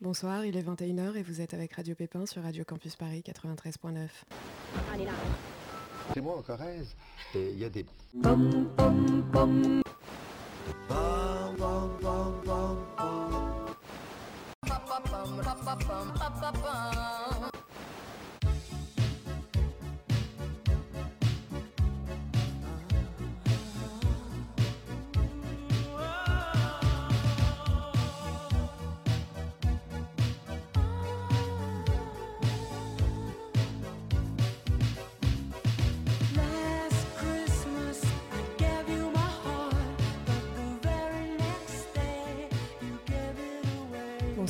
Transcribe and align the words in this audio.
Bonsoir, 0.00 0.44
il 0.44 0.56
est 0.56 0.62
21h 0.62 1.16
et 1.16 1.22
vous 1.24 1.40
êtes 1.40 1.54
avec 1.54 1.72
Radio 1.72 1.96
Pépin 1.96 2.24
sur 2.24 2.44
Radio 2.44 2.64
Campus 2.64 2.94
Paris 2.94 3.24
93.9. 3.26 4.08
Allez 4.94 5.04
là. 5.04 5.10
C'est 6.14 6.20
moi 6.20 6.36
en 6.38 6.42
Corrèze 6.42 6.94
et 7.34 7.50
il 7.50 7.58
y 7.58 7.64
a 7.64 7.68
des... 7.68 7.84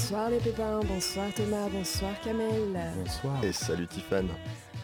Bonsoir 0.09 0.31
les 0.31 0.39
pépins, 0.39 0.81
bonsoir 0.89 1.27
Thomas, 1.35 1.69
bonsoir 1.69 2.19
Kamel. 2.25 2.81
Bonsoir. 2.97 3.45
Et 3.45 3.53
salut 3.53 3.87
Tiffane. 3.87 4.29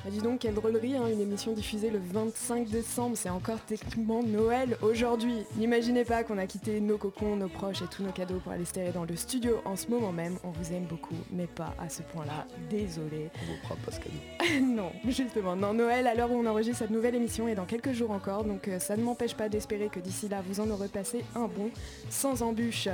Bah 0.05 0.10
dis 0.10 0.19
donc, 0.19 0.41
quelle 0.41 0.52
drôlerie, 0.52 0.98
hein, 0.98 1.06
une 1.10 1.23
émission 1.23 1.55
diffusée 1.55 1.88
le 1.88 1.98
25 1.98 2.69
décembre, 2.69 3.16
c'est 3.16 3.30
encore 3.30 3.59
techniquement 3.60 4.23
Noël 4.23 4.77
aujourd'hui. 4.82 5.37
N'imaginez 5.56 6.05
pas 6.05 6.24
qu'on 6.24 6.37
a 6.37 6.46
quitté 6.46 6.79
nos 6.79 6.98
cocons, 6.98 7.37
nos 7.37 7.48
proches 7.48 7.80
et 7.80 7.87
tous 7.87 8.02
nos 8.02 8.12
cadeaux 8.12 8.38
pour 8.41 8.52
aller 8.52 8.66
se 8.66 8.74
terrer 8.74 8.92
dans 8.92 9.06
le 9.06 9.16
studio 9.16 9.62
en 9.65 9.77
ce 9.77 9.88
moment 9.88 10.12
même. 10.12 10.37
On 10.45 10.51
vous 10.51 10.74
aime 10.74 10.84
beaucoup, 10.84 11.16
mais 11.32 11.46
pas 11.46 11.74
à 11.80 11.88
ce 11.88 12.02
point-là. 12.02 12.46
Désolé. 12.68 13.30
On 13.34 13.46
vous 13.46 13.62
fera 13.62 13.77
pas 13.77 13.93
ce 13.93 14.01
cadeau. 14.01 14.62
non, 14.62 14.93
justement. 15.09 15.56
Non, 15.56 15.73
Noël 15.73 16.06
à 16.06 16.15
l'heure 16.15 16.30
où 16.32 16.34
on 16.34 16.45
enregistre 16.45 16.80
cette 16.80 16.90
nouvelle 16.90 17.15
émission 17.15 17.49
est 17.49 17.54
dans 17.54 17.65
quelques 17.65 17.93
jours 17.93 18.10
encore, 18.10 18.45
donc 18.45 18.68
euh, 18.68 18.79
ça 18.79 18.95
ne 18.95 19.02
m'empêche 19.02 19.34
pas 19.34 19.49
d'espérer 19.49 19.88
que 19.88 20.01
d'ici 20.01 20.29
là, 20.29 20.43
vous 20.46 20.60
en 20.60 20.68
aurez 20.68 20.88
passé 20.88 21.24
un 21.34 21.49
bon, 21.49 21.71
sans 22.10 22.43
embûche 22.43 22.90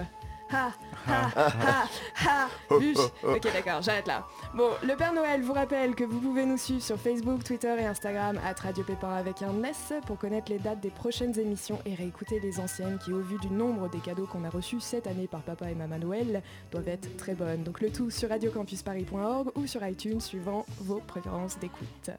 ha, 0.52 0.72
ha, 1.06 1.30
ha, 1.36 1.88
ha, 2.26 2.48
bûche. 2.78 2.98
Ok, 3.22 3.42
d'accord, 3.52 3.82
j'arrête 3.82 4.06
là. 4.06 4.26
Bon, 4.54 4.70
le 4.82 4.96
Père 4.96 5.12
Noël 5.12 5.42
vous 5.42 5.52
rappelle 5.52 5.94
que 5.94 6.04
vous 6.04 6.20
pouvez 6.20 6.44
nous 6.44 6.56
suivre 6.56 6.82
sur 6.82 6.98
Facebook, 6.98 7.44
Twitter 7.44 7.74
et 7.78 7.86
Instagram 7.86 8.38
à 8.44 8.52
Radio 8.60 8.84
Pépin 8.84 9.10
avec 9.10 9.42
un 9.42 9.62
S 9.62 9.92
pour 10.06 10.18
connaître 10.18 10.50
les 10.50 10.58
dates 10.58 10.80
des 10.80 10.90
prochaines 10.90 11.38
émissions 11.38 11.78
et 11.86 11.94
réécouter 11.94 12.40
les 12.40 12.60
anciennes 12.60 12.98
qui, 12.98 13.12
au 13.12 13.20
vu 13.20 13.38
du 13.38 13.48
nombre 13.48 13.88
des 13.88 14.00
cadeaux 14.00 14.26
qu'on 14.26 14.44
a 14.44 14.50
reçus 14.50 14.80
cette 14.80 15.06
année 15.06 15.26
par 15.26 15.42
Papa 15.42 15.70
et 15.70 15.74
Maman 15.74 15.98
Noël, 15.98 16.42
doivent 16.70 16.88
être 16.88 17.16
très 17.16 17.34
bonnes. 17.34 17.62
Donc 17.62 17.80
le 17.80 17.90
tout 17.90 18.10
sur 18.10 18.28
radiocampusparis.org 18.28 19.50
ou 19.56 19.66
sur 19.66 19.86
iTunes 19.86 20.20
suivant 20.20 20.66
vos 20.80 21.00
préférences 21.00 21.58
d'écoute. 21.58 22.10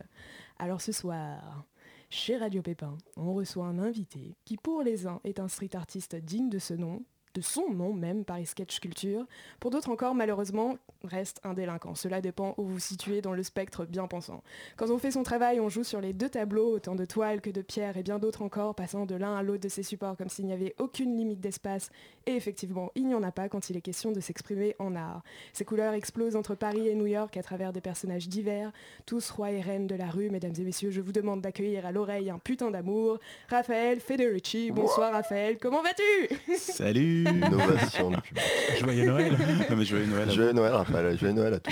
Alors 0.60 0.82
ce 0.82 0.92
soir... 0.92 1.66
Chez 2.14 2.36
Radio 2.36 2.62
Pépin, 2.62 2.98
on 3.16 3.34
reçoit 3.34 3.68
un 3.68 3.80
invité 3.80 4.36
qui 4.44 4.58
pour 4.58 4.82
les 4.82 5.08
uns 5.08 5.22
est 5.24 5.40
un 5.40 5.48
street 5.48 5.78
artiste 5.78 6.18
digne 6.18 6.50
de 6.50 6.60
ce 6.60 6.74
nom, 6.74 7.06
de 7.34 7.42
son 7.42 7.72
nom 7.72 7.94
même, 7.94 8.26
Paris 8.26 8.46
Sketch 8.46 8.80
Culture. 8.80 9.26
Pour 9.60 9.72
d'autres 9.72 9.90
encore, 9.90 10.16
malheureusement, 10.16 10.78
reste 11.04 11.40
un 11.44 11.54
délinquant. 11.54 11.96
Cela 11.96 12.22
dépend 12.22 12.54
où 12.58 12.64
vous 12.64 12.74
vous 12.74 12.80
situez 12.80 13.22
dans 13.22 13.34
le 13.34 13.44
spectre 13.44 13.86
bien 13.86 14.08
pensant. 14.08 14.44
Quand 14.78 14.90
on 14.90 14.98
fait 14.98 15.12
son 15.12 15.24
travail, 15.24 15.60
on 15.60 15.70
joue 15.70 15.84
sur 15.84 16.02
les 16.02 16.14
deux 16.14 16.30
tableaux, 16.30 16.76
autant 16.76 16.96
de 16.96 17.06
toiles 17.06 17.42
que 17.42 17.50
de 17.50 17.62
pierres 17.62 17.98
et 17.98 18.04
bien 18.04 18.20
d'autres 18.20 18.42
encore, 18.42 18.76
passant 18.76 19.06
de 19.06 19.16
l'un 19.16 19.36
à 19.36 19.44
l'autre 19.44 19.62
de 19.62 19.70
ces 19.70 19.84
supports 19.84 20.18
comme 20.18 20.30
s'il 20.30 20.46
n'y 20.46 20.54
avait 20.54 20.76
aucune 20.80 21.18
limite 21.18 21.40
d'espace. 21.40 21.90
Et 22.26 22.36
effectivement, 22.36 22.92
il 22.96 23.08
n'y 23.08 23.16
en 23.16 23.24
a 23.24 23.32
pas 23.32 23.50
quand 23.50 23.70
il 23.70 23.78
est 23.78 23.82
question 23.82 24.12
de 24.12 24.20
s'exprimer 24.20 24.76
en 24.80 24.96
art. 24.96 25.24
Ces 25.54 25.66
couleurs 25.66 25.94
explosent 25.94 26.36
entre 26.36 26.56
Paris 26.56 26.88
et 26.88 26.96
New 26.96 27.08
York 27.08 27.36
à 27.38 27.44
travers 27.44 27.74
des 27.74 27.82
personnages 27.82 28.28
divers, 28.28 28.72
tous 29.06 29.30
rois 29.32 29.52
et 29.52 29.62
reines 29.62 29.88
de 29.88 29.96
la 29.96 30.10
rue. 30.10 30.30
Mesdames 30.30 30.54
et 30.58 30.64
messieurs, 30.64 30.92
je 30.92 31.02
vous 31.02 31.12
demande 31.12 31.42
d'accueillir 31.42 31.86
à 31.86 31.92
l'oreille 31.92 32.30
un 32.30 32.40
putain 32.40 32.72
d'amour, 32.72 33.20
Raphaël 33.50 34.00
Federici. 34.00 34.72
Bonsoir 34.72 35.14
Raphaël, 35.14 35.58
comment 35.58 35.82
vas-tu? 35.82 36.56
Salut 36.58 37.21
Innovation 37.22 38.10
du 38.12 38.22
public. 38.22 38.44
Joyeux 38.80 39.06
Noël 39.06 39.38
non, 39.70 39.76
mais 39.76 39.86
Joyeux 39.86 40.06
Noël 40.06 40.32
Joyeux 40.32 40.54
Noël 40.54 40.74
Raphaël, 40.74 41.18
joyeux 41.18 41.34
Noël 41.34 41.54
à 41.56 41.60
tous 41.60 41.72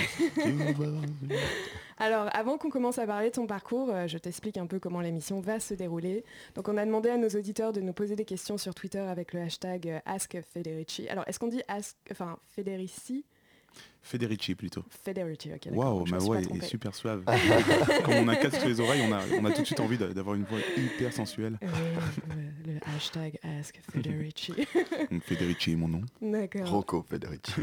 Alors, 1.98 2.28
avant 2.32 2.56
qu'on 2.56 2.70
commence 2.70 2.98
à 2.98 3.06
parler 3.06 3.28
de 3.28 3.34
ton 3.34 3.46
parcours, 3.46 3.90
euh, 3.90 4.06
je 4.06 4.18
t'explique 4.18 4.56
un 4.56 4.66
peu 4.66 4.78
comment 4.78 5.00
l'émission 5.00 5.40
va 5.40 5.60
se 5.60 5.74
dérouler. 5.74 6.24
Donc, 6.54 6.68
on 6.68 6.76
a 6.76 6.86
demandé 6.86 7.10
à 7.10 7.18
nos 7.18 7.28
auditeurs 7.28 7.72
de 7.72 7.80
nous 7.80 7.92
poser 7.92 8.16
des 8.16 8.24
questions 8.24 8.56
sur 8.56 8.74
Twitter 8.74 9.00
avec 9.00 9.34
le 9.34 9.40
hashtag 9.42 9.88
euh, 9.88 9.98
AskFederici. 10.06 11.08
Alors, 11.08 11.24
est-ce 11.26 11.38
qu'on 11.38 11.48
dit 11.48 11.62
Ask, 11.68 11.96
enfin, 12.10 12.38
Federici? 12.48 13.24
Federici 14.02 14.54
plutôt. 14.54 14.82
Federici, 15.04 15.52
ok. 15.52 15.68
Waouh, 15.72 16.06
ma 16.06 16.18
voix 16.18 16.40
est, 16.40 16.64
super 16.64 16.94
suave. 16.94 17.24
Comme 18.04 18.14
on 18.14 18.28
a 18.28 18.36
quatre 18.36 18.58
sur 18.58 18.68
les 18.68 18.80
oreilles, 18.80 19.02
on 19.08 19.12
a, 19.12 19.20
on 19.40 19.44
a 19.44 19.52
tout 19.52 19.60
de 19.60 19.66
suite 19.66 19.80
envie 19.80 19.98
d'avoir 19.98 20.36
une 20.36 20.44
voix 20.44 20.58
hyper 20.76 21.12
sensuelle. 21.12 21.58
le 22.66 22.78
hashtag 22.94 23.38
Ask 23.42 23.80
Federici. 23.92 24.54
Donc 25.10 25.22
Federici 25.22 25.72
est 25.72 25.76
mon 25.76 25.88
nom. 25.88 26.02
D'accord. 26.22 26.70
Rocco 26.70 27.02
Federici. 27.02 27.52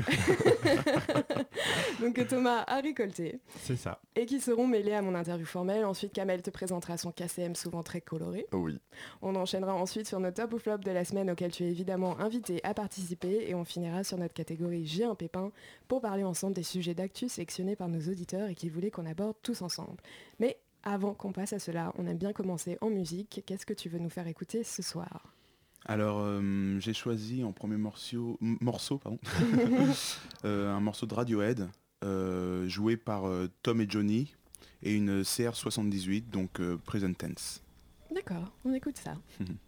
Donc 2.02 2.28
Thomas 2.28 2.64
a 2.68 2.82
récolté. 2.82 3.40
C'est 3.62 3.76
ça. 3.76 4.00
Et 4.16 4.26
qui 4.26 4.40
seront 4.40 4.68
mêlés 4.68 4.94
à 4.94 5.02
mon 5.02 5.16
interview 5.16 5.46
formelle. 5.46 5.86
Ensuite, 5.86 6.14
Kamel 6.14 6.42
te 6.42 6.50
présentera 6.50 6.98
son 6.98 7.12
KCM 7.12 7.56
souvent 7.56 7.84
très 7.84 8.02
coloré. 8.02 8.48
Oui. 8.52 8.80
On 9.22 9.36
enchaînera 9.36 9.74
ensuite 9.74 10.08
sur 10.08 10.20
notre 10.20 10.44
top 10.44 10.54
ou 10.54 10.60
flop 10.60 10.78
de 10.78 10.92
la 10.92 11.06
semaine 11.06 11.32
auquel 11.32 11.52
tu 11.52 11.64
es 11.64 11.70
évidemment 11.70 12.20
invité 12.20 12.60
à 12.64 12.74
participer. 12.74 13.50
Et 13.50 13.56
on 13.56 13.64
finira 13.64 14.04
sur 14.04 14.18
notre 14.18 14.34
catégorie 14.34 14.86
J'ai 14.86 15.04
un 15.04 15.16
pépin 15.16 15.52
pour 15.88 16.02
parler 16.02 16.24
ensemble 16.28 16.54
des 16.54 16.64
sujets 16.64 16.94
d'actu 16.94 17.30
sélectionnés 17.30 17.76
par 17.76 17.88
nos 17.88 18.00
auditeurs 18.00 18.50
et 18.50 18.56
qu'ils 18.56 18.72
voulaient 18.72 18.92
qu'on 18.92 19.06
aborde 19.06 19.38
tous 19.42 19.62
ensemble. 19.62 19.98
Mais 20.40 20.58
avant 20.84 21.14
qu'on 21.14 21.32
passe 21.32 21.54
à 21.54 21.60
cela, 21.60 21.94
on 21.98 22.06
aime 22.08 22.18
bien 22.18 22.34
commencer 22.34 22.78
en 22.82 22.90
musique. 22.90 23.44
Qu'est-ce 23.46 23.66
que 23.66 23.74
tu 23.74 23.90
veux 23.90 24.00
nous 24.00 24.10
faire 24.10 24.28
écouter 24.28 24.64
ce 24.64 24.82
soir? 24.82 25.34
Alors, 25.86 26.20
euh, 26.20 26.80
j'ai 26.80 26.94
choisi 26.94 27.44
en 27.44 27.54
premier 27.54 27.78
morceau, 27.78 28.38
morceau 28.42 28.98
pardon, 28.98 29.20
euh, 30.46 30.74
un 30.74 30.82
morceau 30.82 31.06
de 31.06 31.14
Radiohead, 31.14 31.70
euh, 32.04 32.68
joué 32.68 32.98
par 32.98 33.24
Tom 33.64 33.80
et 33.80 33.86
Johnny, 33.90 34.36
et 34.84 34.94
une 34.94 35.22
CR78, 35.22 36.30
donc 36.30 36.62
Present 36.84 37.14
Tense. 37.14 37.62
D'accord, 38.14 38.52
on 38.66 38.74
écoute 38.74 38.98
ça. 38.98 39.16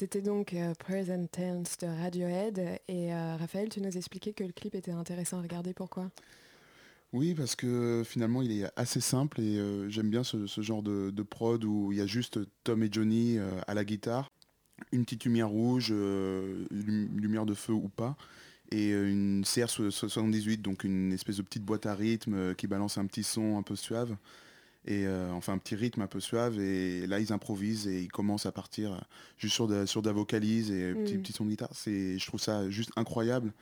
c'était 0.00 0.22
donc 0.22 0.54
euh, 0.54 0.72
Present 0.78 1.26
Tense 1.30 1.76
de 1.76 1.86
Radiohead. 1.86 2.58
Et 2.88 3.12
euh, 3.12 3.36
Raphaël, 3.36 3.68
tu 3.68 3.82
nous 3.82 3.98
expliquais 3.98 4.32
que 4.32 4.42
le 4.42 4.50
clip 4.50 4.74
était 4.74 4.92
intéressant 4.92 5.40
à 5.40 5.42
regarder. 5.42 5.74
Pourquoi? 5.74 6.10
Oui, 7.12 7.34
parce 7.34 7.54
que 7.54 8.02
finalement, 8.02 8.40
il 8.40 8.50
est 8.50 8.64
assez 8.76 9.02
simple 9.02 9.42
et 9.42 9.58
euh, 9.58 9.90
j'aime 9.90 10.08
bien 10.08 10.24
ce, 10.24 10.46
genre 10.62 10.82
de, 10.82 11.10
de 11.10 11.22
prod 11.22 11.62
où 11.64 11.92
il 11.92 11.98
y 11.98 12.00
a 12.00 12.06
juste 12.06 12.38
Tom 12.64 12.82
et 12.82 12.88
Johnny 12.90 13.36
à 13.66 13.74
la 13.74 13.84
guitare, 13.84 14.30
une 14.90 15.04
petite 15.04 15.24
lumière 15.24 15.50
rouge, 15.50 15.90
lum- 15.90 17.08
lumière 17.18 17.44
de 17.44 17.52
feu 17.52 17.74
ou 17.74 17.90
pas, 17.90 18.16
et 18.70 18.92
une 18.92 19.42
CR78, 19.42 20.62
donc 20.62 20.84
une 20.84 21.12
espèce 21.12 21.36
de 21.36 21.42
petite 21.42 21.64
boîte 21.64 21.84
à 21.84 21.94
rythme 21.94 22.54
qui 22.54 22.66
balance 22.68 22.96
un 22.96 23.04
petit 23.04 23.24
son 23.24 23.58
un 23.58 23.62
peu 23.62 23.76
suave, 23.76 24.16
et 24.86 25.06
euh, 25.06 25.30
enfin 25.32 25.52
un 25.52 25.58
petit 25.58 25.74
rythme 25.74 26.00
un 26.02 26.06
peu 26.06 26.20
suave, 26.20 26.58
et 26.58 27.06
là 27.06 27.20
ils 27.20 27.32
improvisent 27.32 27.86
et 27.86 28.00
ils 28.02 28.10
commencent 28.10 28.46
à 28.46 28.52
partir 28.52 28.92
euh, 28.92 28.98
juste 29.38 29.54
sur 29.54 29.66
de, 29.68 29.84
sur 29.86 30.02
de 30.02 30.06
la 30.08 30.12
vocalise 30.12 30.70
et 30.70 30.94
petit, 30.94 31.16
Mm. 31.18 31.22
petit 31.22 31.32
son 31.32 31.44
de 31.44 31.50
guitare. 31.50 31.70
C'est, 31.72 32.18
je 32.18 32.26
trouve 32.26 32.40
ça 32.40 32.68
juste 32.70 32.90
incroyable. 32.96 33.52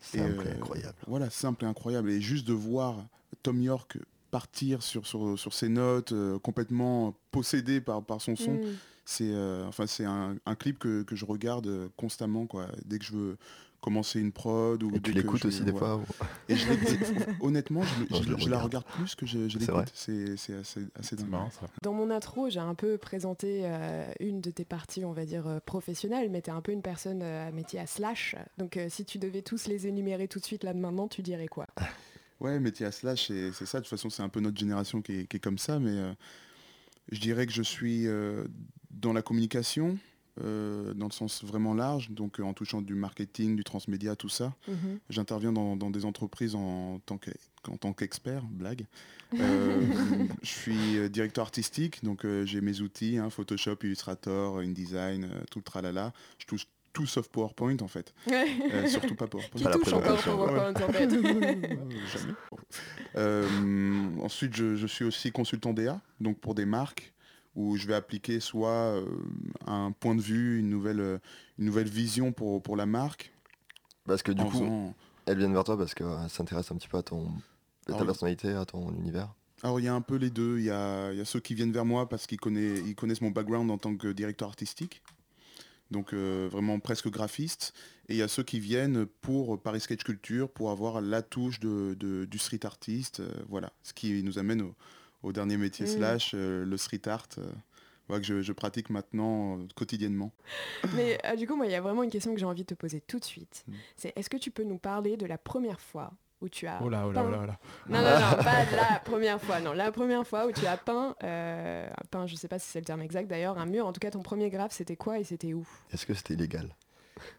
Simple 0.00 0.42
Et, 0.44 0.48
et 0.48 0.52
euh, 0.52 0.56
incroyable. 0.56 0.98
Voilà, 1.06 1.30
simple 1.30 1.64
et 1.64 1.68
incroyable. 1.68 2.10
Et 2.10 2.20
juste 2.20 2.46
de 2.46 2.52
voir 2.52 3.06
Tom 3.42 3.60
York 3.62 3.98
partir 4.30 4.82
sur, 4.82 5.06
sur, 5.06 5.38
sur 5.38 5.54
ses 5.54 5.68
notes, 5.68 6.12
euh, 6.12 6.38
complètement 6.40 7.14
possédé 7.30 7.80
par, 7.80 8.04
par 8.04 8.20
son 8.20 8.34
son, 8.36 8.54
Mm. 8.54 8.60
c'est 9.04 9.30
euh, 9.32 9.64
enfin, 9.68 9.86
c'est 9.86 10.04
un, 10.04 10.36
un 10.44 10.54
clip 10.56 10.78
que, 10.78 11.02
que 11.04 11.14
je 11.14 11.24
regarde 11.24 11.88
constamment. 11.96 12.46
Quoi. 12.46 12.66
Dès 12.84 12.98
que 12.98 13.04
je 13.04 13.12
veux 13.12 13.36
commencer 13.84 14.18
une 14.18 14.32
prod 14.32 14.82
ou 14.82 14.88
Et 14.88 14.92
dès 14.98 15.00
tu 15.00 15.12
l'écoutes 15.12 15.42
je- 15.42 15.48
aussi 15.48 15.62
des 15.62 15.72
fois 15.72 15.96
ou- 15.96 16.04
Et 16.48 16.56
je 16.56 16.66
honnêtement, 17.40 17.82
je, 17.82 18.00
le- 18.00 18.06
Non, 18.10 18.16
je 18.18 18.22
je 18.22 18.28
le 18.30 18.34
le- 18.36 18.40
je 18.42 18.48
la 18.48 18.60
regarde. 18.62 18.84
plus 18.86 19.14
que 19.14 19.26
je, 19.26 19.38
l'écoute. 19.38 19.92
C'est 19.94 20.32
assez, 20.32 20.54
assez 20.54 20.80
C'est 21.02 21.16
dingue. 21.16 21.28
marrant 21.28 21.50
ça. 21.50 21.66
Dans 21.82 21.92
mon 21.92 22.10
intro, 22.10 22.48
j'ai 22.48 22.60
un 22.60 22.74
peu 22.74 22.96
présenté 22.98 23.60
euh, 23.64 24.06
une 24.20 24.40
de 24.40 24.50
tes 24.50 24.64
parties, 24.64 25.04
on 25.04 25.12
va 25.12 25.24
dire, 25.26 25.46
euh, 25.46 25.60
professionnelles, 25.64 26.30
mais 26.30 26.40
tu 26.42 26.50
es 26.50 26.52
un 26.52 26.60
peu 26.62 26.72
une 26.72 26.82
personne 26.82 27.20
euh, 27.22 27.48
à 27.48 27.52
métier 27.52 27.78
à 27.78 27.86
slash. 27.86 28.34
Donc 28.58 28.76
euh, 28.76 28.88
si 28.88 29.04
tu 29.04 29.18
devais 29.18 29.42
tous 29.42 29.66
les 29.66 29.86
énumérer 29.86 30.26
tout 30.28 30.38
de 30.40 30.44
suite 30.44 30.64
là 30.64 30.72
maintenant, 30.74 31.06
tu 31.08 31.22
dirais 31.22 31.46
quoi? 31.48 31.66
Ouais, 32.40 32.58
métier 32.58 32.84
à 32.84 32.90
slash, 32.92 33.28
c'est 33.28 33.52
c'est 33.52 33.64
ça. 33.64 33.78
De 33.78 33.84
toute 33.84 33.90
façon, 33.90 34.10
c'est 34.10 34.22
un 34.22 34.28
peu 34.28 34.40
notre 34.40 34.58
génération 34.58 35.00
qui 35.00 35.20
est, 35.20 35.26
qui 35.26 35.36
est 35.36 35.40
comme 35.40 35.56
ça. 35.56 35.78
Mais 35.78 35.92
euh, 35.92 36.12
je 37.12 37.20
dirais 37.20 37.46
que 37.46 37.52
je 37.52 37.62
suis 37.62 38.06
euh, 38.06 38.44
dans 38.90 39.12
la 39.12 39.22
communication, 39.22 39.96
euh, 40.42 40.94
dans 40.94 41.06
le 41.06 41.12
sens 41.12 41.44
vraiment 41.44 41.74
large, 41.74 42.10
donc 42.10 42.40
euh, 42.40 42.42
en 42.42 42.52
touchant 42.54 42.82
du 42.82 42.94
marketing, 42.94 43.54
du 43.56 43.62
transmédia, 43.64 44.16
tout 44.16 44.28
ça. 44.28 44.52
Mhm. 44.68 44.98
J'interviens 45.10 45.52
dans, 45.52 45.76
dans 45.76 45.90
des 45.90 46.04
entreprises 46.04 46.54
en 46.54 46.98
tant 47.06 47.18
que- 47.18 47.30
en 47.68 47.76
tant 47.76 47.92
qu'expert, 47.92 48.42
blague. 48.50 48.86
Euh, 49.40 49.80
je 50.42 50.48
suis 50.48 50.96
euh, 50.96 51.08
directeur 51.08 51.42
artistique, 51.44 52.04
donc 52.04 52.24
euh, 52.24 52.46
j'ai 52.46 52.60
mes 52.60 52.80
outils, 52.82 53.18
hein, 53.18 53.30
Photoshop, 53.30 53.78
Illustrator, 53.82 54.58
InDesign, 54.60 55.24
euh, 55.24 55.42
tout 55.50 55.58
le 55.58 55.64
tralala. 55.64 56.12
Je 56.38 56.46
touche 56.46 56.68
tout 56.92 57.06
sauf 57.06 57.28
PowerPoint 57.28 57.76
en 57.80 57.88
fait. 57.88 58.14
Ouais. 58.28 58.46
Euh, 58.72 58.86
surtout 58.86 59.16
pas 59.16 59.26
PowerPoint. 59.26 59.58
Qui 59.58 59.64
Pas 59.64 59.70
la 59.70 59.76
touche 59.76 59.92
encore 59.92 60.02
présentation. 60.18 60.36
pour 60.36 60.46
PowerPoint 60.46 60.86
en 60.88 60.92
fait. 60.92 61.10
Jamais. 63.16 64.22
Ensuite, 64.22 64.54
je, 64.54 64.76
je 64.76 64.86
suis 64.86 65.04
aussi 65.04 65.32
consultant 65.32 65.72
DA, 65.72 66.00
donc 66.20 66.38
pour 66.38 66.54
des 66.54 66.64
marques 66.66 67.12
où 67.54 67.76
je 67.76 67.86
vais 67.86 67.94
appliquer 67.94 68.40
soit 68.40 68.68
euh, 68.70 69.06
un 69.66 69.92
point 69.92 70.14
de 70.14 70.20
vue, 70.20 70.58
une 70.58 70.68
nouvelle, 70.70 71.00
euh, 71.00 71.18
une 71.58 71.66
nouvelle 71.66 71.88
vision 71.88 72.32
pour, 72.32 72.62
pour 72.62 72.76
la 72.76 72.86
marque. 72.86 73.32
Parce 74.06 74.22
que 74.22 74.32
du 74.32 74.42
coup, 74.44 74.50
faisant- 74.50 74.94
elles 75.26 75.38
viennent 75.38 75.54
vers 75.54 75.64
toi 75.64 75.78
parce 75.78 75.94
qu'elles 75.94 76.28
s'intéressent 76.28 76.72
un 76.72 76.78
petit 76.78 76.88
peu 76.88 76.98
à 76.98 77.02
ton 77.02 77.28
à 77.88 77.92
ta 77.94 78.04
personnalité, 78.04 78.52
à 78.52 78.64
ton 78.64 78.90
univers. 78.94 79.32
Alors 79.62 79.78
il 79.80 79.84
y 79.84 79.88
a 79.88 79.94
un 79.94 80.00
peu 80.00 80.16
les 80.16 80.30
deux. 80.30 80.58
Il 80.58 80.64
y 80.64 80.70
a, 80.70 81.12
y 81.12 81.20
a 81.20 81.24
ceux 81.24 81.40
qui 81.40 81.54
viennent 81.54 81.72
vers 81.72 81.84
moi 81.84 82.08
parce 82.08 82.26
qu'ils 82.26 82.40
connaissent, 82.40 82.80
ils 82.86 82.94
connaissent 82.94 83.20
mon 83.22 83.30
background 83.30 83.70
en 83.70 83.78
tant 83.78 83.94
que 83.96 84.08
directeur 84.12 84.48
artistique. 84.48 85.02
Donc 85.90 86.12
euh, 86.12 86.48
vraiment 86.50 86.80
presque 86.80 87.08
graphiste. 87.08 87.72
Et 88.08 88.14
il 88.14 88.16
y 88.18 88.22
a 88.22 88.28
ceux 88.28 88.42
qui 88.42 88.58
viennent 88.58 89.06
pour 89.06 89.60
Paris 89.60 89.80
Sketch 89.80 90.02
Culture, 90.02 90.50
pour 90.50 90.70
avoir 90.70 91.00
la 91.00 91.22
touche 91.22 91.60
de, 91.60 91.94
de- 91.98 92.24
du 92.24 92.38
street 92.38 92.64
artiste. 92.66 93.20
euh, 93.20 93.30
voilà. 93.48 93.72
Ce 93.82 93.92
qui 93.92 94.22
nous 94.22 94.38
amène 94.38 94.62
au, 94.62 94.74
au 95.24 95.32
dernier 95.32 95.56
métier 95.56 95.86
Mm. 95.86 95.88
slash, 95.88 96.30
euh, 96.34 96.64
le 96.64 96.76
street 96.76 97.06
art. 97.08 97.26
euh, 97.38 97.50
voilà, 98.06 98.20
que 98.20 98.26
je, 98.26 98.42
je 98.42 98.52
pratique 98.52 98.90
maintenant 98.90 99.58
euh, 99.58 99.66
quotidiennement. 99.74 100.30
Mais 100.94 101.18
euh, 101.24 101.36
du 101.36 101.46
coup, 101.46 101.56
moi, 101.56 101.64
il 101.66 101.72
y 101.72 101.74
a 101.74 101.80
vraiment 101.80 102.02
une 102.02 102.10
question 102.10 102.32
que 102.34 102.38
j'ai 102.38 102.44
envie 102.46 102.62
de 102.62 102.66
te 102.66 102.74
poser 102.74 103.00
tout 103.00 103.18
de 103.18 103.24
suite. 103.24 103.64
Mm. 103.66 103.72
C'est 103.96 104.12
est-ce 104.16 104.28
que 104.30 104.36
tu 104.36 104.50
peux 104.50 104.62
nous 104.64 104.78
parler 104.78 105.16
de 105.16 105.24
la 105.26 105.38
première 105.38 105.80
fois 105.80 106.12
où 106.42 106.48
tu 106.50 106.66
as 106.66 106.80
Oh 106.82 106.90
là, 106.90 107.06
oh 107.06 107.12
là, 107.12 107.22
peint- 107.22 107.28
oh 107.28 107.30
là, 107.30 107.40
oh 107.42 107.46
là. 107.46 107.58
Non, 107.88 108.02
non, 108.02 108.20
non, 108.20 108.36
pas 108.44 108.66
de 108.66 108.76
la 108.76 109.00
première 109.02 109.40
fois, 109.40 109.60
non. 109.60 109.72
La 109.72 109.90
première 109.90 110.26
fois 110.26 110.46
où 110.46 110.52
tu 110.52 110.66
as 110.66 110.76
peint, 110.76 111.16
euh, 111.24 111.88
peint, 112.10 112.26
je 112.26 112.36
sais 112.36 112.48
pas 112.48 112.58
si 112.58 112.68
c'est 112.70 112.80
le 112.80 112.84
terme 112.84 113.00
exact 113.00 113.26
d'ailleurs, 113.26 113.56
un 113.58 113.64
mur. 113.66 113.86
En 113.86 113.92
tout 113.94 114.00
cas, 114.00 114.10
ton 114.10 114.22
premier 114.22 114.50
graphe, 114.50 114.72
c'était 114.72 114.96
quoi 114.96 115.18
et 115.18 115.24
c'était 115.24 115.54
où? 115.54 115.66
Est-ce 115.90 116.04
que 116.04 116.12
c'était 116.12 116.34
illégal? 116.34 116.76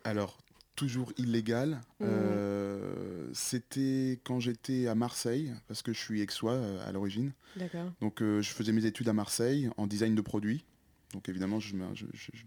Alors, 0.03 0.37
toujours 0.75 1.11
illégal. 1.17 1.81
Mhm. 1.99 2.07
euh, 2.09 3.27
C'était 3.33 4.19
quand 4.23 4.39
j'étais 4.39 4.87
à 4.87 4.95
Marseille, 4.95 5.53
parce 5.67 5.81
que 5.81 5.93
je 5.93 5.99
suis 5.99 6.21
aixois 6.21 6.53
euh, 6.53 6.87
à 6.87 6.91
l'origine. 6.91 7.31
D'accord. 7.55 7.91
Donc 8.01 8.21
euh, 8.21 8.41
je 8.41 8.49
faisais 8.51 8.71
mes 8.71 8.85
études 8.85 9.09
à 9.09 9.13
Marseille 9.13 9.69
en 9.77 9.87
design 9.87 10.15
de 10.15 10.21
produits. 10.21 10.65
Donc 11.13 11.29
évidemment, 11.29 11.59
je, 11.61 11.75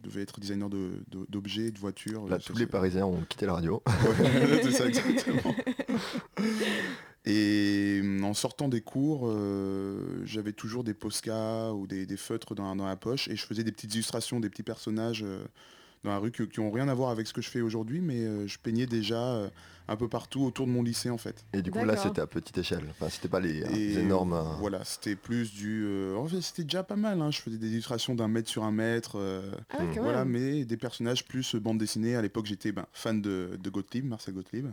devais 0.02 0.20
être 0.22 0.40
designer 0.40 0.68
de- 0.68 1.02
de- 1.10 1.24
d'objets, 1.30 1.70
de, 1.70 1.78
voitures. 1.78 2.28
Là, 2.28 2.38
tous 2.38 2.56
les 2.58 2.66
Parisiens 2.66 3.06
ont 3.06 3.22
quitté 3.22 3.46
la 3.46 3.54
radio. 3.54 3.82
Ouais, 3.86 4.60
c'est 4.62 4.72
ça 4.72 4.86
exactement. 4.86 5.54
Et 7.24 7.98
hum, 8.02 8.24
en 8.24 8.34
sortant 8.34 8.68
des 8.68 8.80
cours, 8.80 9.22
euh, 9.28 10.22
j'avais 10.24 10.52
toujours 10.52 10.84
des 10.84 10.94
Posca 10.94 11.72
ou 11.74 11.86
des, 11.86 12.06
des 12.06 12.16
feutres 12.16 12.54
dans, 12.54 12.74
dans 12.76 12.86
la 12.86 12.96
poche 12.96 13.28
et 13.28 13.36
je 13.36 13.44
faisais 13.44 13.64
des 13.64 13.72
petites 13.72 13.94
illustrations, 13.94 14.40
des 14.40 14.48
petits 14.50 14.62
personnages 14.62 15.22
euh, 15.24 15.44
dans 16.08 16.14
la 16.14 16.18
rue 16.20 16.30
qui, 16.32 16.46
qui 16.48 16.60
ont 16.60 16.70
rien 16.70 16.88
à 16.88 16.94
voir 16.94 17.10
avec 17.10 17.26
ce 17.26 17.32
que 17.32 17.42
je 17.42 17.50
fais 17.50 17.60
aujourd'hui, 17.60 18.00
mais 18.00 18.24
euh, 18.24 18.46
je 18.46 18.58
peignais 18.58 18.86
déjà 18.86 19.22
euh, 19.34 19.48
un 19.88 19.96
peu 19.96 20.08
partout 20.08 20.42
autour 20.42 20.66
de 20.66 20.72
mon 20.72 20.82
lycée 20.82 21.10
en 21.10 21.18
fait. 21.18 21.44
Et 21.52 21.62
du 21.62 21.70
coup, 21.70 21.84
là, 21.84 21.96
c'était 21.96 22.20
à 22.20 22.26
petite 22.26 22.56
échelle. 22.58 22.84
Enfin, 22.90 23.08
c'était 23.10 23.28
pas 23.28 23.40
les, 23.40 23.58
Et 23.58 23.68
les 23.94 23.98
énormes. 24.00 24.32
euh, 24.32 24.42
Voilà, 24.58 24.84
c'était 24.84 25.16
plus 25.16 25.52
du... 25.52 25.84
euh, 25.84 26.16
en 26.16 26.26
fait, 26.26 26.40
c'était 26.40 26.64
déjà 26.64 26.82
pas 26.82 26.96
mal, 26.96 27.20
hein. 27.20 27.30
je 27.30 27.40
faisais 27.40 27.58
des 27.58 27.68
illustrations 27.68 28.14
d'un 28.14 28.28
mètre 28.28 28.48
sur 28.48 28.64
un 28.64 28.72
mètre. 28.72 29.16
euh, 29.16 29.50
Ah, 29.70 29.84
Voilà, 29.96 30.24
même. 30.24 30.42
mais 30.42 30.64
des 30.64 30.76
personnages 30.76 31.24
plus 31.26 31.54
bande 31.56 31.78
dessinée. 31.78 32.16
À 32.16 32.22
l'époque, 32.22 32.46
j'étais 32.46 32.72
ben, 32.72 32.86
fan 32.92 33.20
de, 33.20 33.58
de 33.62 33.70
Gottlieb, 33.70 34.04
Marcel 34.06 34.34
Gottlieb, 34.34 34.66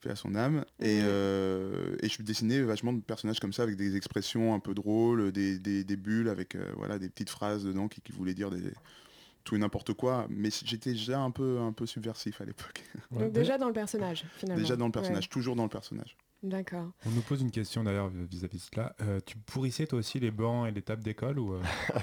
fait 0.00 0.10
à 0.10 0.16
son 0.16 0.34
âme. 0.34 0.64
Et, 0.80 1.00
euh, 1.02 1.96
et 2.02 2.08
je 2.08 2.22
dessinais 2.22 2.60
vachement 2.62 2.92
de 2.94 3.00
personnages 3.00 3.40
comme 3.40 3.52
ça, 3.52 3.62
avec 3.62 3.76
des 3.76 3.96
expressions 3.96 4.54
un 4.54 4.58
peu 4.60 4.72
drôles, 4.74 5.30
des, 5.32 5.58
des- 5.58 5.84
des 5.84 5.96
bulles, 5.96 6.28
avec 6.30 6.54
euh, 6.56 6.64
voilà, 6.76 6.98
des 6.98 7.08
petites 7.10 7.30
phrases 7.30 7.64
dedans 7.64 7.88
qui, 7.88 8.00
qui 8.00 8.12
voulaient 8.12 8.32
dire 8.34 8.50
des, 8.50 8.62
tout 9.44 9.56
et 9.56 9.58
n'importe 9.58 9.92
quoi. 9.94 10.26
Mais 10.30 10.50
j'étais 10.64 10.92
déjà 10.92 11.20
un 11.20 11.30
peu, 11.30 11.58
un 11.60 11.72
peu 11.72 11.86
subversif 11.86 12.40
à 12.40 12.44
l'époque. 12.44 12.82
Ouais. 13.10 13.24
Donc 13.24 13.32
déjà 13.32 13.58
dans 13.58 13.66
le 13.68 13.72
personnage, 13.72 14.24
finalement. 14.36 14.60
Déjà 14.62 14.76
dans 14.76 14.86
le 14.86 14.92
personnage, 14.92 15.24
Ouais. 15.24 15.28
toujours 15.28 15.56
dans 15.56 15.64
le 15.64 15.68
personnage. 15.68 16.16
D'accord. 16.42 16.90
On 17.04 17.10
nous 17.10 17.20
pose 17.20 17.42
une 17.42 17.50
question 17.50 17.84
d'ailleurs 17.84 18.08
vis-à-vis 18.08 18.56
de 18.58 18.62
cela. 18.62 18.96
Euh, 19.02 19.20
tu 19.26 19.36
pourrissais 19.36 19.86
toi 19.86 19.98
aussi 19.98 20.18
les 20.20 20.30
bancs 20.30 20.66
et 20.66 20.70
les 20.70 20.80
tables 20.82 21.02
d'école 21.02 21.38
ou 21.38 21.52
euh, 21.54 21.62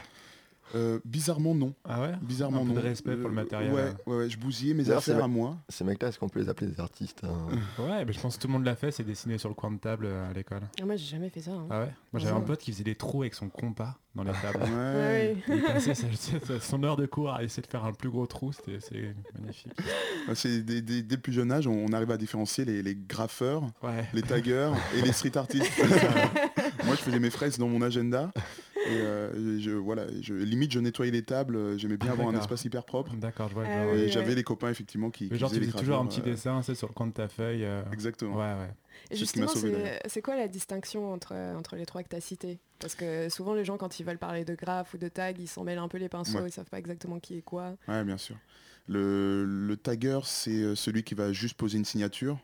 Euh, 0.75 0.99
bizarrement, 1.05 1.55
non. 1.55 1.73
Ah 1.85 2.01
ouais 2.01 2.13
Bizarrement, 2.21 2.61
Un 2.61 2.65
peu 2.65 2.69
non. 2.69 2.75
de 2.75 2.79
respect 2.79 3.15
pour 3.15 3.29
le 3.29 3.33
Euh, 3.33 3.41
matériel. 3.41 3.71
Ouais, 3.73 3.93
ouais, 4.05 4.17
ouais, 4.17 4.29
je 4.29 4.37
bousillais 4.37 4.73
mes 4.73 4.83
D'ailleurs, 4.83 4.97
affaires 4.99 5.23
à 5.23 5.27
moi. 5.27 5.57
Ces 5.69 5.83
mecs-là, 5.83 6.09
est-ce 6.09 6.19
qu'on 6.19 6.29
peut 6.29 6.39
les 6.41 6.49
appeler 6.49 6.69
des 6.71 6.79
artistes 6.79 7.21
hein 7.23 7.47
Ouais, 7.79 8.03
mais 8.05 8.11
je 8.13 8.19
pense 8.19 8.35
que 8.37 8.41
tout 8.41 8.47
le 8.47 8.53
monde 8.53 8.65
l'a 8.65 8.75
fait, 8.75 8.91
c'est 8.91 9.03
dessiner 9.03 9.37
sur 9.37 9.49
le 9.49 9.55
coin 9.55 9.71
de 9.71 9.77
table 9.77 10.05
euh, 10.07 10.29
à 10.29 10.33
l'école. 10.33 10.61
Ah, 10.81 10.85
moi, 10.85 10.95
j'ai 10.97 11.05
jamais 11.05 11.29
fait 11.29 11.41
ça. 11.41 11.51
hein. 11.51 11.67
Ah 11.69 11.79
ouais 11.81 11.93
Moi 12.11 12.19
j'avais 12.19 12.33
Ouais. 12.33 12.37
un 12.39 12.41
pote 12.41 12.59
qui 12.59 12.71
faisait 12.71 12.83
des 12.83 12.95
trous 12.95 13.21
avec 13.21 13.33
son 13.33 13.47
compas 13.49 13.97
dans 14.15 14.23
les 14.23 14.31
tables. 14.33 14.63
Ouais. 14.63 15.37
Il 15.47 15.61
passait 15.63 15.93
sa- 15.95 16.07
sa- 16.45 16.59
son 16.59 16.83
heure 16.83 16.97
de 16.97 17.05
cours 17.05 17.31
à 17.31 17.43
essayer 17.43 17.61
de 17.63 17.67
faire 17.67 17.85
un 17.85 17.93
plus 17.93 18.09
gros 18.09 18.25
trou, 18.27 18.51
c'était 18.51 18.79
c'est 18.81 19.15
magnifique. 19.39 19.71
Ouais, 20.27 20.35
C'est 20.35 20.61
dès, 20.61 20.81
dès- 20.81 21.01
dès 21.03 21.15
le 21.15 21.21
plus 21.21 21.33
jeune 21.33 21.51
âge, 21.51 21.67
on, 21.67 21.85
on 21.85 21.93
arrive 21.93 22.11
à 22.11 22.17
différencier 22.17 22.65
les, 22.65 22.81
les 22.83 22.95
graffeurs, 22.95 23.61
Ouais. 23.83 24.07
les 24.13 24.21
taggers 24.23 24.71
et 24.97 25.01
les 25.01 25.11
street 25.13 25.37
artistes. 25.37 25.71
Moi, 26.85 26.95
je 26.95 27.01
faisais 27.01 27.19
mes 27.19 27.29
fraises 27.29 27.57
dans 27.57 27.67
mon 27.67 27.81
agenda. 27.81 28.31
Et 28.89 29.01
euh, 29.01 29.59
je, 29.59 29.71
voilà, 29.71 30.05
je, 30.21 30.33
limite, 30.33 30.71
je 30.71 30.79
nettoyais 30.79 31.11
les 31.11 31.23
tables. 31.23 31.55
euh, 31.55 31.77
J'aimais 31.77 31.97
bien 31.97 32.09
Ah, 32.09 32.13
avoir 32.13 32.29
un 32.29 32.37
espace 32.37 32.63
hyper 32.65 32.83
propre. 32.85 33.13
D'accord, 33.15 33.49
je 33.49 33.53
vois. 33.53 33.65
Ah 33.67 33.85
oui, 33.91 34.01
ouais. 34.03 34.07
j'avais 34.09 34.35
les 34.35 34.43
copains, 34.43 34.69
effectivement, 34.69 35.09
qui, 35.11 35.25
Mais 35.25 35.29
qui 35.31 35.37
genre, 35.39 35.51
tu 35.51 35.59
faisais 35.59 35.71
toujours 35.71 35.99
un 35.99 36.05
petit 36.05 36.21
euh, 36.21 36.23
dessin, 36.23 36.61
c'est 36.61 36.75
sur 36.75 36.87
le 36.87 36.93
coin 36.93 37.07
de 37.07 37.11
ta 37.13 37.27
feuille. 37.27 37.65
euh, 37.65 37.83
Exactement. 37.91 38.35
Ouais, 38.37 38.59
ouais. 38.61 38.71
Et 39.11 39.15
justement, 39.15 39.47
c'est 39.47 40.21
quoi 40.21 40.35
la 40.35 40.47
distinction 40.47 41.11
entre, 41.13 41.33
entre 41.57 41.75
les 41.75 41.85
trois 41.85 42.03
que 42.03 42.09
tu 42.09 42.15
as 42.15 42.21
cités? 42.21 42.59
Parce 42.79 42.95
que 42.95 43.29
souvent, 43.29 43.53
les 43.53 43.65
gens, 43.65 43.77
quand 43.77 43.99
ils 43.99 44.05
veulent 44.05 44.17
parler 44.17 44.45
de 44.45 44.55
graphes 44.55 44.93
ou 44.93 44.97
de 44.97 45.07
tags, 45.07 45.31
ils 45.37 45.47
s'en 45.47 45.63
mêlent 45.63 45.77
un 45.79 45.87
peu 45.87 45.97
les 45.97 46.09
pinceaux, 46.09 46.39
Ouais. 46.39 46.47
ils 46.49 46.51
savent 46.51 46.69
pas 46.69 46.79
exactement 46.79 47.19
qui 47.19 47.37
est 47.37 47.41
quoi. 47.41 47.75
Ouais, 47.87 48.03
bien 48.03 48.17
sûr. 48.17 48.35
Le, 48.87 49.43
le 49.45 49.75
tagger, 49.77 50.19
c'est 50.23 50.75
celui 50.75 51.03
qui 51.03 51.13
va 51.13 51.33
juste 51.33 51.55
poser 51.55 51.77
une 51.77 51.85
signature. 51.85 52.39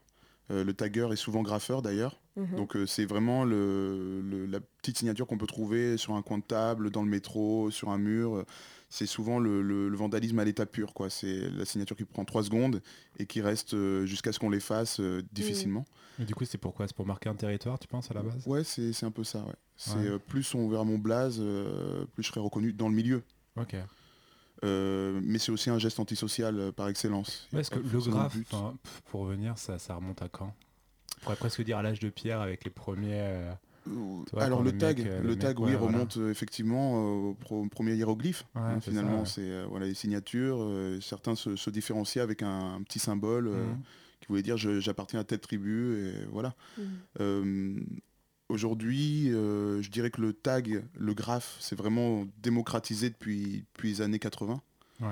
Euh, 0.51 0.63
le 0.63 0.73
tagger 0.73 1.07
est 1.12 1.15
souvent 1.15 1.41
graffeur 1.41 1.81
d'ailleurs. 1.81 2.19
Mhm. 2.35 2.55
Donc 2.57 2.75
euh, 2.75 2.85
c'est 2.85 3.05
vraiment 3.05 3.45
le, 3.45 4.21
le- 4.21 4.45
la 4.45 4.59
petite 4.59 4.97
signature 4.97 5.25
qu'on 5.27 5.38
peut 5.38 5.47
trouver 5.47 5.97
sur 5.97 6.15
un 6.15 6.21
coin 6.21 6.38
de 6.39 6.43
table, 6.43 6.89
dans 6.91 7.01
le 7.03 7.09
métro, 7.09 7.71
sur 7.71 7.89
un 7.91 7.97
mur. 7.97 8.45
C'est 8.89 9.05
souvent 9.05 9.39
le, 9.39 9.62
le- 9.62 9.88
le 9.89 9.95
vandalisme 9.97 10.38
à 10.39 10.43
l'état 10.45 10.65
pur. 10.65 10.93
quoi. 10.93 11.09
C'est 11.09 11.50
la 11.50 11.63
signature 11.65 11.95
qui 11.95 12.03
prend 12.05 12.25
3 12.25 12.43
secondes 12.43 12.81
et 13.17 13.25
qui 13.25 13.41
reste 13.41 13.73
euh, 13.73 14.05
jusqu'à 14.05 14.31
ce 14.33 14.39
qu'on 14.39 14.50
l'efface 14.50 15.00
euh, 15.00 15.21
difficilement. 15.31 15.85
Du 16.19 16.35
coup, 16.35 16.45
c'est 16.45 16.57
pourquoi? 16.59 16.88
C'est 16.88 16.95
pour 16.95 17.07
marquer 17.07 17.29
un 17.29 17.35
territoire, 17.35 17.79
tu 17.79 17.88
penses, 17.88 18.12
à 18.12 18.13
la 18.13 18.21
base? 18.21 18.45
Ouais, 18.45 18.63
c'est 18.63 18.93
c'est 18.93 19.05
un 19.05 19.12
peu 19.12 19.23
ça. 19.23 19.39
ouais. 19.39 19.53
C'est 19.77 19.95
Ouais. 19.95 20.05
euh, 20.07 20.19
plus 20.19 20.53
on 20.53 20.67
verra 20.69 20.83
mon 20.83 20.97
blaze, 21.00 21.38
euh, 21.39 22.05
plus 22.13 22.21
je 22.23 22.27
serai 22.27 22.39
reconnu 22.41 22.73
dans 22.73 22.89
le 22.89 22.93
milieu. 22.95 23.23
Ok. 23.55 23.75
Euh, 24.63 25.20
mais 25.24 25.39
c'est 25.39 25.51
aussi 25.51 25.70
un 25.70 25.77
geste 25.79 26.00
antisocial 26.00 26.58
euh, 26.58 26.72
par 26.72 26.88
excellence. 26.88 27.48
Est-ce 27.53 27.70
que 27.72 27.79
le 27.79 28.00
graphe, 28.12 28.38
enfin, 28.51 28.75
pour 29.05 29.22
revenir, 29.22 29.58
ça, 29.58 29.77
ça 29.79 29.96
remonte 29.96 30.22
à 30.22 30.29
quand? 30.29 30.53
On 31.17 31.24
pourrait 31.24 31.36
presque 31.36 31.62
dire 31.63 31.77
à 31.77 31.82
l'âge 31.84 32.00
de 32.00 32.10
pierre 32.10 32.39
avec 32.41 32.63
les 32.63 32.72
premiers. 32.72 33.20
euh, 33.22 33.51
vois, 33.86 34.43
Alors 34.43 34.62
le 34.62 34.77
tag, 34.77 35.00
le 35.24 35.36
tag, 35.38 35.60
oui, 35.60 35.72
ouais, 35.72 35.75
remonte 35.77 36.17
effectivement 36.29 36.96
euh, 36.96 37.29
au 37.29 37.34
pro- 37.34 37.67
premier 37.70 37.96
hiéroglyphe. 37.96 38.46
Ouais, 38.55 38.62
hein, 38.62 38.79
finalement, 38.79 39.20
ouais. 39.22 39.25
c'est 39.25 39.41
euh, 39.50 39.65
voilà 39.70 39.86
les 39.86 39.93
signatures. 39.93 40.58
euh, 40.62 41.00
certains 41.01 41.36
se, 41.36 41.55
se 41.55 41.70
différenciaient 41.70 42.22
avec 42.22 42.41
un, 42.43 42.75
un 42.75 42.84
petit 42.84 43.00
symbole 43.00 43.48
euh, 43.48 43.67
Mhm. 43.67 43.82
qui 44.22 44.27
voulait 44.29 44.41
dire 44.43 44.55
j'appartiens 44.58 45.20
à 45.20 45.24
telle 45.25 45.39
tribu 45.39 45.98
et 45.98 46.13
voilà. 46.32 46.55
Mhm. 47.20 47.86
Aujourd'hui, 48.50 49.29
euh, 49.33 49.81
je 49.81 49.89
dirais 49.89 50.12
que 50.12 50.21
le 50.21 50.33
tag, 50.33 50.83
le 50.97 51.13
graphe, 51.13 51.55
c'est 51.59 51.77
vraiment 51.77 52.25
démocratisé 52.41 53.09
depuis, 53.09 53.65
depuis 53.73 53.89
les 53.89 54.01
années 54.01 54.19
80, 54.19 54.62
Ouais. 55.01 55.07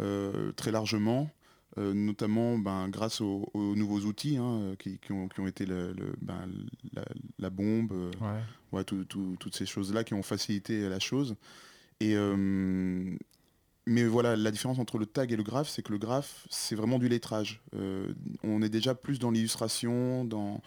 euh, 0.00 0.52
très 0.52 0.72
largement, 0.72 1.30
euh, 1.78 1.94
notamment 1.94 2.58
ben, 2.58 2.88
grâce 2.88 3.20
aux, 3.20 3.48
aux 3.54 3.74
nouveaux 3.76 4.00
outils 4.00 4.36
hein, 4.36 4.74
qui, 4.78 4.98
qui 4.98 5.12
ont, 5.12 5.28
qui 5.28 5.40
ont 5.40 5.46
été 5.46 5.64
le- 5.64 5.92
le- 5.92 6.14
ben, 6.20 6.46
la, 6.92 7.04
la 7.38 7.50
bombe, 7.50 7.92
Ouais. 8.20 8.40
ouais, 8.72 8.84
tout- 8.84 9.04
tout- 9.04 9.36
toutes 9.38 9.54
ces 9.56 9.64
choses-là 9.66 10.04
qui 10.04 10.12
ont 10.14 10.22
facilité 10.22 10.88
la 10.88 10.98
chose. 10.98 11.36
Et, 12.00 12.14
mais 13.86 14.04
voilà, 14.04 14.36
la 14.36 14.50
différence 14.50 14.78
entre 14.80 14.98
le 14.98 15.06
tag 15.06 15.32
et 15.32 15.36
le 15.36 15.42
graphe, 15.44 15.68
c'est 15.68 15.82
que 15.82 15.92
le 15.92 15.98
graphe, 15.98 16.46
c'est 16.50 16.74
vraiment 16.74 16.98
du 16.98 17.08
lettrage. 17.08 17.62
On 18.42 18.60
est 18.60 18.68
déjà 18.68 18.94
plus 18.96 19.18
dans 19.20 19.30
l'illustration, 19.30 20.24
dans- 20.24 20.60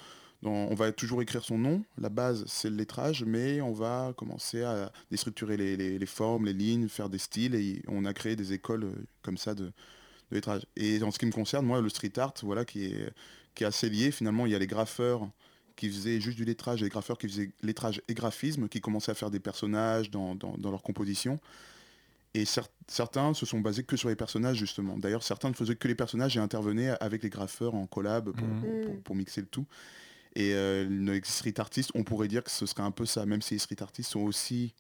on 0.52 0.76
va 0.76 0.92
toujours 0.92 1.22
écrire 1.22 1.44
son 1.44 1.58
nom. 1.58 1.84
La 1.98 2.10
base, 2.10 2.44
c'est 2.48 2.70
le 2.70 2.76
lettrage, 2.76 3.24
mais 3.24 3.62
on 3.62 3.72
va 3.74 4.14
commencer 4.18 4.64
à 4.64 4.92
déstructurer 5.12 5.58
les, 5.58 5.76
les- 5.78 5.98
les 6.00 6.06
formes, 6.06 6.46
les 6.46 6.54
lignes, 6.54 6.88
faire 6.88 7.10
des 7.10 7.18
styles, 7.18 7.56
et 7.56 7.82
on 7.88 8.06
a 8.06 8.14
créé 8.14 8.36
des 8.36 8.54
écoles 8.54 8.86
euh, 8.86 8.94
comme 9.22 9.38
ça 9.38 9.56
de, 9.56 9.66
de 9.66 9.72
lettrage. 10.32 10.66
Et 10.76 11.02
en 11.04 11.12
ce 11.12 11.20
qui 11.20 11.26
me 11.26 11.32
concerne, 11.32 11.66
moi, 11.66 11.82
le 11.82 11.90
street 11.90 12.18
art, 12.18 12.34
voilà, 12.44 12.66
qui 12.66 12.86
est, 12.86 13.10
qui 13.54 13.64
est 13.64 13.68
assez 13.68 13.90
lié. 13.90 14.12
Finalement, 14.12 14.46
il 14.46 14.52
y 14.52 14.56
a 14.56 14.60
les 14.60 14.68
graffeurs 14.68 15.28
qui 15.76 15.90
faisaient 15.90 16.22
juste 16.22 16.38
du 16.38 16.46
lettrage 16.46 16.82
et 16.82 16.86
les 16.86 16.90
graffeurs 16.90 17.18
qui 17.18 17.28
faisaient 17.28 17.52
lettrage 17.62 18.02
et 18.08 18.14
graphisme, 18.14 18.68
qui 18.70 18.80
commençaient 18.82 19.12
à 19.12 19.16
faire 19.16 19.32
des 19.32 19.40
personnages 19.42 20.10
dans, 20.10 20.36
dans- 20.36 20.58
dans 20.58 20.72
leur 20.72 20.84
composition. 20.84 21.40
Et 22.34 22.44
cer- 22.44 22.68
certains 22.88 23.34
se 23.34 23.46
sont 23.46 23.60
basés 23.62 23.84
que 23.84 23.96
sur 23.96 24.10
les 24.10 24.16
personnages, 24.16 24.58
justement. 24.58 24.98
D'ailleurs, 24.98 25.24
certains 25.24 25.50
ne 25.50 25.54
faisaient 25.54 25.76
que 25.76 25.88
les 25.88 25.96
personnages 25.96 26.36
et 26.36 26.40
intervenaient 26.40 26.90
avec 27.02 27.24
les 27.24 27.30
graffeurs 27.30 27.76
en 27.76 27.88
collab 27.88 28.32
pour, 28.32 28.48
pour- 28.48 28.82
pour- 28.82 29.02
pour 29.04 29.16
mixer 29.16 29.42
le 29.42 29.48
tout. 29.48 29.66
Et 30.36 30.54
euh, 30.54 30.86
les 30.90 31.22
street 31.24 31.60
artistes, 31.60 31.92
on 31.96 32.04
pourrait 32.04 32.28
dire 32.28 32.44
que 32.44 32.52
ce 32.52 32.66
serait 32.66 32.84
un 32.84 32.92
peu 32.92 33.06
ça, 33.06 33.26
même 33.26 33.42
si 33.42 33.54
les 33.56 33.60
street 33.60 33.82
artistes 33.82 34.12
sont 34.12 34.22
aussi 34.22 34.74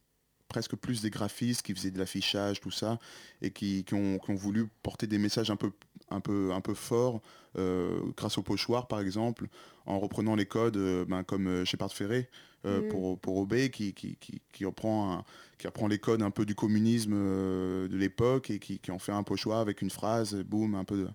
presque 0.48 0.76
plus 0.76 1.02
des 1.02 1.10
graphistes 1.10 1.64
qui 1.64 1.74
faisaient 1.74 1.92
de 1.92 1.98
l'affichage, 1.98 2.60
tout 2.60 2.72
ça, 2.72 3.00
et 3.42 3.52
qui, 3.52 3.84
qui 3.84 3.94
ont, 3.96 4.20
qui 4.20 4.32
ont 4.32 4.36
voulu 4.36 4.68
porter 4.84 5.08
des 5.08 5.18
messages 5.18 5.50
un 5.50 5.56
peu, 5.56 5.72
un 6.12 6.20
peu, 6.20 6.52
un 6.54 6.62
peu 6.62 6.74
forts, 6.76 7.22
euh, 7.58 8.00
grâce 8.16 8.38
au 8.38 8.44
pochoir 8.44 8.88
par 8.88 9.00
exemple, 9.00 9.48
en 9.86 9.98
reprenant 10.00 10.36
les 10.36 10.46
codes 10.46 10.78
euh, 10.78 11.06
ben, 11.06 11.24
comme 11.24 11.48
euh, 11.48 11.66
Shepard 11.66 11.94
Ferré 11.94 12.30
euh, 12.66 12.82
Mm. 12.82 12.90
pour, 12.90 13.20
pour 13.20 13.38
Obey, 13.38 13.70
qui, 13.70 13.94
qui, 13.94 14.18
qui, 14.18 14.42
qui 14.52 14.66
reprend 14.66 15.14
un- 15.20 15.24
qui 15.58 15.68
reprend 15.68 15.88
les 15.88 16.00
codes 16.00 16.22
un 16.22 16.32
peu 16.32 16.46
du 16.46 16.54
communisme 16.56 17.14
euh, 17.16 17.88
de 17.88 17.96
l'époque 17.98 18.50
et 18.50 18.60
qui, 18.60 18.80
qui 18.80 18.92
en 18.92 19.00
fait 19.00 19.12
un 19.14 19.24
pochoir 19.24 19.60
avec 19.60 19.82
une 19.82 19.90
phrase, 19.92 20.36
boum, 20.36 20.76
un 20.76 20.84
peu, 20.84 20.98
de- 20.98 21.10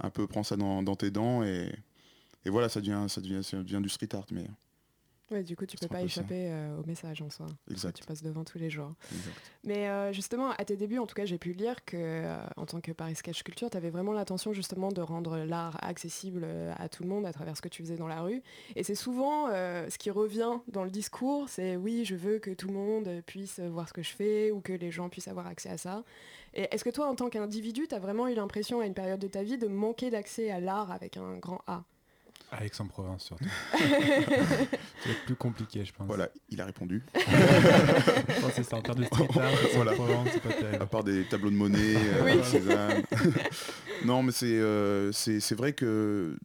un 0.00 0.10
peu 0.10 0.26
prends 0.26 0.42
ça 0.42 0.56
dans, 0.56 0.82
dans 0.82 0.96
tes 0.96 1.10
dents 1.10 1.42
et, 1.42 1.70
et 2.48 2.50
voilà, 2.50 2.70
ça 2.70 2.80
devient, 2.80 3.04
ça, 3.08 3.20
devient, 3.20 3.44
ça 3.44 3.58
devient 3.58 3.80
du 3.82 3.90
street 3.90 4.08
art, 4.14 4.24
mais 4.32 4.46
Ouais, 5.30 5.42
du 5.42 5.54
coup, 5.54 5.66
tu 5.66 5.76
peux 5.76 5.88
pas 5.88 6.00
échapper 6.00 6.48
euh, 6.50 6.78
au 6.78 6.86
message 6.86 7.20
en 7.20 7.28
soi. 7.28 7.44
exact. 7.70 7.98
Tu 7.98 8.04
passes 8.04 8.22
devant 8.22 8.44
tous 8.44 8.56
les 8.56 8.70
jours. 8.70 8.94
exact. 9.12 9.36
Mais 9.62 9.86
euh, 9.86 10.10
justement, 10.10 10.52
à 10.52 10.64
tes 10.64 10.74
débuts, 10.74 10.96
en 10.96 11.06
tout 11.06 11.14
cas, 11.14 11.26
j'ai 11.26 11.36
pu 11.36 11.52
lire 11.52 11.84
que, 11.84 11.98
euh, 11.98 12.38
en 12.56 12.64
tant 12.64 12.80
que 12.80 12.92
Paris 12.92 13.14
Sketch 13.14 13.42
Culture, 13.42 13.68
tu 13.68 13.76
avais 13.76 13.90
vraiment 13.90 14.14
l'intention 14.14 14.54
justement 14.54 14.90
de 14.90 15.02
rendre 15.02 15.36
l'art 15.36 15.76
accessible 15.84 16.46
à 16.78 16.88
tout 16.88 17.02
le 17.02 17.10
monde 17.10 17.26
à 17.26 17.32
travers 17.34 17.54
ce 17.58 17.60
que 17.60 17.68
tu 17.68 17.82
faisais 17.82 17.96
dans 17.96 18.08
la 18.08 18.22
rue. 18.22 18.42
Et 18.74 18.82
c'est 18.82 18.94
souvent 18.94 19.48
ce 19.50 19.98
qui 19.98 20.10
revient 20.10 20.60
dans 20.68 20.84
le 20.84 20.90
discours, 20.90 21.50
c'est 21.50 21.76
oui, 21.76 22.06
je 22.06 22.14
veux 22.14 22.38
que 22.38 22.52
tout 22.52 22.68
le 22.68 22.74
monde 22.74 23.22
puisse 23.26 23.60
voir 23.60 23.86
ce 23.86 23.92
que 23.92 24.02
je 24.02 24.14
fais 24.14 24.50
ou 24.50 24.62
que 24.62 24.72
les 24.72 24.90
gens 24.90 25.10
puissent 25.10 25.28
avoir 25.28 25.46
accès 25.46 25.68
à 25.68 25.76
ça. 25.76 26.04
Et 26.54 26.68
est-ce 26.70 26.84
que 26.84 26.90
toi, 26.90 27.06
en 27.06 27.14
tant 27.14 27.28
qu'individu, 27.28 27.86
tu 27.86 27.94
as 27.94 27.98
vraiment 27.98 28.28
eu 28.28 28.34
l'impression 28.34 28.80
à 28.80 28.86
une 28.86 28.94
période 28.94 29.20
de 29.20 29.28
ta 29.28 29.42
vie 29.42 29.58
de 29.58 29.68
manquer 29.68 30.08
d'accès 30.08 30.50
à 30.50 30.58
l'art 30.58 30.90
avec 30.90 31.18
un 31.18 31.36
grand 31.36 31.60
A? 31.66 31.84
À 32.50 32.64
Aix-en-Provence 32.64 33.24
surtout. 33.24 33.44
c'est 35.04 35.24
plus 35.26 35.34
compliqué, 35.36 35.84
je 35.84 35.92
pense. 35.92 36.06
Voilà, 36.06 36.30
il 36.48 36.60
a 36.60 36.64
répondu. 36.64 37.04
Je 37.14 38.40
pense 38.40 38.52
que 38.54 38.62
c'est 38.62 38.74
en 38.74 38.80
termes 38.80 39.00
de 39.00 39.04
street 39.04 39.28
art, 39.38 39.50
Voilà. 39.74 39.92
Aix-en-Provence, 39.92 40.28
c'est 40.32 40.42
pas 40.78 40.82
À 40.82 40.86
part 40.86 41.04
des 41.04 41.24
tableaux 41.24 41.50
de 41.50 41.56
monnaie, 41.56 41.96
euh. 41.96 42.42
Cézanne. 42.42 43.02
non, 44.06 44.22
mais 44.22 44.32
c'est 44.32 44.46
euh, 44.46 45.12
c'est 45.12 45.40
c'est 45.40 45.54
vrai 45.54 45.74
que 45.74 46.38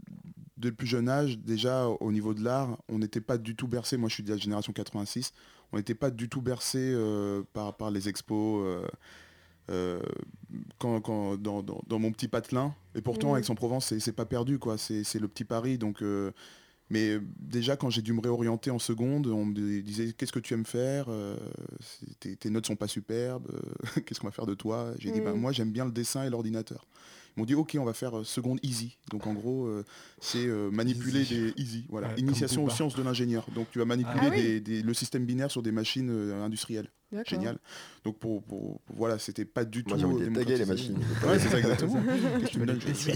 dès 0.58 0.70
le 0.70 0.76
plus 0.76 0.88
jeune 0.88 1.08
âge, 1.08 1.38
déjà 1.38 1.88
au 1.88 2.12
niveau 2.12 2.34
de 2.34 2.44
l'art, 2.44 2.78
on 2.90 3.00
n'était 3.00 3.22
pas 3.22 3.38
du 3.38 3.56
tout 3.56 3.68
bercé. 3.68 3.96
Moi, 3.96 4.10
je 4.10 4.16
suis 4.16 4.24
de 4.24 4.32
la 4.32 4.38
génération 4.38 4.74
86. 4.74 5.32
On 5.72 5.78
n'était 5.78 5.96
pas 5.96 6.12
du 6.12 6.28
tout 6.28 6.42
bercé 6.42 6.80
euh, 6.80 7.44
par, 7.54 7.78
par 7.78 7.92
les 7.92 8.10
expos. 8.10 8.62
Euh, 9.70 10.00
euh, 10.02 10.02
quand, 10.78 11.00
quand- 11.02 11.38
dans, 11.38 11.64
dans- 11.64 11.82
dans 11.88 12.00
mon 12.00 12.12
petit 12.12 12.28
patelin. 12.28 12.76
Et 12.96 13.02
pourtant, 13.02 13.34
Mhm. 13.34 13.40
Aix-en-Provence, 13.40 13.88
c'est- 13.88 14.00
c'est 14.00 14.12
pas 14.14 14.26
perdu, 14.26 14.60
quoi. 14.60 14.78
C'est 14.78 15.04
le 15.20 15.28
petit 15.28 15.46
Paris. 15.46 15.78
Donc, 15.78 16.02
euh, 16.02 16.32
mais 16.90 17.18
déjà, 17.40 17.76
quand 17.78 17.90
j'ai 17.90 18.02
dû 18.02 18.14
me 18.14 18.22
réorienter 18.22 18.70
en 18.72 18.80
seconde, 18.80 19.28
on 19.28 19.46
me 19.46 19.54
disait 19.82 20.14
qu'est-ce 20.14 20.32
que 20.34 20.40
tu 20.40 20.54
aimes 20.54 20.66
faire 20.66 21.06
Euh, 21.10 21.38
tes, 22.20 22.36
tes 22.36 22.50
notes 22.50 22.68
sont 22.68 22.76
pas 22.76 22.88
superbes. 22.88 23.48
euh, 23.54 23.60
qu'est-ce 24.06 24.20
qu'on 24.20 24.28
va 24.28 24.32
faire 24.32 24.46
de 24.46 24.54
toi? 24.56 24.94
J'ai 25.00 25.12
dit, 25.12 25.20
Mhm. 25.20 25.26
bah, 25.26 25.34
moi, 25.34 25.52
j'aime 25.52 25.72
bien 25.72 25.86
le 25.86 25.92
dessin 25.92 26.24
et 26.26 26.30
l'ordinateur. 26.30 26.86
Ils 27.36 27.40
m'ont 27.40 27.46
dit, 27.46 27.56
ok, 27.56 27.76
on 27.80 27.84
va 27.84 27.94
faire 27.94 28.20
euh, 28.20 28.24
seconde 28.24 28.60
easy. 28.64 28.98
Donc, 29.10 29.26
en 29.26 29.34
gros, 29.34 29.66
euh, 29.66 29.84
c'est 30.22 30.46
euh, 30.46 30.70
manipuler 30.70 31.22
Easy. 31.22 31.36
des 31.36 31.54
easy. 31.62 31.86
Voilà, 31.90 32.10
Ouais, 32.10 32.20
initiation 32.20 32.64
aux 32.64 32.70
sciences 32.70 32.96
de 32.96 33.02
l'ingénieur. 33.02 33.46
Donc, 33.56 33.68
tu 33.72 33.80
vas 33.80 33.86
manipuler 33.86 34.20
Ah 34.28 34.30
oui. 34.32 34.42
des- 34.42 34.60
des- 34.62 34.82
le 34.84 34.94
système 34.94 35.26
binaire 35.26 35.50
sur 35.50 35.64
des 35.64 35.72
machines 35.72 36.10
euh, 36.12 36.44
industrielles. 36.44 36.90
Génial. 37.28 37.58
Donc, 38.04 38.18
pour, 38.20 38.42
pour- 38.44 38.80
pour- 38.82 38.96
voilà, 38.96 39.20
c'était 39.20 39.46
pas 39.46 39.66
du 39.66 39.84
Moi 39.84 39.94
tout. 39.94 40.00
j'ai 40.00 40.06
envie 40.06 40.20
de 40.26 40.30
les 40.58 40.66
machines. 40.66 40.98
Ouais, 41.26 41.40
c'est 41.40 41.50
ça 41.50 41.60
exactement. 41.60 42.02
Je 42.02 42.40
Qu'est-ce 42.40 42.46
que 42.46 42.50
tu 42.52 42.60
me 42.60 42.66
vais 42.66 42.66
donnes 42.74 42.82
les 42.88 42.94
Je 42.94 43.12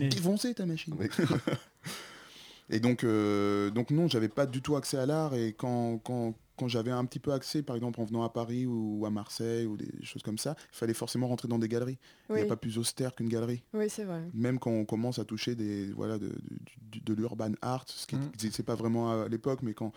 vais 0.47 0.53
ta 0.53 0.65
machine. 0.65 0.95
Oui. 0.99 1.07
Et 2.69 2.79
donc, 2.79 3.03
euh, 3.03 3.69
donc 3.69 3.91
non, 3.91 4.07
j'avais 4.07 4.27
pas 4.27 4.45
du 4.45 4.61
tout 4.61 4.75
accès 4.75 4.97
à 4.97 5.05
l'art. 5.05 5.33
Et 5.35 5.53
quand, 5.53 5.99
quand, 5.99 6.33
quand 6.57 6.67
j'avais 6.67 6.91
un 6.91 7.05
petit 7.05 7.19
peu 7.19 7.31
accès, 7.31 7.63
par 7.63 7.75
exemple 7.75 8.01
en 8.01 8.05
venant 8.05 8.23
à 8.23 8.29
Paris 8.29 8.65
ou 8.65 9.05
à 9.05 9.09
Marseille 9.09 9.65
ou 9.65 9.77
des 9.77 9.87
choses 10.03 10.23
comme 10.23 10.37
ça, 10.37 10.55
il 10.73 10.75
fallait 10.77 10.93
forcément 10.93 11.27
rentrer 11.27 11.47
dans 11.47 11.59
des 11.59 11.67
galeries. 11.69 11.97
Il 12.29 12.35
n'y 12.35 12.41
a 12.41 12.45
pas 12.45 12.57
plus 12.57 12.77
austère 12.77 13.15
qu'une 13.15 13.29
galerie. 13.29 13.63
oui 13.73 13.89
c'est 13.89 14.03
vrai. 14.03 14.23
Même 14.33 14.59
quand 14.59 14.71
on 14.71 14.83
commence 14.85 15.19
à 15.19 15.25
toucher 15.25 15.55
des, 15.55 15.91
voilà, 15.93 16.17
de, 16.17 16.27
de, 16.29 16.99
de 17.05 17.13
l'urban 17.13 17.51
art, 17.61 17.85
ce 17.87 18.05
qui 18.07 18.15
Mm. 18.15 18.21
n'existait 18.31 18.63
pas 18.63 18.75
vraiment 18.75 19.11
à 19.23 19.27
l'époque, 19.29 19.59
mais 19.61 19.73
quand, 19.73 19.91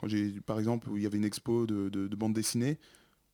quand 0.00 0.08
j'ai, 0.08 0.32
par 0.40 0.58
exemple, 0.58 0.88
où 0.90 0.96
il 0.96 1.02
y 1.02 1.06
avait 1.06 1.18
une 1.18 1.24
expo 1.24 1.66
de, 1.66 1.88
de, 1.90 2.08
de 2.08 2.16
bande 2.16 2.32
dessinée, 2.34 2.78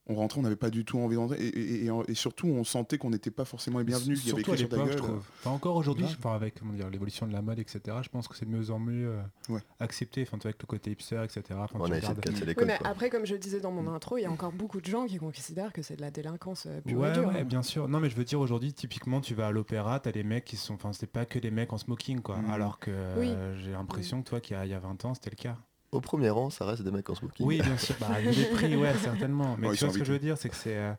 on 0.08 0.14
rentrait, 0.16 0.40
on 0.40 0.42
n'avait 0.42 0.56
pas 0.56 0.70
du 0.70 0.84
tout 0.84 0.98
envie 0.98 1.14
d'entrer. 1.16 1.38
Et, 1.40 1.46
et, 1.48 1.84
et, 1.86 1.90
et 2.08 2.14
surtout, 2.14 2.48
on 2.48 2.64
sentait 2.64 2.98
qu'on 2.98 3.10
n'était 3.10 3.30
pas 3.30 3.44
forcément 3.44 3.78
les 3.78 3.84
bienvenus. 3.84 4.20
Il 4.24 4.28
y 4.28 4.32
avait 4.32 4.42
Surtout 4.42 4.52
à 4.52 4.56
l'époque, 4.56 4.90
je 4.90 4.96
trouve. 4.96 5.22
Enfin, 5.40 5.50
encore 5.50 5.76
aujourd'hui, 5.76 6.04
Grave. 6.04 6.16
enfin, 6.18 6.34
avec 6.34 6.58
comment 6.58 6.72
dire, 6.72 6.90
l'évolution 6.90 7.26
de 7.26 7.32
la 7.32 7.40
mode, 7.40 7.58
etc., 7.60 7.80
je 8.02 8.08
pense 8.08 8.26
que 8.26 8.34
c'est 8.36 8.44
de 8.44 8.50
mieux 8.50 8.70
en 8.70 8.78
mieux 8.80 9.08
euh, 9.10 9.22
Ouais. 9.52 9.60
accepté, 9.78 10.22
enfin, 10.22 10.38
tu 10.38 10.42
vois, 10.42 10.48
avec 10.50 10.60
le 10.62 10.66
côté 10.66 10.90
hipster, 10.90 11.22
etc. 11.22 11.42
Enfin, 11.62 11.78
On 11.80 11.86
tu 11.86 11.92
a 11.92 11.98
essayé 11.98 12.00
de 12.14 12.20
regardes- 12.20 12.20
casser 12.20 12.40
les 12.44 12.50
Oui, 12.50 12.54
codes. 12.56 12.66
mais 12.66 12.78
quoi. 12.78 12.88
après, 12.88 13.10
comme 13.10 13.26
je 13.26 13.32
le 13.34 13.38
disais 13.38 13.60
dans 13.60 13.70
mon 13.70 13.86
intro, 13.92 14.18
il 14.18 14.22
y 14.22 14.26
a 14.26 14.30
encore 14.30 14.52
beaucoup 14.52 14.80
de 14.80 14.86
gens 14.86 15.06
qui 15.06 15.18
considèrent 15.18 15.72
que 15.72 15.82
c'est 15.82 15.96
de 15.96 16.00
la 16.00 16.10
délinquance 16.10 16.66
euh, 16.66 16.80
pure 16.80 16.92
et 16.98 17.00
Ouais, 17.08 17.12
dure. 17.12 17.28
ouais, 17.28 17.44
bien 17.44 17.62
sûr. 17.62 17.88
Non, 17.88 18.00
mais 18.00 18.10
je 18.10 18.16
veux 18.16 18.24
dire, 18.24 18.40
aujourd'hui, 18.40 18.72
typiquement, 18.72 19.20
tu 19.20 19.34
vas 19.34 19.46
à 19.46 19.50
l'opéra, 19.52 20.00
t'as 20.00 20.10
des 20.12 20.24
mecs 20.24 20.44
qui 20.44 20.56
sont. 20.56 20.74
Enfin, 20.74 20.92
c'était 20.92 21.06
pas 21.06 21.26
que 21.26 21.38
des 21.38 21.50
mecs 21.52 21.72
en 21.72 21.78
smoking, 21.78 22.20
quoi. 22.20 22.38
Mhm. 22.38 22.50
Alors 22.50 22.78
que 22.80 22.90
Oui. 23.18 23.28
euh, 23.30 23.56
j'ai 23.62 23.70
l'impression 23.70 24.20
que 24.22 24.28
toi, 24.28 24.40
qu'il 24.40 24.56
y, 24.56 24.58
a- 24.58 24.66
il 24.66 24.70
y 24.70 24.74
a 24.74 24.80
20 24.80 25.04
ans, 25.04 25.14
c'était 25.14 25.30
le 25.30 25.36
cas. 25.36 25.56
Au 25.92 26.00
premier 26.00 26.30
rang, 26.30 26.50
ça 26.50 26.64
reste 26.64 26.82
des 26.82 26.90
mecs 26.90 27.08
en 27.10 27.14
smoking. 27.14 27.46
Oui, 27.46 27.60
bien 27.62 27.76
sûr. 27.76 27.94
Bah, 28.00 28.18
les 28.20 28.44
prix, 28.46 28.74
ouais, 28.76 28.94
certainement. 29.02 29.56
Mais 29.58 29.68
Ouais, 29.68 29.74
ils 29.74 29.78
tu 29.78 29.84
vois 29.84 29.92
ce 29.92 29.98
que 29.98 30.04
je 30.04 30.12
veux 30.12 30.18
dire, 30.18 30.36
c'est 30.38 30.48
que 30.48 30.56
c'est, 30.56 30.76
euh, 30.76 30.92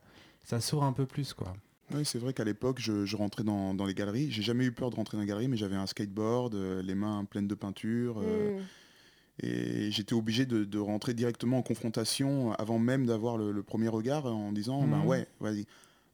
ça 0.44 0.62
sourd 0.62 0.84
un 0.84 0.94
peu 0.94 1.06
plus, 1.06 1.34
quoi. 1.34 1.54
Oui, 1.94 2.06
c'est 2.06 2.18
vrai 2.20 2.34
qu'à 2.34 2.44
l'époque, 2.46 2.78
je, 2.80 3.06
je 3.06 3.18
rentrais 3.18 3.44
dans, 3.44 3.74
dans 3.74 3.86
les 3.86 3.94
galeries. 3.94 4.32
J'ai 4.32 4.42
jamais 4.42 4.64
eu 4.66 4.72
peur 4.72 4.90
de 4.90 4.96
rentrer 4.96 5.18
dans 5.18 5.22
les 5.22 5.28
galeries, 5.28 5.48
mais 5.50 5.58
j'avais 5.58 5.76
un 5.76 5.86
skateboard, 5.86 6.56
euh, 6.56 6.82
les 6.82 6.96
mains 6.96 7.26
pleines 7.26 7.48
de 7.48 7.56
peinture. 7.56 8.20
euh, 8.22 8.50
Mm. 8.60 8.64
Et 9.42 9.90
j'étais 9.90 10.14
obligé 10.14 10.46
de, 10.46 10.64
de 10.64 10.78
rentrer 10.78 11.16
directement 11.16 11.58
en 11.58 11.64
confrontation 11.64 12.54
avant 12.54 12.78
même 12.78 13.08
d'avoir 13.08 13.36
le, 13.36 13.52
le 13.52 13.64
premier 13.64 13.88
regard 13.88 14.28
en 14.28 14.52
disant 14.52 14.86
bah 14.86 14.98
Mhm. 14.98 15.08
ouais, 15.08 15.28
vas-y, 15.40 15.66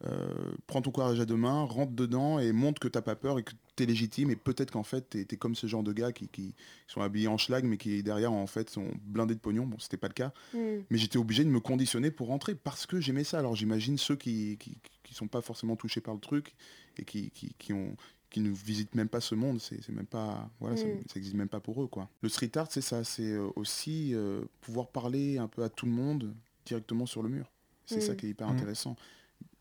euh, 0.06 0.30
prends 0.68 0.82
ton 0.82 0.92
courage 0.92 1.20
à 1.20 1.26
deux 1.26 1.36
mains, 1.36 1.64
rentre 1.64 1.92
dedans 1.92 2.40
et 2.40 2.52
montre 2.52 2.80
que 2.80 2.88
t'as 2.88 3.02
pas 3.02 3.16
peur 3.16 3.38
et 3.40 3.44
que 3.44 3.52
t'es 3.76 3.86
légitime. 3.86 4.32
Et 4.32 4.36
peut-être 4.36 4.72
qu'en 4.72 4.84
fait, 4.84 5.10
t'es 5.10 5.28
es 5.30 5.36
comme 5.38 5.56
ce 5.56 5.68
genre 5.68 5.84
de 5.84 5.92
gars 5.92 6.12
qui, 6.14 6.28
qui 6.30 6.56
sont 6.88 7.02
habillés 7.02 7.28
en 7.28 7.38
schlag 7.38 7.66
mais 7.66 7.78
qui 7.78 8.02
derrière 8.02 8.32
en 8.32 8.48
fait 8.48 8.70
sont 8.70 8.88
blindés 9.04 9.36
de 9.36 9.40
pognon. 9.40 9.66
Bon, 9.66 9.78
c'était 9.80 9.98
pas 9.98 10.08
le 10.08 10.14
cas. 10.14 10.32
Mm. 10.54 10.58
Mais 10.90 10.98
j'étais 10.98 11.18
obligé 11.18 11.44
de 11.44 11.50
me 11.50 11.60
conditionner 11.60 12.12
pour 12.12 12.28
rentrer 12.28 12.56
parce 12.56 12.86
que 12.86 13.00
j'aimais 13.02 13.24
ça. 13.26 13.40
Alors 13.40 13.56
j'imagine 13.56 13.98
ceux 13.98 14.16
qui, 14.16 14.58
qui, 14.58 14.78
qui 15.04 15.14
sont 15.14 15.28
pas 15.28 15.42
forcément 15.42 15.76
touchés 15.76 16.02
par 16.02 16.14
le 16.14 16.20
truc 16.22 16.56
et 16.98 17.04
qui, 17.04 17.30
qui, 17.32 17.54
qui 17.58 17.74
ont 17.74 17.96
qui 18.30 18.42
ne 18.42 18.52
visitent 18.52 18.94
même 18.94 19.10
pas 19.10 19.22
ce 19.22 19.34
monde, 19.34 19.60
c'est 19.60 19.90
même 19.90 20.06
pas 20.06 20.52
voilà, 20.60 20.76
Mm. 20.76 21.00
ça 21.08 21.16
existe 21.18 21.34
même 21.36 21.50
pas 21.50 21.60
pour 21.60 21.82
eux 21.82 21.88
quoi. 21.88 22.08
Le 22.22 22.30
street 22.30 22.52
art 22.58 22.68
c'est 22.70 22.80
ça, 22.80 23.04
c'est 23.04 23.24
euh, 23.32 23.48
aussi 23.56 24.14
euh, 24.14 24.42
pouvoir 24.62 24.90
parler 24.90 25.40
un 25.40 25.48
peu 25.48 25.64
à 25.64 25.70
tout 25.70 25.88
le 25.88 25.92
monde 25.92 26.32
directement 26.64 27.08
sur 27.08 27.24
le 27.24 27.30
mur. 27.30 27.52
C'est 27.88 28.02
ça 28.02 28.14
Mm. 28.14 28.16
qui 28.18 28.26
est 28.28 28.30
hyper 28.30 28.48
intéressant. 28.48 28.96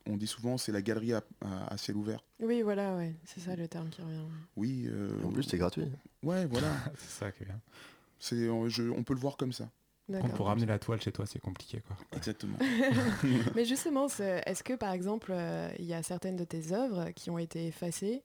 On 0.09 0.17
dit 0.17 0.27
souvent 0.27 0.57
c'est 0.59 0.73
la 0.73 0.83
galerie 0.83 1.12
à, 1.12 1.23
à- 1.45 1.73
à 1.73 1.77
ciel 1.77 1.97
ouvert. 1.97 2.25
Oui, 2.41 2.62
voilà, 2.62 2.97
ouais, 2.97 3.15
c'est 3.25 3.41
ça 3.41 3.55
le 3.55 3.69
terme 3.69 3.88
qui 3.91 4.00
revient. 4.03 4.25
Oui. 4.57 4.87
euh, 4.88 5.11
En 5.25 5.31
plus, 5.31 5.43
c'est 5.45 5.59
gratuit. 5.59 5.85
ouais 6.23 6.47
voilà. 6.47 6.69
c'est 6.99 7.11
ça 7.25 7.31
qui 7.33 7.43
est 7.43 7.47
bien. 7.47 7.61
c'est 8.19 8.47
je- 8.69 8.91
on 8.91 9.03
peut 9.05 9.15
le 9.15 9.21
voir 9.21 9.37
comme 9.37 9.53
ça. 9.53 9.69
D'accord. 10.09 10.33
Pour 10.33 10.47
ramener 10.47 10.65
la 10.65 10.79
toile 10.79 11.03
chez 11.03 11.12
toi, 11.12 11.27
c'est 11.27 11.38
compliqué, 11.38 11.83
quoi. 11.87 11.95
Exactement. 12.17 12.57
Mais 13.55 13.65
justement, 13.67 14.09
c'est- 14.09 14.43
est-ce 14.47 14.62
que 14.65 14.73
par 14.73 14.93
exemple, 14.93 15.31
euh, 15.35 15.69
il 15.79 15.85
y 15.85 15.93
a 15.93 16.03
certaines 16.03 16.37
de 16.37 16.45
tes 16.45 16.73
œuvres 16.73 17.11
qui 17.11 17.29
ont 17.29 17.37
été 17.38 17.67
effacées? 17.67 18.23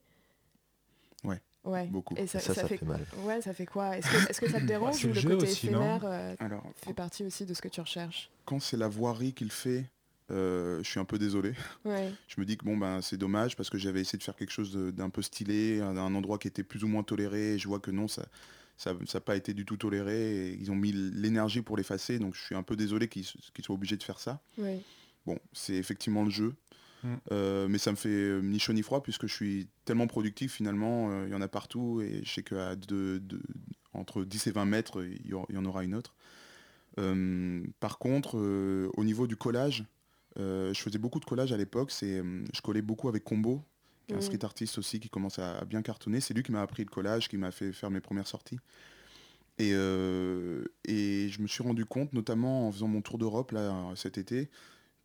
Ouais, 1.25 1.41
Ouais. 1.65 1.87
beaucoup. 1.87 2.15
Et 2.15 2.27
ça, 2.27 2.39
ça, 2.39 2.53
ça 2.53 2.61
ça 2.61 2.67
fait... 2.69 2.77
fait 2.77 2.85
mal. 2.85 3.05
Ouais, 3.25 3.41
ça 3.41 3.53
fait 3.53 3.65
quoi? 3.65 3.97
Est-ce 3.97 4.09
que, 4.09 4.29
est-ce 4.29 4.39
que 4.41 4.49
ça 4.49 4.59
te 4.61 4.65
dérange 4.65 4.95
c'est 4.95 5.09
ou 5.09 5.13
le 5.13 5.21
côté 5.21 5.35
aussi, 5.35 5.67
éphémère 5.67 6.05
euh, 6.05 6.35
Alors 6.39 6.63
fait 6.77 6.93
partie 6.93 7.25
aussi 7.25 7.45
de 7.45 7.53
ce 7.53 7.61
que 7.61 7.67
tu 7.69 7.81
recherches? 7.81 8.29
Quand 8.45 8.61
c'est 8.61 8.77
la 8.77 8.87
voirie 8.87 9.33
qu'il 9.33 9.51
fait, 9.51 9.85
euh, 10.31 10.81
je 10.83 10.89
suis 10.89 10.99
un 10.99 11.05
peu 11.05 11.17
désolé. 11.19 11.53
Ouais. 11.85 12.11
je 12.27 12.39
me 12.39 12.45
dis 12.45 12.57
que 12.57 12.65
bon 12.65 12.77
ben 12.77 13.01
c'est 13.01 13.17
dommage 13.17 13.55
parce 13.55 13.69
que 13.69 13.77
j'avais 13.77 14.01
essayé 14.01 14.17
de 14.17 14.23
faire 14.23 14.35
quelque 14.35 14.51
chose 14.51 14.75
d'un 14.75 15.09
peu 15.09 15.21
stylé, 15.21 15.81
un, 15.81 15.97
un 15.97 16.15
endroit 16.15 16.37
qui 16.37 16.47
était 16.47 16.63
plus 16.63 16.83
ou 16.83 16.87
moins 16.87 17.03
toléré, 17.03 17.53
et 17.55 17.59
je 17.59 17.67
vois 17.67 17.79
que 17.79 17.91
non, 17.91 18.07
ça 18.07 18.25
ça 18.75 18.93
n'a 19.13 19.19
pas 19.21 19.35
été 19.35 19.53
du 19.53 19.65
tout 19.65 19.77
toléré, 19.77 20.47
et 20.49 20.57
ils 20.59 20.71
ont 20.71 20.75
mis 20.75 20.91
l'énergie 20.91 21.61
pour 21.61 21.77
l'effacer, 21.77 22.17
donc 22.19 22.33
je 22.35 22.41
suis 22.41 22.55
un 22.55 22.63
peu 22.63 22.75
désolé 22.75 23.07
qu'ils 23.07 23.23
soient 23.25 23.75
obligés 23.75 23.97
de 23.97 24.03
faire 24.03 24.19
ça. 24.19 24.41
Ouais. 24.57 24.81
Bon, 25.25 25.37
c'est 25.53 25.75
effectivement 25.75 26.23
le 26.23 26.31
jeu, 26.31 26.53
Mm. 27.03 27.15
euh, 27.33 27.67
mais 27.67 27.79
ça 27.79 27.91
me 27.91 27.97
fait 27.97 28.07
euh, 28.07 28.39
ni 28.41 28.59
chaud 28.59 28.71
ni 28.71 28.81
froid 28.81 29.03
puisque 29.03 29.27
je 29.27 29.33
suis 29.33 29.67
tellement 29.83 30.07
productif 30.07 30.53
finalement, 30.53 31.11
euh, 31.11 31.25
il 31.27 31.33
y 31.33 31.35
en 31.35 31.41
a 31.41 31.49
partout, 31.49 31.99
et 32.01 32.21
je 32.23 32.31
sais 32.33 32.43
qu'à 32.43 32.77
de, 32.77 33.19
de- 33.21 33.41
entre 33.93 34.23
10 34.23 34.47
et 34.47 34.51
20 34.51 34.63
mètres, 34.63 35.03
il 35.03 35.27
y, 35.29 35.57
en 35.57 35.65
aura 35.65 35.83
une 35.83 35.95
autre. 35.95 36.15
Euh, 36.99 37.61
par 37.79 37.97
contre, 37.97 38.37
euh, 38.37 38.89
au 38.95 39.03
niveau 39.03 39.27
du 39.27 39.35
collage, 39.35 39.81
euh, 39.81 39.85
je 40.37 40.79
faisais 40.81 40.97
beaucoup 40.99 41.19
de 41.19 41.25
collage 41.25 41.51
à 41.53 41.57
l'époque. 41.57 41.91
C'est, 41.91 42.19
euh, 42.19 42.43
je 42.53 42.61
collais 42.61 42.81
beaucoup 42.81 43.09
avec 43.09 43.23
Combo, 43.23 43.63
qui 44.07 44.13
est 44.15 44.17
un 44.17 44.21
Mhm. 44.21 44.21
street 44.21 44.43
artiste 44.45 44.77
aussi 44.77 44.99
qui 44.99 45.09
commence 45.09 45.39
à, 45.39 45.59
à 45.59 45.65
bien 45.65 45.81
cartonner. 45.81 46.19
C'est 46.21 46.33
lui 46.33 46.43
qui 46.43 46.51
m'a 46.51 46.61
appris 46.61 46.83
le 46.83 46.89
collage, 46.89 47.27
qui 47.29 47.37
m'a 47.37 47.51
fait 47.51 47.71
faire 47.73 47.91
mes 47.91 48.01
premières 48.01 48.27
sorties. 48.27 48.59
Et, 49.59 49.71
euh, 49.73 50.65
et 50.85 51.29
je 51.29 51.41
me 51.41 51.47
suis 51.47 51.63
rendu 51.63 51.85
compte, 51.85 52.13
notamment 52.13 52.67
en 52.67 52.71
faisant 52.71 52.87
mon 52.87 53.01
tour 53.01 53.17
d'Europe 53.19 53.51
là 53.51 53.91
cet 53.95 54.17
été, 54.17 54.49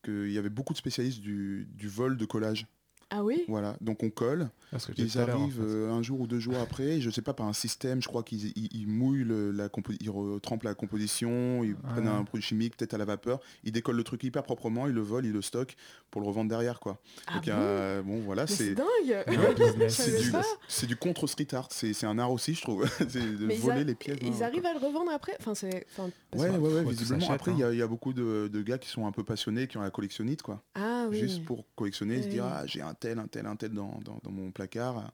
qu'il 0.04 0.32
y 0.32 0.38
avait 0.38 0.50
beaucoup 0.50 0.72
de 0.74 0.78
spécialistes 0.78 1.20
du, 1.20 1.68
du 1.74 1.88
vol 1.88 2.16
de 2.16 2.24
collage. 2.24 2.66
Ah 3.10 3.24
oui 3.24 3.42
Voilà, 3.48 3.76
donc 3.80 4.02
on 4.02 4.10
colle, 4.10 4.50
Parce 4.70 4.84
que 4.84 4.92
je 4.96 5.02
disais 5.02 5.20
ils 5.20 5.22
en 5.24 5.28
arrivent 5.28 5.54
fait. 5.56 5.62
euh, 5.62 5.90
un 5.90 6.02
jour 6.02 6.20
ou 6.20 6.26
deux 6.26 6.38
jours 6.40 6.58
après, 6.58 7.00
je 7.00 7.08
sais 7.08 7.22
pas, 7.22 7.32
par 7.32 7.46
un 7.46 7.52
système, 7.54 8.02
je 8.02 8.08
crois 8.08 8.22
qu'ils 8.22 8.48
ils- 8.56 8.68
ils 8.72 8.86
mouillent 8.86 9.24
le- 9.24 9.50
la 9.50 9.68
ils 10.00 10.10
retrempent 10.10 10.64
la 10.64 10.74
composition, 10.74 11.64
ils 11.64 11.74
prennent 11.74 12.06
un 12.06 12.24
produit 12.24 12.44
chimique, 12.44 12.76
peut-être 12.76 12.92
à 12.94 12.98
la 12.98 13.06
vapeur, 13.06 13.40
ils 13.64 13.72
décollent 13.72 13.96
le 13.96 14.04
truc 14.04 14.22
hyper 14.24 14.42
proprement, 14.42 14.86
ils 14.86 14.92
le 14.92 15.00
volent, 15.00 15.26
ils 15.26 15.32
le 15.32 15.40
stockent 15.42 15.76
pour 16.10 16.20
le 16.20 16.26
revendre 16.26 16.50
derrière 16.50 16.80
quoi. 16.80 16.98
Ah 17.26 17.34
Donc, 17.36 17.44
bon 17.46 17.52
a- 17.52 18.02
bon 18.02 18.20
voilà, 18.20 18.42
Mais 18.48 18.54
c'est 18.54 18.74
dingue 18.74 18.86
Ouais, 19.06 19.24
c'est 19.88 20.20
du, 20.22 20.30
pas. 20.30 20.42
c'est 20.68 20.86
du 20.86 20.96
contre 20.96 21.26
street 21.26 21.48
art, 21.52 21.68
c'est 21.70 21.94
c'est 21.94 22.06
un 22.06 22.18
art 22.18 22.30
aussi 22.32 22.54
je 22.54 22.60
trouve, 22.62 22.84
c'est 23.08 23.20
de 23.38 23.46
Mais 23.46 23.54
ils 23.54 23.60
voler 23.60 23.80
a- 23.80 23.84
les 23.84 23.94
pièces. 23.94 24.18
Ils 24.22 24.42
arrivent 24.42 24.66
à 24.66 24.74
le 24.74 24.80
revendre 24.86 25.10
après? 25.12 25.34
Enfin, 25.40 25.54
c'est... 25.54 25.86
Enfin, 25.96 26.10
Ouais, 26.34 26.50
ouais, 26.50 26.58
ouais, 26.58 26.84
visiblement. 26.84 27.30
Après, 27.30 27.52
hein. 27.52 27.54
il 27.56 27.60
y 27.60 27.64
a- 27.64 27.72
y, 27.72 27.80
a 27.80 27.86
beaucoup 27.86 28.12
de, 28.12 28.48
de 28.52 28.62
gars 28.62 28.76
qui 28.76 28.90
sont 28.90 29.06
un 29.06 29.12
peu 29.12 29.24
passionnés, 29.24 29.66
qui 29.66 29.78
ont 29.78 29.80
la 29.80 29.88
collectionnite, 29.90 30.42
quoi. 30.42 30.62
Ah 30.74 31.06
oui. 31.08 31.18
Juste 31.18 31.42
pour 31.44 31.64
collectionner, 31.74 32.22
se 32.22 32.28
dire, 32.28 32.44
ah, 32.44 32.66
j'ai 32.66 32.82
un 32.82 32.92
tel, 32.98 33.18
un 33.18 33.26
tel, 33.26 33.46
un 33.46 33.56
tel 33.56 33.72
dans, 33.72 33.98
dans, 34.04 34.30
mon 34.30 34.50
placard, 34.50 35.10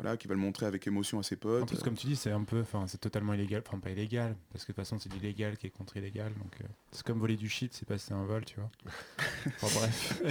voilà, 0.00 0.16
qui 0.16 0.28
va 0.28 0.34
le 0.34 0.40
montrer 0.40 0.64
avec 0.66 0.86
émotion 0.86 1.18
à 1.18 1.22
ses 1.24 1.34
potes. 1.36 1.64
En 1.64 1.66
plus, 1.66 1.80
comme 1.82 1.94
tu 1.96 2.06
dis, 2.06 2.14
c'est 2.14 2.30
un 2.30 2.44
peu, 2.44 2.60
enfin, 2.60 2.84
c'est 2.86 2.98
totalement 3.00 3.34
illégal, 3.34 3.62
enfin 3.66 3.78
pas 3.80 3.90
illégal, 3.90 4.36
parce 4.52 4.64
que 4.64 4.70
de 4.70 4.76
toute 4.76 4.84
façon, 4.84 4.98
c'est 5.00 5.12
l'illégal 5.12 5.56
qui 5.56 5.66
est 5.66 5.70
contre 5.70 5.96
illégal, 5.96 6.32
donc 6.34 6.52
euh, 6.60 6.64
c'est 6.92 7.02
comme 7.04 7.18
voler 7.18 7.36
du 7.36 7.48
shit, 7.48 7.74
c'est 7.74 7.86
pas 7.86 7.98
c'est 7.98 8.14
un 8.14 8.24
vol, 8.24 8.44
tu 8.44 8.56
vois. 8.60 8.70
Enfin 9.62 9.78
bref. 9.80 10.22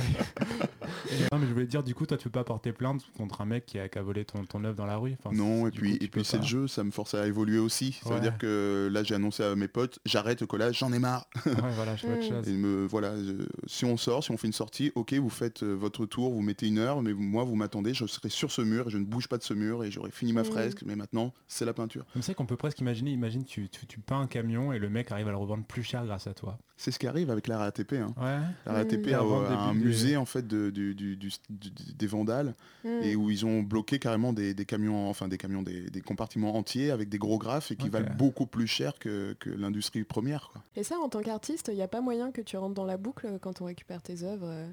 Et, 1.11 1.23
non, 1.31 1.39
mais 1.39 1.47
je 1.47 1.53
voulais 1.53 1.65
dire, 1.65 1.83
du 1.83 1.93
coup, 1.95 2.05
toi, 2.05 2.17
tu 2.17 2.25
peux 2.25 2.31
pas 2.39 2.43
porter 2.43 2.71
plainte 2.71 3.03
contre 3.17 3.41
un 3.41 3.45
mec 3.45 3.65
qui 3.65 3.79
a, 3.79 3.89
qui 3.89 3.97
a 3.97 4.01
volé 4.01 4.23
ton, 4.25 4.43
ton 4.45 4.63
œuvre 4.63 4.75
dans 4.75 4.85
la 4.85 4.97
rue. 4.97 5.15
Enfin, 5.23 5.35
non, 5.35 5.67
et 5.67 5.71
puis, 5.71 5.97
coup, 5.97 6.03
et 6.05 6.07
puis 6.07 6.23
c'est 6.25 6.37
le 6.37 6.43
jeu, 6.43 6.67
ça 6.67 6.83
me 6.83 6.91
force 6.91 7.13
à 7.13 7.25
évoluer 7.27 7.59
aussi. 7.59 7.93
Ça 8.03 8.09
Ouais. 8.09 8.15
veut 8.15 8.21
dire 8.21 8.37
que 8.37 8.89
là, 8.91 9.03
j'ai 9.03 9.15
annoncé 9.15 9.43
à 9.43 9.55
mes 9.55 9.67
potes, 9.67 9.99
j'arrête 10.05 10.41
le 10.41 10.47
collage, 10.47 10.77
j'en 10.79 10.93
ai 10.93 10.99
marre. 10.99 11.27
Ouais, 11.45 11.53
voilà, 11.75 11.95
je 11.95 12.05
autre 12.07 12.17
Mm. 12.17 12.21
chose. 12.29 12.47
Et 12.47 12.53
me, 12.53 12.85
voilà, 12.85 13.15
je- 13.17 13.45
si 13.67 13.83
on 13.85 13.97
sort, 13.97 14.23
si 14.23 14.31
on 14.31 14.37
fait 14.37 14.47
une 14.47 14.53
sortie, 14.53 14.91
ok, 14.95 15.13
vous 15.15 15.29
faites 15.29 15.63
euh, 15.63 15.73
votre 15.73 16.05
tour, 16.05 16.31
vous 16.31 16.41
mettez 16.41 16.67
une 16.67 16.77
heure, 16.77 17.01
mais 17.01 17.13
moi, 17.13 17.43
vous 17.43 17.55
m'attendez, 17.55 17.93
je 17.93 18.05
serai 18.05 18.29
sur 18.29 18.51
ce 18.51 18.61
mur, 18.61 18.87
et 18.87 18.89
je 18.91 18.97
ne 18.97 19.05
bouge 19.05 19.27
pas 19.27 19.37
de 19.37 19.43
ce 19.43 19.53
mur, 19.57 19.83
et 19.83 19.91
j'aurai 19.91 20.11
fini 20.11 20.31
ma 20.33 20.41
Mm. 20.41 20.45
fresque, 20.45 20.83
mais 20.85 20.95
maintenant, 20.95 21.33
c'est 21.47 21.65
la 21.65 21.73
peinture. 21.73 22.05
Comme 22.13 22.21
ça 22.21 22.33
qu'on 22.33 22.45
peut 22.45 22.55
presque 22.57 22.79
imaginer, 22.79 23.11
imagine 23.11 23.43
tu, 23.43 23.67
tu, 23.69 23.85
tu 23.87 23.99
peins 23.99 24.21
un 24.21 24.27
camion 24.27 24.71
et 24.71 24.79
le 24.79 24.89
mec 24.89 25.11
arrive 25.11 25.27
à 25.27 25.31
le 25.31 25.37
revendre 25.37 25.65
plus 25.65 25.83
cher 25.83 26.05
grâce 26.05 26.27
à 26.27 26.33
toi. 26.33 26.57
C'est 26.79 26.91
ce 26.91 26.99
qui 26.99 27.07
arrive 27.07 27.31
avec 27.31 27.47
la 27.47 27.57
RATP. 27.57 27.93
Hein. 27.93 28.13
Ouais. 28.17 28.37
La 28.67 28.73
RATP 28.73 29.07
Mm. 29.07 29.09
a, 29.09 29.11
La 29.11 29.23
vente 29.23 29.45
a 29.45 29.49
des 29.49 29.55
un 29.55 29.73
des- 29.73 29.79
musée 29.79 30.15
en 30.17 30.25
fait 30.25 30.47
de, 30.47 30.69
du- 30.69 30.93
du- 30.93 31.15
du- 31.17 31.29
du- 31.49 31.71
des 31.95 32.07
vandales 32.07 32.55
Mm. 32.83 32.89
et 33.01 33.15
où 33.15 33.29
ils 33.31 33.45
ont 33.45 33.63
bloqué 33.63 33.97
carrément 33.99 34.31
des, 34.31 34.53
des 34.53 34.65
camions, 34.65 35.09
enfin 35.09 35.27
des 35.27 35.37
camions, 35.39 35.63
des, 35.63 35.89
des 35.89 36.01
compartiments 36.01 36.55
entiers 36.55 36.91
avec 36.91 37.09
des 37.09 37.17
gros 37.17 37.39
graphes 37.39 37.71
et 37.71 37.75
qui 37.75 37.89
valent 37.89 38.13
beaucoup 38.17 38.45
plus 38.45 38.67
cher 38.67 38.99
que, 38.99 39.35
que 39.39 39.49
l'industrie 39.49 40.03
première. 40.03 40.49
Quoi. 40.53 40.61
Et 40.75 40.83
ça, 40.83 40.97
en 40.99 41.09
tant 41.09 41.21
qu'artiste, 41.21 41.69
il 41.71 41.75
n'y 41.75 41.81
a 41.81 41.87
pas 41.87 42.01
moyen 42.01 42.31
que 42.31 42.41
tu 42.41 42.57
rentres 42.57 42.75
dans 42.75 42.85
la 42.85 42.97
boucle 42.97 43.39
quand 43.41 43.61
on 43.61 43.65
récupère 43.65 44.01
tes 44.03 44.21
œuvres 44.23 44.45
euh 44.47 44.67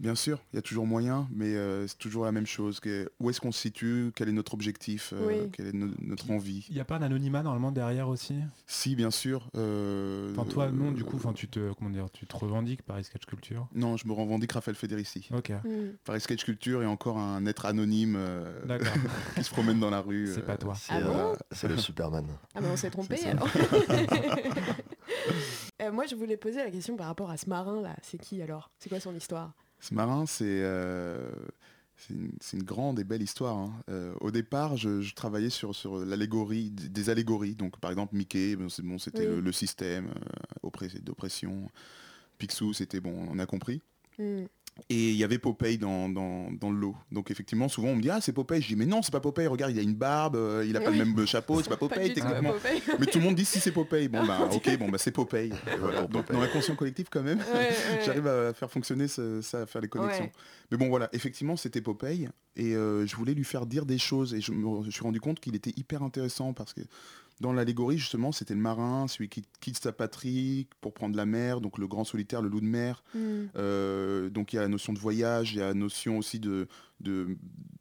Bien 0.00 0.14
sûr, 0.14 0.38
il 0.52 0.56
y 0.56 0.58
a 0.60 0.62
toujours 0.62 0.86
moyen, 0.86 1.26
mais 1.32 1.56
euh, 1.56 1.86
c'est 1.88 1.98
toujours 1.98 2.24
la 2.24 2.30
même 2.32 2.46
chose. 2.46 2.78
que- 2.78 3.10
où 3.18 3.30
est-ce 3.30 3.40
qu'on 3.40 3.50
se 3.50 3.60
situe 3.60 4.12
Quel 4.14 4.28
est 4.28 4.32
notre 4.32 4.54
objectif 4.54 5.12
euh, 5.12 5.26
Oui. 5.26 5.50
Quelle 5.52 5.66
est 5.66 5.72
no- 5.72 5.90
notre 6.00 6.30
envie 6.30 6.64
Il 6.68 6.74
n'y 6.76 6.80
a 6.80 6.84
pas 6.84 6.96
un 6.98 7.02
anonymat 7.02 7.42
normalement 7.42 7.72
derrière 7.72 8.08
aussi? 8.08 8.34
Si, 8.66 8.94
bien 8.94 9.10
sûr. 9.10 9.48
euh, 9.56 10.30
Enfin 10.32 10.44
toi 10.48 10.70
non 10.70 10.92
du 10.92 11.02
coup, 11.02 11.16
enfin 11.16 11.32
tu 11.32 11.48
te 11.48 11.72
comment 11.74 11.90
dire, 11.90 12.06
tu 12.12 12.26
te 12.26 12.36
revendiques 12.36 12.82
Paris 12.82 13.02
Sketch 13.04 13.26
Culture? 13.26 13.66
Non, 13.74 13.96
je 13.96 14.06
me 14.06 14.12
revendique 14.12 14.52
Raphaël 14.52 14.76
Federici. 14.76 15.28
Ok. 15.36 15.50
Mm. 15.50 15.96
Paris 16.04 16.20
Sketch 16.20 16.44
Culture 16.44 16.82
est 16.82 16.86
encore 16.86 17.18
un 17.18 17.44
être 17.46 17.66
anonyme 17.66 18.14
euh, 18.16 18.60
qui 19.34 19.42
se 19.42 19.50
promène 19.50 19.80
dans 19.80 19.90
la 19.90 20.00
rue. 20.00 20.28
C'est 20.32 20.42
euh, 20.42 20.46
pas 20.46 20.56
toi. 20.56 20.74
C'est 20.76 20.92
Ah 20.92 21.00
bon? 21.00 21.32
C'est 21.50 21.66
le 21.68 21.76
Superman. 21.76 22.24
Ah 22.54 22.60
ben 22.60 22.68
on 22.72 22.76
s'est 22.76 22.90
trompé 22.90 23.16
alors. 23.24 23.48
Euh, 25.80 25.92
moi 25.92 26.06
je 26.06 26.16
voulais 26.16 26.36
poser 26.36 26.56
la 26.58 26.70
question 26.72 26.96
par 26.96 27.06
rapport 27.06 27.30
à 27.30 27.36
ce 27.36 27.48
marin 27.48 27.80
là. 27.80 27.94
C'est 28.02 28.18
qui 28.18 28.42
alors? 28.42 28.70
C'est 28.80 28.88
quoi 28.88 28.98
son 28.98 29.14
histoire? 29.14 29.52
C'est 30.26 30.62
euh, 30.62 31.30
c'est 31.96 32.14
une, 32.14 32.30
c'est 32.40 32.56
une 32.56 32.62
grande 32.62 32.98
et 33.00 33.04
belle 33.04 33.22
histoire. 33.22 33.56
hein. 33.56 33.72
Euh, 33.88 34.14
au 34.20 34.30
départ, 34.30 34.76
je, 34.76 35.00
je 35.00 35.14
travaillais 35.14 35.50
sur, 35.50 35.74
sur 35.74 35.98
l'allégorie, 36.04 36.70
des 36.70 37.10
allégories. 37.10 37.54
Donc, 37.56 37.78
par 37.80 37.90
exemple, 37.90 38.14
Mickey, 38.16 38.54
bon, 38.56 38.68
c'était 38.98 39.20
Oui. 39.20 39.26
le, 39.26 39.40
le 39.40 39.52
système 39.52 40.08
euh, 40.08 40.68
oppress- 40.68 41.00
d'oppression. 41.02 41.68
Picsou, 42.38 42.72
c'était 42.72 43.00
bon, 43.00 43.26
on 43.30 43.38
a 43.40 43.46
compris. 43.46 43.82
Mm. 44.18 44.44
Et 44.90 45.10
il 45.10 45.16
y 45.16 45.24
avait 45.24 45.38
Popeye 45.38 45.76
dans, 45.76 46.08
dans, 46.08 46.50
dans 46.52 46.70
le 46.70 46.78
lot. 46.78 46.96
Donc 47.12 47.30
effectivement, 47.30 47.68
souvent 47.68 47.88
on 47.88 47.96
me 47.96 48.00
dit 48.02 48.10
ah 48.10 48.20
c'est 48.20 48.32
Popeye. 48.32 48.62
Je 48.62 48.68
dis 48.68 48.76
mais 48.76 48.86
non 48.86 49.02
c'est 49.02 49.10
pas 49.12 49.20
Popeye. 49.20 49.46
Regarde 49.46 49.72
il 49.72 49.78
a 49.78 49.82
une 49.82 49.94
barbe, 49.94 50.36
euh, 50.36 50.64
il 50.66 50.76
a 50.76 50.80
pas 50.80 50.90
Oui. 50.90 50.98
le 50.98 51.04
même 51.04 51.26
chapeau, 51.26 51.60
c'est 51.62 51.68
pas 51.68 51.76
Popeye 51.76 52.14
techniquement. 52.14 52.52
Mais 52.98 53.06
tout 53.06 53.18
le 53.18 53.24
monde 53.24 53.34
dit 53.34 53.44
si 53.44 53.60
c'est 53.60 53.72
Popeye. 53.72 54.08
Bon 54.08 54.24
bah 54.24 54.48
ok 54.52 54.78
bon 54.78 54.88
bah 54.88 54.98
c'est 54.98 55.10
Popeye. 55.10 55.52
Voilà. 55.80 56.02
Donc 56.06 56.30
dans 56.32 56.40
l'inconscient 56.40 56.76
collectif 56.76 57.08
quand 57.10 57.22
même. 57.22 57.38
Ouais, 57.38 57.44
ouais. 57.54 58.00
J'arrive 58.06 58.26
à 58.28 58.54
faire 58.54 58.70
fonctionner 58.70 59.08
ce- 59.08 59.40
ça, 59.42 59.62
à 59.62 59.66
faire 59.66 59.80
les 59.82 59.88
connexions. 59.88 60.24
Ouais. 60.24 60.32
Mais 60.70 60.76
bon 60.78 60.88
voilà, 60.88 61.08
effectivement 61.12 61.56
c'était 61.56 61.80
Popeye 61.80 62.28
et 62.56 62.74
euh, 62.74 63.06
je 63.06 63.16
voulais 63.16 63.34
lui 63.34 63.44
faire 63.44 63.66
dire 63.66 63.84
des 63.84 63.98
choses 63.98 64.32
et 64.34 64.40
je 64.40 64.52
me 64.52 64.84
je 64.84 64.90
suis 64.90 65.02
rendu 65.02 65.20
compte 65.20 65.40
qu'il 65.40 65.54
était 65.56 65.72
hyper 65.76 66.02
intéressant 66.02 66.52
parce 66.52 66.72
que 66.72 66.80
dans 67.40 67.52
l'allégorie 67.52 67.98
justement 67.98 68.32
c'était 68.32 68.54
le 68.54 68.60
marin, 68.60 69.06
celui 69.08 69.28
qui 69.28 69.44
quitte 69.60 69.82
sa 69.82 69.92
patrie 69.92 70.66
pour 70.80 70.92
prendre 70.92 71.16
la 71.16 71.26
mer, 71.26 71.60
donc 71.60 71.78
le 71.78 71.86
grand 71.86 72.04
solitaire, 72.04 72.42
le 72.42 72.48
loup 72.48 72.60
de 72.60 72.66
mer. 72.66 73.02
Mm. 73.14 73.18
Euh, 73.56 74.30
donc 74.30 74.52
il 74.52 74.56
y 74.56 74.58
a 74.58 74.62
la 74.62 74.68
notion 74.68 74.92
de 74.92 74.98
voyage, 74.98 75.52
il 75.52 75.58
y 75.58 75.62
a 75.62 75.66
la 75.68 75.74
notion 75.74 76.18
aussi 76.18 76.38
de, 76.40 76.66
de- 77.00 77.36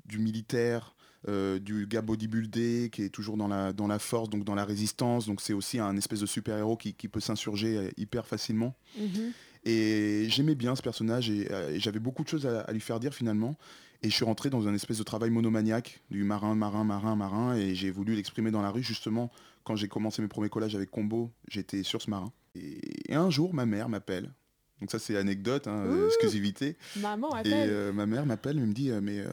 du 0.06 0.20
militaire. 0.20 0.94
euh, 1.28 1.60
du 1.60 1.88
gars 1.88 2.02
bodybuildé 2.04 2.90
qui 2.92 3.02
est 3.02 3.10
toujours 3.10 3.36
dans 3.38 3.48
la, 3.50 3.74
dans 3.74 3.88
la 3.88 4.00
force, 4.00 4.30
donc 4.30 4.44
dans 4.46 4.56
la 4.56 4.64
résistance. 4.64 5.26
Donc 5.26 5.42
c'est 5.42 5.52
aussi 5.52 5.78
un 5.80 5.98
espèce 5.98 6.22
de 6.22 6.26
super-héros 6.26 6.78
qui, 6.78 6.94
qui 6.94 7.08
peut 7.10 7.20
s'insurger 7.20 7.78
euh, 7.78 7.90
hyper 7.98 8.26
facilement. 8.26 8.76
Mhm. 8.98 9.32
Et 9.66 10.28
j'aimais 10.30 10.56
bien 10.56 10.76
ce 10.76 10.82
personnage 10.82 11.30
et, 11.30 11.52
et 11.72 11.80
j'avais 11.80 12.00
beaucoup 12.00 12.24
de 12.24 12.30
choses 12.30 12.46
à, 12.46 12.62
à 12.62 12.72
lui 12.72 12.80
faire 12.80 13.00
dire 13.02 13.14
finalement. 13.14 13.58
Et 14.04 14.10
je 14.10 14.16
suis 14.16 14.26
rentré 14.26 14.50
dans 14.50 14.68
un 14.68 14.74
espèce 14.74 14.98
de 15.00 15.04
travail 15.04 15.30
monomaniaque, 15.32 16.02
du 16.12 16.24
marin, 16.24 16.54
marin, 16.56 16.84
marin, 16.84 17.16
marin, 17.16 17.56
et 17.56 17.74
j'ai 17.74 17.90
voulu 17.90 18.16
l'exprimer 18.16 18.52
dans 18.52 18.62
la 18.62 18.70
rue. 18.70 18.84
Justement, 18.84 19.32
quand 19.64 19.76
j'ai 19.76 19.88
commencé 19.88 20.22
mes 20.22 20.28
premiers 20.28 20.50
collages 20.50 20.76
avec 20.76 20.92
Combo, 20.92 21.32
j'étais 21.48 21.82
sur 21.84 22.02
ce 22.02 22.10
marin. 22.10 22.32
Et, 22.56 23.12
et 23.12 23.16
un 23.16 23.30
jour, 23.30 23.54
ma 23.54 23.66
mère 23.66 23.90
m'appelle. 23.90 24.32
Donc 24.80 24.92
ça, 24.92 25.00
c'est 25.00 25.18
anecdote, 25.18 25.68
hein, 25.68 25.88
Ouh. 25.88 26.06
exclusivité. 26.06 26.78
Maman 26.98 27.36
Et 27.38 27.40
appelle. 27.40 27.70
euh, 27.72 27.92
ma 27.92 28.06
mère 28.06 28.28
m'appelle 28.28 28.60
et 28.60 28.62
me 28.62 28.74
dit, 28.74 28.92
euh, 28.92 29.02
mais 29.02 29.20
euh, 29.20 29.28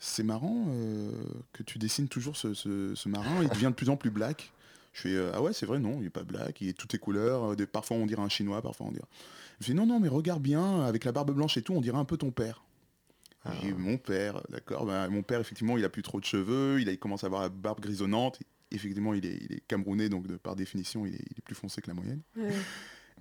c'est 0.00 0.22
marrant 0.22 0.66
euh, 0.68 1.10
que 1.52 1.64
tu 1.64 1.78
dessines 1.80 2.06
toujours 2.06 2.36
ce, 2.36 2.54
ce- 2.54 2.94
ce 2.94 3.08
marin, 3.08 3.42
il 3.42 3.48
devient 3.48 3.66
de 3.66 3.74
plus 3.74 3.88
en 3.88 3.96
plus 3.96 4.10
black. 4.10 4.52
Je 4.92 5.00
fais, 5.00 5.14
euh, 5.16 5.32
ah 5.34 5.42
ouais, 5.42 5.52
c'est 5.52 5.66
vrai, 5.66 5.80
non, 5.80 5.98
il 6.00 6.06
est 6.06 6.10
pas 6.10 6.22
black, 6.22 6.60
il 6.60 6.68
est 6.68 6.72
toutes 6.78 6.92
les 6.92 7.00
couleurs, 7.00 7.42
euh, 7.50 7.56
des- 7.56 7.66
parfois 7.66 7.96
on 7.96 8.06
dirait 8.06 8.22
un 8.22 8.28
chinois, 8.28 8.62
parfois 8.62 8.86
on 8.86 8.92
dirait... 8.92 9.06
Je 9.58 9.66
dis, 9.66 9.74
non, 9.74 9.86
non, 9.86 9.98
mais 9.98 10.06
regarde 10.08 10.40
bien, 10.40 10.82
avec 10.82 11.04
la 11.04 11.10
barbe 11.10 11.32
blanche 11.32 11.56
et 11.56 11.62
tout, 11.62 11.72
on 11.74 11.80
dirait 11.80 11.98
un 11.98 12.04
peu 12.04 12.16
ton 12.16 12.30
père. 12.30 12.62
J'ai 13.52 13.68
dit, 13.68 13.74
mon 13.76 13.98
père, 13.98 14.40
d'accord, 14.50 14.86
ben, 14.86 15.08
mon 15.10 15.22
père, 15.22 15.40
effectivement, 15.40 15.76
il 15.76 15.84
a 15.84 15.88
plus 15.90 16.02
trop 16.02 16.18
de 16.20 16.24
cheveux, 16.24 16.80
il, 16.80 16.88
a, 16.88 16.92
il 16.92 16.98
commence 16.98 17.24
à 17.24 17.26
avoir 17.26 17.42
la 17.42 17.48
barbe 17.50 17.80
grisonnante, 17.80 18.38
effectivement, 18.70 19.12
il 19.14 19.26
est, 19.26 19.38
il 19.42 19.52
est 19.56 19.60
camerounais, 19.68 20.08
donc 20.08 20.26
de- 20.26 20.36
par 20.36 20.56
définition, 20.56 21.04
il 21.06 21.14
est, 21.14 21.18
il 21.30 21.38
est 21.38 21.44
plus 21.44 21.54
foncé 21.54 21.82
que 21.82 21.88
la 21.88 21.94
moyenne. 21.94 22.20
Ouais. 22.36 22.50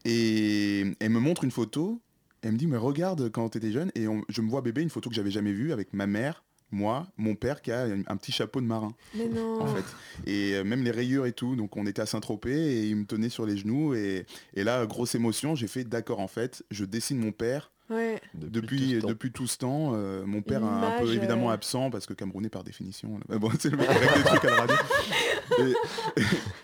Et 0.06 0.86
elle 1.00 1.10
me 1.12 1.20
montre 1.20 1.44
une 1.44 1.52
photo. 1.52 2.02
Elle 2.42 2.54
me 2.54 2.58
dit, 2.58 2.68
mais 2.68 2.78
regarde 2.78 3.30
quand 3.32 3.50
tu 3.50 3.58
étais 3.58 3.72
jeune. 3.72 3.92
Et 3.96 4.08
on- 4.08 4.24
je 4.30 4.42
me 4.42 4.50
vois 4.50 4.62
bébé, 4.62 4.82
une 4.82 4.90
photo 4.90 5.10
que 5.10 5.16
j'avais 5.16 5.32
jamais 5.32 5.54
vue 5.54 5.72
avec 5.72 5.94
ma 5.94 6.08
mère, 6.08 6.44
moi, 6.72 7.08
mon 7.18 7.36
père 7.36 7.62
qui 7.62 7.72
a 7.72 7.84
un, 7.84 8.02
un 8.08 8.18
petit 8.18 8.32
chapeau 8.32 8.60
de 8.60 8.66
marin, 8.66 8.94
Mais 9.16 9.28
non. 9.30 9.62
en 9.62 9.68
fait. 9.68 9.86
Et 10.26 10.56
euh, 10.56 10.64
même 10.64 10.84
les 10.84 10.92
rayures 10.92 11.26
et 11.26 11.32
tout. 11.34 11.56
Donc 11.56 11.78
on 11.78 11.86
était 11.86 12.02
à 12.02 12.06
Saint-Tropez 12.06 12.52
et 12.82 12.88
il 12.90 12.96
me 12.96 13.06
tenait 13.06 13.30
sur 13.30 13.46
les 13.46 13.56
genoux. 13.58 13.94
Et, 13.94 14.26
et 14.56 14.64
là, 14.64 14.86
grosse 14.86 15.16
émotion, 15.16 15.56
j'ai 15.56 15.68
fait, 15.68 15.84
d'accord, 15.84 16.20
en 16.20 16.28
fait, 16.28 16.64
je 16.72 16.84
dessine 16.86 17.20
mon 17.20 17.32
père. 17.32 17.72
Ouais. 17.90 18.22
Depuis, 18.34 18.80
tout 18.80 18.96
ce 18.96 19.00
temps. 19.02 19.08
depuis 19.08 19.32
tout 19.32 19.48
ce 19.48 19.58
temps, 19.58 19.92
euh, 19.94 20.26
mon 20.26 20.42
père 20.42 20.62
Une 20.62 20.68
est 20.84 20.86
un 20.88 21.00
peu 21.02 21.14
évidemment 21.14 21.50
euh, 21.50 21.54
absent 21.54 21.90
parce 21.90 22.06
que 22.06 22.14
Camerounais 22.14 22.50
par 22.50 22.64
définition. 22.64 23.20
là. 23.28 23.38
Bon, 23.38 23.52
c'est 23.60 23.70
le 23.70 23.78
mec 23.78 23.90
avec 23.90 24.16
des 24.16 24.24
trucs 24.24 24.46
à 24.46 24.50
la 24.50 24.56
radio. 24.62 24.76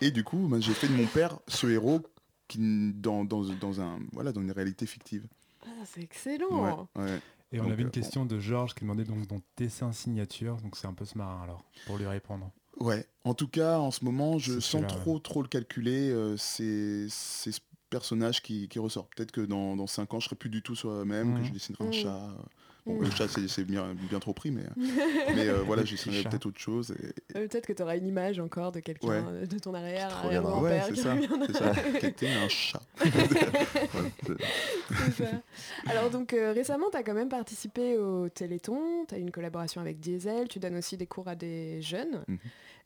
Et, 0.02 0.08
et 0.08 0.12
du 0.12 0.24
coup, 0.24 0.48
ben, 0.48 0.62
j'ai 0.62 0.74
fait 0.74 0.88
de 0.88 0.94
mon 0.94 1.06
père 1.06 1.38
ce 1.48 1.68
héros 1.68 2.02
qui, 2.48 2.94
dans, 2.96 3.26
dans, 3.26 3.44
dans 3.44 3.82
un, 3.82 4.00
voilà, 4.14 4.32
dans 4.32 4.42
une 4.42 4.52
réalité 4.52 4.86
fictive. 4.86 5.28
Ah, 5.66 5.70
c'est 5.86 6.02
excellent. 6.02 6.88
Ouais, 6.96 7.04
ouais. 7.04 7.20
Et 7.52 7.60
on 7.60 7.66
avait 7.66 7.84
euh, 7.84 7.86
une 7.86 7.92
question 7.92 8.26
de 8.26 8.40
Georges 8.40 8.74
qui 8.74 8.82
demandait 8.86 9.04
donc 9.04 9.28
ton 9.28 9.42
dessin 9.58 9.92
signature, 9.92 10.56
donc 10.58 10.78
c'est 10.78 10.88
un 10.88 10.94
peu 10.94 11.04
ce 11.06 11.18
marin 11.18 11.42
alors, 11.44 11.64
pour 11.86 11.98
lui 11.98 12.08
répondre. 12.08 12.50
Ouais. 12.80 13.06
En 13.26 13.34
tout 13.34 13.48
cas, 13.50 13.78
en 13.80 13.92
ce 13.92 14.06
moment, 14.06 14.38
je 14.40 14.54
C'est 14.60 14.78
sens 14.80 14.88
trop, 14.88 15.20
trop 15.20 15.42
le 15.42 15.48
calculer. 15.50 16.10
euh, 16.10 16.38
c'est 16.38 17.08
c'est 17.10 17.52
ce 17.52 17.60
personnage 17.90 18.42
qui, 18.42 18.68
qui 18.68 18.80
ressort. 18.80 19.08
Peut-être 19.16 19.32
que 19.32 19.42
dans, 19.42 19.76
dans 19.76 19.88
5 19.88 20.14
ans, 20.14 20.20
je 20.20 20.26
serai 20.26 20.36
plus 20.36 20.50
du 20.50 20.62
tout 20.62 20.76
sur 20.76 20.92
la 20.94 21.06
même, 21.06 21.40
que 21.40 21.46
je 21.46 21.52
dessinerai 21.52 21.84
un 21.84 21.88
Mhm. 21.88 21.94
chat. 21.94 22.30
Bon, 22.86 22.94
Mhm. 22.96 23.04
le 23.04 23.12
chat, 23.12 23.28
c'est 23.28 23.48
c'est 23.50 23.66
bien, 23.66 23.94
bien 24.10 24.20
trop 24.20 24.34
pris, 24.34 24.52
mais, 24.52 24.64
mais 25.36 25.48
euh, 25.50 25.62
voilà, 25.66 25.82
Le 25.82 25.86
je 25.88 25.96
petit 25.96 26.06
dessinerai 26.06 26.24
chat. 26.24 26.30
peut-être 26.30 26.46
autre 26.46 26.60
chose. 26.60 26.92
et- 26.92 27.38
Euh, 27.38 27.48
Peut-être 27.48 27.68
que 27.68 27.74
tu 27.74 27.84
auras 27.84 27.98
une 27.98 28.08
image 28.08 28.40
encore 28.40 28.72
de 28.72 28.80
quelqu'un, 28.80 29.08
Ouais. 29.08 29.22
euh, 29.28 29.46
de 29.46 29.60
ton 29.60 29.74
arrière, 29.74 30.16
arrière 30.16 30.42
grand-père 30.42 30.88
Ouais, 30.90 30.96
c'est 30.96 31.02
ça, 31.02 31.14
reviendra. 31.14 31.46
c'est 31.48 31.58
ça. 31.58 32.00
Quelqu'un 32.00 32.28
a 32.40 32.44
un 32.46 32.48
chat. 32.50 32.82
Ça. 35.18 35.26
Alors 35.88 36.10
donc 36.10 36.34
euh, 36.34 36.52
récemment, 36.54 36.86
tu 36.92 36.98
as 36.98 37.04
quand 37.04 37.14
même 37.14 37.30
participé 37.30 37.98
au 37.98 38.30
Téléthon, 38.30 39.06
tu 39.08 39.16
as 39.16 39.18
eu 39.18 39.22
une 39.22 39.32
collaboration 39.32 39.82
avec 39.82 40.00
Diesel, 40.00 40.48
tu 40.48 40.60
donnes 40.60 40.76
aussi 40.78 40.98
des 40.98 41.06
cours 41.08 41.28
à 41.28 41.36
des 41.36 41.82
jeunes. 41.82 42.24
Mhm. 42.28 42.38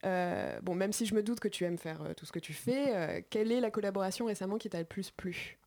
Euh, 0.06 0.60
bon, 0.62 0.76
même 0.76 0.92
si 0.94 1.06
je 1.06 1.16
me 1.16 1.24
doute 1.24 1.39
que 1.39 1.48
tu 1.48 1.63
aimes 1.63 1.78
faire 1.78 2.02
euh, 2.02 2.13
tout 2.13 2.26
ce 2.26 2.32
que 2.32 2.39
tu 2.39 2.54
fais, 2.54 2.96
euh, 2.96 3.22
quelle 3.30 3.52
est 3.52 3.62
la 3.62 3.72
collaboration 3.72 4.26
récemment 4.26 4.58
qui 4.58 4.70
t'a 4.70 4.80
le 4.80 4.86
plus 4.86 5.12
plu? 5.12 5.58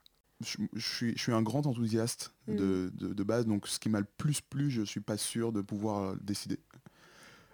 Je, 0.45 0.59
je 0.75 0.87
suis, 0.87 1.13
je 1.17 1.23
suis 1.23 1.33
un 1.33 1.43
grand 1.43 1.67
enthousiaste 1.67 2.33
Mm. 2.47 2.57
de, 2.57 2.93
de- 2.95 3.15
de 3.15 3.23
base, 3.25 3.47
donc 3.47 3.67
ce 3.67 3.79
qui 3.81 3.89
m'a 3.89 4.01
le 4.01 4.07
plus 4.19 4.41
plu, 4.43 4.71
je 4.71 4.83
suis 4.83 5.01
pas 5.01 5.17
sûr 5.17 5.51
de 5.53 5.61
pouvoir 5.63 6.15
décider. 6.17 6.59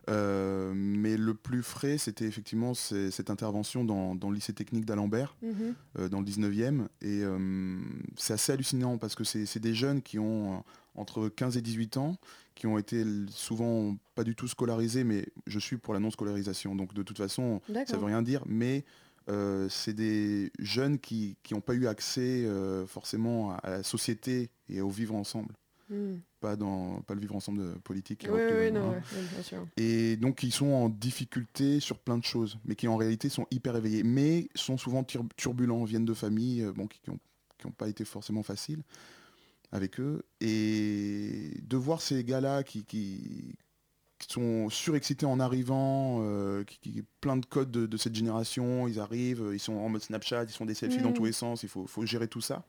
Mais 0.09 1.17
le 1.17 1.35
plus 1.35 1.63
frais, 1.63 1.97
c'était 1.99 2.27
effectivement 2.27 2.75
cette 2.75 3.31
intervention 3.31 3.85
dans, 3.85 4.15
dans 4.15 4.29
le 4.31 4.35
lycée 4.35 4.53
technique 4.53 4.85
d'Alembert, 4.85 5.37
Mhm. 5.43 5.75
euh, 5.99 6.09
dans 6.09 6.19
le 6.21 6.25
19e. 6.27 6.89
Et 7.01 7.23
c'est 8.17 8.35
assez 8.35 8.53
hallucinant 8.53 8.99
parce 8.99 9.15
que 9.15 9.25
c'est 9.25 9.61
des 9.61 9.75
jeunes 9.75 10.03
qui 10.03 10.19
ont 10.19 10.65
entre 10.95 11.29
15 11.29 11.57
et 11.57 11.63
18 11.63 11.97
ans, 11.97 12.17
qui 12.55 12.67
ont 12.67 12.79
été 12.79 13.05
souvent 13.31 13.97
pas 14.15 14.25
du 14.25 14.35
tout 14.37 14.49
scolarisés, 14.49 15.05
mais 15.05 15.27
je 15.47 15.59
suis 15.59 15.79
pour 15.79 15.95
la 15.95 16.01
non-scolarisation. 16.01 16.75
Donc 16.75 16.95
de 16.95 17.03
toute 17.03 17.19
façon, 17.19 17.61
ça 17.67 17.73
D'accord. 17.73 18.01
veut 18.01 18.07
rien 18.07 18.23
dire, 18.23 18.43
mais 18.47 18.85
euh, 19.31 19.69
c'est 19.69 19.95
des 19.95 20.51
jeunes 20.59 20.99
qui 20.99 21.37
n'ont 21.51 21.61
pas 21.61 21.75
eu 21.75 21.87
accès 21.87 22.45
euh, 22.45 22.87
forcément 22.87 23.53
à, 23.53 23.55
à 23.57 23.71
la 23.71 23.83
société 23.83 24.51
et 24.69 24.81
au 24.81 24.91
vivre 24.91 25.15
ensemble. 25.15 25.55
Mhm. 25.89 26.21
Pas, 26.41 26.57
dans, 26.57 27.01
pas 27.03 27.15
le 27.15 27.21
vivre 27.21 27.37
ensemble 27.37 27.61
de 27.63 27.79
politique. 27.79 28.27
Oui, 28.29 28.41
oui, 28.51 28.67
hein. 28.67 28.71
non, 28.73 28.91
ouais, 28.91 29.01
bien 29.33 29.43
sûr. 29.43 29.65
Et 29.77 30.17
donc 30.17 30.43
ils 30.43 30.51
sont 30.53 30.67
en 30.67 30.89
difficulté 30.89 31.79
sur 31.81 31.99
plein 31.99 32.19
de 32.19 32.25
choses, 32.25 32.59
mais 32.65 32.75
qui 32.75 32.89
en 32.89 32.97
réalité 32.97 33.29
sont 33.29 33.47
hyper 33.53 33.77
éveillés, 33.77 34.03
mais 34.03 34.49
sont 34.57 34.77
souvent 34.77 35.05
tur- 35.05 35.25
turbulents, 35.37 35.85
viennent 35.85 36.05
de 36.05 36.15
familles 36.15 36.63
euh, 36.65 36.73
bon, 36.73 36.89
qui 36.89 37.01
n'ont 37.09 37.71
pas 37.71 37.89
été 37.89 38.05
forcément 38.05 38.43
faciles 38.43 38.83
avec 39.73 39.99
eux. 40.01 40.23
Et 40.41 41.51
de 41.63 41.77
voir 41.77 42.01
ces 42.01 42.23
gars-là 42.25 42.63
qui, 42.63 42.85
qui, 42.85 43.57
qui 44.19 44.33
sont 44.33 44.69
surexcités 44.71 45.27
en 45.27 45.41
arrivant, 45.41 46.21
euh, 46.23 46.65
qui, 46.65 46.79
qui 46.79 47.03
plein 47.21 47.37
de 47.37 47.47
codes 47.47 47.71
de, 47.71 47.87
de 47.87 47.97
cette 47.97 48.15
génération, 48.15 48.87
ils 48.87 49.01
arrivent, 49.01 49.51
ils 49.53 49.59
sont 49.61 49.75
en 49.75 49.89
mode 49.89 50.03
Snapchat, 50.03 50.45
ils 50.45 50.51
sont 50.51 50.67
des 50.67 50.75
selfies 50.75 51.03
dans 51.03 51.11
Mm. 51.11 51.15
tous 51.15 51.25
les 51.25 51.33
sens, 51.33 51.63
il 51.63 51.69
faut, 51.69 51.87
faut 51.87 52.07
gérer 52.07 52.29
tout 52.29 52.41
ça. 52.41 52.65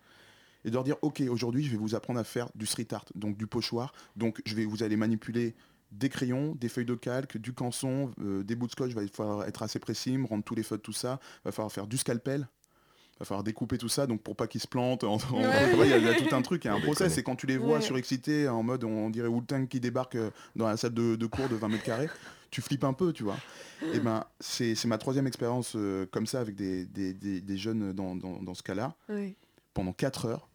Et 0.66 0.70
de 0.70 0.76
leur 0.76 0.84
dire, 0.86 0.96
ok, 1.02 1.22
aujourd'hui 1.30 1.64
je 1.64 1.72
vais 1.72 1.78
vous 1.78 1.94
apprendre 1.94 2.20
à 2.20 2.24
faire 2.24 2.50
du 2.56 2.66
street 2.66 2.88
art, 2.94 3.06
donc 3.16 3.38
du 3.38 3.48
pochoir, 3.48 3.94
donc 4.16 4.42
je 4.46 4.56
vais, 4.56 4.66
vous 4.66 4.82
allez 4.82 4.96
manipuler 4.96 5.56
des 5.92 6.10
crayons, 6.10 6.56
des 6.56 6.70
feuilles 6.70 6.86
de 6.86 6.96
calque, 6.96 7.38
du 7.38 7.54
canson, 7.54 8.12
euh, 8.22 8.44
des 8.44 8.56
bouts 8.56 8.68
de 8.68 8.72
scotch, 8.72 8.92
il 8.92 8.96
va 8.96 9.06
falloir 9.08 9.44
être 9.46 9.62
assez 9.62 9.78
précis, 9.78 10.18
me 10.18 10.26
rendre 10.26 10.44
tous 10.44 10.56
les 10.56 10.64
feux 10.64 10.78
de 10.78 10.82
tout 10.82 10.94
ça, 10.94 11.20
il 11.22 11.46
va 11.46 11.52
falloir 11.52 11.72
faire 11.72 11.86
du 11.86 11.98
scalpel, 11.98 12.48
il 13.16 13.20
va 13.20 13.26
falloir 13.26 13.44
découper 13.44 13.78
tout 13.78 13.90
ça, 13.90 14.08
donc 14.08 14.22
pour 14.22 14.36
pas 14.36 14.48
qu'ils 14.48 14.62
se 14.62 14.68
plantent, 14.68 15.04
en- 15.04 15.16
en- 15.16 15.18
Ouais. 15.18 15.72
il 15.86 15.90
y, 15.90 15.94
a- 15.94 15.98
il 15.98 16.04
y 16.04 16.10
a 16.10 16.16
tout 16.16 16.34
un 16.36 16.42
truc, 16.42 16.66
il 16.66 16.68
y 16.68 16.72
a 16.72 16.74
un 16.74 16.82
process, 16.82 17.18
et 17.18 17.24
quand 17.24 17.36
tu 17.36 17.46
les 17.48 17.58
vois 17.58 17.76
Ouais. 17.78 17.82
surexcités, 17.82 18.48
en 18.50 18.64
mode 18.64 18.84
on 18.84 19.10
dirait 19.10 19.28
Wu-Tang 19.28 19.68
qui 19.68 19.80
débarque 19.80 20.16
euh, 20.16 20.32
dans 20.56 20.68
la 20.68 20.78
salle 20.78 20.94
de, 20.94 21.16
de 21.16 21.26
cours 21.28 21.48
de 21.50 21.56
20 21.56 21.68
mètres 21.70 21.84
carrés, 21.84 22.10
tu 22.50 22.62
flippes 22.62 22.84
un 22.84 22.94
peu, 22.94 23.14
tu 23.14 23.24
vois. 23.24 23.38
Et 23.94 24.00
ben 24.00 24.26
c'est 24.40 24.76
c'est 24.76 24.88
ma 24.88 24.98
troisième 24.98 25.28
expérience 25.28 25.74
euh, 25.76 26.06
comme 26.12 26.28
ça 26.28 26.40
avec 26.40 26.56
des, 26.56 26.86
des- 26.86 27.14
des- 27.14 27.42
des 27.42 27.58
jeunes 27.58 27.94
dans, 27.94 28.16
dans- 28.16 28.42
dans 28.42 28.54
ce 28.54 28.64
cas-là. 28.64 28.96
Ouais. 29.10 29.36
Pendant 29.74 29.92
4 29.94 30.26
heures, 30.28 30.50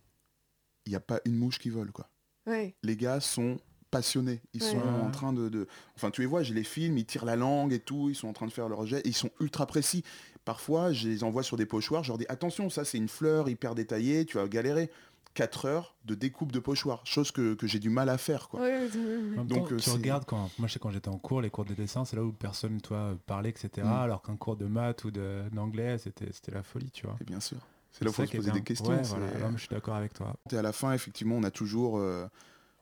il 0.86 0.90
n'y 0.90 0.96
a 0.96 1.00
pas 1.00 1.20
une 1.24 1.36
mouche 1.36 1.58
qui 1.58 1.70
vole, 1.70 1.90
quoi 1.92 2.08
Ouais. 2.46 2.74
les 2.82 2.96
gars 2.96 3.20
sont 3.20 3.58
passionnés. 3.90 4.40
Ils 4.54 4.62
Ouais. 4.62 4.70
sont 4.70 4.76
Ouais. 4.78 5.00
en 5.02 5.10
train 5.10 5.32
de, 5.32 5.48
de- 5.48 5.66
Enfin, 5.96 6.10
tu 6.10 6.20
les 6.20 6.26
vois, 6.26 6.42
je 6.42 6.54
les 6.54 6.62
filme, 6.64 6.96
ils 6.98 7.04
tirent 7.06 7.24
la 7.24 7.36
langue 7.36 7.72
et 7.72 7.80
tout, 7.80 8.08
ils 8.10 8.14
sont 8.14 8.28
en 8.28 8.32
train 8.32 8.46
de 8.46 8.52
faire 8.52 8.68
leur 8.68 8.86
jet, 8.86 9.02
ils 9.04 9.14
sont 9.14 9.30
ultra 9.40 9.66
précis. 9.66 10.02
Parfois, 10.52 10.94
je 10.94 11.08
les 11.10 11.24
envoie 11.24 11.42
sur 11.42 11.58
des 11.58 11.66
pochoirs, 11.66 12.02
je 12.04 12.08
leur 12.08 12.16
dis 12.16 12.24
attention, 12.30 12.70
ça 12.70 12.82
c'est 12.86 12.96
une 12.96 13.10
fleur 13.10 13.50
hyper 13.50 13.74
détaillée, 13.74 14.24
tu 14.24 14.38
vas 14.38 14.48
galérer. 14.48 14.90
4 15.34 15.66
heures 15.66 15.94
de 16.06 16.14
découpe 16.14 16.52
de 16.52 16.58
pochoir, 16.58 17.02
chose 17.04 17.30
que, 17.32 17.52
que 17.52 17.66
j'ai 17.66 17.78
du 17.78 17.90
mal 17.90 18.08
à 18.08 18.16
faire. 18.16 18.48
Quoi. 18.48 18.60
Ouais, 18.60 18.78
ouais, 18.78 18.88
ouais. 18.96 19.16
En 19.34 19.36
même 19.36 19.46
Donc, 19.46 19.68
temps, 19.68 19.74
euh, 19.74 19.76
tu 19.76 19.90
regardes 19.90 20.24
quand 20.24 20.48
moi 20.58 20.66
je 20.66 20.72
sais 20.72 20.78
quand 20.78 20.90
j'étais 20.90 21.10
en 21.10 21.18
cours 21.18 21.42
les 21.42 21.50
cours 21.50 21.66
de 21.66 21.74
dessin 21.74 22.06
c'est 22.06 22.16
là 22.16 22.24
où 22.24 22.32
personne 22.32 22.80
toi 22.80 23.14
parlait 23.26 23.50
etc 23.50 23.70
Mm. 23.86 23.88
alors 23.92 24.22
qu'un 24.22 24.36
cours 24.36 24.56
de 24.56 24.64
maths 24.64 25.04
ou 25.04 25.10
d'anglais 25.10 25.98
c'était 25.98 26.32
c'était 26.32 26.52
la 26.52 26.62
folie 26.62 26.90
tu 26.90 27.06
vois 27.06 27.16
Et 27.20 27.24
bien 27.24 27.40
sûr. 27.40 27.58
C'est 27.92 28.04
là 28.06 28.10
où 28.10 28.12
il 28.12 28.16
faut 28.16 28.26
se 28.26 28.36
poser 28.38 28.50
des 28.52 28.62
questions. 28.62 28.88
Ouais, 28.88 29.04
c'est- 29.04 29.10
voilà. 29.16 29.26
Non, 29.38 29.48
mais 29.50 29.58
je 29.58 29.64
suis 29.66 29.68
d'accord 29.68 29.96
avec 29.96 30.14
toi 30.14 30.34
Et 30.50 30.56
à 30.56 30.62
la 30.62 30.72
fin, 30.72 30.94
effectivement, 30.94 31.36
on 31.36 31.42
a 31.42 31.50
toujours 31.50 31.98
euh, 31.98 32.26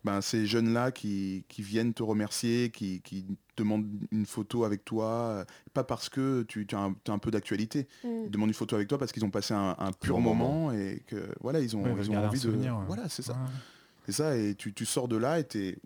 ben, 0.06 0.20
ces 0.20 0.46
jeunes-là 0.46 0.92
qui, 0.92 1.44
qui 1.48 1.62
viennent 1.62 1.92
te 1.92 2.02
remercier, 2.04 2.70
qui, 2.70 3.00
qui 3.02 3.26
demandent 3.56 3.86
une 4.12 4.24
photo 4.24 4.62
avec 4.64 4.84
toi, 4.84 5.06
euh, 5.08 5.44
pas 5.74 5.82
parce 5.82 6.08
que 6.08 6.44
tu, 6.44 6.64
tu 6.64 6.76
as, 6.76 6.78
un, 6.78 6.94
tu 7.04 7.10
as 7.10 7.14
un 7.14 7.18
peu 7.18 7.32
d'actualité, 7.32 7.88
Mm. 8.04 8.08
ils 8.26 8.30
demandent 8.30 8.48
une 8.50 8.54
photo 8.54 8.76
avec 8.76 8.86
toi 8.86 8.98
parce 8.98 9.10
qu'ils 9.10 9.24
ont 9.24 9.30
passé 9.30 9.52
un, 9.52 9.74
un 9.78 9.90
pur 9.92 10.20
moment, 10.20 10.72
et 10.72 11.02
que 11.08 11.28
voilà, 11.40 11.58
ils 11.60 11.76
ont, 11.76 11.82
Ouais, 11.82 11.92
ils 12.02 12.16
envie 12.16 12.40
de... 12.40 12.50
ouais. 12.50 12.68
Voilà, 12.86 13.08
c'est 13.08 13.22
ça. 13.22 13.32
Ouais. 13.32 13.38
C'est 14.06 14.12
ça, 14.12 14.36
et 14.36 14.54
tu, 14.54 14.72
tu 14.72 14.86
sors 14.86 15.08
de 15.08 15.16
là 15.16 15.40
et 15.40 15.44
t'es... 15.44 15.76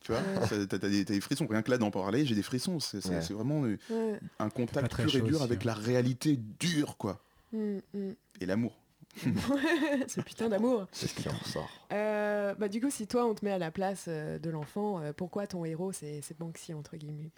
Tu 0.00 0.12
vois, 0.12 0.20
Ouais. 0.20 0.66
t'as, 0.66 0.78
des, 0.78 1.04
t'as 1.04 1.14
des 1.14 1.20
frissons, 1.20 1.46
rien 1.48 1.62
que 1.62 1.70
là 1.70 1.78
d'en 1.78 1.90
parler, 1.90 2.26
j'ai 2.26 2.34
des 2.34 2.42
frissons. 2.42 2.80
C'est, 2.80 2.98
vraiment 3.30 3.64
euh, 3.64 4.18
un 4.38 4.50
contact 4.50 4.90
très 4.90 5.04
pur 5.04 5.14
et 5.16 5.20
dur 5.22 5.36
aussi, 5.36 5.44
avec 5.44 5.60
hein. 5.60 5.66
la 5.66 5.74
réalité 5.74 6.38
dure, 6.58 6.96
quoi. 6.98 7.22
Mm, 7.52 7.76
mm. 7.94 8.12
Et 8.40 8.46
l'amour. 8.46 8.76
Ce 10.08 10.20
putain 10.20 10.48
d'amour. 10.48 10.86
C'est 10.92 11.06
ce 11.06 11.14
qui 11.14 11.28
en 11.28 11.32
ressort. 11.32 11.70
Euh, 11.92 12.54
bah, 12.54 12.68
du 12.68 12.80
coup, 12.80 12.90
si 12.90 13.06
toi, 13.06 13.26
on 13.26 13.34
te 13.34 13.44
met 13.44 13.52
à 13.52 13.58
la 13.58 13.70
place 13.70 14.06
euh, 14.08 14.38
de 14.38 14.50
l'enfant, 14.50 15.00
euh, 15.00 15.12
pourquoi 15.12 15.46
ton 15.46 15.64
héros, 15.64 15.92
c'est 15.92 16.20
c'est 16.22 16.38
Banksy, 16.38 16.74
entre 16.74 16.96
guillemets? 16.96 17.30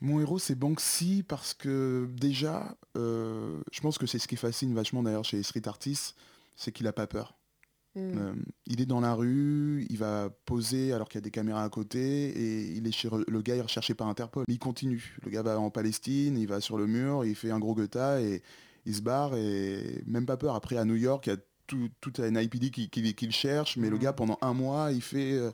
Mon 0.00 0.20
héros, 0.20 0.38
c'est 0.38 0.54
Banksy 0.54 1.22
parce 1.26 1.52
que 1.52 2.08
déjà, 2.12 2.76
euh, 2.96 3.60
je 3.70 3.80
pense 3.80 3.98
que 3.98 4.06
c'est 4.06 4.18
ce 4.18 4.26
qui 4.26 4.36
fascine 4.36 4.74
vachement 4.74 5.02
d'ailleurs 5.02 5.24
chez 5.24 5.36
les 5.36 5.42
street 5.42 5.66
artists, 5.66 6.16
c'est 6.56 6.72
qu'il 6.72 6.86
a 6.86 6.92
pas 6.92 7.06
peur. 7.06 7.34
Mm. 7.96 8.00
Euh, 8.00 8.34
il 8.66 8.80
est 8.80 8.86
dans 8.86 9.00
la 9.00 9.14
rue, 9.14 9.86
il 9.90 9.98
va 9.98 10.30
poser 10.46 10.92
alors 10.92 11.08
qu'il 11.08 11.18
y 11.18 11.22
a 11.22 11.24
des 11.24 11.30
caméras 11.30 11.64
à 11.64 11.68
côté 11.68 12.28
et 12.28 12.70
il 12.70 12.86
est 12.86 12.92
chez 12.92 13.10
le 13.10 13.42
gars 13.42 13.56
est 13.56 13.60
recherché 13.60 13.94
par 13.94 14.06
Interpol. 14.06 14.44
Il 14.48 14.58
continue. 14.58 15.16
Le 15.22 15.30
gars 15.30 15.42
va 15.42 15.58
en 15.58 15.70
Palestine, 15.70 16.38
il 16.38 16.46
va 16.46 16.60
sur 16.60 16.78
le 16.78 16.86
mur, 16.86 17.24
il 17.24 17.34
fait 17.34 17.50
un 17.50 17.58
gros 17.58 17.74
guetta 17.74 18.22
et 18.22 18.42
il 18.86 18.94
se 18.94 19.02
barre 19.02 19.34
et 19.36 20.02
même 20.06 20.26
pas 20.26 20.36
peur. 20.36 20.54
Après 20.54 20.76
à 20.76 20.84
New 20.84 20.96
York, 20.96 21.26
il 21.26 21.30
y 21.30 21.32
a 21.32 21.38
tout, 21.66 21.88
toute 22.00 22.18
la 22.18 22.30
NIPD 22.30 22.70
qui, 22.70 22.88
qui- 22.90 23.14
qui 23.14 23.26
le 23.26 23.32
cherche, 23.32 23.76
mais 23.76 23.88
le 23.90 23.96
Mhm. 23.96 24.02
gars 24.02 24.12
pendant 24.12 24.38
un 24.42 24.52
mois, 24.54 24.92
il 24.92 25.02
fait. 25.02 25.32
euh, 25.32 25.50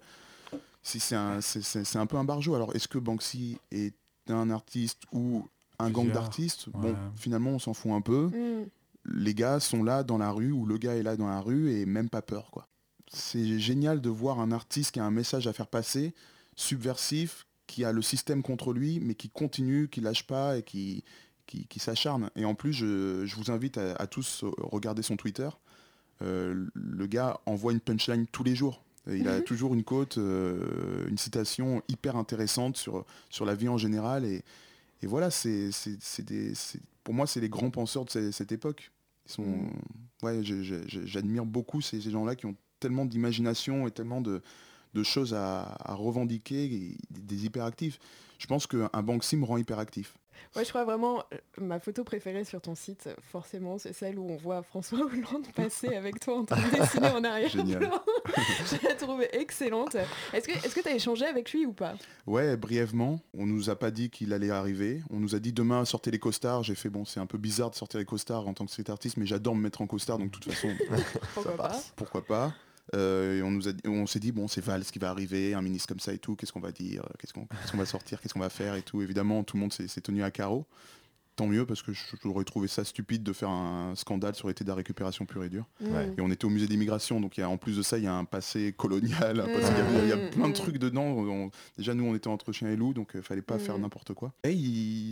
c'est 0.83 1.15
un, 1.15 2.07
peu 2.07 2.17
un 2.17 2.25
barjot. 2.25 2.55
Alors 2.55 2.75
est-ce 2.77 2.87
que 2.89 2.99
Banksy 2.99 3.59
est 3.73 3.95
un 4.29 4.51
artiste 4.51 5.03
ou 5.13 5.45
un 5.79 5.91
gang 5.91 6.11
d'artistes? 6.13 6.69
Ouais. 6.69 6.73
Bon, 6.93 6.97
finalement, 7.17 7.51
on 7.51 7.59
s'en 7.59 7.75
fout 7.75 7.93
un 7.93 8.01
peu 8.01 8.27
Mm. 8.29 8.67
les 9.09 9.35
gars 9.35 9.61
sont 9.61 9.83
là 9.85 10.03
dans 10.05 10.19
la 10.19 10.31
rue 10.31 10.53
ou 10.53 10.65
le 10.67 10.79
gars 10.79 10.95
est 10.97 11.03
là 11.03 11.17
dans 11.17 11.29
la 11.29 11.41
rue 11.41 11.71
et 11.73 11.87
même 11.87 12.09
pas 12.09 12.23
peur 12.23 12.51
quoi. 12.51 12.67
C'est 13.13 13.59
génial 13.61 14.01
de 14.01 14.09
voir 14.11 14.41
un 14.41 14.51
artiste 14.53 14.93
qui 14.93 15.01
a 15.01 15.05
un 15.05 15.11
message 15.13 15.47
à 15.47 15.53
faire 15.53 15.69
passer, 15.69 16.13
subversif, 16.57 17.47
qui 17.69 17.85
a 17.85 17.93
le 17.93 18.03
système 18.03 18.43
contre 18.43 18.73
lui, 18.73 18.99
mais 19.01 19.15
qui 19.15 19.29
continue, 19.29 19.89
qui 19.89 20.01
lâche 20.01 20.25
pas 20.27 20.57
et 20.59 20.63
qui, 20.63 21.05
qui, 21.47 21.67
qui 21.67 21.79
s'acharne. 21.79 22.31
Et 22.37 22.45
en 22.45 22.55
plus, 22.55 22.73
je, 22.73 23.25
je 23.27 23.37
vous 23.37 23.51
invite 23.51 23.79
à, 23.79 23.95
à 23.97 24.07
tous 24.07 24.45
regarder 24.59 25.03
son 25.03 25.17
Twitter. 25.17 25.49
Euh, 26.23 26.67
le 26.75 27.07
gars 27.07 27.41
envoie 27.47 27.73
une 27.73 27.81
punchline 27.81 28.27
tous 28.27 28.43
les 28.45 28.55
jours. 28.55 28.83
Il 29.09 29.29
a 29.29 29.37
Mhm. 29.39 29.45
toujours 29.45 29.73
une 29.75 29.85
quote, 29.85 30.19
euh, 30.19 31.07
une 31.09 31.19
citation 31.19 31.83
hyper 31.89 32.17
intéressante 32.17 32.77
sur, 32.77 33.05
sur 33.31 33.45
la 33.45 33.55
vie 33.55 33.69
en 33.69 33.79
général. 33.79 34.25
Et, 34.25 34.43
et 35.03 35.07
voilà, 35.07 35.31
c'est, 35.31 35.71
pour 37.05 37.15
moi, 37.15 37.27
c'est 37.27 37.41
les 37.41 37.49
grands 37.49 37.71
penseurs 37.71 38.05
de 38.05 38.11
cette, 38.11 38.33
cette 38.33 38.53
époque. 38.53 38.91
Ils 39.27 39.33
sont, 39.33 39.43
Mhm. 39.45 39.71
ouais, 40.23 40.41
j'admire 40.43 41.45
beaucoup 41.47 41.81
ces, 41.81 42.01
ces 42.01 42.11
gens-là 42.11 42.35
qui 42.35 42.47
ont 42.47 42.57
tellement 42.81 43.05
d'imagination 43.05 43.87
et 43.87 43.91
tellement 43.93 44.21
de, 44.21 44.43
de 44.95 45.03
choses 45.03 45.35
à, 45.35 45.77
à 45.85 45.95
revendiquer, 45.95 46.65
et 46.65 46.97
des 47.11 47.45
hyperactifs. 47.47 47.99
Je 48.39 48.47
pense 48.47 48.67
qu'un 48.67 48.89
Banksy 49.03 49.37
me 49.37 49.45
rend 49.45 49.57
hyperactif. 49.57 50.15
Ouais, 50.55 50.65
je 50.65 50.71
crois 50.71 50.85
vraiment, 50.85 51.21
euh, 51.33 51.37
ma 51.59 51.79
photo 51.81 52.05
préférée 52.05 52.45
sur 52.45 52.61
ton 52.61 52.75
site, 52.75 53.09
forcément, 53.31 53.79
c'est 53.79 53.93
celle 53.93 54.19
où 54.19 54.29
on 54.29 54.37
voit 54.37 54.63
François 54.63 55.01
Hollande 55.01 55.47
passer 55.55 55.89
avec 55.97 56.21
toi 56.21 56.39
en 56.39 56.45
train 56.45 56.57
de 56.57 56.77
dessiner 56.77 57.09
en 57.11 57.25
arrière. 57.25 57.49
Génial. 57.51 57.91
je 58.67 58.87
la 58.87 58.95
trouvais 58.95 59.29
excellente. 59.33 59.97
Est-ce 60.33 60.75
que 60.75 60.81
tu 60.81 60.89
as 60.89 60.95
échangé 60.95 61.27
avec 61.27 61.53
lui 61.53 61.67
ou 61.67 61.73
pas? 61.73 61.95
Ouais, 62.27 62.57
brièvement. 62.57 63.21
On 63.37 63.47
nous 63.47 63.71
a 63.71 63.77
pas 63.77 63.91
dit 63.91 64.11
qu'il 64.11 64.33
allait 64.33 64.51
arriver. 64.51 65.03
On 65.11 65.19
nous 65.21 65.35
a 65.35 65.39
dit 65.39 65.53
demain 65.53 65.85
sortez 65.85 66.11
les 66.11 66.19
costards. 66.19 66.63
J'ai 66.63 66.75
fait 66.75 66.91
bon, 66.91 67.05
c'est 67.05 67.21
un 67.21 67.27
peu 67.27 67.39
bizarre 67.39 67.71
de 67.71 67.77
sortir 67.77 67.99
les 68.01 68.07
costards 68.07 68.47
en 68.49 68.55
tant 68.55 68.65
que 68.65 68.71
street 68.71 68.91
artiste, 68.91 69.17
mais 69.17 69.27
j'adore 69.27 69.55
me 69.55 69.63
mettre 69.63 69.81
en 69.83 69.87
costard, 69.87 70.19
donc 70.19 70.31
de 70.33 70.39
toute 70.39 70.53
façon, 70.53 70.69
Pourquoi 71.35 71.57
pas? 71.57 71.69
passe. 71.69 71.93
pourquoi 71.97 72.25
pas? 72.25 72.55
Euh, 72.95 73.43
on 73.43 73.51
nous 73.51 74.07
s'est 74.07 74.21
dit 74.21 74.33
bon, 74.33 74.47
c'est 74.49 74.61
Val 74.61 74.85
ce 74.85 74.93
qui 74.93 74.99
va 74.99 75.11
arriver, 75.11 75.55
un 75.55 75.63
ministre 75.63 75.89
comme 75.89 76.01
ça 76.01 76.13
et 76.13 76.19
tout. 76.19 76.37
Qu'est-ce 76.37 76.53
qu'on 76.53 76.61
va 76.61 76.73
dire 76.73 77.05
Qu'est-ce 77.19 77.33
qu'on 77.33 77.47
va 77.77 77.87
sortir 77.87 78.21
Qu'est-ce 78.21 78.35
qu'on 78.35 78.41
va 78.41 78.51
faire 78.51 78.75
et 78.75 78.83
tout. 78.83 79.03
Évidemment, 79.03 79.43
tout 79.45 79.57
le 79.57 79.63
monde 79.63 79.73
s'est 79.73 80.01
tenu 80.01 80.23
à 80.23 80.31
carreau. 80.31 80.67
Tant 81.37 81.47
mieux 81.47 81.67
parce 81.67 81.83
que 81.83 81.93
j'aurais 82.25 82.45
trouvé 82.45 82.67
ça 82.67 82.83
stupide 82.83 83.23
de 83.23 83.33
faire 83.35 83.51
un 83.51 83.95
scandale 83.95 84.35
sur 84.35 84.49
l'été 84.49 84.65
de 84.65 84.69
la 84.71 84.75
récupération 84.75 85.27
pure 85.27 85.45
et 85.45 85.51
dure. 85.51 85.67
Ouais. 85.83 86.11
Et 86.17 86.21
on 86.23 86.31
était 86.31 86.47
au 86.47 86.49
musée 86.49 86.67
d'immigration, 86.67 87.21
donc 87.21 87.37
il 87.37 87.41
y 87.41 87.43
a, 87.43 87.49
en 87.51 87.59
plus 87.59 87.77
de 87.77 87.83
ça, 87.83 87.99
il 87.99 88.05
y 88.05 88.07
a 88.07 88.15
un 88.15 88.25
passé 88.25 88.73
colonial. 88.77 89.41
un 89.41 89.47
passé- 89.47 89.71
il, 89.77 89.95
y 89.97 89.99
a, 90.01 90.03
il 90.05 90.09
y 90.09 90.13
a 90.13 90.17
Mm, 90.17 90.31
plein 90.31 90.45
de 90.47 90.51
mm. 90.51 90.55
trucs 90.55 90.79
dedans. 90.79 91.03
On- 91.05 91.51
déjà, 91.77 91.93
nous, 91.93 92.05
on 92.05 92.15
était 92.15 92.29
entre 92.29 92.53
chien 92.53 92.69
et 92.71 92.77
loup, 92.77 92.95
donc 92.95 93.11
il 93.15 93.21
fallait 93.23 93.43
pas 93.43 93.57
Mm. 93.57 93.61
faire 93.61 93.79
n'importe 93.79 94.15
quoi. 94.15 94.33
Et 94.45 94.57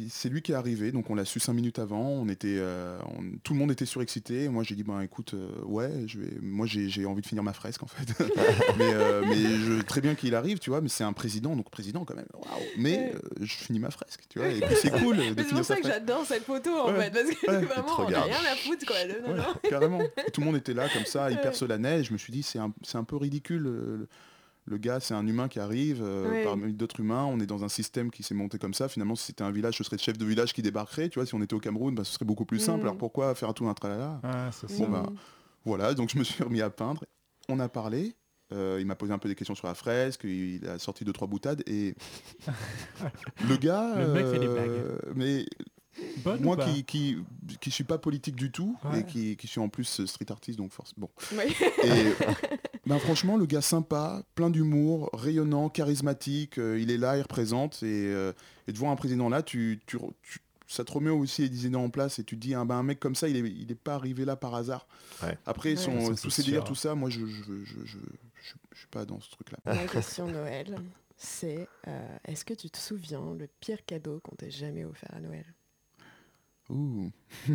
c'est 0.08 0.30
lui 0.30 0.40
qui 0.40 0.52
est 0.52 0.54
arrivé, 0.54 0.92
donc 0.92 1.10
on 1.10 1.14
l'a 1.14 1.26
su 1.26 1.40
cinq 1.40 1.52
minutes 1.52 1.78
avant. 1.78 2.08
On 2.08 2.28
était, 2.30 2.56
euh, 2.58 2.98
on- 3.18 3.36
tout 3.42 3.52
le 3.52 3.58
monde 3.58 3.70
était 3.70 3.84
surexcité. 3.84 4.48
Moi, 4.48 4.62
j'ai 4.62 4.74
dit, 4.76 4.82
ben 4.82 5.00
écoute, 5.02 5.34
euh, 5.34 5.48
ouais, 5.66 5.90
je 6.06 6.18
vais, 6.20 6.38
moi, 6.40 6.66
j'ai 6.66 7.04
envie 7.04 7.20
de 7.20 7.26
finir 7.26 7.42
ma 7.42 7.52
fresque 7.52 7.82
en 7.82 7.86
fait. 7.86 8.06
mais 8.78 8.92
euh, 8.94 9.22
mais 9.28 9.36
je, 9.36 9.82
très 9.82 10.00
bien 10.00 10.14
qu'il 10.14 10.34
arrive, 10.34 10.58
tu 10.58 10.70
vois. 10.70 10.80
Mais 10.80 10.88
c'est 10.88 11.04
un 11.04 11.12
président, 11.12 11.54
donc 11.54 11.68
président 11.70 12.06
quand 12.06 12.14
même. 12.16 12.24
Waouh. 12.32 12.62
Mais 12.78 13.12
euh, 13.14 13.18
je 13.42 13.52
finis 13.52 13.78
ma 13.78 13.90
fresque, 13.90 14.22
tu 14.30 14.38
vois. 14.38 14.48
Et 14.48 14.60
puis 14.60 14.74
c'est 14.80 14.90
cool 14.90 15.18
de 15.18 15.42
finir 15.42 15.64
sa 15.64 15.76
fresque. 15.76 16.04
J'adore 16.14 16.26
cette 16.26 16.44
photo 16.44 16.70
en 16.70 16.92
Ouais. 16.92 17.10
fait, 17.10 17.10
parce 17.10 17.30
que 17.36 17.50
Ouais. 17.50 17.64
Vraiment 17.64 17.88
on 17.98 18.02
a 18.02 18.06
regarde. 18.06 18.30
rien 18.30 18.52
à 18.52 18.56
foutre 18.56 18.86
quoi. 18.86 18.96
Non, 19.06 19.14
non, 19.28 19.32
Ouais, 19.34 19.38
non. 19.38 19.54
carrément. 19.70 20.00
Tout 20.32 20.40
le 20.40 20.46
monde 20.46 20.56
était 20.56 20.74
là 20.74 20.88
comme 20.88 21.04
ça, 21.04 21.30
hyper 21.30 21.54
solennel. 21.54 22.00
Et 22.00 22.04
je 22.04 22.12
me 22.12 22.18
suis 22.18 22.32
dit, 22.32 22.42
c'est 22.42 22.58
un, 22.58 22.72
c'est 22.82 22.98
un 22.98 23.04
peu 23.04 23.16
ridicule. 23.16 24.06
Le, 24.66 24.78
gars, 24.78 24.98
c'est 25.00 25.12
un 25.14 25.26
humain 25.26 25.48
qui 25.48 25.60
arrive 25.60 26.00
euh, 26.02 26.30
Ouais. 26.30 26.44
parmi 26.44 26.72
d'autres 26.72 27.00
humains. 27.00 27.24
On 27.24 27.38
est 27.38 27.46
dans 27.46 27.64
un 27.64 27.68
système 27.68 28.10
qui 28.10 28.22
s'est 28.22 28.34
monté 28.34 28.58
comme 28.58 28.72
ça. 28.74 28.88
Finalement, 28.88 29.14
si 29.14 29.26
c'était 29.26 29.44
un 29.44 29.50
village, 29.50 29.76
ce 29.76 29.84
serait 29.84 29.96
le 29.96 30.02
chef 30.02 30.16
de 30.16 30.24
village 30.24 30.54
qui 30.54 30.62
débarquerait. 30.62 31.10
Tu 31.10 31.18
vois, 31.18 31.26
si 31.26 31.34
on 31.34 31.42
était 31.42 31.54
au 31.54 31.60
Cameroun, 31.60 31.94
bah, 31.94 32.02
ce 32.04 32.12
serait 32.14 32.24
beaucoup 32.24 32.46
plus 32.46 32.60
simple. 32.60 32.80
Mm. 32.80 32.86
Alors 32.86 32.96
pourquoi 32.96 33.34
faire 33.34 33.52
tout 33.52 33.68
un 33.68 33.74
tralala? 33.74 34.20
Ah, 34.22 34.50
c'est 34.52 34.70
ça. 34.70 34.78
Bon, 34.86 34.88
bah, 34.90 35.06
Voilà, 35.66 35.92
donc 35.94 36.10
je 36.10 36.18
me 36.18 36.24
suis 36.24 36.42
remis 36.42 36.62
à 36.62 36.70
peindre. 36.70 37.04
On 37.50 37.60
a 37.60 37.68
parlé. 37.68 38.14
Euh, 38.52 38.76
il 38.78 38.86
m'a 38.86 38.94
posé 38.94 39.12
un 39.12 39.18
peu 39.18 39.28
des 39.28 39.34
questions 39.34 39.54
sur 39.54 39.66
la 39.66 39.74
fresque, 39.74 40.20
il 40.24 40.60
a 40.68 40.78
sorti 40.78 41.02
deux 41.04 41.14
trois 41.14 41.26
boutades 41.26 41.62
et 41.66 41.94
le 43.48 43.56
gars, 43.56 43.94
Le 43.96 44.08
mec 44.08 44.26
fait 44.26 44.38
des 44.38 44.46
euh, 44.46 44.54
blagues. 44.54 45.16
mais 45.16 45.46
Bonne 46.18 46.40
moi 46.42 46.56
ou 46.56 46.64
qui, 46.72 46.84
qui 46.84 47.18
qui 47.60 47.70
suis 47.70 47.84
pas 47.84 47.98
politique 47.98 48.34
du 48.36 48.50
tout 48.50 48.76
Ouais. 48.84 49.00
et 49.00 49.04
qui, 49.04 49.36
qui 49.36 49.46
suis 49.46 49.60
en 49.60 49.68
plus 49.68 50.00
euh, 50.00 50.06
street 50.06 50.30
artiste 50.30 50.58
donc 50.58 50.72
force 50.72 50.92
bon 50.96 51.08
Ouais. 51.36 51.48
et 51.84 52.12
ben 52.86 52.98
franchement 52.98 53.36
le 53.36 53.46
gars 53.46 53.60
sympa 53.60 54.22
plein 54.34 54.50
d'humour 54.50 55.10
rayonnant 55.12 55.68
charismatique 55.68 56.58
euh, 56.58 56.78
il 56.80 56.90
est 56.90 56.98
là 56.98 57.16
il 57.16 57.22
représente 57.22 57.82
et, 57.82 58.06
euh, 58.12 58.32
et 58.66 58.72
de 58.72 58.78
voir 58.78 58.90
un 58.92 58.96
président 58.96 59.28
là 59.28 59.42
tu, 59.42 59.80
tu, 59.86 59.98
tu- 60.22 60.40
ça 60.66 60.82
te 60.82 60.90
remet 60.92 61.10
aussi 61.10 61.46
les 61.48 61.66
idées 61.66 61.76
en 61.76 61.90
place 61.90 62.18
et 62.18 62.24
tu 62.24 62.36
te 62.36 62.40
dis 62.40 62.54
ah 62.54 62.64
ben, 62.64 62.76
un 62.76 62.82
mec 62.82 62.98
comme 62.98 63.14
ça 63.14 63.28
il 63.28 63.36
est, 63.36 63.48
il 63.50 63.70
est 63.70 63.74
pas 63.76 63.94
arrivé 63.94 64.24
là 64.24 64.34
par 64.36 64.54
hasard 64.54 64.86
Ouais. 65.22 65.36
après 65.46 65.70
Ouais. 65.70 65.76
son, 65.76 66.14
Ça, 66.16 66.22
tous 66.22 66.30
ces 66.30 66.42
délires 66.42 66.64
tout 66.64 66.74
ça 66.74 66.94
moi 66.94 67.10
je 67.10 67.20
je, 67.26 67.42
je, 67.42 67.64
je, 67.64 67.74
je- 67.86 67.98
je 68.72 68.78
suis 68.78 68.88
pas 68.90 69.04
dans 69.04 69.20
ce 69.20 69.30
truc 69.30 69.52
là 69.52 69.58
Ma 69.66 69.86
question 69.86 70.26
Noël, 70.26 70.76
c'est 71.16 71.68
euh, 71.86 72.16
est-ce 72.26 72.44
que 72.44 72.52
tu 72.54 72.68
te 72.70 72.76
souviens 72.78 73.34
le 73.38 73.46
pire 73.60 73.84
cadeau 73.86 74.20
qu'on 74.20 74.34
t'ait 74.34 74.50
jamais 74.50 74.84
offert 74.84 75.10
à 75.14 75.20
Noël? 75.20 75.44
Ouh. 76.70 77.10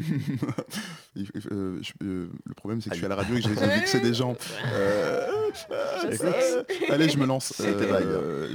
Euh, 1.52 1.80
je- 1.82 1.92
euh, 2.04 2.30
le 2.46 2.54
problème 2.54 2.80
c'est 2.82 2.90
que 2.90 2.96
je 2.96 3.00
suis 3.00 3.06
à 3.06 3.10
la 3.10 3.16
radio 3.16 3.36
et 3.36 3.42
que 3.42 3.50
j'ai 3.50 3.56
que 3.56 3.90
c'est 3.90 4.00
des 4.00 4.14
gens 4.14 4.36
Euh, 4.74 5.28
Je. 5.54 6.92
Allez, 6.92 7.10
je 7.10 7.18
me 7.18 7.26
lance. 7.26 7.62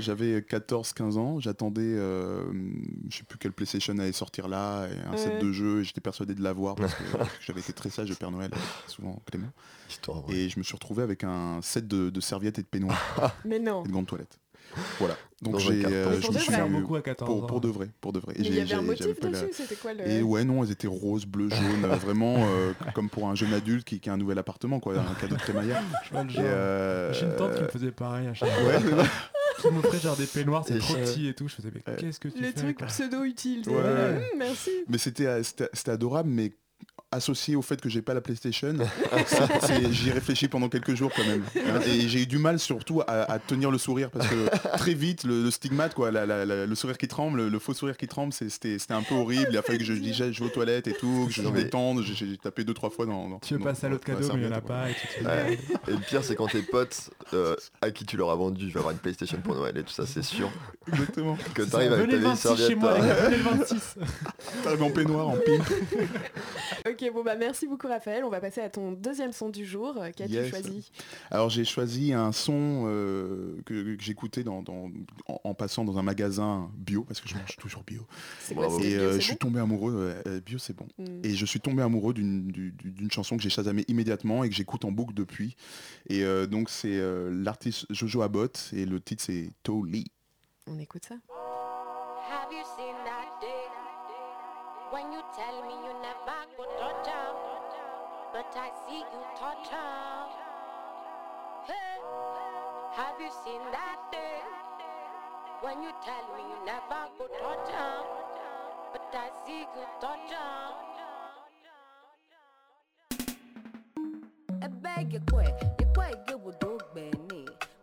J'avais 0.00 0.40
14-15 0.40 1.18
ans, 1.18 1.40
j'attendais, 1.40 1.96
je 1.96 3.16
sais 3.16 3.24
plus 3.24 3.38
quel 3.38 3.52
PlayStation 3.52 3.92
allait 3.98 4.12
sortir 4.12 4.48
là, 4.48 4.86
et 4.86 5.06
un 5.12 5.16
set 5.16 5.40
de 5.42 5.52
jeux, 5.52 5.80
et 5.80 5.84
j'étais 5.84 6.00
persuadé 6.00 6.34
de 6.34 6.42
l'avoir 6.42 6.76
parce 6.76 6.94
que 6.94 7.02
j'avais 7.46 7.60
été 7.60 7.72
très 7.72 7.90
sage 7.90 8.08
de 8.08 8.14
Père 8.14 8.30
Noël, 8.30 8.50
souvent 8.86 9.20
Clément. 9.30 9.48
Histoire. 9.90 10.22
Et 10.30 10.48
je 10.48 10.58
me 10.58 10.64
suis 10.64 10.74
retrouvé 10.74 11.02
avec 11.02 11.24
un 11.24 11.60
set 11.62 11.86
de, 11.86 12.10
de 12.10 12.20
serviettes 12.20 12.58
et 12.58 12.62
de 12.62 12.66
peignoirs 12.68 13.36
Mais 13.44 13.58
non. 13.58 13.82
et 13.84 13.88
de 13.88 13.92
grandes 13.92 14.06
toilettes. 14.06 14.38
Voilà. 14.98 15.16
Donc 15.42 15.58
j'ai, 15.58 15.84
euh, 15.84 16.14
je 16.14 16.20
pour 16.22 16.30
me 16.32 16.34
de 16.36 16.40
suis 16.42 16.52
vrai. 16.52 16.56
faire 16.56 16.68
beaucoup 16.68 16.96
à 16.96 17.02
14 17.02 17.28
pour, 17.30 17.44
ans. 17.44 17.46
pour 17.46 17.60
de 17.60 17.68
vrai, 17.68 17.88
pour 18.00 18.12
de 18.14 18.18
vrai. 18.18 18.34
Et 18.36 18.40
il 18.40 18.46
y 18.46 18.52
j'ai- 18.54 18.60
avait 18.62 18.74
un 18.74 18.80
j'ai- 18.80 18.86
motif 18.86 19.02
j'avais 19.06 19.14
pas 19.14 19.28
la- 19.28 19.40
dessus, 19.42 19.52
c'était 19.52 19.74
quoi 19.76 19.92
le... 19.92 20.08
et 20.08 20.22
ouais, 20.22 20.44
non, 20.44 20.64
elles 20.64 20.70
étaient 20.70 20.86
roses, 20.86 21.26
bleues, 21.26 21.50
jaunes, 21.50 21.84
euh, 21.84 21.96
vraiment 21.96 22.36
euh, 22.38 22.72
comme 22.94 23.10
pour 23.10 23.28
un 23.28 23.34
jeune 23.34 23.52
adulte 23.52 23.84
qui, 23.84 24.00
qui 24.00 24.08
a 24.08 24.14
un 24.14 24.16
nouvel 24.16 24.38
appartement, 24.38 24.80
quoi, 24.80 24.94
un 24.98 25.14
cadeau 25.20 25.36
de 25.36 25.40
crémaillère. 25.40 25.82
Genre. 26.12 26.24
euh, 26.38 27.12
J'ai 27.12 27.26
une 27.26 27.36
tante 27.36 27.56
qui 27.56 27.62
me 27.62 27.68
faisait 27.68 27.90
pareil 27.92 28.28
à 28.28 28.34
chaque 28.34 28.48
fois. 28.50 28.68
Ouais. 28.72 29.04
Qui 29.60 29.68
m'offrait 29.70 29.98
genre 30.00 30.16
des 30.16 30.26
peignoirs, 30.26 30.64
c'est 30.66 30.78
trop 30.78 30.94
petit 30.94 31.28
et 31.28 31.34
tout. 31.34 31.46
Je 31.48 31.54
faisais, 31.54 31.70
mais 31.72 31.96
qu'est-ce 31.96 32.18
que 32.18 32.28
tu 32.28 32.42
fais 32.42 32.52
truc 32.52 32.78
quoi 32.78 32.86
pseudo-utile. 32.88 33.62
t'es 33.62 33.70
Ouais. 33.70 33.76
Hum, 33.76 34.22
merci. 34.38 34.70
Mais 34.88 34.98
c'était 34.98 35.42
c'était 35.44 35.68
c'était 35.72 35.92
adorable, 35.92 36.28
mais 36.30 36.52
associé 37.14 37.56
au 37.56 37.62
fait 37.62 37.80
que 37.80 37.88
j'ai 37.88 38.02
pas 38.02 38.14
la 38.14 38.20
PlayStation, 38.20 38.74
j'y 39.90 40.10
réfléchis 40.10 40.48
pendant 40.48 40.68
quelques 40.68 40.94
jours 40.94 41.10
quand 41.14 41.24
même. 41.24 41.42
Hein, 41.56 41.80
Et 41.86 42.08
j'ai 42.08 42.22
eu 42.22 42.26
du 42.26 42.38
mal 42.38 42.58
surtout 42.58 43.00
à, 43.06 43.30
à 43.30 43.38
tenir 43.38 43.70
le 43.70 43.78
sourire 43.78 44.10
parce 44.10 44.26
que 44.28 44.48
très 44.76 44.94
vite 44.94 45.24
le, 45.24 45.42
le 45.42 45.50
stigmate, 45.50 45.94
quoi, 45.94 46.10
la- 46.10 46.26
la- 46.26 46.44
la- 46.44 46.66
le 46.66 46.74
sourire 46.74 46.98
qui 46.98 47.08
tremble, 47.08 47.38
le, 47.38 47.48
le 47.48 47.58
faux 47.58 47.74
sourire 47.74 47.96
qui 47.96 48.06
tremble, 48.08 48.32
c'était 48.32 48.76
un 48.90 49.02
peu 49.02 49.14
horrible. 49.14 49.48
Il 49.50 49.56
a 49.58 49.62
fallu 49.62 49.78
que 49.78 49.84
je 49.84 49.92
dise 49.94 50.14
je 50.32 50.40
vais 50.40 50.46
aux 50.46 50.48
toilettes 50.52 50.86
et 50.88 50.92
tout, 50.94 51.24
que 51.28 51.32
je 51.32 51.42
détende. 51.48 52.02
J'ai 52.02 52.36
tapé 52.36 52.64
deux 52.64 52.74
trois 52.74 52.90
fois 52.90 53.06
dans. 53.06 53.28
dans 53.28 53.38
Tu 53.38 53.54
veux 53.54 53.58
dans- 53.60 53.64
passer 53.66 53.86
à 53.86 53.88
l'autre 53.90 54.04
cadeau, 54.04 54.28
mais 54.34 54.42
il 54.42 54.46
n'y 54.48 54.52
en 54.52 54.56
a 54.56 54.60
pas. 54.60 54.90
Et 54.90 54.94
tu 54.94 55.24
Ouais. 55.24 55.58
Et 55.88 55.90
le 55.92 55.98
pire, 55.98 56.22
c'est 56.24 56.34
quand 56.36 56.48
tes 56.48 56.62
potes 56.62 57.10
euh, 57.32 57.56
à 57.80 57.90
qui 57.90 58.04
tu 58.04 58.16
leur 58.16 58.30
as 58.30 58.34
vendu, 58.36 58.68
je 58.68 58.72
vais 58.74 58.78
avoir 58.80 58.92
une 58.92 58.98
PlayStation 58.98 59.38
pour 59.42 59.54
Noël 59.54 59.76
et 59.78 59.82
tout 59.82 59.92
ça, 59.92 60.04
c'est 60.06 60.22
sûr. 60.22 60.50
Exactement. 60.88 61.36
Que 61.54 61.62
t'arrives 61.62 61.92
avec 61.92 62.06
ta 62.10 62.16
le 62.16 62.18
vieille 62.22 62.34
26 62.34 62.66
chez 62.66 62.74
moi, 62.74 62.94
les 62.98 63.06
gars, 63.06 63.14
venez 63.14 63.36
le 63.36 63.42
26. 63.42 63.94
T'arrives 64.62 64.82
en 64.82 64.90
peignoir, 64.90 65.28
en. 65.28 65.36
Ok, 66.88 67.03
bon 67.10 67.22
bah 67.22 67.34
merci 67.36 67.66
beaucoup 67.66 67.86
Raphaël. 67.88 68.24
On 68.24 68.28
va 68.30 68.40
passer 68.40 68.60
à 68.60 68.68
ton 68.70 68.92
deuxième 68.92 69.32
son 69.32 69.48
du 69.48 69.64
jour. 69.64 69.96
Euh, 69.98 70.10
Qu'as-tu 70.14 70.32
Yes. 70.32 70.50
choisi? 70.50 70.90
Alors 71.30 71.50
j'ai 71.50 71.64
choisi 71.64 72.12
un 72.12 72.32
son 72.32 72.84
euh, 72.86 73.60
que, 73.66 73.94
que 73.96 74.02
j'écoutais 74.02 74.44
dans, 74.44 74.62
dans- 74.62 74.90
en, 75.28 75.40
en 75.44 75.54
passant 75.54 75.84
dans 75.84 75.98
un 75.98 76.02
magasin 76.02 76.70
bio 76.76 77.04
parce 77.04 77.20
que 77.20 77.28
je 77.28 77.34
mange 77.36 77.56
toujours 77.56 77.82
bio. 77.82 78.02
C'est 78.40 78.54
quoi 78.54 78.68
Et 78.82 78.94
euh, 78.96 79.14
je 79.14 79.20
suis 79.20 79.36
tombé 79.36 79.60
amoureux. 79.60 80.14
euh, 80.26 80.40
bio 80.40 80.58
c'est 80.58 80.74
bon. 80.76 80.86
Hmm. 80.98 81.20
Et 81.24 81.30
je 81.34 81.46
suis 81.46 81.60
tombé 81.60 81.82
amoureux 81.82 82.14
d'une 82.14 82.48
du- 82.48 82.72
du- 82.72 82.90
d'une 82.90 83.10
chanson 83.10 83.36
que 83.36 83.42
j'ai 83.42 83.50
chasamée 83.50 83.84
immédiatement 83.88 84.44
et 84.44 84.48
que 84.48 84.54
j'écoute 84.54 84.84
en 84.84 84.92
boucle 84.92 85.14
depuis. 85.14 85.56
Et 86.08 86.22
euh, 86.24 86.46
donc 86.46 86.70
c'est 86.70 86.96
euh, 86.98 87.30
l'artiste 87.32 87.86
Jojo 87.90 88.22
Abbott 88.22 88.70
et 88.72 88.84
le 88.86 89.00
titre 89.00 89.22
c'est 89.24 89.50
Toli. 89.62 90.06
On 90.66 90.78
écoute 90.78 91.04
ça 91.06 91.14
Have 91.14 92.50
you 92.52 92.58
seen 92.76 92.94
that 93.04 93.40
day 93.40 93.53
when 94.94 95.10
you 95.10 95.20
tell 95.36 95.56
me 95.66 95.74
you 95.86 95.92
never 96.06 96.38
go 96.56 96.64
torture, 96.78 97.30
but 98.32 98.46
I 98.54 98.68
see 98.86 98.98
you 99.12 99.22
torture. 99.34 100.14
Hey, 101.66 101.98
have 102.98 103.18
you 103.20 103.30
seen 103.44 103.62
that 103.72 103.98
day 104.12 104.38
when 105.62 105.82
you 105.82 105.90
tell 106.06 106.24
me 106.36 106.42
you 106.50 106.58
never 106.64 107.02
go 107.18 107.26
torture, 107.42 107.98
but 108.92 109.10
I 109.24 109.28
see 109.44 109.62
you 109.76 109.84
torture? 110.00 110.62
ẹ̀bẹ̀ 114.66 114.98
yẹ 115.12 115.18
kọ 115.30 115.38
ẹ 115.48 115.50
yẹ 115.78 115.84
kọ 115.96 116.02
ẹ 116.10 116.14
yẹ 116.28 116.34
wo 116.44 116.50
dogbe 116.62 117.04
ni 117.28 117.40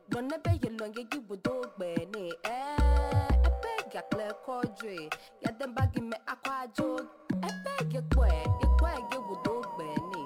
gbọnẹbẹ 0.09 0.51
yẹ 0.63 0.69
lọ 0.79 0.85
yẹ 0.95 1.03
yẹ 1.11 1.19
wo 1.27 1.35
dogbe 1.45 1.89
ni 2.13 2.23
ẹ 2.43 2.80
ya 3.93 4.01
kle 4.01 4.33
kodwe 4.45 5.09
ya 5.41 5.51
demba 5.51 5.83
me 6.01 6.17
akwa 6.25 6.67
jod 6.75 7.05
ebe 7.47 7.73
ye 7.93 8.01
kwe 8.15 8.29
ye 8.29 8.67
kwe 8.79 8.91
ye 9.11 9.17
wudo 9.27 9.55
gbeni 9.75 10.23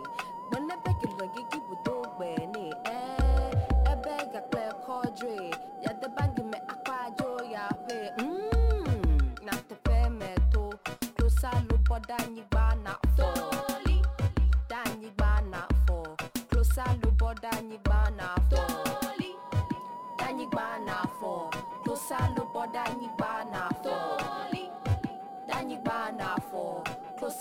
gbene 0.50 0.76
be 0.84 0.92
ki 1.00 1.08
lo 1.18 1.26
ye 1.36 1.44
ki 1.52 1.60
wudo 1.68 1.96
gbeni 2.16 2.74
eh 2.86 3.92
ebe 3.92 4.16
ya 4.34 4.42
kle 4.50 4.66
kodwe 4.86 5.50
ya 5.84 5.94
demba 5.94 6.24
me 6.52 6.58
akwa 6.68 7.10
jo 7.18 7.44
ya 7.54 7.68
fe 7.88 8.12
mm 8.22 9.36
na 9.46 9.52
to 9.68 9.76
fe 9.86 10.10
me 10.10 10.36
to. 10.52 10.70
Closer 11.16 11.58
lo 11.70 11.78
boda 11.88 12.18
nyi 12.34 12.44
ba 12.52 12.76
na 12.84 12.94
fo 13.18 13.35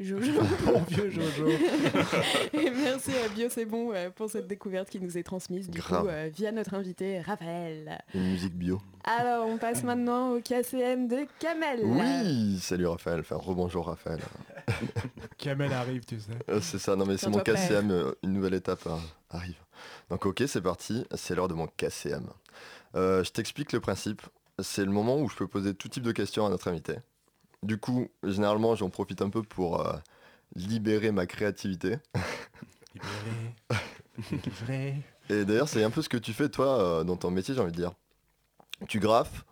Jojo. 0.00 0.40
Bon 0.64 0.80
vieux 0.88 1.10
Jojo. 1.10 1.48
Et 2.52 2.70
merci 2.70 3.10
à 3.16 3.28
Bio 3.28 3.48
C'est 3.50 3.64
Bon 3.64 3.92
euh, 3.92 4.10
pour 4.10 4.30
cette 4.30 4.46
découverte 4.46 4.88
qui 4.90 5.00
nous 5.00 5.18
est 5.18 5.22
transmise 5.24 5.68
du 5.68 5.78
Grave. 5.78 6.02
coup 6.02 6.08
euh, 6.08 6.30
via 6.32 6.52
notre 6.52 6.74
invité 6.74 7.20
Raphaël. 7.20 7.98
Une 8.14 8.30
musique 8.30 8.54
bio. 8.54 8.80
Alors 9.04 9.46
on 9.46 9.58
passe 9.58 9.82
maintenant 9.82 10.32
au 10.34 10.40
KCM 10.40 11.08
de 11.08 11.26
Kamel. 11.40 11.80
Oui, 11.82 12.58
salut 12.60 12.86
Raphaël, 12.86 13.20
enfin 13.20 13.36
rebonjour 13.36 13.86
Raphaël. 13.86 14.20
Kamel 15.38 15.72
arrive, 15.72 16.04
tu 16.04 16.20
sais. 16.20 16.30
Euh, 16.48 16.60
C'est 16.62 16.78
ça, 16.78 16.94
non 16.94 17.04
mais 17.06 17.16
c'est 17.16 17.28
mon. 17.30 17.38
KCM, 17.40 17.90
euh, 17.90 18.12
une 18.22 18.34
nouvelle 18.34 18.54
étape 18.54 18.86
euh, 18.86 18.96
arrive. 19.30 19.56
Donc 20.10 20.26
ok, 20.26 20.42
c'est 20.46 20.62
parti, 20.62 21.04
c'est 21.14 21.34
l'heure 21.34 21.48
de 21.48 21.54
mon 21.54 21.66
KCM. 21.66 22.26
Euh, 22.94 23.24
je 23.24 23.30
t'explique 23.30 23.72
le 23.72 23.80
principe. 23.80 24.22
C'est 24.60 24.84
le 24.84 24.90
moment 24.90 25.18
où 25.20 25.28
je 25.28 25.36
peux 25.36 25.46
poser 25.46 25.74
tout 25.74 25.88
type 25.88 26.02
de 26.02 26.12
questions 26.12 26.44
à 26.46 26.50
notre 26.50 26.68
invité. 26.68 26.94
Du 27.62 27.78
coup, 27.78 28.08
généralement, 28.22 28.74
j'en 28.76 28.90
profite 28.90 29.20
un 29.22 29.30
peu 29.30 29.42
pour 29.42 29.86
euh, 29.86 29.96
libérer 30.54 31.10
ma 31.10 31.26
créativité. 31.26 31.96
Libéré. 32.94 33.54
Délivré. 34.30 34.94
Et 35.30 35.44
d'ailleurs, 35.44 35.68
c'est 35.68 35.82
un 35.82 35.90
peu 35.90 36.02
ce 36.02 36.08
que 36.08 36.16
tu 36.16 36.32
fais 36.32 36.48
toi 36.48 36.80
euh, 36.80 37.04
dans 37.04 37.16
ton 37.16 37.30
métier, 37.30 37.54
j'ai 37.54 37.60
envie 37.60 37.72
de 37.72 37.76
dire. 37.76 37.92
Tu 38.88 39.00
graffes 39.00 39.44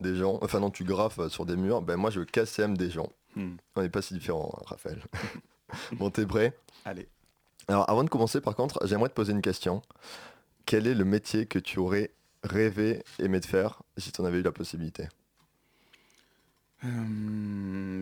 des 0.00 0.16
gens, 0.16 0.38
enfin 0.42 0.60
non, 0.60 0.70
tu 0.70 0.84
graffes 0.84 1.18
euh, 1.18 1.28
sur 1.28 1.46
des 1.46 1.56
murs. 1.56 1.82
Ben 1.82 1.96
moi, 1.96 2.10
je 2.10 2.20
KCM 2.20 2.76
des 2.76 2.90
gens. 2.90 3.08
Hmm. 3.34 3.56
On 3.76 3.82
n'est 3.82 3.88
pas 3.88 4.02
si 4.02 4.14
différents, 4.14 4.52
hein, 4.56 4.62
Raphaël. 4.66 5.02
bon, 5.92 6.10
t'es 6.10 6.26
prêt? 6.26 6.58
Allez. 6.84 7.08
Alors, 7.68 7.88
avant 7.88 8.04
de 8.04 8.08
commencer, 8.08 8.40
par 8.40 8.54
contre, 8.54 8.84
j'aimerais 8.86 9.08
te 9.08 9.14
poser 9.14 9.32
une 9.32 9.42
question. 9.42 9.82
Quel 10.64 10.86
est 10.86 10.94
le 10.94 11.04
métier 11.04 11.46
que 11.46 11.58
tu 11.58 11.78
aurais 11.78 12.12
rêvé, 12.42 13.04
aimé 13.18 13.40
de 13.40 13.44
faire 13.44 13.82
si 13.98 14.12
tu 14.12 14.20
en 14.20 14.24
avais 14.24 14.38
eu 14.38 14.42
la 14.42 14.52
possibilité? 14.52 15.08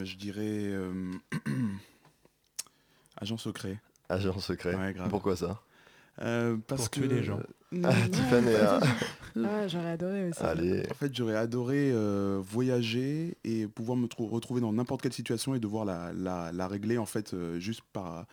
Je 0.05 0.17
dirais 0.17 0.43
euh, 0.73 1.13
agent 3.21 3.37
secret. 3.39 3.79
Agent 4.09 4.39
secret. 4.41 4.75
Ouais, 4.75 4.93
grave. 4.93 5.09
Pourquoi 5.09 5.37
ça? 5.37 5.61
Euh, 6.23 6.57
parce 6.67 6.83
Pour 6.83 6.91
que 6.91 7.01
tuer 7.01 7.09
les 7.09 7.23
gens. 7.23 7.41
Non, 7.73 7.89
Ah, 7.91 8.09
Tiffany, 8.09 8.55
ah. 8.55 8.79
Ah, 9.45 9.67
j'aurais 9.67 9.91
adoré 9.91 10.29
aussi. 10.29 10.41
Allez. 10.41 10.85
En 10.89 10.95
fait, 10.95 11.13
j'aurais 11.13 11.35
adoré 11.35 11.91
euh, 11.93 12.41
voyager 12.41 13.37
et 13.43 13.67
pouvoir 13.67 13.97
me 13.99 14.07
trou- 14.07 14.29
retrouver 14.29 14.61
dans 14.61 14.73
n'importe 14.73 15.03
quelle 15.03 15.13
situation 15.13 15.57
et 15.57 15.59
devoir 15.59 15.85
la, 15.85 16.13
la, 16.13 16.53
la 16.53 16.69
régler 16.69 16.99
en 16.99 17.07
fait 17.07 17.35
euh, 17.35 17.59
juste 17.59 17.81
par 17.93 18.27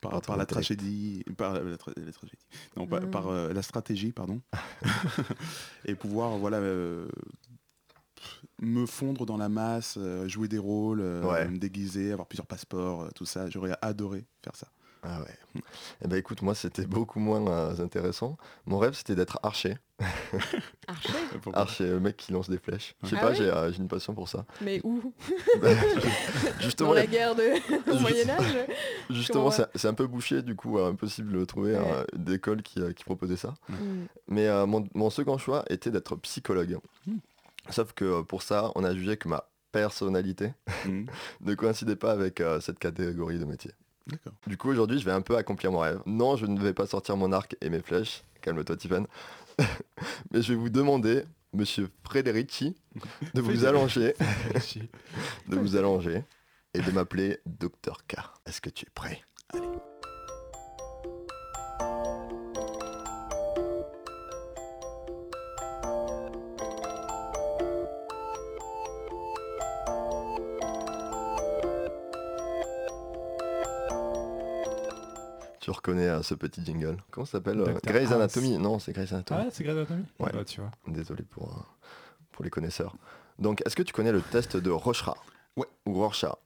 par, 0.00 0.10
Par 0.10 0.20
ton 0.20 0.26
par 0.28 0.36
la 0.36 0.46
tragédie, 0.46 1.22
par 1.36 1.52
la, 1.54 1.60
tra- 1.76 1.92
la 1.96 2.12
tragédie, 2.12 2.46
non, 2.76 2.88
par, 2.88 3.02
Mm. 3.02 3.10
par, 3.10 3.28
euh, 3.28 3.52
la 3.52 3.62
stratégie, 3.62 4.10
pardon, 4.10 4.40
et 5.84 5.94
pouvoir 5.94 6.38
voilà 6.38 6.56
euh, 6.56 7.06
me 8.60 8.86
fondre 8.86 9.24
dans 9.26 9.36
la 9.36 9.48
masse, 9.48 9.94
euh, 9.98 10.26
jouer 10.28 10.48
des 10.48 10.58
rôles, 10.58 11.00
euh, 11.00 11.22
Ouais. 11.24 11.48
me 11.48 11.58
déguiser, 11.58 12.12
avoir 12.12 12.26
plusieurs 12.26 12.46
passeports, 12.46 13.02
euh, 13.02 13.08
tout 13.14 13.24
ça. 13.24 13.48
J'aurais 13.50 13.76
adoré 13.82 14.24
faire 14.42 14.56
ça. 14.56 14.66
Ah 15.04 15.20
ouais. 15.20 15.62
Eh 16.04 16.08
ben 16.08 16.16
écoute, 16.16 16.42
moi 16.42 16.56
c'était 16.56 16.84
beaucoup 16.84 17.20
moins 17.20 17.46
euh, 17.46 17.78
intéressant. 17.84 18.36
Mon 18.66 18.78
rêve 18.78 18.94
c'était 18.94 19.14
d'être 19.14 19.38
archer. 19.44 19.76
Archer 20.88 21.12
Archer, 21.54 21.86
le 21.86 22.00
mec 22.00 22.16
qui 22.16 22.32
lance 22.32 22.50
des 22.50 22.58
flèches. 22.58 22.96
Je 23.04 23.10
sais 23.10 23.16
Ah 23.16 23.20
pas, 23.20 23.28
ouais 23.30 23.34
j'ai 23.36 23.48
euh, 23.48 23.70
une 23.70 23.86
passion 23.86 24.12
pour 24.12 24.28
ça. 24.28 24.44
Mais 24.60 24.80
où 24.82 25.12
Dans 25.62 25.68
justement, 26.60 26.92
la 26.94 27.06
guerre 27.06 27.36
de... 27.36 27.92
au 27.92 28.00
Moyen-Âge 28.00 28.66
justement 29.10 29.50
c'est 29.52 29.86
un 29.86 29.94
peu 29.94 30.08
bouché, 30.08 30.42
du 30.42 30.56
coup, 30.56 30.78
euh, 30.78 30.90
impossible 30.90 31.32
de 31.32 31.44
trouver 31.44 31.74
Ouais. 31.76 31.84
euh, 31.92 32.04
d'école 32.16 32.62
qui, 32.62 32.80
euh, 32.80 32.92
qui 32.92 33.04
proposait 33.04 33.36
ça. 33.36 33.54
Mm. 33.68 33.74
Mais 34.26 34.48
euh, 34.48 34.66
mon, 34.66 34.84
mon 34.94 35.10
second 35.10 35.38
choix 35.38 35.64
était 35.70 35.92
d'être 35.92 36.16
psychologue. 36.16 36.78
Hmm. 37.06 37.18
Sauf 37.70 37.92
que 37.92 38.04
euh, 38.04 38.22
pour 38.22 38.42
ça, 38.42 38.72
on 38.74 38.84
a 38.84 38.94
jugé 38.94 39.16
que 39.16 39.28
ma 39.28 39.44
personnalité 39.72 40.52
Mhm. 40.86 41.06
ne 41.42 41.54
coïncidait 41.54 41.96
pas 41.96 42.12
avec 42.12 42.40
euh, 42.40 42.60
cette 42.60 42.78
catégorie 42.78 43.38
de 43.38 43.44
métier. 43.44 43.72
D'accord. 44.06 44.32
Du 44.46 44.56
coup, 44.56 44.70
aujourd'hui, 44.70 44.98
je 44.98 45.04
vais 45.04 45.12
un 45.12 45.20
peu 45.20 45.36
accomplir 45.36 45.70
mon 45.70 45.80
rêve. 45.80 46.00
Non, 46.06 46.36
je 46.36 46.46
ne 46.46 46.58
vais 46.60 46.72
pas 46.72 46.86
sortir 46.86 47.16
mon 47.16 47.30
arc 47.32 47.56
et 47.60 47.68
mes 47.68 47.80
flèches. 47.80 48.22
Calme-toi, 48.40 48.76
Tiffen. 48.76 49.06
Mais 50.30 50.40
je 50.40 50.52
vais 50.52 50.58
vous 50.58 50.70
demander, 50.70 51.24
monsieur 51.52 51.90
Frédérici, 52.04 52.74
de 53.34 53.40
vous 53.42 53.66
allonger, 53.66 54.14
de 55.48 55.56
vous 55.56 55.76
allonger 55.76 56.24
et 56.72 56.80
de 56.80 56.90
m'appeler 56.90 57.38
Dr 57.44 57.98
K. 58.08 58.16
Est-ce 58.46 58.60
que 58.62 58.70
tu 58.70 58.86
es 58.86 58.90
prêt? 58.94 59.20
Tu 75.68 75.72
reconnais 75.72 76.08
euh, 76.08 76.22
ce 76.22 76.32
petit 76.32 76.64
jingle 76.64 76.96
Comment 77.10 77.26
ça 77.26 77.32
s'appelle 77.32 77.60
euh. 77.60 77.78
Grey's. 77.84 78.10
Anatomy 78.10 78.56
Non, 78.56 78.78
c'est 78.78 78.94
Grey's 78.94 79.12
Anatomy. 79.12 79.42
Ah, 79.44 79.50
c'est 79.52 79.64
Grey's 79.64 79.76
Anatomy 79.76 80.06
Ouais. 80.18 80.30
Bah, 80.32 80.42
tu 80.42 80.62
vois. 80.62 80.70
Désolé 80.86 81.24
pour, 81.24 81.48
euh, 81.50 81.60
pour 82.32 82.42
les 82.42 82.48
connaisseurs. 82.48 82.96
Donc, 83.38 83.60
est-ce 83.66 83.76
que 83.76 83.82
tu 83.82 83.92
connais 83.92 84.10
le 84.10 84.22
test 84.22 84.56
de 84.56 84.70
Rorschach 84.70 85.18
Ouais. 85.58 85.66
Ou 85.84 85.92
Rorschach 85.92 86.36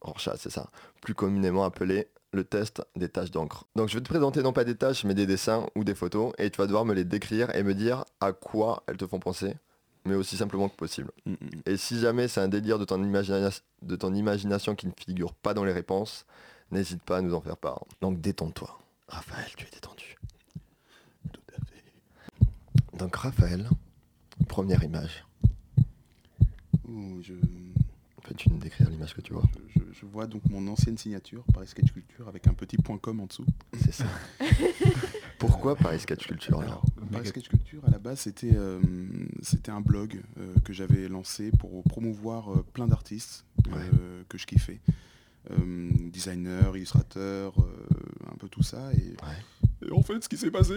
Rorschach. 0.00 0.36
C'est 0.38 0.52
ça. 0.52 0.70
Plus 1.00 1.14
communément 1.16 1.64
appelé 1.64 2.06
le 2.32 2.44
test 2.44 2.80
des 2.94 3.08
taches 3.08 3.32
d'encre. 3.32 3.64
Donc, 3.74 3.88
je 3.88 3.94
vais 3.94 4.00
te 4.00 4.08
présenter 4.08 4.40
non 4.40 4.52
pas 4.52 4.62
des 4.62 4.76
taches, 4.76 5.02
mais 5.02 5.14
des 5.14 5.26
dessins 5.26 5.66
ou 5.74 5.82
des 5.82 5.96
photos, 5.96 6.32
et 6.38 6.48
tu 6.48 6.58
vas 6.58 6.68
devoir 6.68 6.84
me 6.84 6.94
les 6.94 7.04
décrire 7.04 7.52
et 7.56 7.64
me 7.64 7.74
dire 7.74 8.04
à 8.20 8.32
quoi 8.32 8.84
elles 8.86 8.98
te 8.98 9.06
font 9.08 9.18
penser, 9.18 9.56
mais 10.04 10.14
aussi 10.14 10.36
simplement 10.36 10.68
que 10.68 10.76
possible. 10.76 11.10
Mm, 11.26 11.32
mm, 11.32 11.34
mm. 11.40 11.60
Et 11.66 11.76
si 11.76 11.98
jamais 11.98 12.28
c'est 12.28 12.40
un 12.40 12.46
délire 12.48 12.78
de 12.78 12.84
ton, 12.84 12.98
de 12.98 13.96
ton 13.96 14.14
imagination 14.14 14.76
qui 14.76 14.86
ne 14.86 14.92
figure 14.96 15.34
pas 15.34 15.54
dans 15.54 15.64
les 15.64 15.72
réponses, 15.72 16.24
n'hésite 16.70 17.02
pas 17.02 17.18
à 17.18 17.20
nous 17.20 17.34
en 17.34 17.40
faire 17.40 17.56
part. 17.56 17.84
Donc, 18.00 18.20
détends-toi. 18.20 18.78
Raphaël, 19.08 19.50
tu 19.56 19.66
es 19.66 19.70
détendu. 19.70 20.16
Tout 21.32 21.40
à 21.52 21.64
fait. 21.64 22.98
Donc, 22.98 23.14
Raphaël, 23.16 23.68
première 24.48 24.82
image. 24.82 25.24
Ouh, 26.88 27.20
je, 27.22 27.34
Peux-tu 28.24 28.48
nous 28.48 28.56
décrire 28.56 28.88
l'image 28.88 29.14
que 29.14 29.20
tu 29.20 29.34
vois? 29.34 29.44
Je, 29.76 29.80
je 29.92 30.06
vois 30.06 30.26
donc 30.26 30.42
mon 30.48 30.66
ancienne 30.68 30.96
signature, 30.96 31.44
Paris 31.52 31.66
Sketch 31.66 31.92
Culture, 31.92 32.26
avec 32.26 32.46
un 32.46 32.54
petit 32.54 32.78
point 32.78 32.96
com 32.96 33.20
en 33.20 33.26
dessous. 33.26 33.44
C'est 33.82 33.92
ça. 33.92 34.06
Pourquoi 35.38 35.76
Paris 35.76 36.00
Sketch 36.00 36.26
Culture 36.26 36.60
alors 36.60 36.82
Paris 37.12 37.26
Sketch 37.26 37.48
Culture, 37.48 37.82
à 37.86 37.90
la 37.90 37.98
base, 37.98 38.20
c'était 38.20 38.54
euh, 38.54 38.80
c'était 39.42 39.70
un 39.70 39.82
blog 39.82 40.22
euh, 40.38 40.54
que 40.64 40.72
j'avais 40.72 41.06
lancé 41.08 41.50
pour 41.58 41.82
promouvoir 41.84 42.50
euh, 42.50 42.64
plein 42.72 42.86
d'artistes 42.86 43.44
euh, 43.70 44.22
que 44.28 44.38
je 44.38 44.46
kiffais. 44.46 44.80
Euh, 45.50 45.90
designers, 46.10 46.70
illustrateurs, 46.74 47.52
euh, 47.58 48.32
un 48.32 48.36
peu 48.36 48.48
tout 48.48 48.62
ça. 48.62 48.90
Et 48.94 49.14
Ouais. 49.86 49.90
en 49.92 50.02
fait 50.02 50.22
ce 50.24 50.28
qui 50.28 50.38
s'est 50.38 50.50
passé. 50.50 50.72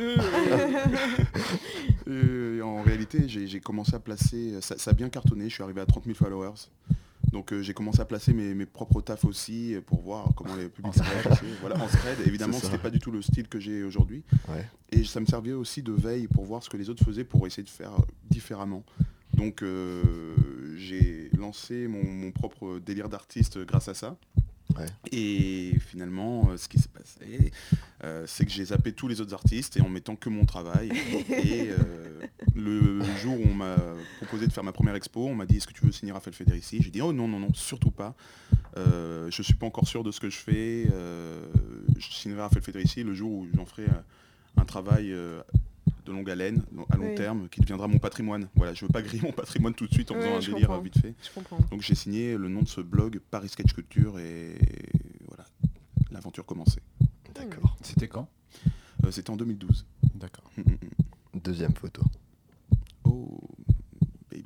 euh, 2.07 2.57
et 2.57 2.61
en 2.61 2.82
réalité, 2.82 3.28
j'ai 3.28 3.59
commencé 3.59 3.93
à 3.95 3.99
placer, 3.99 4.59
ça, 4.61 4.78
ça 4.78 4.91
a 4.91 4.93
bien 4.93 5.09
cartonné, 5.09 5.47
je 5.49 5.53
suis 5.55 5.63
arrivé 5.63 5.82
à 5.82 5.86
30 5.86 6.03
000 6.05 6.15
followers. 6.15 6.70
Donc 7.32 7.53
j'ai 7.61 7.74
commencé 7.74 7.99
à 7.99 8.05
placer 8.05 8.34
mes, 8.34 8.53
mes 8.53 8.65
propres 8.65 9.01
tafs 9.01 9.26
aussi 9.26 9.76
pour 9.86 10.01
voir 10.01 10.30
comment 10.36 10.55
les 10.55 10.70
publics 10.70 10.93
En 10.97 11.03
réagissaient. 11.03 11.45
Voilà, 11.59 11.76
en 11.82 11.88
thread. 11.88 12.20
Évidemment, 12.26 12.57
c'était 12.57 12.78
pas 12.78 12.89
du 12.89 12.99
tout 12.99 13.11
le 13.11 13.22
style 13.22 13.47
que 13.49 13.59
j'ai 13.59 13.84
aujourd'hui. 13.84 14.24
Ouais. 14.47 14.65
Et 14.91 15.03
ça 15.03 15.20
me 15.20 15.26
servait 15.26 15.51
aussi 15.51 15.82
de 15.82 15.91
veille 15.91 16.28
pour 16.28 16.45
voir 16.45 16.63
ce 16.63 16.70
que 16.70 16.78
les 16.78 16.89
autres 16.89 17.03
faisaient 17.03 17.26
pour 17.26 17.45
essayer 17.45 17.63
de 17.63 17.70
faire 17.70 17.91
différemment. 18.30 18.84
Donc 19.34 19.61
j'ai 20.78 21.30
lancé 21.38 21.88
mon, 21.88 22.03
mon 22.03 22.32
propre 22.32 22.80
délire 22.80 23.09
d'artiste 23.09 23.59
grâce 23.65 23.88
à 23.89 23.93
ça. 23.93 24.18
Ouais. 24.78 24.86
Et 25.11 25.78
finalement, 25.80 26.49
euh, 26.49 26.57
ce 26.57 26.67
qui 26.67 26.80
s'est 26.80 26.89
passé, 26.89 27.51
euh, 28.03 28.25
c'est 28.28 28.45
que 28.45 28.51
j'ai 28.51 28.65
zappé 28.65 28.91
tous 28.91 29.07
les 29.07 29.21
autres 29.21 29.34
artistes 29.34 29.78
et 29.78 29.82
en 29.82 29.89
mettant 29.89 30.15
que 30.15 30.30
mon 30.30 30.45
travail. 30.45 30.91
et 31.30 31.69
euh, 31.69 32.25
le 32.55 33.03
jour 33.17 33.39
où 33.39 33.49
on 33.49 33.53
m'a 33.53 33.75
proposé 34.17 34.47
de 34.47 34.51
faire 34.51 34.63
ma 34.63 34.71
première 34.71 34.95
expo, 34.95 35.25
on 35.25 35.36
m'a 35.36 35.45
dit 35.45 35.57
est-ce 35.57 35.67
que 35.67 35.73
tu 35.73 35.86
veux 35.86 35.91
signer 35.91 36.11
Raphaël 36.11 36.36
Federici 36.36 36.82
J'ai 36.82 36.91
dit 36.91 37.01
oh 37.01 37.13
non, 37.13 37.28
non, 37.28 37.39
non, 37.39 37.53
surtout 37.53 37.91
pas. 37.91 38.15
Je 38.75 39.41
suis 39.41 39.55
pas 39.55 39.65
encore 39.65 39.88
sûr 39.88 40.03
de 40.03 40.11
ce 40.11 40.19
que 40.19 40.30
je 40.30 40.38
fais. 40.38 40.86
Je 41.97 42.05
signerai 42.11 42.41
Raphaël 42.41 42.63
Federici 42.63 43.03
le 43.03 43.13
jour 43.13 43.32
où 43.32 43.47
j'en 43.55 43.65
ferai 43.65 43.88
un 44.55 44.65
travail 44.65 45.13
de 46.08 46.14
longue 46.14 46.30
haleine, 46.30 46.64
à 46.89 46.97
long 46.97 47.10
Oui. 47.10 47.16
terme, 47.16 47.49
qui 47.49 47.60
deviendra 47.62 47.88
mon 47.88 47.99
patrimoine. 47.99 48.47
Voilà, 48.55 48.74
je 48.74 48.86
veux 48.86 48.91
pas 48.91 49.01
griller 49.01 49.22
mon 49.24 49.32
patrimoine 49.32 49.74
tout 49.74 49.86
de 49.88 49.93
suite 49.93 50.10
en 50.12 50.16
Oui, 50.16 50.22
faisant 50.22 50.36
un 50.36 50.39
délire 50.39 50.68
comprends. 50.68 50.82
vite 50.82 50.97
fait. 50.99 51.14
Je 51.22 51.30
comprends. 51.34 51.60
Donc 51.72 51.82
j'ai 51.82 51.95
signé 51.95 52.38
le 52.38 52.49
nom 52.49 52.62
de 52.62 52.68
ce 52.68 52.82
blog 52.82 53.20
Paris 53.30 53.49
Sketch 53.49 53.74
Culture 53.74 54.18
et 54.20 54.55
voilà, 55.28 55.45
l'aventure 56.12 56.45
commençait. 56.45 56.82
D'accord. 57.36 57.78
C'était 57.84 58.08
quand? 58.08 58.28
Euh, 59.05 59.12
C'était 59.12 59.30
en 59.30 59.38
2012. 59.38 59.86
D'accord. 60.16 60.49
Mm, 60.58 60.62
mm, 60.62 60.74
mm. 61.36 61.39
Deuxième 61.43 61.74
photo. 61.76 62.01
Oh, 63.03 63.39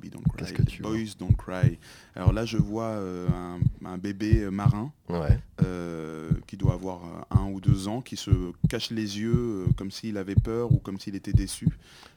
baby 0.02 0.10
don't 0.10 0.22
cry. 0.22 0.52
Que 0.52 0.62
tu 0.62 0.82
Boys 0.82 1.14
don't 1.18 1.34
cry. 1.36 1.78
Alors 2.14 2.32
là, 2.32 2.44
je 2.44 2.56
vois 2.56 2.88
euh, 2.90 3.28
un, 3.28 3.60
un 3.86 3.98
bébé 3.98 4.40
euh, 4.42 4.50
marin 4.50 4.92
Ouais. 5.08 5.38
euh, 5.62 6.30
qui 6.46 6.56
doit 6.56 6.74
avoir 6.74 7.26
un 7.30 7.46
ou 7.50 7.60
deux 7.60 7.88
ans, 7.88 8.00
qui 8.00 8.16
se 8.16 8.30
cache 8.68 8.90
les 8.90 9.18
yeux 9.20 9.66
comme 9.76 9.90
s'il 9.90 10.16
avait 10.18 10.34
peur 10.34 10.72
ou 10.72 10.78
comme 10.78 10.98
s'il 10.98 11.14
était 11.14 11.32
déçu, 11.32 11.68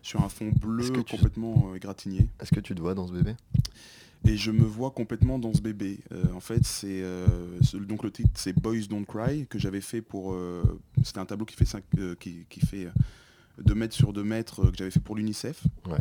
sur 0.02 0.22
un 0.24 0.30
fond 0.30 0.50
bleu 0.52 0.90
que 0.90 1.00
tu- 1.02 1.16
complètement 1.16 1.76
égratigné. 1.76 2.28
Est-ce 2.42 2.54
que 2.54 2.60
tu 2.60 2.74
te 2.76 2.82
vois 2.82 2.94
dans 2.96 3.08
ce 3.08 3.14
bébé? 3.14 3.36
Et 4.28 4.38
je 4.38 4.50
me 4.50 4.64
vois 4.64 4.90
complètement 4.90 5.38
dans 5.38 5.54
ce 5.54 5.62
bébé. 5.62 6.00
Euh, 6.12 6.24
en 6.36 6.40
fait, 6.40 6.64
c'est 6.66 7.04
euh, 7.04 7.28
ce- 7.62 7.78
donc 7.78 8.04
le 8.04 8.10
titre, 8.10 8.32
c'est 8.34 8.54
Boys 8.60 8.88
Don't 8.90 9.06
Cry 9.06 9.46
que 9.48 9.60
j'avais 9.60 9.82
fait 9.82 10.02
pour. 10.02 10.34
euh, 10.34 10.64
C'était 11.04 11.20
un 11.20 11.26
tableau 11.26 11.46
qui 11.46 11.56
fait 11.56 11.66
5, 11.66 11.84
qui, 12.20 12.46
qui 12.50 12.60
fait 12.62 12.88
2 13.64 13.76
mètres 13.76 13.94
sur 13.96 14.14
2 14.14 14.24
mètres 14.24 14.72
que 14.72 14.78
j'avais 14.78 14.90
fait 14.90 15.00
pour 15.00 15.16
l'UNICEF. 15.16 15.64
Ouais. 15.88 16.00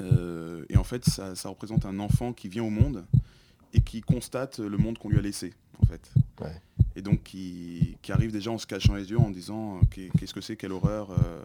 Euh, 0.00 0.64
et 0.68 0.76
en 0.76 0.84
fait, 0.84 1.04
ça, 1.04 1.34
ça 1.34 1.48
représente 1.48 1.86
un 1.86 1.98
enfant 2.00 2.32
qui 2.32 2.48
vient 2.48 2.64
au 2.64 2.70
monde 2.70 3.04
et 3.72 3.80
qui 3.80 4.00
constate 4.00 4.58
le 4.60 4.76
monde 4.76 4.98
qu'on 4.98 5.08
lui 5.08 5.18
a 5.18 5.22
laissé, 5.22 5.52
en 5.82 5.86
fait. 5.86 6.10
Ouais. 6.40 6.60
Et 6.96 7.02
donc 7.02 7.24
qui, 7.24 7.96
qui 8.02 8.12
arrive 8.12 8.30
déjà 8.30 8.52
en 8.52 8.58
se 8.58 8.66
cachant 8.68 8.94
les 8.94 9.10
yeux 9.10 9.18
en 9.18 9.30
disant 9.30 9.76
euh, 9.76 9.80
qu'est- 9.90 10.10
qu'est-ce 10.16 10.32
que 10.32 10.40
c'est, 10.40 10.54
quelle 10.54 10.70
horreur, 10.70 11.10
euh, 11.10 11.40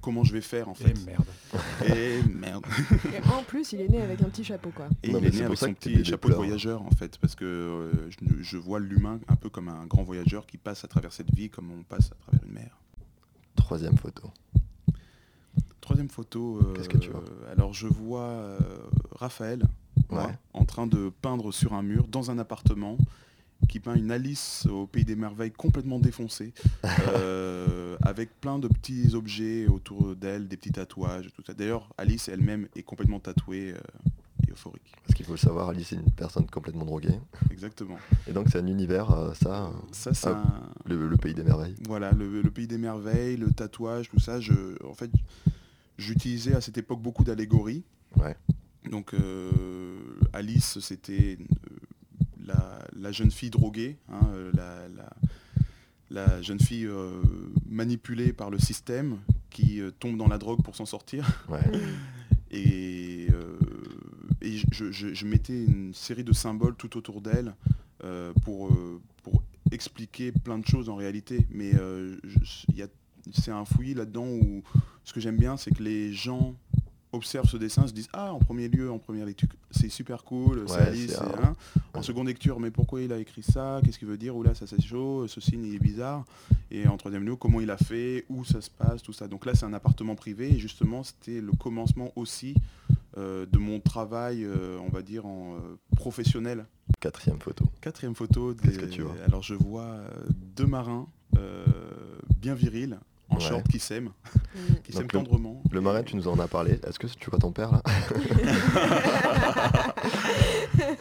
comment 0.00 0.24
je 0.24 0.32
vais 0.32 0.40
faire 0.40 0.70
en 0.70 0.72
Et 0.72 0.76
fait. 0.76 0.94
merde. 1.04 1.26
Et 1.94 2.22
merde. 2.22 2.64
Et 3.14 3.28
en 3.28 3.42
plus, 3.42 3.72
il 3.74 3.82
est 3.82 3.88
né 3.88 4.00
avec 4.00 4.22
un 4.22 4.28
petit 4.30 4.42
chapeau, 4.44 4.70
quoi. 4.74 4.88
Et 5.02 5.12
Non, 5.12 5.18
il 5.18 5.26
est 5.26 5.34
né 5.38 5.42
avec 5.44 5.58
son 5.58 5.74
petit 5.74 6.02
chapeau 6.02 6.30
de 6.30 6.34
voyageur 6.34 6.80
en 6.82 6.90
fait, 6.92 7.18
parce 7.18 7.34
que 7.34 7.44
euh, 7.44 8.10
je, 8.10 8.42
je 8.42 8.56
vois 8.56 8.80
l'humain 8.80 9.20
un 9.28 9.36
peu 9.36 9.50
comme 9.50 9.68
un 9.68 9.84
grand 9.84 10.02
voyageur 10.02 10.46
qui 10.46 10.56
passe 10.56 10.82
à 10.84 10.88
travers 10.88 11.12
cette 11.12 11.34
vie 11.34 11.50
comme 11.50 11.70
on 11.70 11.82
passe 11.82 12.10
à 12.12 12.14
travers 12.14 12.40
une 12.46 12.52
mer. 12.54 12.78
Troisième 13.54 13.98
photo. 13.98 14.30
Troisième 15.86 16.08
photo. 16.10 16.58
euh, 16.62 16.74
Qu'est-ce 16.74 16.88
que 16.88 16.98
tu 16.98 17.10
vois 17.10 17.22
Alors 17.50 17.72
je 17.72 17.86
vois 17.86 18.20
euh, 18.22 18.58
Raphaël 19.12 19.62
en 20.52 20.64
train 20.64 20.86
de 20.86 21.10
peindre 21.22 21.52
sur 21.52 21.72
un 21.74 21.82
mur 21.82 22.06
dans 22.08 22.30
un 22.30 22.38
appartement 22.38 22.96
qui 23.68 23.80
peint 23.80 23.94
une 23.94 24.10
Alice 24.10 24.66
au 24.70 24.86
pays 24.86 25.04
des 25.04 25.16
merveilles 25.16 25.50
complètement 25.52 25.98
défoncée, 25.98 26.52
euh, 27.08 27.96
avec 28.02 28.38
plein 28.40 28.58
de 28.58 28.68
petits 28.68 29.14
objets 29.14 29.66
autour 29.66 30.14
d'elle, 30.16 30.46
des 30.48 30.56
petits 30.56 30.72
tatouages, 30.72 31.28
tout 31.34 31.42
ça. 31.46 31.54
D'ailleurs, 31.54 31.88
Alice 31.98 32.28
elle-même 32.28 32.68
est 32.76 32.82
complètement 32.82 33.18
tatouée 33.20 33.74
et 34.46 34.50
euphorique. 34.52 34.92
Parce 35.04 35.14
qu'il 35.14 35.24
faut 35.24 35.32
le 35.32 35.38
savoir, 35.38 35.68
Alice 35.70 35.92
est 35.92 35.96
une 35.96 36.10
personne 36.10 36.46
complètement 36.46 36.84
droguée. 36.84 37.18
Exactement. 37.50 37.96
Et 38.28 38.32
donc 38.32 38.48
c'est 38.50 38.58
un 38.58 38.66
univers, 38.66 39.08
ça, 39.40 39.72
Ça, 39.92 40.12
c'est 40.14 40.28
Ah, 40.28 40.42
un- 40.42 40.88
le, 40.88 41.08
le 41.08 41.16
pays 41.16 41.34
des 41.34 41.44
merveilles. 41.44 41.76
Voilà, 41.86 42.10
le, 42.12 42.42
le 42.42 42.50
pays 42.50 42.66
des 42.66 42.78
merveilles, 42.78 43.36
le 43.36 43.50
tatouage, 43.52 44.08
tout 44.10 44.18
ça. 44.20 44.40
Je, 44.40 44.52
en 44.84 44.94
fait, 44.94 45.10
j'utilisais 45.98 46.54
à 46.54 46.60
cette 46.60 46.78
époque 46.78 47.00
beaucoup 47.02 47.24
d'allégories. 47.24 47.84
Ouais. 48.16 48.36
Donc, 48.90 49.14
euh, 49.14 49.98
Alice, 50.32 50.78
c'était 50.80 51.38
euh, 51.40 51.76
la, 52.46 52.78
la 52.94 53.12
jeune 53.12 53.30
fille 53.30 53.50
droguée, 53.50 53.96
hein, 54.08 54.20
euh, 54.34 54.50
la, 54.54 54.88
la- 54.88 55.12
la 56.08 56.40
jeune 56.40 56.60
fille 56.60 56.86
euh, 56.86 57.20
manipulée 57.68 58.32
par 58.32 58.48
le 58.48 58.60
système 58.60 59.18
qui 59.50 59.80
euh, 59.80 59.90
tombe 59.90 60.16
dans 60.16 60.28
la 60.28 60.38
drogue 60.38 60.62
pour 60.62 60.76
s'en 60.76 60.86
sortir. 60.86 61.44
Ouais. 61.48 61.58
Et, 62.52 63.26
euh, 63.32 63.58
et 64.40 64.56
je, 64.70 64.92
je- 64.92 65.12
je 65.14 65.26
mettais 65.26 65.64
une 65.64 65.92
série 65.94 66.22
de 66.22 66.32
symboles 66.32 66.76
tout 66.76 66.96
autour 66.96 67.20
d'elle 67.20 67.54
euh, 68.04 68.32
pour, 68.44 68.68
euh, 68.72 69.00
pour 69.24 69.42
expliquer 69.72 70.30
plein 70.30 70.58
de 70.58 70.66
choses 70.66 70.88
en 70.88 70.94
réalité. 70.94 71.44
Mais 71.50 71.74
euh, 71.74 72.16
je- 72.22 72.64
il 72.68 72.76
y 72.76 72.82
a- 72.82 72.88
c'est 73.32 73.50
un 73.50 73.64
fouillis 73.64 73.94
là-dedans 73.94 74.28
où 74.28 74.62
ce 75.06 75.12
que 75.14 75.20
j'aime 75.20 75.36
bien, 75.38 75.56
c'est 75.56 75.70
que 75.70 75.82
les 75.82 76.12
gens 76.12 76.54
observent 77.12 77.48
ce 77.48 77.56
dessin, 77.56 77.86
se 77.86 77.92
disent 77.94 78.08
ah 78.12 78.34
en 78.34 78.38
premier 78.40 78.68
lieu, 78.68 78.90
en 78.90 78.98
première 78.98 79.24
lecture, 79.24 79.48
c'est 79.70 79.88
super 79.88 80.22
cool, 80.24 80.58
Ouais, 80.58 80.66
c'est 80.94 81.08
c'est 81.08 81.16
un- 81.16 81.44
hein. 81.44 81.56
En 81.94 82.02
seconde 82.02 82.26
lecture, 82.26 82.60
mais 82.60 82.70
pourquoi 82.70 83.00
il 83.00 83.10
a 83.12 83.18
écrit 83.18 83.42
ça? 83.42 83.80
Qu'est-ce 83.82 83.98
qu'il 83.98 84.08
veut 84.08 84.18
dire? 84.18 84.36
Ou 84.36 84.42
là, 84.42 84.54
ça 84.54 84.66
c'est 84.66 84.82
chaud, 84.82 85.26
ce 85.26 85.40
signe 85.40 85.64
il 85.64 85.74
est 85.76 85.78
bizarre. 85.82 86.26
Et 86.70 86.86
en 86.88 86.98
troisième 86.98 87.24
lieu, 87.24 87.36
comment 87.36 87.60
il 87.62 87.70
a 87.70 87.78
fait? 87.78 88.26
Où 88.28 88.44
ça 88.44 88.60
se 88.60 88.68
passe? 88.68 89.00
Tout 89.02 89.14
ça. 89.14 89.28
Donc 89.28 89.46
là, 89.46 89.54
c'est 89.54 89.64
un 89.64 89.72
appartement 89.72 90.14
privé. 90.14 90.52
Et 90.52 90.58
justement, 90.58 91.02
c'était 91.04 91.40
le 91.40 91.52
commencement 91.52 92.12
aussi 92.16 92.54
euh, 93.16 93.46
de 93.46 93.56
mon 93.56 93.80
travail, 93.80 94.44
euh, 94.44 94.76
on 94.80 94.90
va 94.90 95.00
dire, 95.00 95.24
en 95.24 95.54
euh, 95.54 95.58
professionnel. 95.96 96.66
Quatrième 97.00 97.40
photo. 97.40 97.64
Quatrième 97.80 98.14
photo. 98.14 98.54
Qu'est-ce 98.54 98.72
des- 98.78 98.86
que 98.86 98.90
tu 98.92 99.00
vois? 99.02 99.14
Alors, 99.24 99.42
je 99.42 99.54
vois 99.54 99.96
deux 100.56 100.66
marins 100.66 101.06
bien 102.40 102.54
virils, 102.54 102.98
en 103.28 103.36
Ouais. 103.36 103.40
short, 103.40 103.66
qui 103.68 103.78
s'aiment, 103.80 104.10
Mm. 104.34 104.58
qui 104.84 104.92
s'aiment 104.92 105.02
le- 105.02 105.08
tendrement. 105.08 105.62
Le 105.70 105.78
Et- 105.78 105.82
marin, 105.82 106.02
tu 106.02 106.16
nous 106.16 106.28
en 106.28 106.38
as 106.38 106.48
parlé. 106.48 106.78
Est-ce 106.86 106.98
que 106.98 107.06
tu 107.06 107.30
vois 107.30 107.38
ton 107.38 107.52
père 107.52 107.72
là 107.72 107.82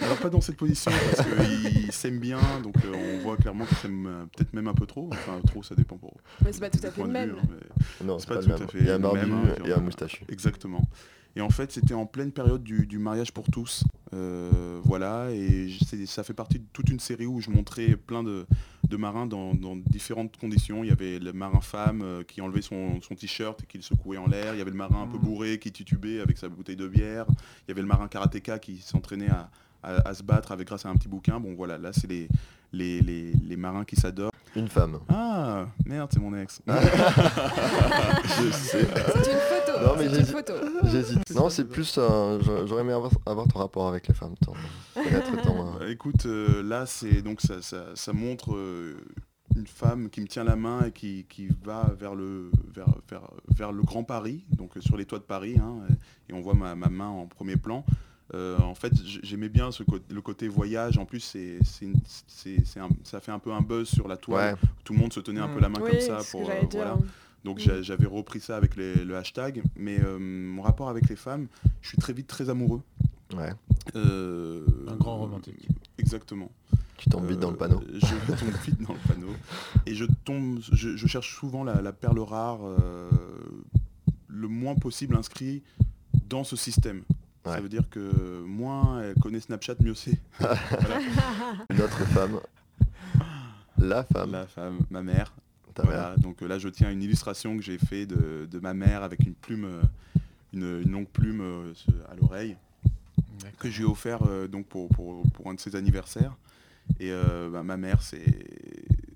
Alors 0.02 0.18
pas 0.18 0.30
dans 0.30 0.42
cette 0.42 0.58
position 0.58 0.92
parce 0.92 1.28
qu'ils 1.28 1.92
s'aiment 1.92 2.20
bien, 2.20 2.40
donc 2.64 2.76
euh, 2.86 3.18
on 3.20 3.24
voit 3.24 3.38
clairement 3.38 3.66
qu'ils 3.66 3.78
s'aiment 3.78 4.08
euh, 4.08 4.26
peut-être 4.36 4.54
même 4.54 4.68
un 4.68 4.74
peu 4.74 4.86
trop. 4.86 5.10
Enfin 5.12 5.40
trop, 5.46 5.64
ça 5.64 5.76
dépend 5.76 5.98
pour. 5.98 6.16
Mais 6.44 6.54
c'est 6.54 6.60
pas 6.60 6.70
tout 6.70 6.80
à 6.86 6.92
fait 6.92 7.02
le 7.02 7.08
vue, 7.08 7.14
même. 7.14 7.36
hein, 7.42 7.48
Non, 8.04 8.20
C'est 8.20 8.28
pas 8.28 8.36
pas, 8.36 8.42
tout 8.42 8.50
le 8.50 8.56
à 8.56 8.60
même. 8.60 8.68
fait 8.70 8.78
Il 8.80 8.86
y 8.86 8.90
a 8.90 8.94
un 8.94 8.98
le 8.98 9.04
barbu 9.04 9.20
même, 9.26 9.34
hein, 9.34 9.56
et 9.66 9.74
un 9.74 9.80
moustachu. 9.80 10.24
Exactement. 10.30 10.82
Et 11.38 11.42
en 11.42 11.50
fait, 11.50 11.70
c'était 11.74 11.94
en 11.94 12.06
pleine 12.06 12.32
période 12.32 12.64
du, 12.64 12.88
du 12.88 12.98
mariage 12.98 13.34
pour 13.34 13.44
tous. 13.52 13.84
Euh, 14.14 14.80
voilà, 14.86 15.32
et 15.32 15.68
ça 16.06 16.24
fait 16.24 16.34
partie 16.34 16.60
de 16.60 16.66
toute 16.72 16.90
une 16.90 17.00
série 17.02 17.26
où 17.26 17.42
je 17.42 17.50
montrais 17.50 17.98
plein 17.98 18.24
de, 18.24 18.46
de 18.90 18.98
marins 18.98 19.26
dans, 19.26 19.54
dans 19.54 19.76
différentes 19.76 20.38
conditions. 20.38 20.84
Il 20.84 20.90
y 20.90 20.94
avait 20.94 21.20
le 21.20 21.34
marin 21.34 21.62
femme 21.62 22.02
euh, 22.04 22.24
qui 22.24 22.42
enlevait 22.42 22.62
son, 22.62 23.02
son 23.02 23.16
t-shirt 23.16 23.62
et 23.64 23.66
qui 23.66 23.78
le 23.78 23.84
secouait 23.84 24.18
en 24.18 24.28
l'air. 24.28 24.54
Il 24.54 24.58
y 24.58 24.62
avait 24.62 24.72
le 24.72 24.78
marin 24.78 25.04
un 25.04 25.08
peu 25.08 25.18
bourré 25.18 25.58
qui 25.60 25.72
titubait 25.72 26.20
avec 26.22 26.38
sa 26.38 26.50
bouteille 26.50 26.76
de 26.76 26.88
bière. 26.88 27.26
Il 27.30 27.70
y 27.70 27.72
avait 27.72 27.82
le 27.82 27.88
marin 27.88 28.08
karatéka 28.08 28.60
qui 28.60 28.78
s'entraînait 28.78 29.30
à, 29.30 29.50
à- 29.84 30.08
à 30.10 30.14
se 30.14 30.24
battre 30.24 30.52
avec 30.52 30.68
grâce 30.68 30.86
à 30.86 30.90
un 30.90 30.96
petit 30.96 31.08
bouquin. 31.08 31.40
Bon 31.40 31.54
voilà, 31.56 31.78
là 31.78 31.92
c'est 31.94 32.08
les, 32.08 32.28
les, 32.74 33.02
les- 33.02 33.34
les 33.34 33.56
marins 33.58 33.86
qui 33.86 33.96
s'adorent. 33.96 34.32
Une 34.56 34.70
femme. 34.70 35.00
Ah, 35.10 35.66
merde, 35.86 36.10
c'est 36.14 36.20
mon 36.22 36.34
ex. 36.38 36.62
Je 36.68 38.52
sais. 38.52 38.88
Non, 39.84 39.96
mais 39.98 40.10
j'hésite. 40.92 41.36
Non, 41.36 41.50
c'est 41.50 41.66
plus. 41.66 41.96
euh, 41.98 42.40
j'a- 42.42 42.66
J'aurais 42.66 42.82
aimé 42.82 42.94
avoir, 42.94 43.12
avoir 43.26 43.48
ton 43.48 43.60
rapport 43.60 43.88
avec 43.88 44.08
les 44.08 44.14
femmes. 44.14 44.36
Ton, 44.44 44.54
euh, 44.98 45.80
Bah, 45.80 45.90
écoute, 45.90 46.26
euh, 46.26 46.64
là, 46.64 46.86
c'est 46.86 47.22
donc 47.22 47.42
ça, 47.42 47.62
ça, 47.62 47.86
ça 47.96 48.14
montre 48.14 48.56
euh, 48.56 48.96
une 49.56 49.68
femme 49.68 50.10
qui 50.10 50.22
me 50.22 50.28
tient 50.28 50.44
la 50.44 50.56
main 50.56 50.86
et 50.88 50.92
qui, 50.92 51.26
qui 51.30 51.48
va 51.64 51.92
vers 52.00 52.16
le, 52.16 52.52
vers, 52.74 52.88
vers, 53.10 53.22
vers 53.56 53.72
le 53.72 53.84
Grand 53.84 54.04
Paris, 54.04 54.46
donc 54.50 54.76
euh, 54.78 54.82
sur 54.82 54.98
les 54.98 55.06
toits 55.06 55.20
de 55.20 55.24
Paris, 55.24 55.56
hein, 55.60 55.76
et 56.30 56.34
on 56.34 56.42
voit 56.42 56.54
ma, 56.56 56.76
ma 56.76 56.90
main 56.90 57.08
en 57.08 57.26
premier 57.28 57.56
plan. 57.58 57.86
Euh, 58.34 58.58
en 58.60 58.74
fait, 58.74 58.92
j'aimais 59.22 59.50
bien 59.50 59.72
ce 59.72 59.84
le 60.10 60.22
côté 60.22 60.48
voyage. 60.48 60.98
En 60.98 61.06
plus, 61.06 61.20
c'est, 61.20 61.60
ça 63.04 63.20
fait 63.22 63.32
un 63.32 63.38
peu 63.40 63.52
un 63.54 63.62
buzz 63.62 63.88
sur 63.88 64.08
la 64.08 64.18
toile. 64.18 64.54
Ouais, 64.56 64.60
Tout 64.84 64.94
le 64.94 65.00
monde 65.00 65.14
se 65.14 65.20
tenait 65.20 65.40
un 65.42 65.48
peu 65.48 65.60
la 65.60 65.70
main 65.70 65.80
Oui, 65.82 65.92
comme 65.92 66.00
ça 66.00 66.20
pour 66.32 66.50
euh, 66.50 66.54
voilà. 66.72 66.98
Donc 67.46 67.58
Mm. 67.58 67.62
j'a- 67.62 67.82
j'avais 67.82 68.08
repris 68.08 68.40
ça 68.42 68.58
avec 68.58 68.76
les- 68.76 69.06
le 69.06 69.16
hashtag. 69.16 69.62
Mais 69.78 70.00
euh, 70.04 70.18
mon 70.20 70.62
rapport 70.64 70.90
avec 70.90 71.08
les 71.08 71.16
femmes, 71.16 71.48
je 71.82 71.88
suis 71.90 71.98
très 71.98 72.12
vite 72.12 72.28
très 72.28 72.50
amoureux. 72.50 72.82
ouais. 73.38 73.54
Euh, 73.96 74.62
Un 74.88 74.96
grand 74.96 75.18
romantique. 75.20 75.68
Exactement. 75.98 76.52
Tu 76.98 77.10
tombes 77.10 77.28
vite 77.28 77.40
dans 77.40 77.52
le 77.52 77.58
panneau. 77.58 77.82
Euh, 77.82 78.00
Je 78.02 78.34
tombe 78.34 78.50
vite 78.66 78.82
dans 78.82 78.94
le 78.94 79.00
panneau. 79.08 79.34
Et 79.86 79.94
je 79.96 80.06
tombe, 80.26 80.60
je, 80.72 80.96
je 80.98 81.08
cherche 81.08 81.36
souvent 81.38 81.64
la, 81.64 81.82
la 81.82 81.94
perle 81.94 82.20
rare, 82.20 82.60
euh, 82.66 83.10
le 84.28 84.48
moins 84.48 84.76
possible 84.76 85.16
inscrit 85.16 85.62
dans 86.28 86.44
ce 86.44 86.56
système. 86.56 87.04
Ça 87.44 87.62
veut 87.62 87.70
dire 87.70 87.88
que 87.92 88.42
moins 88.44 89.02
elle 89.04 89.14
connaît 89.22 89.40
Snapchat, 89.40 89.76
mieux 89.82 89.94
c'est. 89.94 90.18
Voilà. 90.40 91.00
Notre 91.70 92.04
femme. 92.08 92.40
La 93.78 94.04
femme. 94.04 94.32
La 94.32 94.48
femme, 94.48 94.80
ma 94.90 95.04
mère. 95.04 95.32
Voilà. 95.84 96.16
Donc 96.18 96.42
euh, 96.42 96.48
là, 96.48 96.58
je 96.60 96.70
tiens 96.70 96.92
une 96.92 97.02
illustration 97.02 97.58
que 97.58 97.64
j'ai 97.64 97.78
fait 97.78 98.06
de, 98.06 98.48
de 98.50 98.60
ma 98.60 98.74
mère 98.74 99.04
avec 99.04 99.22
une 99.26 99.34
plume, 99.36 99.66
euh, 99.66 99.82
une, 100.54 100.82
une 100.84 100.92
longue 100.92 101.08
plume 101.08 101.42
euh, 101.42 101.74
à 102.10 102.16
l'oreille 102.16 102.56
que 103.60 103.70
je 103.70 103.78
lui 103.78 103.84
ai 103.84 103.90
offert 103.90 104.20
donc 104.48 104.66
pour, 104.66 104.90
pour, 104.90 105.24
pour 105.32 105.50
un 105.50 105.54
de 105.54 105.60
ses 105.60 105.76
anniversaires. 105.76 106.36
Et 107.00 107.12
bah, 107.52 107.64
ma 107.64 107.78
mère, 107.78 108.02
c'est 108.02 108.46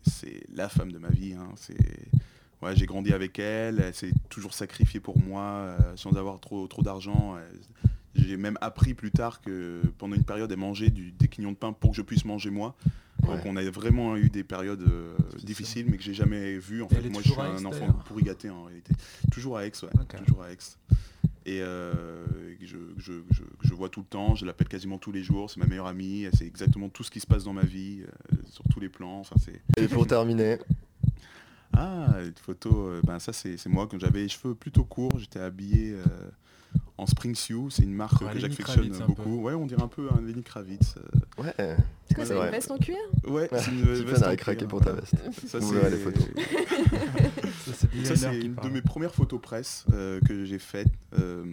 c'est 0.05 0.43
la 0.53 0.69
femme 0.69 0.91
de 0.91 0.97
ma 0.97 1.09
vie. 1.09 1.33
hein. 1.33 1.49
C'est 1.55 1.77
ouais, 2.61 2.75
j'ai 2.75 2.85
grandi 2.85 3.11
avec 3.13 3.39
elle. 3.39 3.79
Elle 3.79 3.93
s'est 3.93 4.11
toujours 4.29 4.53
sacrifiée 4.53 4.99
pour 4.99 5.19
moi 5.19 5.41
euh, 5.41 5.77
sans 5.95 6.15
avoir 6.17 6.39
trop 6.39 6.67
trop 6.67 6.83
d'argent. 6.83 7.37
J'ai 8.15 8.37
même 8.37 8.57
appris 8.61 8.93
plus 8.93 9.11
tard 9.11 9.41
que 9.41 9.81
pendant 9.97 10.15
une 10.15 10.25
période, 10.25 10.51
elle 10.51 10.57
mangeait 10.57 10.89
du, 10.89 11.11
des 11.11 11.27
quignons 11.27 11.51
de 11.51 11.57
pain 11.57 11.73
pour 11.73 11.91
que 11.91 11.97
je 11.97 12.01
puisse 12.01 12.25
manger 12.25 12.49
moi. 12.49 12.75
Donc 13.21 13.29
Ouais. 13.31 13.41
on 13.45 13.55
a 13.57 13.63
vraiment 13.69 14.15
eu 14.15 14.29
des 14.29 14.43
périodes 14.43 14.81
euh, 14.81 15.15
difficiles, 15.43 15.85
mais 15.89 15.97
que 15.97 16.03
j'ai 16.03 16.13
jamais 16.13 16.57
vues. 16.57 16.81
En 16.81 16.87
Et 16.87 16.95
fait, 16.95 17.09
moi, 17.09 17.21
je 17.21 17.29
suis 17.31 17.39
un 17.39 17.57
Aix, 17.63 17.65
enfant 17.65 17.87
pourri 18.05 18.23
gâté 18.23 18.49
en 18.49 18.63
réalité. 18.63 18.93
Toujours 19.31 19.57
à 19.57 19.65
Aix, 19.65 19.71
ouais. 19.83 19.89
Toujours 20.25 20.43
à 20.43 20.51
Aix. 20.51 20.57
Et 21.45 21.61
euh, 21.61 22.25
que 22.59 22.65
je, 22.65 22.77
je, 22.97 23.13
je- 23.61 23.73
vois 23.73 23.89
tout 23.89 24.01
le 24.01 24.05
temps, 24.05 24.35
je 24.35 24.45
l'appelle 24.45 24.67
quasiment 24.67 24.97
tous 24.97 25.11
les 25.13 25.23
jours, 25.23 25.49
c'est 25.49 25.57
ma 25.57 25.65
meilleure 25.65 25.87
amie, 25.87 26.23
elle 26.23 26.35
sait 26.35 26.45
exactement 26.45 26.89
tout 26.89 27.03
ce 27.03 27.09
qui 27.09 27.21
se 27.21 27.25
passe 27.27 27.45
dans 27.45 27.53
ma 27.53 27.63
vie, 27.63 28.01
euh, 28.03 28.35
sur 28.51 28.63
tous 28.69 28.79
les 28.81 28.89
plans. 28.89 29.19
Enfin, 29.21 29.35
c'est... 29.43 29.61
Et 29.81 29.87
pour 29.87 30.05
terminer, 30.05 30.57
Ah, 31.71 32.17
une 32.25 32.33
photo, 32.35 32.87
euh, 32.87 33.01
ben 33.05 33.19
ça 33.19 33.31
c'est, 33.31 33.55
c'est 33.57 33.69
moi 33.69 33.87
quand 33.87 33.99
j'avais 33.99 34.21
les 34.23 34.27
cheveux 34.29 34.55
plutôt 34.55 34.83
courts, 34.83 35.17
j'étais 35.19 35.39
habillé 35.39 35.93
euh, 35.93 36.03
en 36.99 37.05
Spring 37.07 37.33
Sioux, 37.35 37.69
c'est 37.69 37.83
une 37.83 37.93
marque 37.93 38.21
Ouais, 38.21 38.33
que 38.33 38.39
j'affectionne 38.39 38.89
beaucoup. 39.07 39.41
Ouais, 39.41 39.53
on 39.53 39.65
dirait 39.65 39.81
un 39.83 39.87
peu 39.87 40.07
un 40.15 40.21
Lenny 40.21 40.43
Kravitz. 40.43 40.95
euh. 40.97 41.43
ouais, 41.43 41.53
C'est 42.07 42.15
quoi, 42.15 42.25
C'est 42.25 42.35
une 42.35 42.49
veste 42.51 42.71
en 42.71 42.77
cuir? 42.77 42.97
Ouais, 43.27 43.47
c'est 43.51 43.71
une 43.71 43.81
veste 43.83 44.23
cuir, 44.23 44.35
craqué 44.37 44.65
pour 44.65 44.81
ta 44.81 44.93
veste. 44.93 45.15
Ça, 45.47 45.59
Vous 45.59 45.69
c'est- 45.73 45.79
verrez 45.79 45.91
les 45.91 45.97
photos. 45.97 46.25
Ça, 48.03 48.15
c'est 48.15 48.39
une 48.39 48.55
de 48.55 48.69
mes 48.69 48.81
premières 48.81 49.13
photos 49.13 49.39
presse 49.41 49.85
euh, 49.93 50.19
que 50.27 50.45
j'ai 50.45 50.59
faites. 50.59 50.87
Euh, 51.17 51.43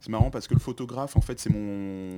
c'est 0.00 0.10
marrant 0.10 0.30
parce 0.30 0.46
que 0.48 0.54
le 0.54 0.60
photographe, 0.60 1.16
en 1.16 1.20
fait, 1.20 1.38
c'est 1.40 1.50
mon 1.50 2.16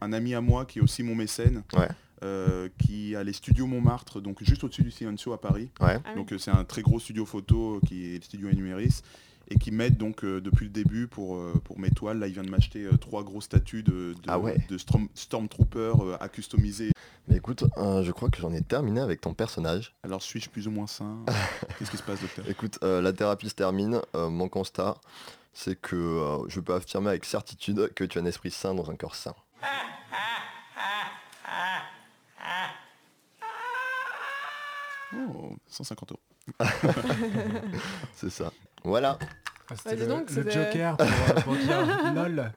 un 0.00 0.12
ami 0.12 0.34
à 0.34 0.40
moi 0.40 0.64
qui 0.66 0.78
est 0.78 0.82
aussi 0.82 1.02
mon 1.02 1.14
mécène, 1.14 1.62
Ouais. 1.74 1.88
euh, 2.22 2.68
qui 2.84 3.14
a 3.16 3.22
les 3.24 3.32
studios 3.32 3.66
Montmartre, 3.66 4.20
donc 4.20 4.42
juste 4.42 4.64
au-dessus 4.64 4.82
du 4.82 4.90
Silencio 4.90 5.32
à 5.32 5.40
Paris. 5.40 5.70
Ouais. 5.80 5.98
Ah 6.04 6.10
oui. 6.10 6.16
Donc 6.16 6.32
euh, 6.32 6.38
c'est 6.38 6.50
un 6.50 6.64
très 6.64 6.82
gros 6.82 6.98
studio 6.98 7.24
photo 7.24 7.80
qui 7.86 8.14
est 8.14 8.18
le 8.18 8.22
studio 8.22 8.48
Enumeris 8.48 9.00
et 9.48 9.58
qui 9.58 9.70
m'aide 9.70 9.96
donc 9.96 10.24
euh, 10.24 10.40
depuis 10.40 10.64
le 10.66 10.70
début 10.70 11.06
pour, 11.06 11.36
euh, 11.36 11.54
pour 11.64 11.78
mes 11.78 11.90
toiles. 11.90 12.18
Là, 12.18 12.26
il 12.26 12.32
vient 12.34 12.42
de 12.42 12.50
m'acheter 12.50 12.84
euh, 12.84 12.96
trois 12.96 13.22
grosses 13.22 13.44
statues 13.44 13.82
de, 13.82 14.12
de, 14.14 14.16
Ah 14.28 14.38
ouais. 14.38 14.56
de 14.68 14.78
Storm- 14.78 15.08
Stormtrooper 15.14 15.92
à 16.20 16.28
customiser. 16.28 16.90
Mais 17.28 17.36
écoute, 17.36 17.64
je 17.76 18.10
crois 18.12 18.28
que 18.30 18.38
j'en 18.40 18.52
ai 18.52 18.62
terminé 18.62 19.00
avec 19.00 19.20
ton 19.20 19.34
personnage. 19.34 19.94
Alors 20.02 20.22
suis-je 20.22 20.48
plus 20.50 20.66
ou 20.68 20.70
moins 20.70 20.86
sain? 20.86 21.24
Qu'est-ce 21.78 21.90
qui 21.90 21.96
se 21.96 22.02
passe, 22.02 22.20
docteur? 22.20 22.48
Écoute, 22.48 22.78
la 22.82 23.12
thérapie 23.12 23.48
se 23.48 23.54
termine. 23.54 24.00
Mon 24.14 24.48
constat, 24.48 24.96
c'est 25.54 25.80
que 25.80 26.38
je 26.48 26.60
peux 26.60 26.74
affirmer 26.74 27.08
avec 27.08 27.24
certitude 27.24 27.90
que 27.94 28.04
tu 28.04 28.18
as 28.18 28.22
un 28.22 28.26
esprit 28.26 28.50
sain 28.50 28.74
dans 28.74 28.90
un 28.90 28.96
corps 28.96 29.14
sain. 29.14 29.34
Oh, 35.16 35.56
150 35.68 36.12
euros. 36.12 36.20
C'est 38.14 38.30
ça. 38.30 38.52
Voilà, 38.84 39.18
Ah, 39.70 39.74
C'était 39.76 39.96
le, 39.96 40.06
donc, 40.06 40.30
Joker 40.30 40.96
pour, 40.98 41.06
euh, 41.06 41.40
pour 41.44 41.54
dire 41.56 42.12
lol. 42.14 42.52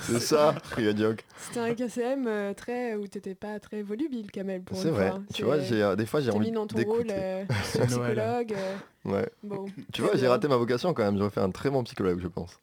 c'est 0.00 0.18
ça. 0.20 0.54
C'était 0.74 1.60
un 1.60 1.74
KCM 1.74 2.26
euh, 2.26 2.54
très 2.54 2.94
où 2.94 3.06
t'étais 3.06 3.34
pas 3.34 3.60
très 3.60 3.82
volubile, 3.82 4.30
Kamel, 4.30 4.62
pour 4.62 4.78
C'est 4.78 4.88
une 4.88 4.94
vrai. 4.94 5.10
fois. 5.10 5.20
Tu 5.34 5.42
vois, 5.44 5.58
j'ai, 5.60 5.82
euh, 5.82 5.94
des 5.94 6.06
fois 6.06 6.20
j'ai 6.22 6.30
envie 6.30 6.50
dans 6.50 6.66
ton 6.66 6.82
rôle 6.84 7.06
euh, 7.10 7.44
psychologue. 7.62 8.54
euh, 8.54 8.76
Ouais. 9.04 9.28
bon, 9.42 9.66
Tu 9.92 10.00
vois, 10.02 10.16
j'ai 10.16 10.26
raté 10.26 10.48
ma 10.48 10.56
vocation 10.56 10.92
quand 10.94 11.04
même. 11.04 11.18
J'aurais 11.18 11.30
fait 11.30 11.40
un 11.40 11.50
très 11.50 11.68
bon 11.70 11.84
psychologue, 11.84 12.18
je 12.22 12.28
pense. 12.28 12.58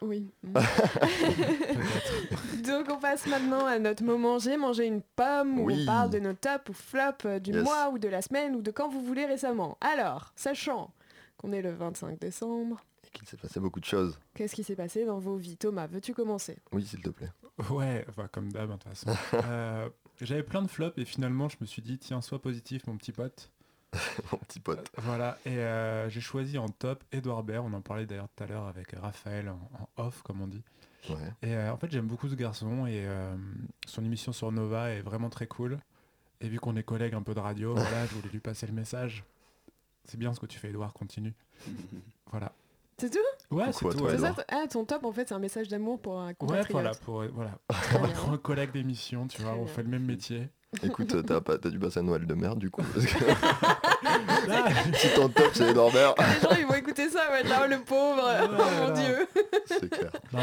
oui. 0.00 0.30
Mm. 0.42 0.54
Donc 2.66 2.86
on 2.90 2.96
passe 2.96 3.26
maintenant 3.26 3.66
à 3.66 3.78
notre 3.78 4.02
moment 4.02 4.38
j'ai 4.38 4.56
mangé 4.56 4.86
une 4.86 5.02
pomme 5.14 5.60
où 5.60 5.64
Oui. 5.66 5.80
on 5.82 5.86
parle 5.86 6.10
de 6.10 6.18
nos 6.18 6.32
tops 6.32 6.70
ou 6.70 6.72
flops 6.72 7.26
du 7.40 7.52
Yes. 7.52 7.62
mois 7.62 7.90
ou 7.92 7.98
de 7.98 8.08
la 8.08 8.22
semaine 8.22 8.56
ou 8.56 8.62
de 8.62 8.70
quand 8.70 8.88
vous 8.88 9.02
voulez 9.02 9.26
récemment. 9.26 9.76
Alors, 9.80 10.32
sachant 10.36 10.90
qu'on 11.36 11.52
est 11.52 11.62
le 11.62 11.72
25 11.72 12.18
décembre, 12.18 12.82
Et 13.06 13.10
qu'il 13.10 13.26
s'est 13.28 13.36
passé 13.36 13.60
beaucoup 13.60 13.80
de 13.80 13.84
choses. 13.84 14.18
qu'est-ce 14.34 14.54
qui 14.54 14.64
s'est 14.64 14.76
passé 14.76 15.04
dans 15.04 15.18
vos 15.18 15.36
vies? 15.36 15.56
Thomas, 15.56 15.86
veux-tu 15.86 16.14
commencer? 16.14 16.58
Oui, 16.72 16.84
s'il 16.84 17.00
te 17.02 17.10
plaît. 17.10 17.30
Ouais, 17.70 18.04
enfin, 18.08 18.28
comme 18.28 18.50
d'hab, 18.52 18.70
hein, 18.70 18.76
de 18.76 18.82
toute 18.82 18.92
façon. 18.94 19.10
Euh, 19.46 19.88
J'avais 20.20 20.42
plein 20.42 20.62
de 20.62 20.68
flops 20.68 20.96
et 20.98 21.04
finalement, 21.04 21.48
je 21.48 21.56
me 21.60 21.66
suis 21.66 21.82
dit, 21.82 21.98
tiens, 21.98 22.20
sois 22.22 22.40
positif, 22.40 22.86
mon 22.86 22.96
petit 22.96 23.12
pote. 23.12 23.50
Mon 24.32 24.38
petit 24.38 24.60
pote. 24.60 24.90
Voilà, 24.98 25.38
et 25.46 25.56
euh, 25.58 26.10
j'ai 26.10 26.20
choisi 26.20 26.58
en 26.58 26.68
top 26.68 27.02
Edouard 27.12 27.42
Baird, 27.44 27.64
on 27.66 27.72
en 27.72 27.80
parlait 27.80 28.04
d'ailleurs 28.04 28.28
tout 28.34 28.42
à 28.44 28.46
l'heure 28.46 28.66
avec 28.66 28.90
Raphaël 28.92 29.48
en, 29.48 29.70
en 29.98 30.04
off, 30.06 30.22
comme 30.22 30.42
on 30.42 30.46
dit. 30.48 30.62
Ouais. 31.08 31.16
Et 31.42 31.54
euh, 31.54 31.72
en 31.72 31.78
fait, 31.78 31.90
j'aime 31.90 32.06
beaucoup 32.06 32.28
ce 32.28 32.34
garçon 32.34 32.86
et 32.86 33.06
euh, 33.06 33.34
son 33.86 34.04
émission 34.04 34.32
sur 34.32 34.50
Nova 34.52 34.90
est 34.90 35.00
vraiment 35.00 35.30
très 35.30 35.46
cool. 35.46 35.78
Et 36.42 36.48
vu 36.48 36.58
qu'on 36.60 36.76
est 36.76 36.82
collègues 36.82 37.14
un 37.14 37.22
peu 37.22 37.32
de 37.32 37.40
radio, 37.40 37.72
voilà, 37.74 38.04
je 38.06 38.14
voulais 38.16 38.28
lui 38.28 38.40
passer 38.40 38.66
le 38.66 38.72
message. 38.74 39.24
C'est 40.06 40.18
bien 40.18 40.32
ce 40.32 40.40
que 40.40 40.46
tu 40.46 40.58
fais, 40.58 40.68
Edouard, 40.68 40.92
continue. 40.92 41.34
Voilà. 42.30 42.52
C'est 42.98 43.10
tout? 43.10 43.18
Ouais, 43.54 43.66
c'est 43.72 43.84
tout. 43.84 43.92
toi, 43.92 44.06
ouais. 44.08 44.18
Ça 44.18 44.30
Edouard. 44.30 44.44
Ah, 44.48 44.64
ton 44.68 44.84
top 44.84 45.04
en 45.04 45.12
fait 45.12 45.28
c'est 45.28 45.34
un 45.34 45.38
message 45.38 45.68
d'amour 45.68 46.00
pour 46.00 46.18
un 46.18 46.28
Ouais, 46.28 46.34
compatriote. 46.34 46.72
voilà, 46.72 46.90
pour, 46.92 47.20
euh, 47.20 47.30
voilà. 47.34 47.52
Pour 48.16 48.32
un 48.32 48.38
collègue 48.38 48.72
d'émission, 48.72 49.26
tu 49.28 49.42
vois, 49.42 49.54
on 49.54 49.66
fait 49.66 49.82
le 49.82 49.88
même 49.88 50.04
métier. 50.04 50.48
Écoute, 50.82 51.14
euh, 51.14 51.22
t'as, 51.26 51.40
pas, 51.40 51.58
passer 51.58 52.00
un 52.00 52.04
Noël 52.04 52.26
de 52.26 52.34
merde 52.34 52.58
du 52.58 52.70
coup. 52.70 52.82
Parce 52.82 53.06
que 53.06 53.18
si 54.96 55.14
ton 55.14 55.28
top 55.28 55.50
c'est 55.52 55.74
Norbert, 55.74 56.14
Les 56.18 56.40
gens 56.40 56.56
ils 56.58 56.66
vont 56.66 56.74
écouter 56.74 57.08
ça, 57.10 57.38
être 57.38 57.48
là, 57.48 57.66
le 57.66 57.78
pauvre, 57.80 58.22
oh 58.44 58.86
mon 58.86 58.94
dieu. 58.94 59.28
c'est 59.66 59.90
clair. 59.90 60.10
Non, 60.32 60.40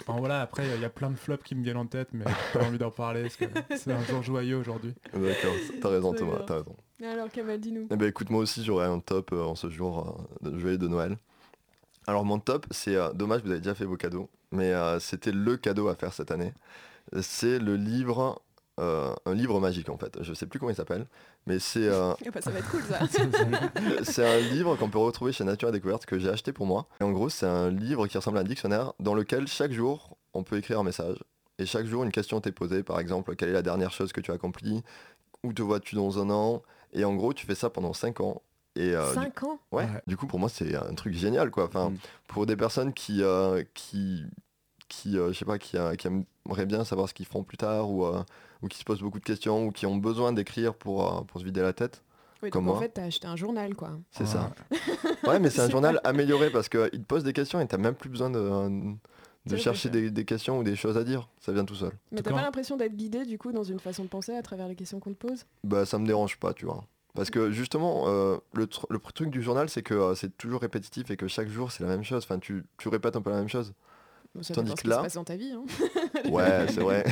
enfin, 0.00 0.18
voilà, 0.18 0.42
après, 0.42 0.66
il 0.66 0.80
y 0.80 0.84
a 0.84 0.90
plein 0.90 1.10
de 1.10 1.16
flops 1.16 1.42
qui 1.44 1.54
me 1.54 1.64
viennent 1.64 1.76
en 1.76 1.86
tête, 1.86 2.08
mais 2.12 2.24
j'ai 2.26 2.58
pas 2.58 2.66
envie 2.66 2.78
d'en 2.78 2.90
parler 2.90 3.22
parce 3.22 3.36
que 3.36 3.46
c'est 3.74 3.92
un 3.92 4.02
jour 4.04 4.22
joyeux 4.22 4.56
aujourd'hui. 4.56 4.94
D'accord, 5.12 5.54
t'as 5.80 5.88
raison 5.88 6.12
Thomas, 6.12 6.40
t'as 6.46 6.56
raison. 6.58 6.76
Alors 7.02 7.30
Kamel, 7.30 7.60
dis-nous. 7.60 7.88
Eh 7.90 7.96
ben 7.96 8.08
écoute, 8.08 8.30
moi 8.30 8.40
aussi 8.40 8.64
j'aurais 8.64 8.86
un 8.86 9.00
top 9.00 9.32
euh, 9.32 9.44
en 9.44 9.54
ce 9.54 9.68
jour 9.68 10.26
euh, 10.44 10.50
de 10.50 10.58
joyeux 10.58 10.78
de 10.78 10.88
Noël. 10.88 11.16
Alors 12.06 12.24
mon 12.24 12.38
top, 12.38 12.66
c'est 12.70 12.94
euh, 12.96 13.12
dommage, 13.12 13.42
vous 13.42 13.50
avez 13.50 13.60
déjà 13.60 13.74
fait 13.74 13.84
vos 13.84 13.96
cadeaux, 13.96 14.30
mais 14.50 14.72
euh, 14.72 14.98
c'était 14.98 15.32
le 15.32 15.56
cadeau 15.56 15.88
à 15.88 15.94
faire 15.94 16.12
cette 16.12 16.30
année. 16.30 16.54
C'est 17.20 17.58
le 17.58 17.76
livre, 17.76 18.42
un 18.78 19.14
livre 19.34 19.60
magique 19.60 19.90
en 19.90 19.96
fait. 19.98 20.22
Je 20.22 20.34
sais 20.34 20.46
plus 20.46 20.58
comment 20.58 20.70
il 20.70 20.76
s'appelle, 20.76 21.06
mais 21.46 21.58
c'est 21.60 21.88
Ah 21.88 22.16
bah, 22.34 22.40
ça 22.40 22.50
va 22.50 22.58
être 22.58 22.70
cool 22.70 22.82
ça. 22.82 22.98
c'est 24.02 24.26
un 24.26 24.40
livre 24.40 24.74
qu'on 24.76 24.88
peut 24.88 24.98
retrouver 24.98 25.32
chez 25.32 25.44
Nature 25.44 25.68
et 25.68 25.72
Découverte 25.72 26.04
que 26.06 26.18
j'ai 26.18 26.28
acheté 26.30 26.52
pour 26.52 26.66
moi. 26.66 26.88
Et 27.00 27.04
en 27.04 27.12
gros, 27.12 27.28
c'est 27.28 27.46
un 27.46 27.70
livre 27.70 28.08
qui 28.08 28.16
ressemble 28.16 28.38
à 28.38 28.40
un 28.40 28.44
dictionnaire 28.44 28.92
dans 28.98 29.14
lequel 29.14 29.46
chaque 29.46 29.70
jour 29.70 30.16
on 30.34 30.42
peut 30.42 30.56
écrire 30.56 30.80
un 30.80 30.82
message. 30.82 31.22
Et 31.58 31.66
chaque 31.66 31.86
jour, 31.86 32.02
une 32.02 32.10
question 32.10 32.40
t'est 32.40 32.50
posée, 32.52 32.82
par 32.82 32.98
exemple, 32.98 33.36
quelle 33.36 33.50
est 33.50 33.52
la 33.54 33.62
dernière 33.62 33.92
chose 33.92 34.12
que 34.12 34.20
tu 34.20 34.30
as 34.32 34.34
accomplie? 34.34 34.82
Où 35.44 35.52
te 35.52 35.62
vois-tu 35.62 35.94
dans 35.94 36.18
un 36.18 36.28
an? 36.30 36.62
Et 36.92 37.04
en 37.04 37.14
gros, 37.14 37.32
tu 37.32 37.46
fais 37.46 37.54
ça 37.54 37.70
pendant 37.70 37.92
5 37.92 38.20
ans. 38.20 38.42
Et 38.76 38.94
euh, 38.94 39.08
du 39.08 39.14
5 39.14 39.42
ans 39.44 39.58
Ouais, 39.72 39.84
Ouais. 39.84 40.02
du 40.06 40.16
coup 40.18 40.26
pour 40.26 40.38
moi 40.38 40.50
c'est 40.50 40.74
un 40.76 40.92
truc 40.94 41.14
génial 41.14 41.50
quoi. 41.50 41.64
Enfin, 41.64 41.90
Mm. 41.90 41.96
pour 42.28 42.44
des 42.46 42.56
personnes 42.56 42.92
qui 42.92 43.22
euh, 43.22 43.64
qui 43.74 44.24
qui 44.88 45.16
euh, 45.18 45.32
je 45.32 45.38
sais 45.38 45.44
pas 45.46 45.58
qui, 45.58 45.76
qui 45.98 46.06
aimeraient 46.06 46.66
bien 46.66 46.84
savoir 46.84 47.08
ce 47.08 47.14
qu'ils 47.14 47.24
feront 47.26 47.42
plus 47.42 47.56
tard 47.56 47.90
ou 47.90 48.04
ou 48.62 48.68
qui 48.68 48.78
se 48.78 48.84
posent 48.84 49.00
beaucoup 49.00 49.18
de 49.18 49.24
questions 49.24 49.66
ou 49.66 49.70
qui 49.72 49.86
ont 49.86 49.96
besoin 49.96 50.32
d'écrire 50.34 50.74
pour 50.74 51.24
pour 51.26 51.40
se 51.40 51.44
vider 51.46 51.62
la 51.62 51.72
tête. 51.72 52.02
Oui, 52.42 52.50
Comme 52.50 52.66
donc 52.66 52.76
en 52.76 52.80
fait 52.80 52.90
t'as 52.90 53.04
acheté 53.04 53.26
un 53.26 53.34
journal 53.36 53.74
quoi. 53.74 53.92
C'est 54.10 54.26
ça. 54.26 54.50
Ouais, 55.26 55.38
mais 55.40 55.48
c'est 55.48 55.62
un 55.62 55.70
journal 55.70 55.98
amélioré 56.04 56.50
parce 56.50 56.68
que 56.68 56.90
il 56.92 57.00
te 57.00 57.06
pose 57.06 57.24
des 57.24 57.32
questions 57.32 57.58
et 57.60 57.66
t'as 57.66 57.78
même 57.78 57.94
plus 57.94 58.10
besoin 58.10 58.28
de 58.28 58.38
de 58.38 58.96
Ça, 59.50 59.56
chercher 59.56 59.90
des, 59.90 60.10
des 60.10 60.24
questions 60.24 60.58
ou 60.58 60.62
des 60.62 60.76
choses 60.76 60.96
à 60.96 61.04
dire. 61.04 61.28
Ça 61.40 61.52
vient 61.52 61.64
tout 61.64 61.74
seul. 61.74 61.92
Mais 62.12 62.20
t'as 62.22 62.32
pas 62.32 62.42
l'impression 62.42 62.76
d'être 62.76 62.96
guidé 62.96 63.24
du 63.24 63.38
coup 63.38 63.52
dans 63.52 63.62
une 63.64 63.78
façon 63.80 64.02
de 64.04 64.08
penser 64.08 64.34
à 64.36 64.42
travers 64.42 64.66
les 64.68 64.74
questions 64.74 64.98
qu'on 65.00 65.12
te 65.12 65.26
pose? 65.26 65.44
Bah 65.64 65.86
ça 65.86 65.98
me 65.98 66.06
dérange 66.06 66.36
pas, 66.38 66.52
tu 66.52 66.64
vois. 66.66 66.84
Parce 67.14 67.30
que 67.30 67.50
justement, 67.50 68.04
euh, 68.08 68.36
le, 68.54 68.66
tr- 68.66 68.84
le 68.90 68.98
truc 68.98 69.30
du 69.30 69.40
journal, 69.42 69.68
c'est 69.70 69.82
que 69.82 69.94
euh, 69.94 70.14
c'est 70.14 70.36
toujours 70.36 70.60
répétitif 70.60 71.10
et 71.10 71.16
que 71.16 71.28
chaque 71.28 71.48
jour 71.48 71.72
c'est 71.72 71.82
la 71.82 71.88
même 71.88 72.04
chose. 72.04 72.24
Enfin, 72.24 72.38
tu, 72.38 72.64
tu 72.76 72.88
répètes 72.88 73.16
un 73.16 73.22
peu 73.22 73.30
la 73.30 73.36
même 73.38 73.48
chose. 73.48 73.72
Bon, 74.34 74.42
Ça 74.42 74.52
Tandis 74.54 74.70
ce 74.72 74.76
que 74.76 74.80
qui 74.82 74.88
là- 74.88 74.96
se 74.96 75.00
passe 75.02 75.14
dans 75.14 75.24
ta 75.24 75.36
vie. 75.36 75.52
Hein. 75.52 75.64
Ouais, 76.30 76.66
c'est 76.68 76.80
vrai. 76.80 77.04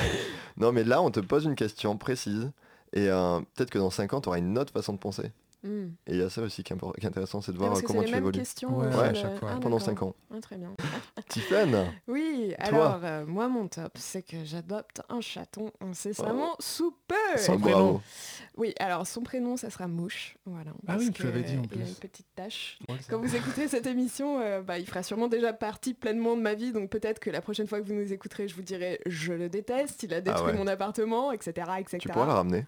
Non, 0.56 0.72
mais 0.72 0.82
là, 0.84 1.00
on 1.02 1.10
te 1.10 1.20
pose 1.20 1.44
une 1.44 1.54
question 1.54 1.96
précise 1.96 2.50
et 2.92 3.08
euh, 3.08 3.40
peut-être 3.54 3.70
que 3.70 3.78
dans 3.78 3.90
5 3.90 4.12
ans, 4.12 4.20
tu 4.20 4.28
auras 4.28 4.38
une 4.38 4.58
autre 4.58 4.72
façon 4.72 4.92
de 4.92 4.98
penser. 4.98 5.30
Hmm. 5.64 5.86
Et 6.06 6.12
il 6.12 6.18
y 6.18 6.22
a 6.22 6.28
ça 6.28 6.42
aussi 6.42 6.62
qui 6.62 6.74
est, 6.74 6.76
qui 6.76 6.84
est 6.84 7.06
intéressant, 7.06 7.40
c'est 7.40 7.52
de 7.52 7.56
Ah, 7.56 7.60
voir 7.60 7.70
parce 7.70 7.80
euh, 7.80 7.82
que 7.82 7.86
comment 7.88 8.00
c'est 8.00 8.04
les 8.04 8.10
tu 8.10 8.14
mêmes 8.16 8.22
évolues 8.24 8.38
questions 8.38 8.76
Ouais, 8.78 8.86
ouais, 8.86 8.94
à 8.94 9.14
chaque 9.14 9.32
euh, 9.32 9.36
fois. 9.38 9.48
ah, 9.54 9.58
pendant 9.60 9.78
d'accord. 9.78 9.86
5 9.86 10.02
ans. 10.02 10.14
Ah, 10.34 10.40
très 10.42 10.56
bien. 10.58 10.74
Tiffen 11.28 11.90
Oui, 12.06 12.54
alors 12.58 13.00
euh, 13.02 13.24
moi 13.24 13.48
mon 13.48 13.66
top, 13.68 13.92
c'est 13.96 14.22
que 14.22 14.44
j'adopte 14.44 15.00
un 15.08 15.22
chaton 15.22 15.70
incessamment 15.80 16.54
sous 16.60 16.94
peu. 17.08 17.14
Oh, 17.34 17.38
prénom. 17.38 17.58
bravo. 17.58 18.02
Oui, 18.56 18.72
alors 18.78 19.04
son 19.06 19.22
prénom, 19.22 19.56
ça 19.56 19.68
sera 19.68 19.88
Mouche. 19.88 20.36
Voilà. 20.46 20.70
Ah 20.86 20.96
oui, 20.98 21.10
tu 21.10 21.24
l'avais 21.24 21.42
dit 21.42 21.56
en 21.58 21.62
Il 21.62 21.64
a 21.64 21.68
plus. 21.68 21.88
une 21.88 21.94
petite 21.96 22.26
tâche. 22.36 22.78
Ouais, 22.88 22.96
Quand 23.10 23.18
vous 23.18 23.34
écoutez 23.34 23.66
cette 23.66 23.86
émission, 23.86 24.40
euh, 24.40 24.62
bah, 24.62 24.78
il 24.78 24.86
fera 24.86 25.02
sûrement 25.02 25.26
déjà 25.26 25.52
partie 25.52 25.92
pleinement 25.92 26.36
de 26.36 26.40
ma 26.42 26.54
vie, 26.54 26.70
donc 26.72 26.88
peut-être 26.88 27.18
que 27.18 27.30
la 27.30 27.40
prochaine 27.40 27.66
fois 27.66 27.80
que 27.80 27.86
vous 27.86 27.94
nous 27.94 28.12
écouterez, 28.12 28.46
je 28.46 28.54
vous 28.54 28.62
dirai 28.62 29.00
je 29.06 29.32
le 29.32 29.48
déteste, 29.48 30.04
il 30.04 30.14
a 30.14 30.20
détruit 30.20 30.42
Ah 30.46 30.52
ouais. 30.52 30.56
mon 30.58 30.66
appartement, 30.68 31.32
etc. 31.32 31.52
etc. 31.80 31.98
Tu 32.00 32.08
pourras 32.08 32.26
la 32.26 32.34
ramener 32.34 32.64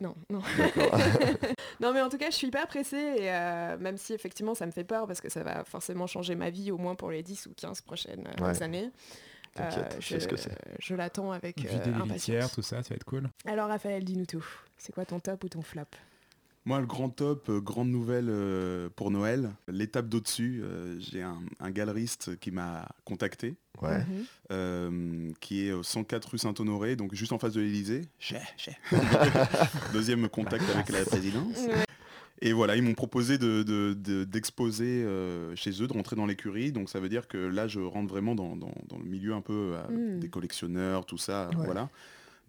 Non, 0.00 0.16
non. 0.30 0.40
Non, 1.80 1.92
mais 1.94 2.02
en 2.02 2.08
tout 2.08 2.18
cas, 2.18 2.30
je 2.30 2.36
suis 2.36 2.50
pas 2.50 2.66
pressée, 2.66 2.96
et 2.96 3.30
euh, 3.32 3.78
même 3.78 3.96
si 3.96 4.12
effectivement 4.12 4.54
ça 4.54 4.66
me 4.66 4.70
fait 4.72 4.84
peur, 4.84 5.06
parce 5.06 5.20
que 5.20 5.28
ça 5.30 5.42
va 5.42 5.64
forcément 5.64 6.06
changer 6.06 6.34
ma 6.34 6.50
vie, 6.50 6.70
au 6.72 6.76
moins 6.78 6.94
pour 6.94 7.10
les 7.10 7.22
10 7.22 7.46
ou 7.46 7.52
15 7.56 7.80
prochaines 7.82 8.28
euh, 8.40 8.44
Ouais. 8.44 8.62
années. 8.62 8.90
T'inquiète, 9.54 9.96
je 10.00 10.06
sais 10.06 10.20
ce 10.20 10.28
que 10.28 10.36
c'est. 10.36 10.56
je 10.78 10.94
l'attends 10.94 11.32
avec 11.32 11.58
euh, 11.58 11.68
Vider 11.68 11.90
les 11.90 12.12
litières, 12.12 12.44
impatience. 12.44 12.52
tout 12.52 12.62
ça, 12.62 12.82
ça 12.82 12.90
va 12.90 12.96
être 12.96 13.04
cool. 13.04 13.28
Alors 13.46 13.68
Raphaël, 13.68 14.04
dis-nous 14.04 14.26
tout. 14.26 14.44
C'est 14.78 14.92
quoi 14.92 15.04
ton 15.04 15.18
top 15.20 15.42
ou 15.44 15.48
ton 15.48 15.62
flop? 15.62 15.82
Moi, 16.66 16.78
le 16.78 16.86
grand 16.86 17.08
top, 17.08 17.48
euh, 17.48 17.58
grande 17.60 17.88
nouvelle 17.88 18.26
euh, 18.28 18.90
pour 18.94 19.10
Noël. 19.10 19.50
L'étape 19.66 20.08
d'au-dessus, 20.08 20.60
euh, 20.62 21.00
j'ai 21.00 21.22
un, 21.22 21.38
un 21.58 21.70
galeriste 21.70 22.38
qui 22.38 22.50
m'a 22.50 22.86
contacté, 23.06 23.56
Ouais. 23.80 23.98
Mhm. 23.98 24.24
euh, 24.52 25.30
qui 25.40 25.66
est 25.66 25.72
au 25.72 25.82
104 25.82 26.26
rue 26.32 26.38
Saint-Honoré, 26.38 26.96
donc 26.96 27.14
juste 27.14 27.32
en 27.32 27.38
face 27.38 27.54
de 27.54 27.62
l'Elysée. 27.62 28.02
Deuxième 29.92 30.28
contact 30.28 30.64
avec 30.74 30.88
la 30.90 31.04
présidence. 31.06 31.56
Ouais. 31.66 31.84
Et 32.42 32.52
voilà, 32.54 32.74
ils 32.76 32.82
m'ont 32.82 32.94
proposé 32.94 33.36
de- 33.36 33.62
de- 33.62 33.92
de- 33.94 34.24
d'exposer 34.24 35.04
euh, 35.04 35.54
chez 35.56 35.82
eux, 35.82 35.86
de 35.86 35.92
rentrer 35.92 36.16
dans 36.16 36.24
l'écurie. 36.26 36.72
Donc 36.72 36.88
ça 36.88 36.98
veut 36.98 37.08
dire 37.10 37.28
que 37.28 37.36
là, 37.36 37.68
je 37.68 37.80
rentre 37.80 38.08
vraiment 38.08 38.34
dans, 38.34 38.56
dans- 38.56 38.72
dans 38.88 38.98
le 38.98 39.04
milieu 39.04 39.34
un 39.34 39.42
peu 39.42 39.74
euh, 39.74 40.16
Mm. 40.16 40.20
des 40.20 40.28
collectionneurs, 40.28 41.04
tout 41.04 41.18
ça. 41.18 41.50
Ouais. 41.50 41.64
Voilà. 41.66 41.90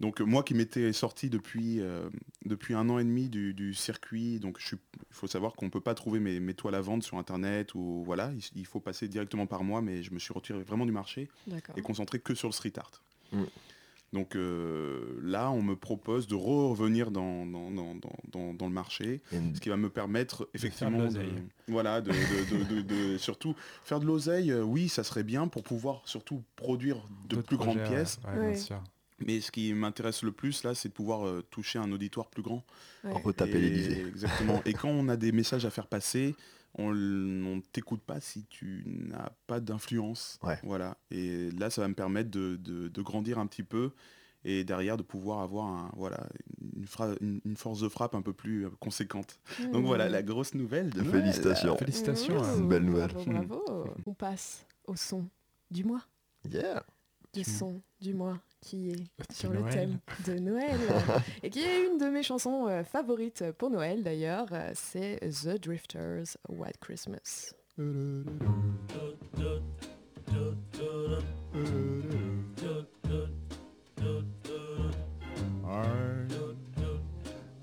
Donc 0.00 0.20
euh, 0.20 0.24
moi 0.24 0.42
qui 0.42 0.54
m'étais 0.54 0.92
sorti 0.94 1.28
depuis, 1.30 1.80
euh, 1.80 2.08
depuis 2.46 2.72
un 2.74 2.88
an 2.88 2.98
et 2.98 3.04
demi 3.04 3.28
du, 3.28 3.52
du 3.54 3.74
circuit, 3.74 4.40
donc 4.40 4.58
il 4.72 4.78
faut 5.10 5.26
savoir 5.26 5.52
qu'on 5.52 5.66
ne 5.66 5.70
peut 5.70 5.80
pas 5.82 5.94
trouver 5.94 6.18
mes, 6.20 6.40
mes 6.40 6.54
toiles 6.54 6.74
à 6.74 6.80
vendre 6.80 7.04
sur 7.04 7.18
internet 7.18 7.74
ou 7.74 8.02
voilà, 8.04 8.32
il, 8.34 8.60
il 8.60 8.66
faut 8.66 8.80
passer 8.80 9.06
directement 9.08 9.46
par 9.46 9.62
moi, 9.62 9.80
mais 9.82 10.02
je 10.02 10.12
me 10.12 10.18
suis 10.18 10.32
retiré 10.32 10.62
vraiment 10.62 10.86
du 10.86 10.92
marché 10.92 11.28
D'accord. 11.46 11.76
et 11.78 11.82
concentré 11.82 12.18
que 12.18 12.34
sur 12.34 12.48
le 12.48 12.52
street 12.52 12.72
art. 12.78 12.90
Mm. 13.32 13.42
Donc 14.12 14.36
euh, 14.36 15.18
là, 15.22 15.50
on 15.50 15.62
me 15.62 15.74
propose 15.74 16.26
de 16.26 16.34
revenir 16.34 17.10
dans, 17.10 17.46
dans, 17.46 17.70
dans- 17.70 18.52
dans- 18.54 18.66
le 18.66 18.72
marché, 18.72 19.22
ce 19.54 19.58
qui 19.60 19.70
va 19.70 19.76
me 19.78 19.88
permettre 19.88 20.48
effectivement 20.54 20.98
de 20.98 21.08
de, 21.08 21.08
l'oseille. 21.08 21.32
voilà, 21.68 22.00
de, 22.02 22.10
de- 22.10 22.64
de- 22.64 22.82
de- 22.82 23.12
de- 23.12 23.18
surtout 23.18 23.54
faire 23.84 24.00
de 24.00 24.06
l'oseille. 24.06 24.50
euh, 24.52 24.62
oui, 24.62 24.88
ça 24.90 25.02
serait 25.02 25.22
bien 25.24 25.48
pour 25.48 25.62
pouvoir 25.62 26.02
surtout 26.04 26.42
produire 26.56 26.96
de 27.28 27.36
plus 27.36 27.56
grandes 27.56 27.76
projets, 27.78 27.90
pièces. 27.90 28.20
Ouais, 28.26 28.38
Ouais. 28.38 28.50
bien 28.52 28.60
sûr. 28.60 28.82
Mais 29.24 29.40
ce 29.40 29.50
qui 29.52 29.72
m'intéresse 29.72 30.22
le 30.24 30.32
plus 30.32 30.62
là, 30.64 30.74
c'est 30.74 30.88
de 30.88 30.94
pouvoir 30.94 31.26
euh, 31.26 31.42
toucher 31.50 31.78
un 31.78 31.90
auditoire 31.92 32.28
plus 32.28 32.42
grand. 32.42 32.64
Ouais. 33.04 33.12
Retaper 33.12 33.52
Et- 33.56 33.60
l'Elysée. 33.60 34.06
Exactement. 34.08 34.60
Et 34.66 34.72
quand 34.74 34.88
on 34.90 35.08
a 35.08 35.16
des 35.16 35.32
messages 35.32 35.64
à 35.64 35.70
faire 35.70 35.86
passer, 35.86 36.34
on 36.74 36.92
ne 36.94 37.60
t'écoute 37.72 38.02
pas 38.02 38.20
si 38.20 38.44
tu 38.46 38.82
n'as 38.86 39.30
pas 39.46 39.60
d'influence. 39.60 40.38
Ouais. 40.42 40.58
Voilà. 40.62 40.96
Et 41.10 41.50
là, 41.52 41.68
ça 41.70 41.82
va 41.82 41.88
me 41.88 41.94
permettre 41.94 42.30
de, 42.30 42.56
de- 42.56 42.88
de 42.88 43.02
grandir 43.02 43.38
un 43.38 43.46
petit 43.46 43.62
peu 43.62 43.90
et 44.44 44.64
derrière 44.64 44.96
de 44.96 45.02
pouvoir 45.02 45.40
avoir 45.40 45.66
un, 45.66 45.90
voilà, 45.96 46.26
une, 46.74 46.86
une- 47.20 47.40
une 47.44 47.56
force 47.56 47.80
de 47.80 47.88
frappe 47.88 48.14
un 48.14 48.22
peu 48.22 48.32
plus 48.32 48.66
euh, 48.66 48.70
conséquente. 48.80 49.38
Donc 49.60 49.82
Mhm. 49.82 49.86
voilà, 49.86 50.08
la 50.08 50.22
grosse 50.22 50.54
nouvelle 50.54 50.90
de 50.90 51.00
Noël. 51.02 51.20
Félicitations. 51.22 51.76
Félicitations. 51.76 52.40
Mmh, 52.40 52.44
hein. 52.44 52.58
une 52.58 52.68
belle 52.68 52.84
nouvelle. 52.84 53.12
Bravo, 53.12 53.62
bravo. 53.66 53.84
On 54.06 54.14
passe 54.14 54.66
au 54.86 54.96
son 54.96 55.28
du 55.70 55.84
mois. 55.84 56.02
Yeah 56.50 56.82
Le 57.36 57.42
Du- 57.42 57.44
son 57.50 57.80
du 58.00 58.14
mois 58.14 58.40
qui 58.62 58.90
est 58.90 59.32
sur 59.32 59.50
le 59.52 59.62
thème 59.70 59.98
de 60.26 60.38
Noël 60.38 60.78
et 61.42 61.50
qui 61.50 61.60
est 61.60 61.86
une 61.86 61.98
de 61.98 62.06
mes 62.06 62.22
chansons 62.22 62.68
euh, 62.68 62.84
favorites 62.84 63.44
pour 63.58 63.68
Noël 63.70 64.02
d'ailleurs. 64.02 64.46
euh, 64.52 64.70
C'est 64.74 65.18
The 65.20 65.60
Drifters 65.60 66.36
White 66.48 66.78
Christmas. 66.80 67.52
I'm 75.64 76.28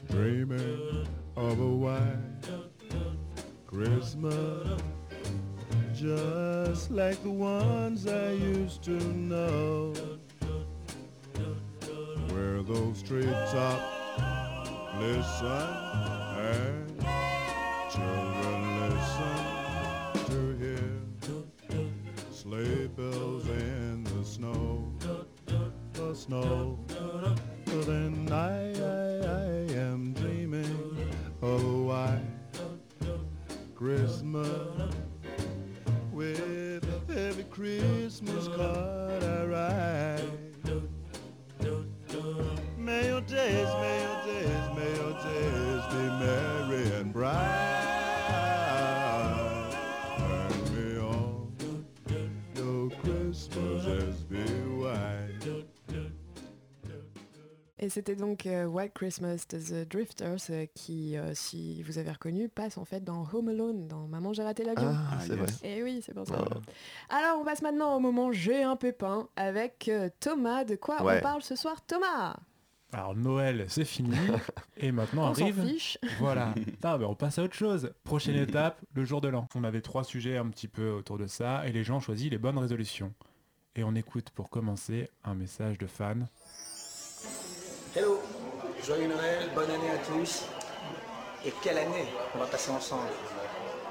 dreaming 0.07 1.07
of 1.37 1.59
a 1.59 1.67
white 1.67 2.17
Christmas, 3.67 4.81
just 5.93 6.89
like 6.91 7.21
the 7.23 7.29
ones 7.29 8.07
I 8.07 8.31
used 8.31 8.81
to 8.83 8.91
know, 9.13 9.93
those 12.69 13.01
treetops 13.01 14.21
listen 14.99 15.47
and 16.37 16.99
children 17.91 18.59
listen 18.79 20.25
to 20.27 20.39
hear. 20.59 20.91
Sleigh 22.31 22.87
bells 22.87 23.47
in 23.49 24.03
the 24.03 24.23
snow, 24.23 24.93
the 25.93 26.13
snow. 26.13 26.77
Then 27.65 28.29
I, 28.31 28.71
I, 28.79 29.17
I 29.25 29.73
am 29.73 30.13
dreaming. 30.13 31.09
Oh, 31.41 31.55
of 31.55 31.63
a 31.63 31.81
white 31.89 32.21
Christmas 33.73 34.93
with 36.11 36.85
every 37.09 37.45
Christmas 37.45 37.98
Et 57.89 57.91
c'était 57.91 58.15
donc 58.15 58.45
euh, 58.45 58.65
White 58.67 58.93
Christmas 58.93 59.45
de 59.49 59.57
The 59.57 59.89
Drifters 59.89 60.37
euh, 60.51 60.67
qui, 60.75 61.17
euh, 61.17 61.31
si 61.33 61.81
vous 61.81 61.97
avez 61.97 62.11
reconnu, 62.11 62.47
passe 62.47 62.77
en 62.77 62.85
fait 62.85 63.03
dans 63.03 63.25
Home 63.33 63.49
Alone, 63.49 63.87
dans 63.87 64.05
Maman 64.07 64.31
j'ai 64.31 64.43
raté 64.43 64.63
l'avion. 64.63 64.91
Ah, 64.93 65.13
Ah, 65.13 65.17
c'est 65.21 65.29
yes. 65.29 65.39
vrai. 65.39 65.51
Et 65.63 65.81
oui, 65.81 66.03
c'est 66.05 66.13
pour 66.13 66.27
ça. 66.27 66.35
Ah. 67.09 67.17
Alors 67.17 67.39
on 67.41 67.43
passe 67.45 67.63
maintenant 67.63 67.95
au 67.95 67.99
moment 67.99 68.31
J'ai 68.31 68.61
un 68.61 68.75
pépin 68.75 69.27
avec 69.35 69.87
euh, 69.87 70.07
Thomas. 70.19 70.65
De 70.65 70.75
quoi 70.75 71.01
Ouais. 71.03 71.17
on 71.17 71.21
parle 71.23 71.41
ce 71.41 71.55
soir 71.55 71.83
Thomas? 71.83 72.35
Alors 72.93 73.15
Noël, 73.15 73.65
c'est 73.69 73.85
fini. 73.85 74.15
Et 74.77 74.91
maintenant 74.91 75.31
On 75.31 75.33
s'en 75.33 75.41
arrive. 75.41 75.65
fiche. 75.65 75.97
Voilà. 76.19 76.53
Putain, 76.63 76.95
mais 76.99 77.05
on 77.05 77.15
passe 77.15 77.39
à 77.39 77.43
autre 77.43 77.55
chose. 77.55 77.91
Prochaine 78.03 78.35
étape, 78.35 78.79
le 78.93 79.03
jour 79.03 79.19
de 79.19 79.29
l'an. 79.29 79.47
On 79.55 79.63
avait 79.63 79.81
trois 79.81 80.03
sujets 80.03 80.37
un 80.37 80.47
petit 80.49 80.67
peu 80.67 80.91
autour 80.91 81.17
de 81.17 81.25
ça 81.25 81.67
et 81.67 81.71
les 81.71 81.83
gens 81.83 81.95
ont 81.97 82.01
choisi 82.01 82.29
les 82.29 82.37
bonnes 82.37 82.59
résolutions. 82.59 83.15
Et 83.75 83.83
on 83.83 83.95
écoute 83.95 84.29
pour 84.31 84.51
commencer 84.51 85.09
un 85.23 85.33
message 85.33 85.79
de 85.79 85.87
fan. 85.87 86.27
Hello, 87.95 88.19
joyeux 88.85 89.07
Noël, 89.07 89.49
bonne 89.55 89.69
année 89.69 89.89
à 89.89 89.97
tous. 89.97 90.45
Et 91.45 91.53
quelle 91.63 91.77
année 91.77 92.05
on 92.35 92.39
va 92.39 92.45
passer 92.47 92.71
ensemble. 92.71 93.09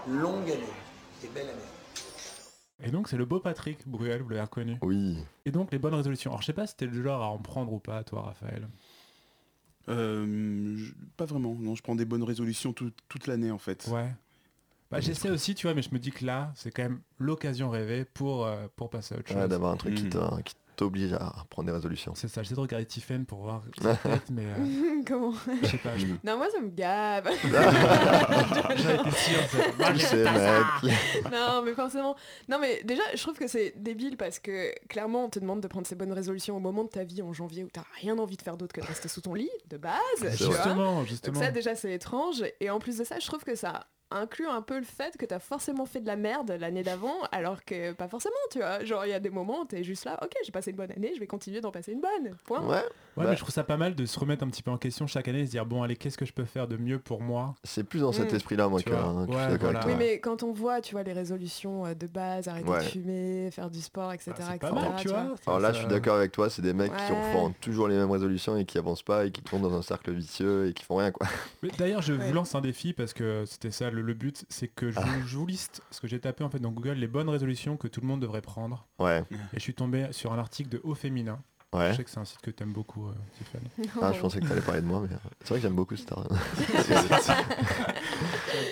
Longue 0.09 0.51
année 0.51 0.63
et 1.25 1.29
belle 1.29 1.49
année. 1.49 1.59
Et 2.85 2.91
donc 2.91 3.09
c'est 3.09 3.17
le 3.17 3.25
beau 3.25 3.41
Patrick 3.41 3.87
Bruel, 3.89 4.23
vous 4.23 4.29
l'avez 4.31 4.43
reconnu. 4.43 4.77
Oui. 4.83 5.19
Et 5.45 5.51
donc 5.51 5.73
les 5.73 5.79
bonnes 5.79 5.95
résolutions. 5.95 6.31
Alors 6.31 6.43
je 6.43 6.47
sais 6.47 6.53
pas 6.53 6.67
si 6.67 6.77
t'es 6.77 6.87
le 6.87 7.03
genre 7.03 7.23
à 7.23 7.29
en 7.29 7.39
prendre 7.39 7.73
ou 7.73 7.79
pas, 7.81 8.05
toi 8.05 8.23
Raphaël. 8.23 8.69
Euh, 9.89 10.77
je- 10.77 10.93
pas 11.17 11.25
vraiment. 11.25 11.55
Non, 11.59 11.75
je 11.75 11.83
prends 11.83 11.95
des 11.97 12.05
bonnes 12.05 12.23
résolutions 12.23 12.73
tout- 12.73 12.93
toute 13.09 13.27
l'année 13.27 13.51
en 13.51 13.59
fait. 13.59 13.87
Ouais. 13.91 14.13
Bah 14.91 15.01
j'essaie 15.01 15.31
aussi, 15.31 15.55
tu 15.55 15.67
vois, 15.67 15.75
mais 15.75 15.83
je 15.83 15.91
me 15.93 15.99
dis 15.99 16.13
que 16.13 16.25
là, 16.25 16.53
c'est 16.55 16.71
quand 16.71 16.83
même 16.83 17.01
l'occasion 17.19 17.69
rêvée 17.69 18.05
pour, 18.07 18.47
euh, 18.47 18.69
pour 18.77 18.89
passer 18.91 19.15
à 19.15 19.19
autre 19.19 19.29
chose. 19.29 19.37
Ouais, 19.37 19.49
D'avoir 19.49 19.73
un 19.73 19.77
truc 19.77 19.95
qui 19.95 20.05
Mm. 20.05 20.11
t'a- 20.11 20.39
qui 20.45 20.55
t'oblige 20.79 21.13
à 21.13 21.33
prendre 21.51 21.67
des 21.67 21.73
résolutions. 21.75 22.15
C'est 22.15 22.29
ça, 22.29 22.43
j'essaie 22.43 22.55
de 22.55 22.61
regarder 22.61 22.87
Tiffen 22.87 23.27
pour 23.27 23.41
voir 23.43 23.63
tête, 24.03 24.31
mais 24.31 24.45
euh, 24.47 25.03
Comment 25.07 25.33
je 25.63 25.67
sais 25.67 25.77
pas. 25.79 25.97
je- 25.99 26.07
Non, 26.25 26.37
moi 26.39 26.47
ça 26.51 26.61
me 26.61 26.69
gave. 26.71 27.29
J'avais 28.77 28.95
été 28.95 29.11
sûr. 29.11 30.19
mec. 30.83 30.95
non, 31.33 31.63
mais 31.65 31.75
forcément. 31.75 32.15
Non, 32.49 32.59
mais 32.61 32.83
déjà, 32.85 33.03
je 33.15 33.21
trouve 33.23 33.37
que 33.37 33.47
c'est 33.49 33.75
débile 33.77 34.17
parce 34.17 34.39
que 34.39 34.73
clairement, 34.89 35.25
on 35.25 35.29
te 35.31 35.39
demande 35.39 35.61
de 35.61 35.69
prendre 35.69 35.87
ces 35.87 35.95
bonnes 35.97 36.13
résolutions 36.13 36.57
au 36.57 36.61
moment 36.61 36.85
de 36.85 36.89
ta 36.91 37.05
vie 37.05 37.23
en 37.23 37.33
janvier 37.33 37.65
où 37.65 37.69
t'as 37.73 37.85
rien 38.01 38.17
envie 38.19 38.37
de 38.37 38.43
faire 38.43 38.57
d'autre 38.57 38.73
que 38.73 38.81
de 38.81 38.87
rester 38.87 39.09
sous 39.09 39.21
ton 39.21 39.35
lit, 39.35 39.51
de 39.69 39.77
base. 39.77 39.95
Vois. 40.21 40.31
Justement, 40.31 40.99
Donc 41.01 41.07
justement. 41.09 41.41
ça 41.41 41.51
déjà 41.51 41.75
c'est 41.75 41.93
étrange 41.93 42.45
et 42.61 42.71
en 42.71 42.79
plus 42.79 42.99
de 42.99 43.05
ça 43.05 43.19
je 43.19 43.27
trouve 43.27 43.43
que 43.45 43.55
ça 43.55 43.87
inclut 44.11 44.47
un 44.49 44.63
peu 44.63 44.79
le 44.79 44.85
fait 44.85 45.17
que 45.17 45.27
t'as 45.27 45.39
forcément 45.39 45.85
fait 45.87 46.01
de 46.01 46.07
la 46.07 46.17
merde 46.17 46.51
l'année 46.59 46.83
d'avant, 46.83 47.15
alors 47.33 47.65
que 47.65 47.93
pas 47.93 48.09
forcément, 48.09 48.35
tu 48.51 48.59
vois. 48.59 48.85
Genre, 48.85 49.05
il 49.07 49.11
y 49.11 49.15
a 49.15 49.21
des 49.21 49.31
moments 49.31 49.61
où 49.61 49.65
t'es 49.65 49.85
juste 49.85 50.05
là, 50.05 50.19
ok, 50.23 50.33
j'ai 50.45 50.53
passé 50.53 50.71
une 50.71 50.77
bonne 50.77 50.93
année, 50.93 51.13
je 51.15 51.21
vais 51.21 51.27
continuer 51.27 51.61
d'en 51.61 51.71
passer 51.71 51.93
une 51.93 52.01
bonne. 52.01 52.37
Point. 52.45 52.63
Ouais. 52.63 52.83
Ouais, 53.17 53.25
Bah, 53.25 53.31
mais 53.31 53.37
je 53.37 53.41
trouve 53.41 53.51
ça 53.53 53.65
pas 53.65 53.77
mal 53.77 53.97
de 53.97 54.07
se 54.07 54.17
remettre 54.19 54.45
un 54.45 54.49
petit 54.49 54.63
peu 54.63 54.71
en 54.71 54.79
question 54.79 55.09
chaque 55.09 55.27
année 55.27 55.41
et 55.41 55.47
se 55.47 55.51
dire 55.51 55.67
bon 55.67 55.83
allez 55.83 55.97
qu'est-ce 55.97 56.17
que 56.17 56.25
je 56.25 56.33
peux 56.33 56.45
faire 56.45 56.69
de 56.69 56.77
mieux 56.77 57.01
pour 57.01 57.21
moi? 57.21 57.57
C'est 57.65 57.83
plus 57.83 58.01
dans 58.03 58.13
cet 58.13 58.33
Mm. 58.33 58.37
esprit-là, 58.37 58.69
moi, 58.69 58.79
Tu 58.81 58.85
que, 58.91 58.95
vois. 58.95 59.03
hein, 59.03 59.27
que 59.27 59.33
je 59.33 59.37
Ouais, 59.37 59.43
suis 59.43 59.53
d'accord 59.53 59.71
voilà. 59.73 59.81
avec 59.83 59.97
Oui, 59.99 59.99
mais 59.99 60.21
quand 60.21 60.43
on 60.45 60.53
voit, 60.53 60.81
tu 60.81 60.93
vois, 60.95 61.03
les 61.03 61.13
résolutions 61.13 61.85
euh, 61.85 61.95
de 61.95 62.07
base, 62.07 62.47
arrêter 62.47 62.69
Ouais. 62.71 62.79
de 62.79 62.85
fumer, 62.85 63.51
faire 63.51 63.71
du 63.71 63.81
sport, 63.81 64.13
etc. 64.13 64.31
Bah, 64.39 64.45
c'est 64.47 64.55
etc., 64.55 64.59
pas 64.61 64.73
mal 64.73 64.95
tu 64.99 65.09
vois 65.09 65.27
Alors 65.49 65.59
là, 65.61 65.73
je 65.73 65.79
suis 65.81 65.89
d'accord 65.89 66.15
avec 66.17 66.31
toi, 66.31 66.49
c'est 66.49 66.63
des 66.63 66.73
mecs 66.73 66.93
qui 66.97 67.13
font 67.33 67.53
toujours 67.61 67.89
les 67.89 67.97
mêmes 67.97 68.11
résolutions 68.11 68.57
et 68.57 68.65
qui 68.65 68.79
avancent 68.79 69.03
pas 69.03 69.27
et 69.27 69.33
qui 69.33 69.43
tournent 69.43 69.63
dans 69.63 69.75
un 69.75 69.83
cercle 69.83 70.13
vicieux 70.13 70.69
et 70.69 70.73
qui 70.73 70.85
font 70.85 70.97
rien, 70.97 71.11
quoi. 71.11 71.27
Mais 71.63 71.71
D'ailleurs, 71.77 72.03
je 72.03 72.13
Ouais. 72.13 72.25
vous 72.29 72.33
lance 72.33 72.55
un 72.55 72.61
défi 72.61 72.93
parce 72.93 73.13
que 73.13 73.45
c'était 73.47 73.73
ça 73.73 73.91
le, 73.91 73.98
le 73.99 74.15
but, 74.15 74.45
c'est 74.49 74.69
que 74.69 74.91
je, 74.91 74.99
Ah. 74.99 75.03
vous- 75.05 75.27
je 75.27 75.37
vous 75.37 75.47
liste 75.47 75.83
ce 75.91 76.01
que 76.01 76.07
j'ai 76.09 76.21
tapé 76.21 76.45
en 76.45 76.51
fait 76.51 76.59
dans 76.61 76.73
Google 76.73 76.93
les 76.93 77.09
bonnes 77.09 77.29
résolutions 77.29 77.77
que 77.77 77.89
tout 77.89 78.01
le 78.01 78.07
monde 78.07 78.21
devrait 78.21 78.41
prendre. 78.43 78.87
Ouais, 78.99 79.23
Et 79.31 79.37
je 79.55 79.61
suis 79.61 79.75
tombé 79.75 80.09
sur 80.13 80.33
un 80.33 80.39
article 80.39 80.71
de 80.71 80.81
Haut 80.85 80.95
Féminin. 80.95 81.41
ouais. 81.75 81.91
Je 81.93 81.97
sais 81.99 82.05
que 82.05 82.11
c'est 82.11 82.19
un 82.21 82.25
site 82.25 82.41
que 82.41 82.51
t'aimes 82.51 82.73
beaucoup, 82.73 83.09
euh, 83.09 83.13
Tiffany. 83.37 83.69
Ah, 84.03 84.13
je 84.13 84.21
pensais 84.21 84.41
que 84.41 84.47
t'allais 84.49 84.61
parler 84.63 84.81
de 84.81 84.87
moi, 84.87 85.01
mais 85.07 85.15
euh, 85.15 85.19
c'est 85.41 85.49
vrai 85.51 85.59
que 85.59 85.63
j'aime 85.63 85.75
beaucoup 85.77 85.95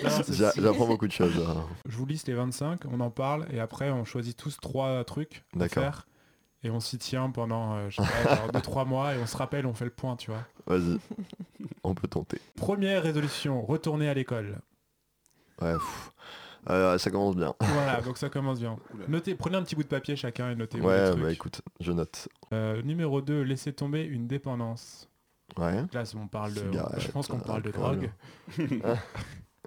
J'a- 0.29 0.51
J'apprends 0.57 0.87
beaucoup 0.87 1.07
de 1.07 1.11
choses. 1.11 1.37
euh. 1.37 1.53
Je 1.87 1.97
vous 1.97 2.05
liste 2.05 2.27
les 2.27 2.33
25, 2.33 2.81
on 2.91 2.99
en 2.99 3.09
parle 3.09 3.47
et 3.51 3.59
après 3.59 3.89
on 3.91 4.05
choisit 4.05 4.37
tous 4.37 4.57
trois 4.59 5.03
trucs 5.03 5.43
à 5.55 5.59
D'accord. 5.59 5.83
faire 5.83 6.07
et 6.63 6.69
on 6.69 6.79
s'y 6.79 6.97
tient 6.97 7.29
pendant 7.29 7.75
euh, 7.75 7.89
je 7.89 8.01
sais 8.01 8.07
pas, 8.23 8.35
genre 8.35 8.51
deux 8.51 8.61
trois 8.61 8.85
mois 8.85 9.15
et 9.15 9.19
on 9.19 9.25
se 9.27 9.37
rappelle, 9.37 9.65
on 9.65 9.73
fait 9.73 9.85
le 9.85 9.91
point, 9.91 10.15
tu 10.15 10.31
vois. 10.31 10.43
Vas-y, 10.65 10.97
on 11.83 11.93
peut 11.93 12.07
tenter. 12.07 12.39
Première 12.55 13.03
résolution, 13.03 13.61
retourner 13.61 14.09
à 14.09 14.13
l'école. 14.13 14.59
Ouais, 15.61 15.73
pff. 15.73 16.11
Euh, 16.69 16.97
ça 16.97 17.09
commence 17.11 17.35
bien. 17.35 17.53
Voilà, 17.59 18.01
donc 18.05 18.17
ça 18.17 18.29
commence 18.29 18.59
bien. 18.59 18.77
Notez, 19.07 19.35
prenez 19.35 19.55
un 19.57 19.63
petit 19.63 19.75
bout 19.75 19.83
de 19.83 19.87
papier 19.87 20.15
chacun 20.15 20.51
et 20.51 20.55
notez 20.55 20.81
Ouais, 20.81 21.15
bah 21.15 21.31
écoute, 21.31 21.61
je 21.79 21.91
note. 21.91 22.27
Euh, 22.53 22.81
numéro 22.81 23.21
2, 23.21 23.41
laisser 23.41 23.71
tomber 23.73 24.03
une 24.03 24.27
dépendance. 24.27 25.09
Ouais. 25.57 25.85
Là, 25.93 26.03
on 26.15 26.27
parle 26.27 26.53
de, 26.53 26.63
je 26.97 27.07
pense 27.09 27.27
qu'on 27.27 27.39
parle 27.39 27.61
de 27.61 27.71
drogue. 27.71 28.11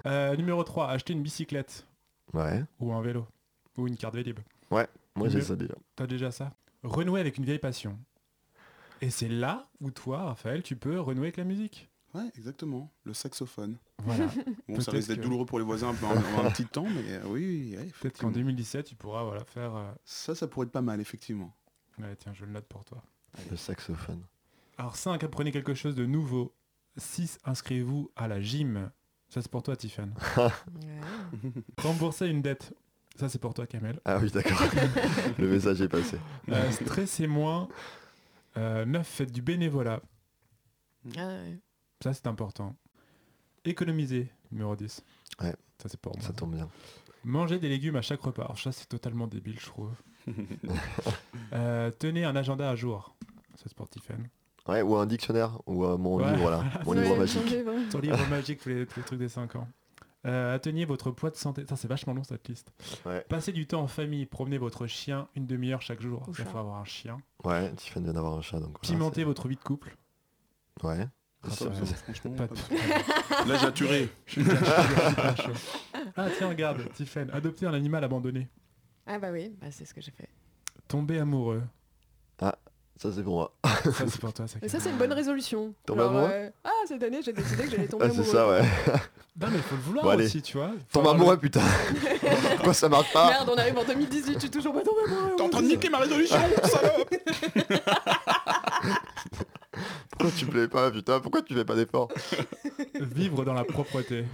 Euh, 0.06 0.34
numéro 0.34 0.64
3, 0.64 0.88
acheter 0.88 1.12
une 1.12 1.20
bicyclette 1.22 1.86
Ouais. 2.32 2.64
ou 2.78 2.94
un 2.94 3.02
vélo 3.02 3.26
ou 3.76 3.86
une 3.86 3.98
carte 3.98 4.14
Vélib. 4.14 4.38
Moi, 4.70 4.86
j'ai 5.28 5.42
ça 5.42 5.56
déjà. 5.56 5.74
T'as 5.94 6.06
déjà 6.06 6.30
ça? 6.30 6.54
Renouer 6.82 7.20
avec 7.20 7.36
une 7.36 7.44
vieille 7.44 7.58
passion. 7.58 7.98
Et 9.02 9.10
c'est 9.10 9.28
là 9.28 9.68
où 9.80 9.90
toi, 9.90 10.22
Raphaël, 10.22 10.62
tu 10.62 10.74
peux 10.76 10.98
renouer 10.98 11.26
avec 11.26 11.36
la 11.36 11.44
musique. 11.44 11.90
Ouais, 12.14 12.28
exactement. 12.36 12.90
Le 13.04 13.12
saxophone. 13.12 13.76
Voilà. 14.04 14.26
Bon, 14.68 14.74
Peut-être 14.74 14.82
ça 14.82 14.90
risque 14.92 15.08
d'être 15.08 15.18
que- 15.18 15.22
douloureux 15.24 15.46
pour 15.46 15.58
les 15.58 15.64
voisins 15.64 15.88
un, 15.88 16.06
un, 16.40 16.46
un 16.46 16.50
petit 16.50 16.64
temps, 16.66 16.86
mais 16.88 17.12
euh, 17.14 17.22
oui, 17.26 17.74
ouais, 17.76 17.88
Peut-être 18.00 18.18
qu'en 18.18 18.30
2017, 18.30 18.86
tu 18.86 18.94
pourras 18.94 19.24
voilà, 19.24 19.44
faire... 19.44 19.74
euh, 19.74 19.90
Ça, 20.04 20.34
ça 20.34 20.46
pourrait 20.46 20.66
être 20.66 20.72
pas 20.72 20.82
mal, 20.82 21.00
effectivement. 21.00 21.54
Ouais, 21.98 22.14
tiens, 22.16 22.32
je 22.34 22.44
le 22.44 22.52
note 22.52 22.66
pour 22.66 22.84
toi. 22.84 23.02
Le 23.50 23.56
saxophone. 23.56 24.22
Alors 24.78 24.96
5, 24.96 25.22
apprenez 25.24 25.50
quelque 25.52 25.74
chose 25.74 25.94
de 25.94 26.06
nouveau. 26.06 26.54
6, 26.96 27.38
inscrivez-vous 27.44 28.10
à 28.16 28.28
la 28.28 28.40
gym. 28.40 28.90
Ça, 29.28 29.42
c'est 29.42 29.50
pour 29.50 29.62
toi, 29.62 29.76
Tiffany. 29.76 30.12
Rembourser 31.78 32.26
une 32.28 32.42
dette. 32.42 32.74
Ça, 33.16 33.28
c'est 33.28 33.38
pour 33.38 33.54
toi, 33.54 33.66
Kamel. 33.66 34.00
Ah 34.04 34.18
oui, 34.18 34.30
d'accord. 34.30 34.58
Le 35.38 35.48
message 35.48 35.80
est 35.80 35.88
passé. 35.88 36.16
Euh, 36.48 36.70
stressez 36.72 37.26
moins. 37.26 37.68
9, 38.56 39.06
faites 39.06 39.32
du 39.32 39.42
bénévolat. 39.42 40.00
Ah 41.16 41.26
ouais. 41.28 41.58
Ça, 42.02 42.12
c'est 42.14 42.26
important. 42.26 42.76
Économiser, 43.64 44.30
numéro 44.52 44.74
10. 44.76 45.04
Ouais. 45.42 45.54
Ça, 45.82 45.88
c'est 45.88 46.00
pour 46.00 46.16
moi. 46.16 46.24
Ça 46.26 46.32
tombe 46.32 46.54
bien. 46.54 46.68
Manger 47.24 47.58
des 47.58 47.68
légumes 47.68 47.96
à 47.96 48.02
chaque 48.02 48.20
repas. 48.22 48.42
Alors, 48.44 48.58
ça, 48.58 48.72
c'est 48.72 48.88
totalement 48.88 49.26
débile, 49.26 49.58
je 49.60 49.66
trouve. 49.66 49.92
Euh, 51.52 51.90
tenez 51.98 52.24
un 52.24 52.36
agenda 52.36 52.70
à 52.70 52.76
jour. 52.76 53.14
Ça, 53.56 53.64
c'est 53.66 53.74
pour 53.74 53.88
Tiffany. 53.88 54.24
Ouais, 54.68 54.82
ou 54.82 54.94
un 54.96 55.06
dictionnaire, 55.06 55.58
ou 55.66 55.84
euh, 55.84 55.96
mon 55.96 56.16
Ouais. 56.16 56.32
livre, 56.32 56.50
là. 56.50 56.64
Mon 56.86 56.92
livre 56.92 57.16
magique. 57.16 57.44
livre. 57.50 57.72
Ton 57.90 57.98
livre 57.98 58.24
magique, 58.30 58.60
tous 58.60 58.68
les, 58.68 58.86
tous 58.86 59.00
les 59.00 59.04
trucs 59.06 59.18
des 59.18 59.28
5 59.28 59.56
ans. 59.56 59.68
Euh, 60.26 60.54
atteignez 60.54 60.84
votre 60.84 61.10
poids 61.10 61.30
de 61.30 61.36
santé. 61.36 61.64
Ça, 61.66 61.76
c'est 61.76 61.88
vachement 61.88 62.12
long, 62.12 62.22
cette 62.22 62.46
liste. 62.48 62.72
Ouais. 63.06 63.24
Passez 63.28 63.52
du 63.52 63.66
temps 63.66 63.80
en 63.82 63.88
famille. 63.88 64.26
Promenez 64.26 64.58
votre 64.58 64.86
chien 64.86 65.28
une 65.34 65.46
demi-heure 65.46 65.80
chaque 65.82 66.00
jour. 66.02 66.22
Ou 66.28 66.32
Il 66.38 66.44
faut 66.44 66.58
avoir 66.58 66.76
un 66.78 66.84
chien. 66.84 67.18
Ouais, 67.42 67.72
Tiffany 67.74 68.04
vient 68.04 68.12
d'avoir 68.14 68.34
un 68.34 68.42
chat, 68.42 68.60
donc. 68.60 68.76
voilà, 68.82 68.96
Pimenter 68.98 69.24
votre 69.24 69.48
vie 69.48 69.56
de 69.56 69.62
couple. 69.62 69.96
Ouais. 70.82 71.08
Ah, 71.42 71.48
Ça, 71.50 71.56
ça, 71.56 71.64
ça, 71.74 71.86
ça, 71.86 71.94
franchement, 71.94 72.32
Pas 72.32 72.46
pas 72.48 72.54
de- 72.54 73.46
mal. 73.46 73.48
Là, 73.48 73.72
j'ai. 73.74 74.08
Ah 76.16 76.26
tiens, 76.36 76.48
regarde, 76.48 76.80
Tiffen, 76.94 77.30
adopter 77.32 77.66
un 77.66 77.72
animal 77.74 78.04
abandonné. 78.04 78.48
Ah 79.06 79.18
bah 79.18 79.28
oui, 79.32 79.50
bah, 79.60 79.68
c'est 79.70 79.84
ce 79.86 79.94
que 79.94 80.00
j'ai 80.00 80.10
fait. 80.10 80.28
Tomber 80.88 81.18
amoureux. 81.20 81.62
Ça, 82.38 83.08
c'est 83.14 83.22
pour 83.22 83.32
moi. 83.34 83.54
Ça 83.64 84.04
c'est 84.06 84.20
pour 84.20 84.30
toi, 84.34 84.46
ça. 84.46 84.58
Et 84.60 84.68
ça, 84.68 84.78
c'est 84.78 84.90
une 84.90 84.98
bonne 84.98 85.14
résolution. 85.14 85.72
Tomber 85.86 86.02
Genre, 86.02 86.10
amoureux 86.10 86.30
euh, 86.32 86.50
Ah, 86.62 86.70
cette 86.86 87.02
année, 87.02 87.20
j'ai 87.24 87.32
décidé 87.32 87.64
que 87.64 87.70
j'allais 87.70 87.86
tomber 87.88 88.04
Ah, 88.06 88.10
c'est 88.10 88.16
amoureux. 88.20 88.30
ça, 88.30 88.48
ouais. 88.50 88.60
Non 89.40 89.46
mais 89.48 89.56
il 89.56 89.62
faut 89.62 89.76
le 89.76 89.80
vouloir 89.80 90.04
Bon, 90.04 90.22
aussi, 90.22 90.42
tu 90.42 90.58
vois. 90.58 90.68
Faut 90.68 91.00
Tombe 91.00 91.06
avoir 91.06 91.14
le- 91.14 91.20
amoureux, 91.22 91.36
putain. 91.38 91.60
Pourquoi 92.56 92.74
ça 92.74 92.90
marche 92.90 93.10
pas 93.10 93.30
Merde, 93.30 93.48
on 93.50 93.56
arrive 93.56 93.78
en 93.78 93.84
2018, 93.84 94.34
je 94.34 94.38
suis 94.40 94.50
toujours 94.50 94.74
pas 94.74 94.82
tombé 94.82 95.00
amoureux. 95.06 95.32
T'es 95.36 95.42
en 95.42 95.48
train 95.48 95.62
de 95.62 95.68
niquer 95.68 95.88
ma 95.88 95.96
résolution, 95.98 96.36
salope 96.64 97.14
Pourquoi 100.20 100.38
tu 100.38 100.46
plais 100.46 100.68
pas, 100.68 100.90
putain 100.90 101.20
Pourquoi 101.20 101.42
tu 101.42 101.54
fais 101.54 101.64
pas 101.64 101.74
d'efforts 101.76 102.08
Vivre 103.00 103.44
dans 103.44 103.54
la 103.54 103.64
propreté. 103.64 104.24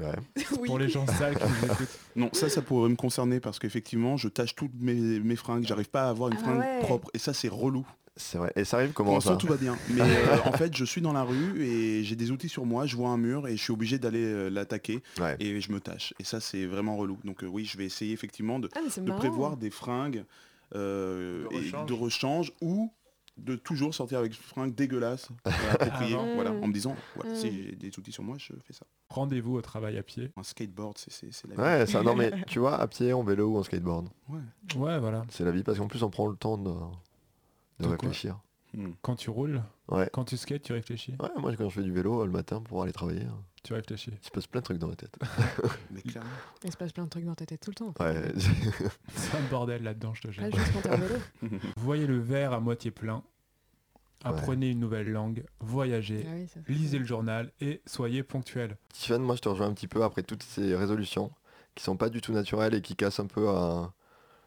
Ouais. 0.00 0.12
Oui. 0.58 0.66
Pour 0.68 0.78
les 0.78 0.88
gens 0.88 1.06
sales 1.06 1.36
qui 1.36 1.44
nous 1.44 1.72
écoutent. 1.72 1.98
Non, 2.16 2.30
ça, 2.32 2.48
ça 2.48 2.62
pourrait 2.62 2.88
me 2.88 2.96
concerner 2.96 3.40
parce 3.40 3.58
qu'effectivement, 3.58 4.16
je 4.16 4.28
tâche 4.28 4.54
toutes 4.54 4.74
mes, 4.80 4.94
mes 4.94 5.36
fringues, 5.36 5.64
j'arrive 5.66 5.90
pas 5.90 6.04
à 6.04 6.08
avoir 6.10 6.30
une 6.30 6.36
Ah 6.38 6.42
fringue 6.42 6.58
ouais. 6.60 6.80
propre. 6.80 7.10
Et 7.14 7.18
ça, 7.18 7.32
c'est 7.34 7.48
relou. 7.48 7.86
C'est 8.16 8.36
vrai. 8.38 8.52
Et 8.56 8.64
ça 8.64 8.76
arrive 8.76 8.88
Pour 8.92 9.04
comment 9.06 9.14
l'instant, 9.14 9.30
ça 9.32 9.36
tout 9.36 9.46
va 9.46 9.56
bien. 9.56 9.76
Mais 9.88 10.00
euh, 10.02 10.36
en 10.44 10.52
fait, 10.52 10.76
je 10.76 10.84
suis 10.84 11.00
dans 11.00 11.14
la 11.14 11.22
rue 11.22 11.62
et 11.64 12.04
j'ai 12.04 12.14
des 12.14 12.30
outils 12.30 12.48
sur 12.50 12.66
moi, 12.66 12.84
je 12.86 12.94
vois 12.94 13.08
un 13.08 13.16
mur 13.16 13.48
et 13.48 13.56
je 13.56 13.62
suis 13.62 13.72
obligé 13.72 13.98
d'aller 13.98 14.22
euh, 14.24 14.48
l'attaquer 14.50 15.02
Ouais. 15.18 15.34
et 15.40 15.60
je 15.62 15.72
me 15.72 15.80
tâche. 15.80 16.12
Et 16.20 16.24
ça, 16.24 16.38
c'est 16.40 16.66
vraiment 16.66 16.96
relou. 16.96 17.18
Donc 17.24 17.42
euh, 17.42 17.46
oui, 17.46 17.64
je 17.64 17.78
vais 17.78 17.86
essayer 17.86 18.12
effectivement 18.12 18.58
de, 18.58 18.68
Ah, 18.76 18.80
de 19.00 19.12
prévoir 19.12 19.56
des 19.56 19.70
fringues 19.70 20.24
euh, 20.74 21.44
De 21.48 21.54
et 21.54 21.58
rechange. 21.58 21.86
de 21.88 21.92
rechange 21.94 22.52
ou 22.60 22.92
de 23.38 23.56
toujours 23.56 23.94
sortir 23.94 24.18
avec 24.18 24.34
fringues 24.34 24.74
dégueulasses 24.74 25.28
euh, 25.46 25.50
appropriées. 25.72 26.16
Ah 26.18 26.34
voilà, 26.34 26.52
Mm. 26.52 26.62
en 26.64 26.66
me 26.68 26.72
disant, 26.72 26.94
voilà, 27.16 27.32
Mm. 27.32 27.36
si 27.36 27.50
j'ai 27.64 27.72
des 27.76 27.98
outils 27.98 28.12
sur 28.12 28.22
moi, 28.22 28.36
je 28.38 28.52
fais 28.64 28.72
ça. 28.72 28.84
Rendez-vous 29.08 29.54
au 29.56 29.62
travail 29.62 29.96
à 29.98 30.02
pied. 30.02 30.30
Un 30.36 30.42
skateboard, 30.42 30.98
c'est- 30.98 31.22
la 31.48 31.54
vie. 31.54 31.60
Ouais, 31.60 31.86
ça, 31.86 32.02
non 32.02 32.14
mais 32.14 32.30
tu 32.46 32.58
vois, 32.58 32.78
à 32.78 32.86
pied, 32.86 33.12
en 33.12 33.22
vélo 33.22 33.48
ou 33.54 33.58
en 33.58 33.62
skateboard, 33.62 34.08
Ouais. 34.28 34.38
Ouais, 34.76 34.98
voilà. 35.00 35.24
c'est 35.30 35.44
la 35.44 35.50
vie 35.50 35.62
parce 35.62 35.78
qu'en 35.78 35.88
plus 35.88 36.02
on 36.02 36.10
prend 36.10 36.26
le 36.26 36.36
temps 36.36 36.58
de, 36.58 36.70
de 36.70 37.86
quoi 37.86 37.90
réfléchir. 37.92 38.38
Mm. 38.74 38.90
Quand 39.02 39.16
tu 39.16 39.30
roules, 39.30 39.62
Ouais. 39.88 40.08
quand 40.12 40.24
tu 40.24 40.36
skates, 40.36 40.62
tu 40.62 40.72
réfléchis. 40.72 41.14
Ouais, 41.20 41.28
moi 41.38 41.54
quand 41.56 41.68
je 41.68 41.74
fais 41.74 41.82
du 41.82 41.92
vélo 41.92 42.24
le 42.24 42.30
matin 42.32 42.60
pour 42.60 42.82
aller 42.82 42.92
travailler, 42.92 43.22
euh, 43.24 43.30
Tu 43.62 43.74
réfléchis. 43.74 44.10
il 44.10 44.26
se 44.26 44.30
passe 44.30 44.46
plein 44.48 44.60
de 44.60 44.64
trucs 44.64 44.78
dans 44.78 44.88
la 44.88 44.96
tête. 44.96 45.16
Mais 45.90 46.02
clairement. 46.02 46.30
Il 46.64 46.72
se 46.72 46.76
passe 46.76 46.92
plein 46.92 47.04
de 47.04 47.08
trucs 47.08 47.24
dans 47.24 47.34
ta 47.34 47.46
tête 47.46 47.60
tout 47.60 47.70
le 47.70 47.76
temps. 47.76 47.94
Ouais. 48.00 48.32
C'est 49.14 49.36
un 49.36 49.42
bordel 49.50 49.84
là-dedans, 49.84 50.14
je 50.14 50.22
te 50.22 50.30
jure. 50.32 50.44
Vélo. 50.44 51.58
Voyez 51.76 52.06
le 52.06 52.18
verre 52.18 52.52
à 52.52 52.60
moitié 52.60 52.90
plein. 52.90 53.22
Apprenez 54.24 54.70
une 54.70 54.80
nouvelle 54.80 55.10
langue. 55.10 55.44
Voyagez. 55.60 56.24
Ah 56.28 56.34
oui, 56.34 56.48
Lisez 56.68 56.98
le 56.98 57.04
journal 57.04 57.52
et 57.60 57.82
soyez 57.86 58.22
ponctuel. 58.22 58.76
Tiffany, 58.92 59.24
moi 59.24 59.36
je 59.36 59.40
te 59.40 59.48
rejoins 59.48 59.66
un 59.66 59.74
petit 59.74 59.88
peu 59.88 60.02
après 60.02 60.22
toutes 60.22 60.42
ces 60.42 60.74
résolutions 60.76 61.32
qui 61.74 61.82
sont 61.82 61.96
pas 61.96 62.08
du 62.08 62.20
tout 62.20 62.32
naturelles 62.32 62.74
et 62.74 62.82
qui 62.82 62.96
cassent 62.96 63.20
un 63.20 63.26
peu 63.26 63.48
euh, 63.48 63.82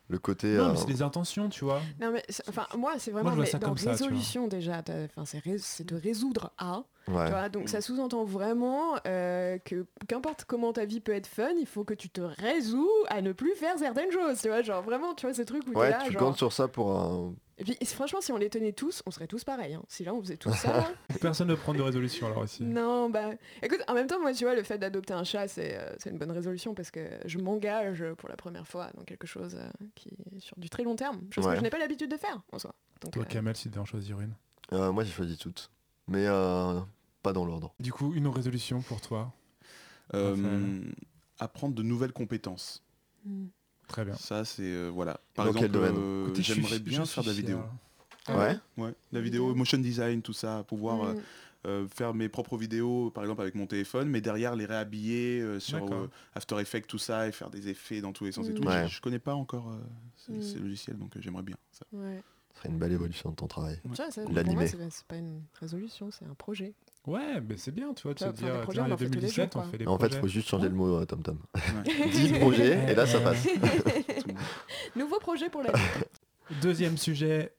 le 0.07 0.19
côté. 0.19 0.47
Non, 0.55 0.65
euh, 0.65 0.71
mais 0.71 0.77
c'est 0.77 0.85
des 0.85 1.01
intentions, 1.01 1.49
tu 1.49 1.65
vois. 1.65 1.81
Non 1.99 2.11
mais 2.11 2.23
enfin 2.47 2.67
moi 2.77 2.93
c'est 2.97 3.11
vraiment 3.11 3.35
mais 3.35 3.49
dans 3.59 3.75
ça, 3.75 3.91
résolution 3.91 4.47
déjà 4.47 4.81
enfin 5.05 5.25
c'est 5.25 5.41
c'est 5.57 5.87
de 5.87 5.95
résoudre 5.95 6.51
à 6.57 6.83
ouais. 7.07 7.25
tu 7.25 7.31
vois 7.31 7.49
donc 7.49 7.69
ça 7.69 7.81
sous-entend 7.81 8.23
vraiment 8.23 8.95
euh, 9.07 9.57
que 9.59 9.85
qu'importe 10.07 10.45
comment 10.45 10.73
ta 10.73 10.85
vie 10.85 10.99
peut 10.99 11.13
être 11.13 11.27
fun 11.27 11.49
il 11.59 11.65
faut 11.65 11.83
que 11.83 11.93
tu 11.93 12.09
te 12.09 12.21
résous 12.21 12.89
à 13.07 13.21
ne 13.21 13.31
plus 13.31 13.55
faire 13.55 13.77
certaines 13.77 14.11
choses 14.11 14.41
tu 14.41 14.47
vois 14.47 14.61
genre 14.61 14.83
vraiment 14.83 15.13
tu 15.13 15.25
vois 15.25 15.33
ces 15.33 15.45
trucs 15.45 15.67
où 15.67 15.71
Ouais, 15.77 15.89
là 15.89 15.99
tu 16.05 16.11
genre 16.11 16.21
comptes 16.21 16.37
sur 16.37 16.53
ça 16.53 16.67
pour 16.67 16.91
un. 16.91 17.33
Et 17.57 17.63
puis 17.63 17.77
franchement 17.85 18.19
si 18.21 18.31
on 18.31 18.37
les 18.37 18.49
tenait 18.49 18.73
tous 18.73 19.01
on 19.05 19.11
serait 19.11 19.27
tous 19.27 19.43
pareils 19.43 19.73
hein. 19.75 19.83
si 19.87 20.03
là 20.03 20.13
on 20.13 20.21
faisait 20.21 20.37
tout 20.37 20.51
ça 20.53 20.91
Personne 21.21 21.47
ne 21.47 21.55
prend 21.55 21.73
de 21.73 21.81
résolution 21.81 22.27
alors 22.27 22.43
ici. 22.45 22.63
non 22.63 23.09
bah 23.09 23.31
écoute 23.61 23.79
en 23.87 23.93
même 23.93 24.07
temps 24.07 24.19
moi 24.19 24.33
tu 24.33 24.43
vois 24.43 24.55
le 24.55 24.63
fait 24.63 24.77
d'adopter 24.77 25.13
un 25.13 25.23
chat 25.23 25.47
c'est 25.47 25.77
euh, 25.77 25.95
c'est 25.97 26.09
une 26.09 26.17
bonne 26.17 26.31
résolution 26.31 26.73
parce 26.73 26.91
que 26.91 27.07
je 27.25 27.37
m'engage 27.37 28.03
pour 28.17 28.27
la 28.29 28.35
première 28.35 28.67
fois 28.67 28.89
dans 28.95 29.03
quelque 29.03 29.27
chose 29.27 29.55
euh, 29.55 29.67
qui 29.95 30.09
est 30.09 30.39
sur 30.39 30.57
du 30.59 30.69
très 30.69 30.83
long 30.83 30.95
terme 30.95 31.21
chose 31.31 31.45
Ouais. 31.45 31.51
que 31.53 31.57
je 31.59 31.63
n'ai 31.63 31.69
pas 31.69 31.79
l'habitude 31.79 32.11
de 32.11 32.17
faire 32.17 32.41
en 32.51 32.59
soi 32.59 32.73
donc 33.01 33.13
Toi, 33.13 33.23
euh, 33.23 33.25
Kamel, 33.25 33.55
si 33.55 33.63
tu 33.63 33.69
devais 33.69 33.81
en 33.81 33.85
choisir 33.85 34.19
une. 34.21 34.33
Euh, 34.73 34.91
moi 34.91 35.03
j'ai 35.03 35.11
choisi 35.11 35.37
toutes, 35.37 35.69
mais 36.07 36.25
euh, 36.27 36.79
pas 37.21 37.33
dans 37.33 37.45
l'ordre. 37.45 37.73
Du 37.79 37.91
coup, 37.93 38.13
une 38.13 38.27
résolution 38.27 38.81
pour 38.81 39.01
toi. 39.01 39.33
Euh, 40.13 40.81
apprendre 41.39 41.75
de 41.75 41.83
nouvelles 41.83 42.13
compétences. 42.13 42.83
hmm. 43.25 43.47
Très 43.87 44.05
bien. 44.05 44.15
Ça, 44.15 44.45
c'est 44.45 44.63
euh, 44.63 44.89
voilà. 44.89 45.19
Par 45.33 45.45
Dans 45.45 45.51
exemple, 45.51 45.77
euh, 45.77 46.33
j'aimerais 46.39 46.79
bien 46.79 47.05
suis 47.05 47.13
faire 47.15 47.23
de 47.23 47.29
la 47.29 47.35
vidéo. 47.35 47.59
Ah 48.27 48.37
ouais. 48.37 48.57
Ouais, 48.77 48.93
la 49.11 49.21
vidéo, 49.21 49.53
motion 49.53 49.77
design, 49.77 50.21
tout 50.23 50.33
ça, 50.33 50.63
pouvoir 50.67 51.03
euh, 51.03 51.13
Hmm. 51.13 51.19
euh, 51.67 51.87
faire 51.87 52.13
mes 52.15 52.27
propres 52.29 52.57
vidéos, 52.57 53.11
par 53.11 53.23
exemple 53.23 53.41
avec 53.41 53.53
mon 53.55 53.67
téléphone, 53.67 54.09
mais 54.09 54.21
derrière 54.21 54.55
les 54.55 54.65
réhabiller 54.65 55.41
euh, 55.41 55.59
sur 55.59 55.91
euh, 55.93 56.09
After 56.33 56.59
Effects, 56.59 56.87
tout 56.87 56.97
ça, 56.97 57.27
et 57.27 57.31
faire 57.31 57.49
des 57.51 57.69
effets 57.69 58.01
dans 58.01 58.13
tous 58.13 58.25
les 58.25 58.31
sens 58.31 58.47
et 58.47 58.51
Mm. 58.51 58.53
tout. 58.55 58.63
Ouais. 58.67 58.87
Je, 58.87 58.95
je 58.95 59.01
connais 59.01 59.19
pas 59.19 59.35
encore 59.35 59.69
euh, 59.71 59.77
ces, 60.15 60.31
Mm. 60.33 60.41
ces 60.41 60.59
logiciels, 60.59 60.97
donc 60.97 61.15
euh, 61.15 61.21
j'aimerais 61.21 61.43
bien 61.43 61.55
ça. 61.71 61.85
Ouais. 61.93 62.21
Ce 62.53 62.59
serait 62.61 62.69
une 62.69 62.77
belle 62.79 62.93
évolution 62.93 63.29
de 63.31 63.35
ton 63.35 63.47
travail. 63.47 63.79
Pas- 63.95 64.09
c'est 64.11 65.05
pas 65.07 65.17
une 65.17 65.41
résolution, 65.59 66.09
c'est 66.09 66.25
un 66.25 66.33
projet. 66.35 66.73
Ouais, 67.07 67.39
mais 67.47 67.55
c'est 67.57 67.71
bien, 67.71 67.93
tu 67.93 68.03
vois, 68.03 68.13
de 68.15 68.19
se 68.19 68.25
dire, 68.29 68.61
projets, 68.61 68.79
tiens, 68.79 68.85
il 68.85 68.89
y 68.89 68.91
en 68.91 68.95
a 68.95 68.97
fait 68.97 69.05
tous 69.05 69.11
les 69.13 69.19
2017, 69.21 69.53
jours, 69.53 69.61
on 69.63 69.71
fait 69.71 69.77
des 69.77 69.87
En 69.87 69.97
fait, 69.99 70.07
il 70.07 70.17
faut 70.19 70.27
juste 70.27 70.47
changer 70.47 70.69
le 70.69 70.75
mot 70.75 70.95
euh, 71.01 71.05
Tom 71.05 71.21
Tom. 71.21 71.39
Ouais. 71.55 72.09
10 72.11 72.33
projets, 72.39 72.91
et 72.91 72.95
là 72.95 73.05
ça 73.05 73.19
passe. 73.21 73.47
Nouveau 74.95 75.19
projet 75.19 75.49
pour 75.49 75.61
la 75.63 75.71
vie. 75.71 75.81
Deuxième 76.61 76.97
sujet, 76.97 77.53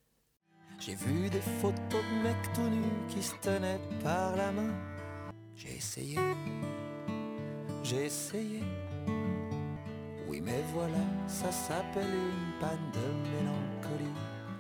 J'ai 0.81 0.95
vu 0.95 1.29
des 1.31 1.41
photos 1.41 1.77
de 1.93 2.23
mecs 2.23 2.53
tout 2.55 2.63
nus 2.69 2.83
qui 3.09 3.23
se 3.23 3.35
tenaient 3.41 3.81
par 4.03 4.37
la 4.37 4.53
main. 4.53 4.75
J'ai 5.55 5.75
essayé, 5.77 6.19
j'ai 7.83 8.05
essayé. 8.07 8.63
Oui, 10.29 10.41
mais 10.45 10.63
voilà, 10.75 10.99
ça 11.29 11.51
s'appelle 11.53 12.05
une 12.07 12.61
panne 12.61 12.79
de 12.93 13.31
mélancolie. 13.31 14.13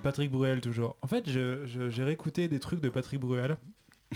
Patrick 0.03 0.31
Bruel 0.31 0.61
toujours. 0.61 0.97
En 1.03 1.07
fait, 1.09 1.29
je- 1.29 1.67
je- 1.67 1.91
j'ai 1.91 2.05
réécouté 2.05 2.49
des 2.49 2.61
trucs 2.61 2.81
de 2.81 2.89
Patrick 2.89 3.21
Bruel. 3.21 3.57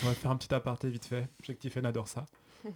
On 0.03 0.07
va 0.07 0.15
faire 0.15 0.31
un 0.31 0.37
petit 0.37 0.53
aparté 0.55 0.89
vite 0.89 1.05
fait. 1.05 1.29
Je 1.43 1.47
sais 1.49 1.55
que 1.55 1.61
Tiffen 1.61 1.85
adore 1.87 2.09
ça. 2.09 2.27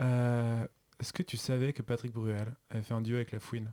Euh, 0.00 0.66
Est-ce 1.00 1.12
que 1.12 1.22
tu 1.22 1.36
savais 1.36 1.72
que 1.72 1.80
Patrick 1.82 2.12
Bruel 2.12 2.52
avait 2.70 2.82
fait 2.82 2.94
un 2.94 3.00
duo 3.00 3.14
avec 3.16 3.30
La 3.30 3.38
Fouine? 3.38 3.72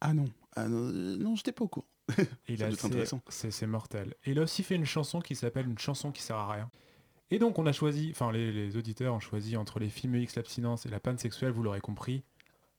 Ah 0.00 0.12
non, 0.14 0.24
ah 0.56 0.66
non, 0.66 0.88
euh, 0.88 1.16
non 1.16 1.36
j'étais 1.36 1.52
pas 1.52 1.62
au 1.64 1.68
courant. 1.68 1.86
C'est- 2.48 2.84
intéressant. 2.84 3.20
C'est 3.28 3.52
c'est 3.52 3.68
mortel. 3.68 4.14
Et 4.24 4.32
il 4.32 4.38
a 4.40 4.42
aussi 4.42 4.64
fait 4.64 4.74
une 4.74 4.84
chanson 4.84 5.20
qui 5.20 5.36
s'appelle 5.36 5.68
Une 5.68 5.78
chanson 5.78 6.10
qui 6.10 6.22
sert 6.22 6.36
à 6.36 6.52
rien. 6.52 6.70
Et 7.30 7.38
donc 7.38 7.58
on 7.60 7.66
a 7.66 7.72
choisi, 7.72 8.10
enfin 8.10 8.32
les, 8.32 8.50
les 8.50 8.76
auditeurs 8.76 9.14
ont 9.14 9.20
choisi 9.20 9.56
entre 9.56 9.78
les 9.78 9.88
films 9.88 10.16
X, 10.16 10.34
l'abstinence 10.34 10.86
et 10.86 10.88
la 10.88 10.98
panne 10.98 11.18
sexuelle, 11.18 11.52
vous 11.52 11.62
l'aurez 11.62 11.80
compris. 11.80 12.24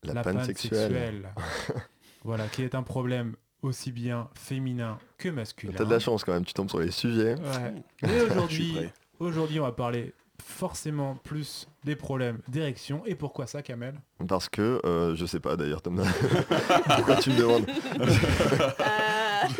La, 0.03 0.21
panne, 0.21 0.43
sexuelle. 0.43 1.33
voilà, 2.25 2.47
qui 2.49 2.61
est 2.61 2.75
un 2.75 2.83
problème 2.83 3.35
aussi 3.61 3.93
bien 3.93 4.29
féminin 4.35 4.99
que 5.17 5.29
masculin. 5.29 5.73
T'as 5.77 5.85
de 5.85 5.89
la 5.91 5.99
chance 5.99 6.25
quand 6.25 6.33
même, 6.33 6.43
tu 6.43 6.53
tombes 6.53 6.69
sur 6.69 6.81
les 6.81 6.91
sujets. 6.91 7.35
Ouais. 7.35 7.73
Suis 8.03 8.21
aujourd'hui. 8.21 8.77
Aujourd'hui, 9.25 9.59
on 9.59 9.63
va 9.63 9.71
parler 9.71 10.13
forcément 10.43 11.15
plus 11.23 11.67
des 11.83 11.95
problèmes 11.95 12.39
d'érection. 12.47 13.01
Et 13.05 13.15
pourquoi 13.15 13.47
ça, 13.47 13.61
Kamel? 13.61 13.95
Parce 14.27 14.49
que, 14.49 14.81
euh, 14.85 15.15
je 15.15 15.25
sais 15.25 15.39
pas 15.39 15.55
d'ailleurs 15.55 15.81
Tom. 15.81 16.01
Pourquoi 16.95 17.15
tu 17.17 17.29
me 17.31 17.37
demandes? 17.37 17.65
Ah, 18.79 19.47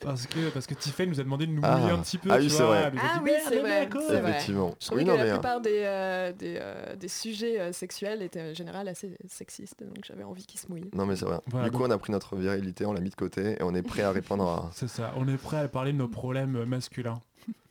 Parce 0.00 0.26
que 0.26 0.48
parce 0.50 0.66
que 0.66 0.74
Tiffany 0.74 1.10
nous 1.10 1.20
a 1.20 1.24
demandé 1.24 1.46
de 1.46 1.52
nous 1.52 1.60
Ah. 1.64 1.76
mouiller 1.76 1.92
un 1.92 1.98
petit 1.98 2.18
peu. 2.18 2.30
Ah 2.30 2.36
tu 2.38 2.44
oui, 2.44 2.50
c'est 2.50 2.62
vois. 2.62 2.88
vrai. 2.88 2.92
Ah 3.00 3.18
dit, 3.18 3.20
oui, 3.24 3.30
c'est 3.46 3.60
vrai, 3.60 3.88
oh. 3.94 3.98
c'est 4.06 4.20
vrai. 4.20 4.30
Effectivement. 4.30 4.74
Je 4.80 4.86
trouvais 4.86 5.02
Oui, 5.02 5.06
que 5.06 5.10
non, 5.12 5.16
la 5.18 5.24
mais, 5.24 5.30
euh, 5.30 5.34
plupart 5.34 5.60
des, 5.60 5.82
euh, 5.84 6.32
des, 6.32 6.58
euh, 6.60 6.96
des 6.96 7.08
sujets 7.08 7.60
euh, 7.60 7.72
sexuels 7.72 8.22
étaient 8.22 8.50
en 8.50 8.54
général 8.54 8.88
assez 8.88 9.16
sexistes, 9.28 9.82
donc 9.84 9.98
j'avais 10.04 10.24
envie 10.24 10.46
qu'ils 10.46 10.60
se 10.60 10.68
mouillent. 10.68 10.90
Non 10.94 11.04
mais 11.06 11.16
c'est 11.16 11.24
vrai. 11.26 11.38
Voilà, 11.46 11.66
du 11.66 11.72
coup 11.72 11.78
donc- 11.82 11.88
on 11.88 11.94
a 11.94 11.98
pris 11.98 12.12
notre 12.12 12.36
virilité, 12.36 12.86
on 12.86 12.92
l'a 12.92 13.00
mis 13.00 13.10
de 13.10 13.14
côté 13.14 13.52
et 13.58 13.62
on 13.62 13.74
est 13.74 13.82
prêt 13.82 14.02
à 14.02 14.10
répondre 14.12 14.46
à... 14.48 14.70
C'est 14.74 14.88
ça, 14.88 15.12
on 15.16 15.28
est 15.28 15.36
prêt 15.36 15.58
à 15.58 15.68
parler 15.68 15.92
de 15.92 15.98
nos 15.98 16.08
problèmes 16.08 16.56
euh, 16.56 16.66
masculins. 16.66 17.20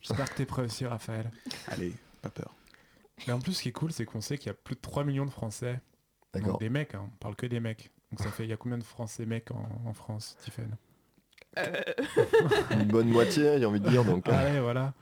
J'espère 0.02 0.30
que 0.30 0.36
t'es 0.36 0.46
prêt 0.46 0.62
aussi, 0.64 0.86
Raphaël. 0.86 1.32
Allez, 1.68 1.94
pas 2.22 2.30
peur. 2.30 2.54
Et 3.28 3.32
en 3.32 3.40
plus, 3.40 3.54
ce 3.54 3.62
qui 3.64 3.70
est 3.70 3.74
cool, 3.74 3.92
c'est 3.92 4.06
qu'on 4.06 4.22
sait 4.22 4.38
qu'il 4.38 4.48
y 4.48 4.50
a 4.50 4.54
plus 4.54 4.76
de 4.76 4.82
3 4.82 5.04
millions 5.04 5.26
de 5.26 5.30
Français. 5.32 5.80
Donc 6.34 6.44
D'accord. 6.44 6.60
des 6.60 6.70
mecs, 6.70 6.96
hein, 6.96 7.04
on 7.14 7.18
parle 7.18 7.36
que 7.36 7.46
des 7.46 7.60
mecs. 7.60 7.92
Donc 8.12 8.20
ça 8.22 8.32
fait, 8.32 8.44
il 8.44 8.50
y 8.50 8.54
a 8.54 8.58
combien 8.58 8.78
de 8.78 8.84
Français 8.84 9.26
mecs 9.26 9.52
en, 9.52 9.68
en 9.86 9.94
France, 9.94 10.36
Tiffen 10.42 10.76
Euh, 11.58 11.82
Une 12.72 12.86
bonne 12.86 13.08
moitié, 13.10 13.60
j'ai 13.60 13.66
envie 13.66 13.80
de 13.80 13.88
dire, 13.90 14.04
donc 14.04 14.28
euh, 14.28 14.32
Ah 14.36 14.44
ouais, 14.46 14.60
voilà. 14.60 14.94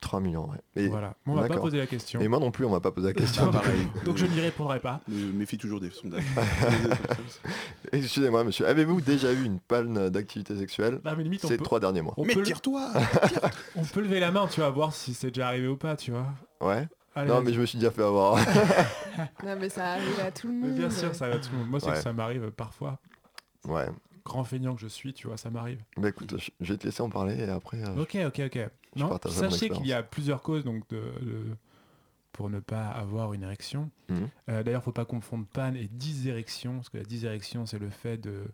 3 0.00 0.20
millions. 0.20 0.48
Ouais. 0.50 0.58
Et, 0.76 0.88
voilà. 0.88 1.14
On 1.26 1.34
pas 1.34 1.42
d'accord. 1.48 1.62
poser 1.62 1.78
la 1.78 1.86
question. 1.86 2.20
et 2.20 2.28
moi 2.28 2.38
non 2.38 2.50
plus, 2.50 2.64
on 2.64 2.70
m'a 2.70 2.80
pas 2.80 2.90
posé 2.92 3.08
la 3.08 3.12
question. 3.20 3.50
Donc 4.04 4.16
je 4.18 4.26
n'y 4.26 4.40
répondrai 4.40 4.78
pas. 4.80 5.00
Je 5.08 5.26
méfie 5.26 5.56
toujours 5.58 5.80
des 5.80 5.90
sondages. 5.90 6.22
Excusez-moi 7.92 8.44
monsieur, 8.44 8.66
avez-vous 8.66 9.00
déjà 9.00 9.32
eu 9.32 9.44
une 9.44 9.58
panne 9.60 10.08
d'activité 10.10 10.56
sexuelle 10.56 11.00
mais 11.04 11.22
limite, 11.22 11.44
on 11.44 11.48
ces 11.48 11.56
peut, 11.56 11.64
trois 11.64 11.80
derniers 11.80 12.02
mois 12.02 12.14
on, 12.16 12.24
Mais 12.24 12.34
tire-toi 12.34 12.90
on 13.76 13.84
peut 13.84 14.00
lever 14.00 14.20
la 14.20 14.30
main, 14.32 14.46
tu 14.48 14.60
vas 14.60 14.70
voir 14.70 14.92
si 14.92 15.14
c'est 15.14 15.28
déjà 15.28 15.48
arrivé 15.48 15.68
ou 15.68 15.76
pas, 15.76 15.96
tu 15.96 16.10
vois. 16.10 16.26
Ouais 16.60 16.88
Allez, 17.14 17.28
Non 17.30 17.40
mais 17.40 17.52
je 17.52 17.60
me 17.60 17.66
suis 17.66 17.78
déjà 17.78 17.90
fait 17.90 18.02
avoir. 18.02 18.36
non 19.44 19.56
mais 19.58 19.68
ça 19.70 19.92
arrive 19.92 20.20
à 20.20 20.30
tout 20.30 20.48
le 20.48 20.52
Mais 20.52 20.66
monde. 20.68 20.76
bien 20.78 20.90
sûr, 20.90 21.14
ça 21.14 21.28
va 21.28 21.38
tout 21.38 21.48
le 21.52 21.58
monde. 21.58 21.68
Moi, 21.70 21.80
c'est 21.80 21.86
Ouais. 21.88 21.92
que 21.94 22.02
ça 22.02 22.12
m'arrive 22.12 22.50
parfois. 22.50 22.98
ouais. 23.66 23.86
Grand 24.24 24.42
feignant 24.42 24.74
que 24.74 24.80
je 24.80 24.88
suis, 24.88 25.14
tu 25.14 25.28
vois, 25.28 25.36
ça 25.36 25.50
m'arrive. 25.50 25.78
Bah 25.96 26.08
écoute, 26.08 26.34
je 26.36 26.50
je 26.60 26.72
vais 26.72 26.78
te 26.78 26.84
laisser 26.84 27.00
en 27.00 27.08
parler 27.08 27.38
et 27.38 27.48
après... 27.48 27.78
euh, 27.78 28.02
Ok, 28.02 28.16
ok, 28.26 28.40
ok. 28.46 28.68
Non, 29.02 29.08
sachez 29.50 29.68
qu'il 29.78 29.86
y 29.86 29.92
a 29.92 30.02
plusieurs 30.02 30.42
causes 30.42 30.64
donc 30.64 30.88
de, 30.88 30.96
de- 31.22 31.56
pour 32.32 32.50
ne 32.50 32.60
pas 32.60 32.88
avoir 32.88 33.32
une 33.32 33.42
érection. 33.42 33.90
Mhm. 34.10 34.28
Euh, 34.50 34.62
D'ailleurs, 34.62 34.82
faut 34.82 34.92
pas 34.92 35.04
confondre 35.06 35.46
panne 35.46 35.76
et 35.76 35.88
dysérection, 35.88 36.76
parce 36.76 36.88
que 36.90 36.98
la 36.98 37.04
dysérection, 37.04 37.64
c'est 37.66 37.78
le 37.78 37.88
fait 37.90 38.18
de 38.18 38.44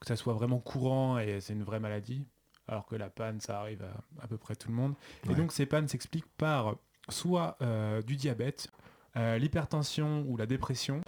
que 0.00 0.06
ça 0.06 0.14
soit 0.14 0.32
vraiment 0.34 0.60
courant 0.60 1.18
et 1.18 1.40
c'est 1.40 1.52
une 1.54 1.64
vraie 1.64 1.80
maladie, 1.80 2.24
alors 2.68 2.86
que 2.86 2.94
la 2.94 3.10
panne, 3.10 3.40
ça 3.40 3.58
arrive 3.60 3.82
à 3.82 4.22
à 4.24 4.28
peu 4.28 4.36
près 4.38 4.54
tout 4.54 4.68
le 4.68 4.74
monde. 4.74 4.94
Et 5.28 5.34
donc, 5.34 5.50
ces 5.52 5.66
pannes 5.66 5.88
s'expliquent 5.88 6.30
par 6.36 6.76
soit 7.08 7.56
euh, 7.62 8.00
du 8.02 8.14
diabète, 8.14 8.68
euh, 9.16 9.38
l'hypertension 9.38 10.24
ou 10.28 10.36
la 10.36 10.46
dépression. 10.46 11.00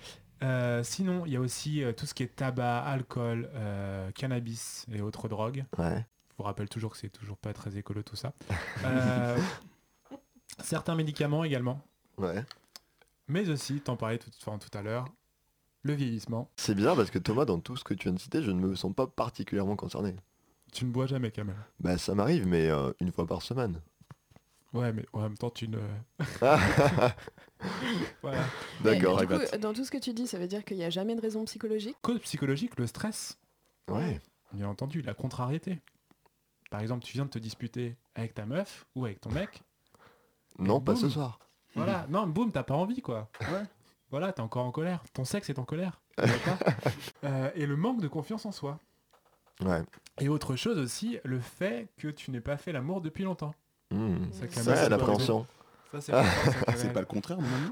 Euh, 0.43 0.83
sinon, 0.83 1.25
il 1.27 1.33
y 1.33 1.37
a 1.37 1.41
aussi 1.41 1.85
tout 1.97 2.07
ce 2.07 2.15
qui 2.15 2.23
est 2.25 2.35
tabac, 2.35 2.81
alcool, 2.81 3.49
cannabis 4.17 4.87
et 4.91 5.01
autres 5.03 5.29
drogues. 5.29 5.65
Ouais. 5.79 6.05
Je 6.41 6.43
vous 6.43 6.47
rappelle 6.49 6.71
toujours 6.71 6.91
que 6.93 6.97
c'est 6.97 7.11
toujours 7.11 7.37
pas 7.37 7.53
très 7.53 7.77
écolo 7.77 8.03
tout 8.03 8.17
ça. 8.17 8.33
Euh, 8.87 9.37
certains 10.59 10.95
médicaments 10.95 11.45
également, 11.45 11.83
Ouais. 12.17 12.43
mais 13.29 13.47
aussi, 13.51 13.83
t'en 13.83 13.95
parlais 13.97 14.17
tout, 14.17 14.31
enfin, 14.41 14.57
tout 14.59 14.71
à 14.77 14.81
l'heure, 14.81 15.05
le 15.83 15.93
vieillissement. 15.93 16.51
C'est 16.57 16.75
bizarre 16.75 16.97
parce 16.97 17.11
que 17.11 17.19
Thomas, 17.19 17.45
dans 17.45 17.61
tout 17.61 17.77
ce 17.77 17.85
que 17.85 17.93
tu 17.93 18.05
viens 18.05 18.15
de 18.15 18.19
citer, 18.19 18.43
je 18.43 18.53
ne 18.53 18.59
me 18.59 18.75
sens 18.75 18.95
pas 18.95 19.07
particulièrement 19.07 19.77
concerné. 19.77 20.17
Tu 20.73 20.87
ne 20.87 20.91
bois 20.91 21.05
jamais, 21.07 21.31
Kamel. 21.31 21.57
Bah 21.79 21.99
ça 21.99 22.15
m'arrive, 22.15 22.47
mais 22.47 22.71
euh, 22.71 22.91
une 23.01 23.13
fois 23.13 23.27
par 23.27 23.43
semaine. 23.43 23.79
Ouais, 24.73 24.95
mais 24.95 25.05
en 25.13 25.21
même 25.21 25.37
temps, 25.37 25.51
tu 25.51 25.69
ne. 25.69 25.79
voilà. 28.23 28.45
D'accord. 28.83 29.21
du 29.21 29.27
coup, 29.27 29.59
dans 29.61 29.75
tout 29.75 29.85
ce 29.85 29.91
que 29.91 29.99
tu 29.99 30.15
dis, 30.15 30.27
ça 30.27 30.39
veut 30.39 30.49
dire 30.49 30.65
qu'il 30.65 30.79
n'y 30.79 30.85
a 30.85 30.91
jamais 30.91 31.15
de 31.17 31.21
raison 31.21 31.45
psychologique? 31.45 31.97
Cause 32.01 32.21
psychologique, 32.21 32.79
le 32.79 32.87
stress, 32.87 33.39
Ouais. 33.91 34.21
bien 34.55 34.69
entendu, 34.69 35.03
la 35.03 35.13
contrariété. 35.13 35.81
Par 36.71 36.81
exemple, 36.81 37.05
tu 37.05 37.13
viens 37.15 37.25
de 37.25 37.31
te 37.31 37.39
disputer 37.39 37.97
avec 38.15 38.35
ta 38.35 38.47
meuf 38.47 38.87
ou 38.95 39.05
avec 39.05 39.21
ton 39.21 39.31
mec. 39.31 39.63
Non, 40.59 40.81
pas 40.81 40.97
ce 40.97 41.09
soir. 41.09 41.39
Voilà, 41.75 42.07
non, 42.09 42.27
boum, 42.27 42.51
t'as 42.53 42.63
pas 42.63 42.75
envie 42.75 43.01
quoi. 43.03 43.29
Ouais. 43.41 43.63
Voilà, 44.11 44.33
t'es 44.33 44.41
encore 44.41 44.65
en 44.67 44.73
colère. 44.73 45.03
Ton 45.13 45.25
sexe 45.25 45.51
est 45.51 45.59
en 45.59 45.65
colère. 45.65 46.01
pas 46.17 46.25
Euh, 47.25 47.51
et 47.55 47.67
le 47.67 47.77
manque 47.77 48.01
de 48.01 48.09
confiance 48.09 48.47
en 48.47 48.53
soi. 48.53 48.79
Ouais. 49.63 49.83
Et 50.21 50.29
autre 50.29 50.57
chose 50.57 50.79
aussi, 50.79 51.19
le 51.25 51.39
fait 51.39 51.89
que 51.99 52.09
tu 52.09 52.31
n'aies 52.31 52.41
pas 52.41 52.57
fait 52.57 52.73
l'amour 52.73 53.01
depuis 53.01 53.25
longtemps. 53.25 53.55
Hmm. 53.91 54.31
Ça, 54.33 54.49
ça 54.75 54.89
l'appréhension. 54.89 55.47
Ça, 55.93 56.01
c'est 56.01 56.13
l'appréhension, 56.13 56.53
C'est 56.67 56.77
Kamel. 56.79 56.93
pas 56.93 57.01
le 57.01 57.07
contraire, 57.07 57.41
mon 57.41 57.47
ami 57.57 57.71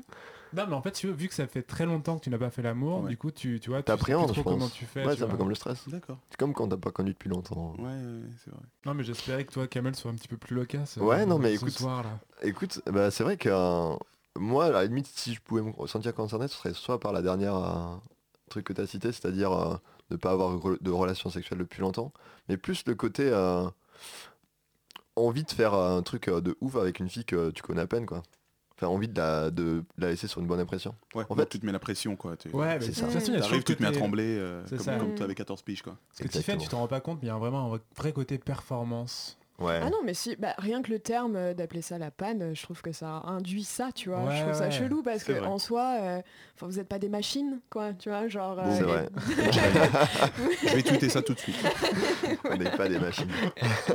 Non, 0.55 0.67
mais 0.67 0.75
en 0.75 0.83
fait, 0.83 0.93
tu 0.93 1.07
veux, 1.09 1.13
vu 1.13 1.29
que 1.29 1.35
ça 1.35 1.47
fait 1.47 1.63
très 1.63 1.85
longtemps 1.87 2.19
que 2.19 2.25
tu 2.25 2.31
n'as 2.31 2.39
pas 2.39 2.51
fait 2.51 2.63
l'amour, 2.63 3.03
Ouais. 3.03 3.11
du 3.11 3.17
coup, 3.19 3.31
tu, 3.31 3.61
tu 3.61 3.71
vois, 3.71 3.83
tu 3.83 3.91
sais 3.93 3.99
plus 3.99 4.13
trop 4.15 4.27
pense. 4.27 4.43
comment 4.45 4.69
tu 4.69 4.85
fais. 4.87 5.05
Ouais, 5.07 5.17
c'est 5.17 5.23
un 5.25 5.29
peu 5.29 5.37
comme 5.37 5.49
le 5.49 5.55
stress. 5.55 5.89
D'accord. 5.89 6.19
C'est 6.31 6.37
comme 6.39 6.55
quand 6.55 6.69
t'as 6.69 6.77
pas 6.77 6.91
connu 6.91 7.13
depuis 7.13 7.29
longtemps. 7.29 7.75
Ouais, 7.79 7.85
ouais, 7.85 8.21
c'est 8.45 8.51
vrai. 8.51 8.61
Non, 8.87 8.95
mais 8.95 9.05
j'espérais 9.05 9.45
que 9.45 9.53
toi, 9.53 9.67
Kamel, 9.67 9.95
soit 9.97 10.11
un 10.11 10.15
petit 10.15 10.29
peu 10.29 10.37
plus 10.37 10.57
loquace. 10.57 10.99
euh, 10.99 11.03
Ouais, 11.03 11.27
non, 11.27 11.39
mais 11.39 11.51
ce 11.57 11.63
écoute, 11.65 11.71
soir, 11.79 12.03
là. 12.03 12.19
Écoute, 12.43 12.81
bah, 12.87 13.11
c'est 13.11 13.25
vrai 13.25 13.37
que 13.37 13.49
euh, 13.51 13.95
moi, 14.39 14.67
à 14.67 14.71
la 14.71 14.85
limite, 14.85 15.07
si 15.07 15.35
je 15.35 15.41
pouvais 15.41 15.63
me 15.63 15.87
sentir 15.87 16.15
concerné, 16.15 16.49
ce 16.49 16.55
serait 16.57 16.73
soit 16.75 16.99
par 17.01 17.13
la 17.13 17.23
dernière 17.23 17.57
euh, 17.57 17.97
truc 18.49 18.65
que 18.67 18.73
tu 18.73 18.81
as 18.81 18.87
cité, 18.87 19.13
c'est-à-dire 19.13 19.53
euh, 19.53 19.77
ne 20.11 20.17
pas 20.17 20.31
avoir 20.33 20.57
de 20.81 20.91
relations 20.91 21.29
sexuelles 21.31 21.59
depuis 21.59 21.81
longtemps, 21.83 22.13
mais 22.49 22.57
plus 22.57 22.85
le 22.87 22.95
côté 22.95 23.29
euh, 23.31 23.69
envie 25.17 25.43
de 25.45 25.51
faire 25.51 25.75
un 25.75 26.03
truc 26.03 26.31
de 26.31 26.57
ouf 26.61 26.77
avec 26.77 27.01
une 27.01 27.09
fille 27.09 27.25
que 27.25 27.51
tu 27.51 27.63
connais 27.63 27.83
à 27.83 27.87
peine, 27.87 28.07
quoi. 28.07 28.23
Enfin, 28.81 28.87
envie 28.87 29.09
de 29.09 29.17
la, 29.19 29.51
de 29.51 29.83
la 29.99 30.11
laisser 30.11 30.29
sur 30.29 30.41
une 30.41 30.47
bonne 30.47 30.61
impression. 30.61 30.95
Ouais, 31.13 31.25
En 31.29 31.33
en 31.35 31.37
fait- 31.37 31.49
tu 31.49 31.59
te 31.59 31.67
mets 31.67 31.73
la 31.73 31.81
pression, 31.81 32.15
quoi. 32.15 32.37
Tu 32.37 32.49
Ouais, 32.51 32.79
mais 32.79 32.85
c'est 32.87 32.93
ça. 32.93 33.09
T'arrives, 33.09 33.65
tu 33.65 33.75
te 33.75 33.83
mets 33.83 33.89
à 33.89 33.93
trembler, 33.93 34.37
euh, 34.39 34.63
comme, 34.69 34.99
comme 34.99 35.15
toi 35.17 35.25
avec 35.25 35.37
14 35.39 35.63
piges, 35.63 35.83
quoi. 35.83 35.97
Parce 36.11 36.21
que 36.21 36.29
Tiffen, 36.39 36.59
tu 36.59 36.69
t'en 36.69 36.79
rends 36.79 36.87
pas 36.89 37.01
compte, 37.01 37.19
mais 37.21 37.27
il 37.27 37.31
y 37.31 37.35
a 37.35 37.39
vraiment 37.39 37.75
un 37.75 37.81
vrai 37.97 38.13
côté 38.13 38.39
performance. 38.39 39.38
Ouais. 39.59 39.81
Ah 39.83 39.91
non, 39.91 39.99
mais 40.05 40.15
si, 40.15 40.37
bah, 40.37 40.55
rien 40.59 40.83
que 40.83 40.91
le 40.91 41.01
terme 41.01 41.35
euh, 41.37 41.53
d'appeler 41.55 41.83
ça 41.83 41.99
la 41.99 42.11
panne, 42.13 42.43
euh, 42.43 42.55
je 42.55 42.63
trouve 42.63 42.81
que 42.81 42.93
ça 42.93 43.23
induit 43.27 43.65
ça, 43.65 43.91
tu 43.93 44.09
vois. 44.09 44.21
Ouais, 44.25 44.37
je 44.37 44.43
trouve 44.43 44.55
ça 44.55 44.71
chelou 44.71 45.03
parce 45.03 45.25
que 45.25 45.33
vrai. 45.33 45.47
en 45.47 45.59
soi, 45.59 45.97
euh, 46.01 46.23
vous 46.61 46.73
n'êtes 46.77 46.89
pas 46.89 46.99
des 46.99 47.09
machines, 47.09 47.61
quoi, 47.71 47.93
tu 47.93 48.09
vois, 48.09 48.29
genre. 48.29 48.59
Euh, 48.59 48.75
c'est 48.77 48.85
vrai. 48.85 49.09
Je 50.63 50.75
vais 50.75 50.83
tweeter 50.83 51.09
ça 51.09 51.23
tout 51.23 51.35
de 51.35 51.41
suite. 51.41 51.57
On 52.45 52.57
n'est 52.57 52.71
pas 52.71 52.89
des 52.89 52.99
machines. 52.99 53.31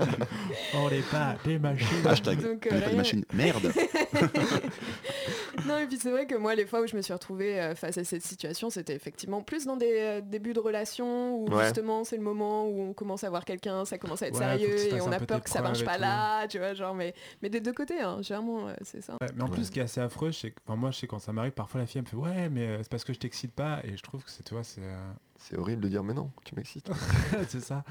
On 0.76 0.89
n'est 0.89 1.01
pas 1.01 1.36
des 1.45 1.59
machines. 1.59 2.07
Hashtag. 2.07 2.41
Donc, 2.41 2.68
on 2.70 2.76
euh, 2.76 2.78
est 2.80 2.82
pas 2.82 2.89
des 2.89 2.95
machines. 2.97 3.26
Merde 3.34 3.72
Non, 5.66 5.78
et 5.78 5.86
puis 5.88 5.97
c'est 5.97 6.11
vrai 6.11 6.26
que 6.26 6.36
moi, 6.36 6.55
les 6.55 6.66
fois 6.66 6.82
où 6.82 6.88
je 6.88 6.95
me 6.95 7.01
suis 7.01 7.14
retrouvée 7.14 7.72
face 7.76 7.97
à 7.97 8.03
cette 8.03 8.24
situation, 8.24 8.70
c'était 8.70 8.95
effectivement 8.95 9.41
plus 9.41 9.66
dans 9.66 9.78
des 9.78 9.97
euh, 9.99 10.22
débuts 10.22 10.53
de 10.53 10.59
relation 10.59 11.36
où 11.36 11.49
Ouais. 11.53 11.66
justement 11.66 12.03
c'est 12.03 12.18
le 12.18 12.24
moment 12.24 12.68
où 12.68 12.82
on 12.82 12.93
commence 12.93 13.24
à 13.24 13.30
voir 13.30 13.45
quelqu'un, 13.45 13.86
ça 13.86 13.97
commence 13.97 14.22
à 14.24 14.28
être 14.28 14.39
Ouais, 14.39 14.57
sérieux 14.57 14.95
et 14.95 15.01
on 15.01 15.11
a 15.11 15.20
peu 15.20 15.26
peur 15.26 15.43
que 15.43 15.49
ça 15.54 15.62
marche 15.62 15.86
pas 15.86 15.97
là, 15.97 16.47
tu 16.47 16.58
vois, 16.58 16.74
genre, 16.74 16.93
mais, 16.95 17.14
mais 17.41 17.49
des 17.49 17.62
deux 17.62 17.74
côtés, 17.74 18.01
hein, 18.01 18.22
généralement, 18.22 18.68
euh, 18.68 18.74
c'est 18.82 19.01
ça. 19.01 19.14
Ouais, 19.22 19.28
mais 19.36 19.43
en 19.43 19.47
plus, 19.49 19.66
ce 19.66 19.72
qui 19.72 19.80
est 19.80 19.84
assez 19.84 20.01
affreux, 20.01 20.32
c'est 20.32 20.51
que 20.51 20.60
enfin, 20.68 20.76
moi, 20.76 20.91
je 20.91 20.97
sais 20.99 21.08
quand 21.08 21.20
ça 21.20 21.32
m'arrive, 21.34 21.54
parfois 21.54 21.80
la 21.82 21.88
fille 21.88 21.99
elle 21.99 22.04
me 22.06 22.10
fait 22.10 22.16
ouais, 22.18 22.49
mais 22.49 22.68
euh, 22.68 22.78
c'est 22.84 22.89
parce 22.89 23.04
que 23.04 23.14
je 23.14 23.20
t'excite 23.20 23.54
pas, 23.54 23.80
et 23.84 23.95
je 23.97 24.04
trouve 24.04 24.24
que 24.24 24.30
c'est 24.32 24.43
toi, 24.43 24.64
c'est 24.64 24.82
euh, 24.84 25.12
C'est 25.39 25.58
horrible 25.58 25.82
de 25.82 25.89
dire 25.89 26.04
mais 26.04 26.14
non, 26.14 26.32
tu 26.45 26.56
m'excites. 26.56 26.89
c'est 27.49 27.60
ça. 27.60 27.84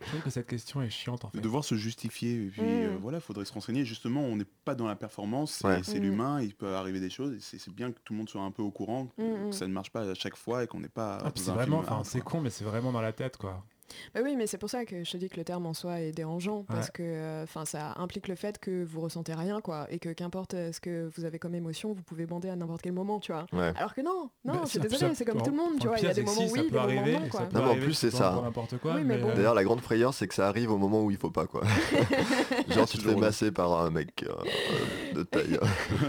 Je 0.00 0.06
trouve 0.06 0.20
que 0.22 0.30
cette 0.30 0.46
question 0.46 0.80
est 0.80 0.88
chiante 0.90 1.24
en 1.26 1.28
fait. 1.30 1.36
De 1.38 1.42
devoir 1.42 1.62
se 1.64 1.74
justifier. 1.74 2.46
Et 2.46 2.48
puis 2.48 2.62
Mm. 2.62 2.84
euh, 2.84 2.96
voilà, 3.00 3.20
faudrait 3.20 3.44
se 3.44 3.52
renseigner. 3.52 3.84
Justement, 3.84 4.22
on 4.22 4.36
n'est 4.36 4.46
pas 4.64 4.74
dans 4.74 4.86
la 4.86 4.96
performance, 4.96 5.52
c'est 5.60 5.66
Ouais. 5.66 5.80
c'est 5.82 5.98
Mm. 5.98 6.02
l'humain, 6.02 6.40
il 6.40 6.54
peut 6.54 6.74
arriver 6.74 7.00
des 7.00 7.10
choses. 7.10 7.34
et 7.34 7.40
C'est 7.40 7.58
c'est 7.58 7.72
bien 7.74 7.92
que 7.92 7.98
tout 8.04 8.14
le 8.14 8.18
monde 8.20 8.28
soit 8.30 8.40
un 8.42 8.50
peu 8.50 8.62
au 8.62 8.70
courant, 8.70 9.06
que, 9.18 9.22
Mm, 9.22 9.50
que 9.50 9.54
ça 9.56 9.66
ne 9.66 9.72
marche 9.74 9.90
pas 9.90 10.08
à 10.08 10.14
chaque 10.14 10.36
fois 10.36 10.64
et 10.64 10.66
qu'on 10.66 10.80
n'est 10.80 10.88
pas. 10.88 11.18
Ah, 11.22 11.30
c'est 11.34 11.50
vraiment, 11.50 11.78
film 11.80 11.84
enfin, 11.84 11.96
hard, 11.96 12.04
c'est 12.06 12.20
con, 12.22 12.40
mais 12.40 12.48
c'est 12.50 12.64
vraiment 12.64 12.90
dans 12.92 13.02
la 13.02 13.12
tête 13.12 13.36
quoi. 13.36 13.62
Bah 14.14 14.20
oui, 14.24 14.34
mais 14.36 14.46
c'est 14.46 14.58
pour 14.58 14.70
ça 14.70 14.84
que 14.84 15.04
je 15.04 15.10
te 15.10 15.16
dis 15.16 15.28
que 15.28 15.36
le 15.36 15.44
terme 15.44 15.66
en 15.66 15.74
soi 15.74 16.00
est 16.00 16.12
dérangeant, 16.12 16.64
parce 16.64 16.90
que 16.90 17.02
euh, 17.02 17.44
enfin 17.44 17.64
ça 17.64 17.94
implique 17.98 18.28
le 18.28 18.34
fait 18.34 18.58
que 18.58 18.82
vous 18.84 19.00
ressentez 19.00 19.34
rien, 19.34 19.60
quoi, 19.60 19.86
et 19.90 19.98
que 19.98 20.08
qu'importe 20.10 20.54
euh, 20.54 20.72
ce 20.72 20.80
que 20.80 21.10
vous 21.16 21.24
avez 21.24 21.38
comme 21.38 21.54
émotion, 21.54 21.92
vous 21.92 22.02
pouvez 22.02 22.26
bander 22.26 22.48
à 22.48 22.56
n'importe 22.56 22.82
quel 22.82 22.92
moment, 22.92 23.20
tu 23.20 23.32
vois. 23.32 23.46
Ouais. 23.52 23.72
Alors 23.76 23.94
que 23.94 24.00
non, 24.00 24.30
non, 24.44 24.54
Bah, 24.54 24.60
je 24.64 24.68
suis 24.70 24.78
ça- 24.78 24.84
désolée, 24.88 25.08
ça- 25.10 25.14
c'est 25.14 25.24
comme 25.24 25.42
tout 25.42 25.50
le 25.50 25.56
monde, 25.56 25.78
tu 25.80 25.86
vois, 25.86 25.98
il 25.98 26.04
y 26.04 26.06
a 26.06 26.14
des 26.14 26.14
c'est 26.14 26.22
moments 26.22 26.48
si, 26.48 26.52
oui, 26.52 26.70
des 26.70 26.76
moments 26.78 27.20
non, 27.20 27.28
quoi. 27.28 27.40
Non, 27.52 27.62
mais 27.64 27.70
en 27.70 27.76
plus, 27.76 27.94
c'est 27.94 28.10
ça. 28.10 28.30
pour 28.32 28.42
n'importe 28.42 28.78
quoi. 28.78 28.94
Oui, 28.94 29.02
mais 29.04 29.16
mais, 29.16 29.22
bon. 29.22 29.28
euh, 29.30 29.34
D'ailleurs, 29.34 29.54
la 29.54 29.64
grande 29.64 29.80
frayeur, 29.80 30.14
c'est 30.14 30.26
que 30.28 30.34
ça 30.34 30.48
arrive 30.48 30.70
au 30.72 30.78
moment 30.78 31.02
où 31.02 31.10
il 31.10 31.16
faut 31.18 31.30
pas 31.30 31.46
quoi. 31.46 31.62
Genre 32.68 32.88
tu 32.88 32.98
te 32.98 33.02
fais 33.02 33.14
masser 33.16 33.52
par 33.52 33.72
un 33.80 33.90
mec 33.90 34.24
euh, 34.26 35.14
de 35.14 35.22
taille. 35.22 35.58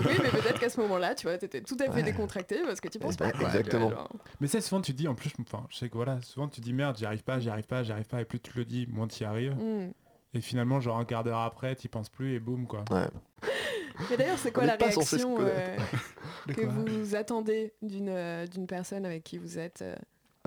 Oui, 0.06 0.14
mais 0.24 0.30
peut-être 0.30 0.60
qu'à 0.60 0.70
ce 0.70 0.80
moment-là, 0.82 1.16
tu 1.16 1.28
vois, 1.28 1.38
t'étais 1.38 1.62
tout 1.62 1.78
à 1.80 1.92
fait 1.92 2.04
décontracté 2.04 2.58
parce 2.66 2.80
que 2.82 2.88
tu 2.88 3.00
penses 3.00 3.16
Eh 3.16 3.18
pas. 3.18 3.32
ben, 3.32 3.46
exactement. 3.48 3.92
Mais 4.40 4.48
ça, 4.48 4.62
souvent, 4.62 4.82
tu 4.82 4.94
dis, 4.94 5.08
en 5.08 5.16
plus, 5.16 5.32
enfin, 5.42 5.66
je 5.70 5.78
sais 5.78 5.90
que 5.90 5.96
voilà, 5.96 6.22
souvent, 6.22 6.48
tu 6.48 6.62
dis, 6.62 6.74
merde, 6.74 6.98
j'y 6.98 7.06
arrive 7.06 7.24
pas, 7.24 7.40
j'y 7.40 7.50
arrive 7.50 7.65
pas, 7.66 7.84
j'y 7.84 7.92
arrive 7.92 8.08
pas, 8.08 8.22
et 8.22 8.26
plus 8.26 8.40
tu 8.40 8.58
le 8.58 8.66
dis, 8.66 8.88
moins 8.88 9.08
tu 9.08 9.24
y 9.24 9.26
arrives. 9.26 9.56
Mm. 9.56 9.92
Et 10.34 10.42
finalement, 10.42 10.80
genre 10.82 10.98
un 10.98 11.06
quart 11.06 11.24
d'heure 11.24 11.40
après, 11.40 11.76
tu 11.76 11.88
penses 11.90 12.10
plus, 12.10 12.36
et 12.36 12.40
boum, 12.40 12.68
quoi. 12.68 12.84
Ouais. 12.92 13.08
Mais 14.10 14.18
d'ailleurs, 14.18 14.38
c'est 14.38 14.52
quoi 14.52 14.64
On 14.64 14.68
la 14.68 14.76
réaction 14.76 15.38
euh, 15.40 15.78
que 16.48 16.66
vous 16.66 17.16
attendez 17.16 17.74
d'une 17.82 18.10
euh, 18.10 18.46
d'une 18.46 18.68
personne 18.68 19.06
avec 19.06 19.24
qui 19.24 19.38
vous 19.38 19.58
êtes 19.58 19.82
euh, 19.82 19.96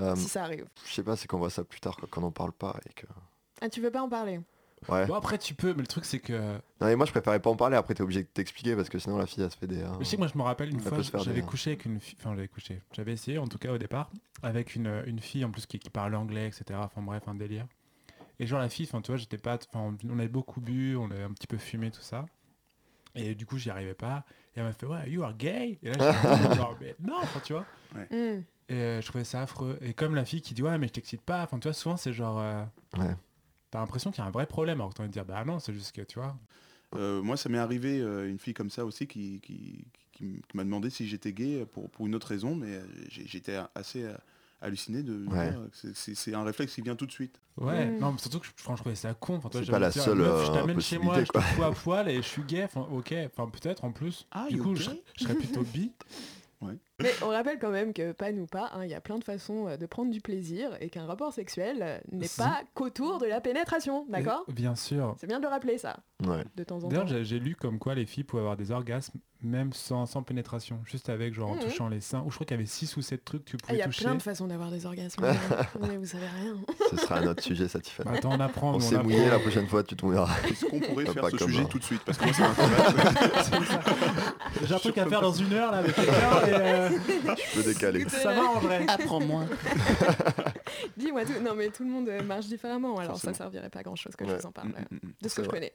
Euh, 0.01 0.15
si 0.17 0.29
ça 0.29 0.45
arrive? 0.45 0.67
je 0.87 0.93
sais 0.93 1.03
pas, 1.03 1.17
c'est 1.17 1.27
qu'on 1.27 1.39
voit 1.39 1.49
ça 1.51 1.65
plus 1.65 1.81
tard 1.81 1.97
quoi, 1.97 2.07
quand 2.11 2.23
on 2.23 2.31
parle 2.31 2.53
pas 2.53 2.77
et 2.89 2.93
que. 2.93 3.07
Ah, 3.63 3.69
tu 3.71 3.81
veux 3.81 3.91
pas 3.91 4.03
en 4.03 4.09
parler? 4.09 4.41
Ouais. 4.89 5.07
Bon, 5.07 5.15
après, 5.15 5.39
tu 5.39 5.55
peux, 5.55 5.75
mais 5.75 5.81
le 5.83 5.87
truc, 5.87 6.05
c'est 6.05 6.21
que. 6.21 6.33
Non 6.81 6.87
mais 6.87 6.95
moi 6.97 7.05
je 7.07 7.11
préférais 7.11 7.41
pas 7.41 7.51
en 7.51 7.57
parler, 7.57 7.77
après 7.77 7.95
t'es 7.95 8.03
obligé 8.03 8.23
de 8.23 8.29
t'expliquer 8.29 8.77
parce 8.77 8.89
que 8.89 8.99
sinon 8.99 9.19
la 9.19 9.27
fille 9.27 9.43
elle 9.43 9.51
se 9.51 9.57
fait 9.57 9.67
des. 9.67 9.83
euh, 9.83 9.89
Je 9.99 10.05
sais 10.05 10.17
que 10.17 10.21
moi, 10.21 10.31
je 10.33 10.39
me 10.39 10.43
rappelle 10.45 10.71
une 10.71 10.81
fois, 10.81 10.99
j'avais 11.03 11.41
des- 11.41 11.47
couché 11.47 11.71
avec 11.71 11.85
une 11.87 11.99
fille, 12.01 12.17
enfin, 12.21 12.35
j'avais 12.35 12.49
couché, 12.49 12.83
j'avais 12.93 13.13
essayé, 13.13 13.39
en 13.39 13.49
tout 13.49 13.59
cas, 13.59 13.73
au 13.73 13.79
départ, 13.79 14.11
avec 14.43 14.77
une, 14.77 15.03
une 15.07 15.19
fille, 15.19 15.45
en 15.45 15.51
plus, 15.51 15.67
qui, 15.67 15.79
qui 15.79 15.91
parle 15.91 16.15
anglais, 16.15 16.47
etc. 16.47 16.79
Enfin, 16.83 17.03
bref, 17.03 17.25
un 17.27 17.35
délire. 17.35 17.67
Et 18.41 18.47
genre, 18.47 18.61
la 18.61 18.69
fille, 18.69 18.87
enfin, 18.89 19.01
tu 19.03 19.11
vois, 19.11 19.17
j'étais 19.17 19.39
pas. 19.39 19.59
Enfin, 19.73 19.97
on 20.09 20.19
avait 20.19 20.29
beaucoup 20.29 20.61
bu, 20.61 20.95
on 20.97 21.11
avait 21.11 21.25
un 21.25 21.33
petit 21.33 21.49
peu 21.49 21.59
fumé, 21.59 21.91
tout 21.91 22.01
ça. 22.03 22.25
Et 23.15 23.35
du 23.35 23.47
coup, 23.47 23.59
j'y 23.59 23.71
arrivais 23.71 23.95
pas. 23.95 24.25
Et 24.55 24.61
elle 24.61 24.65
m'a 24.67 24.73
fait, 24.73 24.87
ouais, 24.87 25.11
you 25.11 25.23
are 25.25 25.35
gay? 25.37 25.79
Et 25.83 25.93
là, 25.93 25.95
j'étais 26.39 26.55
genre, 26.55 26.77
mais 26.81 26.95
non, 27.01 27.17
enfin, 27.21 27.41
tu 27.45 27.53
vois. 27.55 27.65
Mm. 28.11 28.43
Et 28.71 28.75
euh, 28.75 29.01
je 29.01 29.07
trouvais 29.09 29.25
ça 29.25 29.43
affreux. 29.43 29.79
Et 29.81 29.95
comme 29.95 30.15
la 30.15 30.25
fille 30.27 30.43
qui 30.43 30.53
dit 30.53 30.63
ouais 30.63 30.77
mais 30.77 30.89
je 30.89 30.93
t'excite 30.93 31.23
pas, 31.23 31.43
enfin 31.43 31.59
tu 31.59 31.69
vois 31.69 31.73
souvent 31.73 31.97
c'est 31.97 32.13
genre 32.13 32.39
euh, 32.39 32.63
Ouais. 32.99 33.17
T'as 33.71 33.81
l'impression 33.81 34.11
qu'il 34.11 34.21
y 34.23 34.25
a 34.25 34.29
un 34.29 34.31
vrai 34.33 34.47
problème 34.47 34.81
alors 34.81 34.91
que 34.91 34.95
t'as 34.97 35.03
envie 35.03 35.09
de 35.11 35.13
dire 35.13 35.25
bah 35.25 35.45
non 35.45 35.59
c'est 35.59 35.73
juste 35.73 35.95
que 35.95 36.03
tu 36.03 36.19
vois. 36.19 36.37
Euh, 36.97 37.21
moi, 37.23 37.37
ça 37.37 37.51
m'est 37.51 37.59
arrivé 37.59 38.01
euh, 38.01 38.31
une 38.31 38.39
fille 38.39 38.55
comme 38.55 38.71
ça 38.71 38.87
aussi 38.87 39.07
qui, 39.07 39.41
qui, 39.43 39.85
qui 40.13 40.25
m- 40.25 40.41
qui 40.49 40.57
m'a 40.57 40.65
demandé 40.65 40.89
si 40.89 41.07
j'étais 41.07 41.35
gay 41.35 41.67
pour, 41.71 41.91
pour 41.91 42.07
une 42.07 42.15
autre 42.15 42.29
raison, 42.29 42.55
mais 42.55 42.77
euh, 42.77 42.83
j'étais 43.11 43.59
assez 43.75 44.07
halluciné 44.63 45.03
de 45.03 45.13
me 45.13 45.29
Ouais. 45.29 45.53
c'est- 45.75 45.95
c'est 45.95 46.15
c'est 46.15 46.33
un 46.35 46.43
réflexe 46.45 46.75
qui 46.75 46.81
vient 46.81 46.97
tout 46.97 47.05
de 47.05 47.13
suite. 47.13 47.39
Ouais, 47.59 47.91
Mm. 47.91 47.99
non 47.99 48.13
mais 48.13 48.19
surtout 48.19 48.41
que 48.41 48.47
franchement, 48.57 48.77
je 48.77 48.81
trouvais 48.83 48.95
ça 48.97 49.13
con. 49.13 49.37
Enfin, 49.37 49.51
toi, 49.51 49.61
C'est 49.63 49.71
pas 49.71 49.79
la 49.79 49.91
dire, 49.91 50.03
seule, 50.03 50.17
meuf, 50.19 50.47
je 50.47 50.53
t'amène 50.53 50.81
chez 50.81 50.99
moi, 50.99 51.23
je 51.23 51.31
te 51.31 51.39
fous 51.39 51.63
à 51.63 51.73
poil 51.73 52.09
et 52.09 52.17
je 52.17 52.27
suis 52.27 52.43
gay. 52.45 52.65
Enfin 52.65 52.89
ok, 52.91 53.15
enfin 53.27 53.51
peut-être 53.51 53.85
en 53.85 53.93
plus. 53.93 54.27
Ah, 54.31 54.47
du 54.49 54.59
coup 54.59 54.73
gay 54.73 54.77
je, 54.79 54.83
serais- 54.85 55.03
je 55.15 55.25
serais 55.25 55.35
plutôt 55.35 55.63
bi. 55.63 55.93
Mais 57.01 57.13
on 57.23 57.29
rappelle 57.29 57.59
quand 57.61 57.71
même 57.71 57.93
que 57.93 58.11
pan 58.13 58.33
ou 58.37 58.47
pas, 58.47 58.71
hein, 58.75 58.81
il 58.85 58.91
y 58.91 58.95
a 58.95 59.01
plein 59.01 59.19
de 59.19 59.25
façons 59.25 59.69
euh, 59.69 59.77
de 59.77 59.87
prendre 59.87 60.11
du 60.11 60.21
plaisir 60.21 60.71
et 60.81 60.89
qu'un 60.91 61.07
rapport 61.07 61.33
sexuel 61.33 61.79
euh, 61.81 61.99
n'est 62.11 62.27
Si. 62.27 62.39
pas 62.39 62.63
qu'autour 62.75 63.19
de 63.19 63.27
la 63.27 63.41
pénétration, 63.41 64.05
d'accord? 64.09 64.45
Bien 64.49 64.75
sûr. 64.75 65.15
C'est 65.21 65.29
bien 65.29 65.39
de 65.39 65.45
le 65.45 65.49
rappeler 65.49 65.79
ça, 65.79 65.99
Ouais. 66.27 66.43
de 66.57 66.65
temps 66.65 66.83
en 66.83 66.89
D'ailleurs 66.89 67.05
temps. 67.05 67.11
j'ai 67.11 67.25
j'ai 67.25 67.39
lu 67.39 67.55
comme 67.55 67.79
quoi 67.79 67.95
les 67.95 68.05
filles 68.05 68.25
pouvaient 68.25 68.41
avoir 68.43 68.57
des 68.57 68.73
orgasmes 68.73 69.19
même 69.41 69.73
sans, 69.73 70.05
sans 70.07 70.25
pénétration, 70.25 70.81
juste 70.85 71.09
avec 71.11 71.33
genre 71.33 71.51
en 71.53 71.55
Mhm. 71.55 71.61
touchant 71.61 71.89
les 71.89 72.01
seins. 72.01 72.25
Ou 72.27 72.31
je 72.31 72.35
crois 72.35 72.45
qu'il 72.45 72.57
y 72.57 72.59
avait 72.59 72.67
6 72.67 72.97
ou 72.97 73.03
7 73.03 73.25
trucs 73.25 73.45
que 73.45 73.51
tu 73.51 73.57
Ah, 73.57 73.59
Il 73.61 73.67
pouvais 73.67 73.79
y 73.79 73.83
a 73.83 73.85
toucher. 73.85 74.05
plein 74.05 74.15
de 74.17 74.23
façons 74.23 74.49
d'avoir 74.49 74.73
des 74.73 74.85
orgasmes. 74.85 75.23
mais 75.81 75.97
vous 75.97 76.07
savez 76.07 76.27
rien. 76.27 76.57
Ce 76.91 76.97
sera 76.97 77.19
un 77.21 77.27
autre 77.29 77.41
sujet 77.45 77.69
ça 77.69 77.79
Tiffany. 77.79 78.17
Attends 78.19 78.33
on 78.33 78.41
apprend. 78.41 78.73
On 78.73 78.75
on 78.75 78.81
s'est 78.81 79.01
mouillé 79.01 79.29
la 79.29 79.39
prochaine 79.39 79.69
fois 79.69 79.85
tu 79.85 79.95
te 79.95 80.05
mouilleras. 80.05 80.29
Est-ce 80.51 80.65
qu'on 80.67 80.81
pourrait 80.81 81.05
Pas 81.05 81.13
faire 81.13 81.27
ce 81.31 81.37
comme 81.37 81.49
sujet 81.51 81.63
un- 81.63 81.67
tout 81.67 81.79
de 81.79 81.85
suite? 81.85 82.03
Parce 82.05 82.19
que 82.19 82.25
moi, 82.25 82.33
ça 82.35 82.49
m'intéresse. 82.49 83.51
J'ai 84.67 84.75
un 84.75 84.79
truc 84.79 84.99
à 84.99 85.07
faire 85.07 85.21
dans 85.21 85.33
une 85.33 85.53
heure 85.53 85.71
là 85.71 85.79
avec 85.79 85.95
quelqu'un 85.95 86.13
et 86.13 86.53
euh, 86.55 86.88
Tu 86.89 87.57
peux 87.57 87.63
décaler. 87.63 88.09
ça 88.09 88.35
m'arrangerait. 88.35 88.85
Apprends-moi. 88.89 89.45
Dis-moi 90.97 91.25
tout. 91.25 91.41
Non, 91.43 91.55
mais 91.55 91.69
tout 91.71 91.85
le 91.85 91.91
monde 91.91 92.09
euh, 92.09 92.23
marche 92.23 92.47
différemment, 92.47 92.97
alors 92.99 93.13
Forcément. 93.13 93.33
ça 93.35 93.39
servirait 93.45 93.71
pas 93.71 93.81
à 93.81 93.83
grand 93.83 93.97
chose 93.97 94.15
que 94.17 94.27
je 94.27 94.35
vous 94.35 94.47
en 94.47 94.53
parle 94.53 94.69
euh, 94.71 94.81
Mm, 94.91 94.95
mm, 94.95 94.99
mm. 95.09 95.13
de 95.23 95.29
ce 95.29 95.35
que 95.37 95.43
je 95.43 95.49
vrai. 95.49 95.59
connais. 95.59 95.73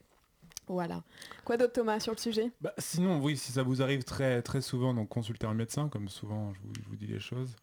Voilà. 0.67 1.03
Quoi 1.43 1.57
d'autre, 1.57 1.73
Thomas, 1.73 1.99
sur 1.99 2.13
le 2.13 2.17
sujet? 2.19 2.51
Bah, 2.61 2.73
sinon, 2.77 3.19
oui, 3.21 3.35
si 3.37 3.51
ça 3.51 3.63
vous 3.63 3.81
arrive 3.81 4.03
très, 4.03 4.41
très 4.41 4.61
souvent, 4.61 4.93
donc 4.93 5.09
consultez 5.09 5.45
un 5.45 5.53
médecin, 5.53 5.89
comme 5.89 6.07
souvent 6.07 6.53
je 6.53 6.59
vous, 6.61 6.73
je 6.83 6.89
vous 6.89 6.95
dis 6.95 7.07
les 7.07 7.19
choses. 7.19 7.55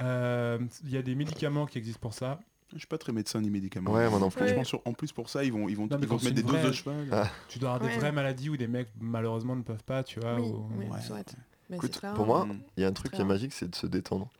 Euh, 0.00 0.58
Il 0.84 0.90
y 0.90 0.96
a 0.96 1.02
des 1.02 1.14
médicaments 1.14 1.66
qui 1.66 1.76
existent 1.78 2.00
pour 2.00 2.14
ça. 2.14 2.40
Je 2.72 2.78
suis 2.78 2.86
pas 2.86 2.98
très 2.98 3.12
médecin 3.12 3.40
ni 3.40 3.50
médicament. 3.50 3.90
Ouais, 3.92 4.08
moi 4.08 4.20
non 4.20 4.30
plus. 4.30 4.40
Ouais. 4.42 4.46
Franchement, 4.46 4.64
sur- 4.64 4.82
en 4.84 4.92
plus 4.92 5.10
pour 5.12 5.28
ça, 5.28 5.42
ils 5.44 5.52
vont, 5.52 5.68
ils 5.68 5.76
vont, 5.76 5.86
Non, 5.88 5.96
mais 5.98 6.04
ils 6.04 6.08
vont 6.08 6.14
quand 6.16 6.20
te 6.20 6.24
mettre 6.26 6.36
des 6.36 6.42
doses 6.44 6.62
de 6.62 6.72
cheval. 6.72 7.08
Ah. 7.10 7.28
Tu 7.48 7.58
dois 7.58 7.72
avoir 7.74 7.88
Ouais. 7.88 7.94
des 7.94 8.00
vraies 8.00 8.12
maladies 8.12 8.48
où 8.48 8.56
des 8.56 8.68
mecs 8.68 8.88
malheureusement 9.00 9.56
ne 9.56 9.62
peuvent 9.62 9.82
pas, 9.82 10.04
tu 10.04 10.20
vois. 10.20 10.36
Oui, 10.36 10.42
ou- 10.48 10.68
oui, 10.78 10.86
Ouais. 10.86 11.24
Mais 11.70 11.76
Écoute, 11.76 12.00
pour 12.16 12.26
moi, 12.26 12.46
il 12.76 12.82
y 12.82 12.84
a 12.84 12.88
un 12.88 12.92
truc 12.92 13.12
qui 13.12 13.20
est 13.20 13.24
magique, 13.24 13.52
c'est 13.52 13.70
de 13.70 13.74
se 13.76 13.86
détendre. 13.86 14.30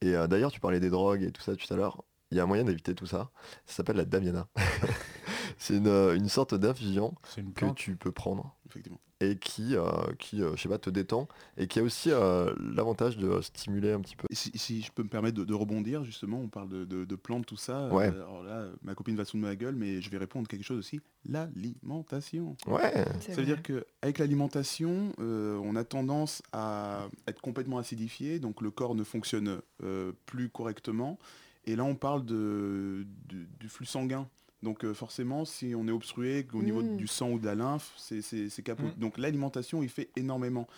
Et 0.00 0.16
euh, 0.16 0.26
d'ailleurs, 0.26 0.50
tu 0.50 0.58
parlais 0.58 0.80
des 0.80 0.90
drogues 0.90 1.22
et 1.22 1.30
tout 1.30 1.42
ça 1.42 1.54
tout 1.54 1.72
à 1.72 1.76
l'heure. 1.76 2.02
Il 2.32 2.36
y 2.36 2.40
a 2.40 2.42
un 2.42 2.46
moyen 2.46 2.64
d'éviter 2.64 2.94
tout 2.94 3.06
ça. 3.06 3.30
Ça 3.66 3.76
s'appelle 3.76 3.96
la 3.96 4.04
Damiana. 4.04 4.48
c'est 5.62 5.76
une, 5.76 5.86
euh, 5.86 6.14
une 6.16 6.28
sorte 6.28 6.54
d'infusion 6.54 7.14
que 7.54 7.70
tu 7.74 7.96
peux 7.96 8.12
prendre 8.12 8.54
Effectivement. 8.66 9.00
et 9.20 9.36
qui, 9.38 9.76
euh, 9.76 9.82
qui 10.18 10.42
euh, 10.42 10.56
je 10.56 10.62
sais 10.62 10.68
pas, 10.68 10.78
te 10.78 10.90
détend 10.90 11.28
et 11.56 11.66
qui 11.68 11.78
a 11.78 11.82
aussi 11.82 12.10
euh, 12.10 12.52
l'avantage 12.58 13.16
de 13.16 13.40
stimuler 13.42 13.92
un 13.92 14.00
petit 14.00 14.16
peu. 14.16 14.26
Et 14.30 14.34
si, 14.34 14.50
si 14.56 14.82
je 14.82 14.90
peux 14.90 15.02
me 15.02 15.08
permettre 15.08 15.36
de, 15.38 15.44
de 15.44 15.54
rebondir, 15.54 16.02
justement, 16.04 16.38
on 16.40 16.48
parle 16.48 16.68
de, 16.68 16.84
de- 16.84 17.04
de 17.04 17.14
plantes, 17.16 17.46
tout 17.46 17.56
ça. 17.56 17.88
Ouais. 17.92 18.08
Euh, 18.08 18.24
alors 18.24 18.42
là, 18.42 18.66
ma 18.82 18.94
copine 18.94 19.14
va 19.16 19.24
sous 19.24 19.36
ma 19.36 19.54
gueule, 19.54 19.76
mais 19.76 20.00
je 20.02 20.10
vais 20.10 20.18
répondre 20.18 20.48
quelque 20.48 20.64
chose 20.64 20.78
aussi. 20.78 21.00
L'alimentation. 21.26 22.56
Ouais, 22.66 23.04
Ça 23.20 23.34
veut 23.34 23.44
dire 23.44 23.62
qu'avec 23.62 24.18
l'alimentation, 24.18 25.12
euh, 25.20 25.58
on 25.62 25.76
a 25.76 25.84
tendance 25.84 26.42
à 26.52 27.08
être 27.26 27.40
complètement 27.40 27.78
acidifié, 27.78 28.38
donc 28.38 28.60
le 28.60 28.70
corps 28.70 28.94
ne 28.94 29.04
fonctionne 29.04 29.60
euh, 29.82 30.12
plus 30.26 30.48
correctement. 30.48 31.18
Et 31.64 31.76
là, 31.76 31.84
on 31.84 31.94
parle 31.94 32.24
de, 32.24 33.06
du, 33.28 33.48
du 33.60 33.68
flux 33.68 33.86
sanguin. 33.86 34.28
Donc 34.62 34.84
euh, 34.84 34.94
forcément, 34.94 35.44
si 35.44 35.74
on 35.76 35.86
est 35.88 35.92
obstrué 35.92 36.46
au 36.52 36.62
niveau 36.62 36.82
Mm. 36.82 36.96
du 36.96 37.06
sang 37.06 37.30
ou 37.32 37.38
de 37.38 37.46
la 37.46 37.54
lymphe, 37.54 37.92
c'est 37.96 38.22
c'est- 38.22 38.48
c'est 38.48 38.62
capot. 38.62 38.84
Mm. 38.86 38.94
Donc 38.98 39.18
l'alimentation, 39.18 39.82
il 39.82 39.88
fait 39.88 40.10
énormément. 40.16 40.68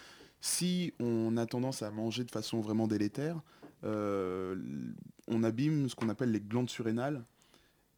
Si 0.40 0.92
on 1.00 1.36
a 1.36 1.46
tendance 1.46 1.82
à 1.82 1.90
manger 1.90 2.24
de 2.24 2.30
façon 2.30 2.60
vraiment 2.60 2.86
délétère, 2.86 3.40
euh, 3.84 4.56
on 5.28 5.42
abîme 5.44 5.88
ce 5.88 5.94
qu'on 5.94 6.08
appelle 6.08 6.30
les 6.32 6.40
glandes 6.40 6.70
surrénales. 6.70 7.24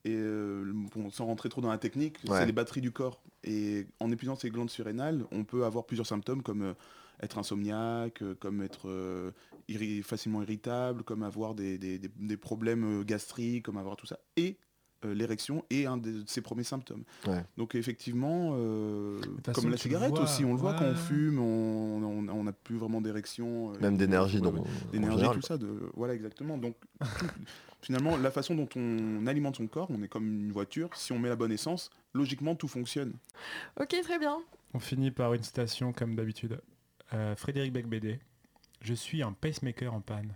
Et 0.05 0.15
euh, 0.15 0.71
bon, 0.95 1.11
sans 1.11 1.27
rentrer 1.27 1.49
trop 1.49 1.61
dans 1.61 1.71
la 1.71 1.79
technique, 1.79 2.19
Ouais. 2.29 2.39
c'est 2.39 2.47
les 2.47 2.53
batteries 2.53 2.81
du 2.81 2.93
corps. 2.93 3.21
Et 3.43 3.87
en 3.99 4.11
épuisant 4.13 4.37
ces 4.37 4.51
glandes 4.51 4.71
surrénales, 4.71 5.25
on 5.33 5.45
peut 5.45 5.65
avoir 5.65 5.85
plusieurs 5.87 6.07
symptômes 6.07 6.43
comme 6.43 6.63
euh, 6.63 6.75
être 7.23 7.39
insomniaque, 7.39 8.23
comme 8.39 8.63
être 8.63 8.89
euh, 8.89 9.33
irri- 9.69 10.03
facilement 10.03 10.43
irritable, 10.43 11.03
comme 11.03 11.23
avoir 11.25 11.55
des, 11.55 11.79
des- 11.79 11.99
des- 11.99 12.11
des 12.17 12.37
problèmes 12.37 13.03
gastriques, 13.05 13.65
comme 13.65 13.79
avoir 13.79 13.97
tout 13.97 14.07
ça. 14.07 14.19
Et 14.37 14.57
l'érection 15.15 15.65
est 15.71 15.87
un 15.87 15.97
de 15.97 16.25
ses 16.27 16.41
premiers 16.41 16.65
symptômes. 16.65 17.05
Ouais. 17.27 17.45
Donc 17.57 17.75
effectivement, 17.75 18.53
euh, 18.55 19.21
comme 19.55 19.71
la 19.71 19.77
cigarette 19.77 20.11
vois, 20.11 20.23
aussi, 20.23 20.45
on 20.45 20.53
le 20.53 20.59
voit 20.59 20.75
quand 20.75 20.87
on 20.87 20.95
fume, 20.95 21.39
on 21.39 22.27
on 22.29 22.45
n'a 22.45 22.53
plus 22.53 22.77
vraiment 22.77 23.01
d'érection. 23.01 23.73
euh, 23.73 23.79
même 23.81 23.97
d'énergie. 23.97 24.41
en 24.41 24.53
d'énergie, 24.93 25.27
tout 25.33 25.43
ça. 25.43 25.57
De... 25.59 25.69
Voilà, 25.95 26.15
exactement. 26.15 26.59
Donc, 26.59 26.77
finalement, 27.81 28.17
la 28.17 28.31
façon 28.31 28.55
dont 28.55 28.69
on 28.77 29.27
alimente 29.27 29.57
son 29.57 29.67
corps, 29.67 29.89
on 29.91 30.03
est 30.03 30.09
comme 30.09 30.27
une 30.27 30.53
voiture. 30.53 30.91
Si 30.95 31.13
on 31.13 31.19
met 31.19 31.29
la 31.29 31.37
bonne 31.37 31.53
essence, 31.53 31.91
logiquement, 32.15 32.55
tout 32.55 32.69
fonctionne. 32.69 33.15
Ok, 33.81 33.95
très 34.03 34.19
bien. 34.19 34.39
On 34.75 34.79
finit 34.79 35.11
par 35.11 35.35
une 35.35 35.43
citation 35.43 35.93
comme 35.93 36.15
d'habitude. 36.15 36.61
Euh, 37.15 37.37
Frédéric 37.37 37.73
Becbédé. 37.73 38.19
Je 38.81 38.95
suis 38.95 39.23
un 39.23 39.33
pacemaker 39.33 39.95
en 39.95 40.01
panne. 40.01 40.35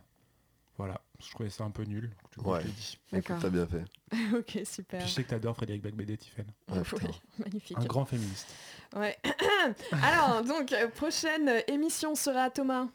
Voilà, 0.81 0.99
je 1.23 1.31
trouvais 1.31 1.51
ça 1.51 1.65
un 1.65 1.71
peu 1.71 1.83
nul. 1.85 2.11
Du 2.33 2.39
coup, 2.43 2.51
Ouais. 2.53 2.63
je 2.63 2.67
l'ai 2.67 2.73
dit. 2.73 2.99
D'accord. 3.13 3.39
T'as 3.39 3.51
bien 3.51 3.67
fait. 3.67 3.85
ok, 4.35 4.61
super. 4.65 5.01
Puis 5.01 5.09
je 5.09 5.13
sais 5.13 5.25
que 5.25 5.29
t'adores 5.29 5.55
Frédéric 5.55 5.83
Becbédé, 5.83 6.17
Tiffen. 6.17 6.47
Ouais, 6.71 6.79
Oui, 6.95 7.21
magnifique. 7.39 7.77
Un 7.79 7.85
grand 7.85 8.07
féministe. 8.07 8.49
Ouais. 8.97 9.19
Alors, 10.03 10.43
donc, 10.43 10.73
euh, 10.73 10.89
prochaine 10.89 11.63
émission 11.69 12.15
sera 12.15 12.49
Thomas. 12.49 12.89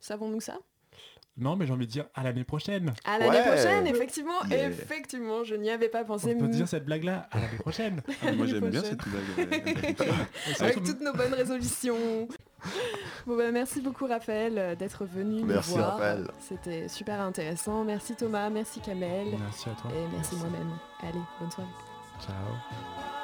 Savons-nous 0.00 0.40
ça? 0.40 0.58
Non, 1.38 1.56
mais 1.56 1.66
j'ai 1.66 1.72
envie 1.72 1.86
de 1.86 1.90
dire 1.92 2.04
à 2.14 2.22
l'année 2.24 2.44
prochaine. 2.44 2.92
À 3.04 3.18
l'année 3.18 3.30
Ouais. 3.30 3.42
prochaine, 3.46 3.86
effectivement, 3.86 4.32
Yeah. 4.50 4.68
effectivement, 4.68 5.44
je 5.44 5.54
n'y 5.54 5.70
avais 5.70 5.88
pas 5.88 6.04
pensé. 6.04 6.34
On 6.36 6.40
peut 6.40 6.48
dire 6.48 6.66
cette 6.68 6.84
blague-là 6.84 7.28
à 7.30 7.36
l'année 7.38 7.58
prochaine. 7.60 8.02
Ah, 8.26 8.32
moi 8.32 8.46
j'aime 8.46 8.68
bien 8.70 8.82
cette 8.82 8.98
blague. 9.06 9.48
Avec 10.60 10.82
toutes 10.82 11.00
nos 11.00 11.12
bonnes 11.12 11.34
résolutions. 11.34 12.28
Bon 13.26 13.36
bah, 13.36 13.52
merci 13.52 13.80
beaucoup 13.80 14.06
Raphaël 14.08 14.54
euh, 14.58 14.74
d'être 14.74 15.04
venu 15.04 15.44
Merci, 15.44 15.70
nous 15.70 15.76
voir. 15.76 15.92
Raphaël. 15.92 16.28
C'était 16.40 16.88
super 16.88 17.20
intéressant. 17.20 17.84
Merci 17.84 18.16
Thomas, 18.16 18.50
merci 18.50 18.80
Kamel 18.80 19.28
Merci 19.38 19.68
à 19.68 19.80
toi. 19.80 19.90
et 19.94 20.12
merci 20.16 20.34
moi-même. 20.36 20.70
Allez, 21.02 21.20
bonne 21.40 21.50
soirée. 21.52 21.68
Ciao. 22.20 23.17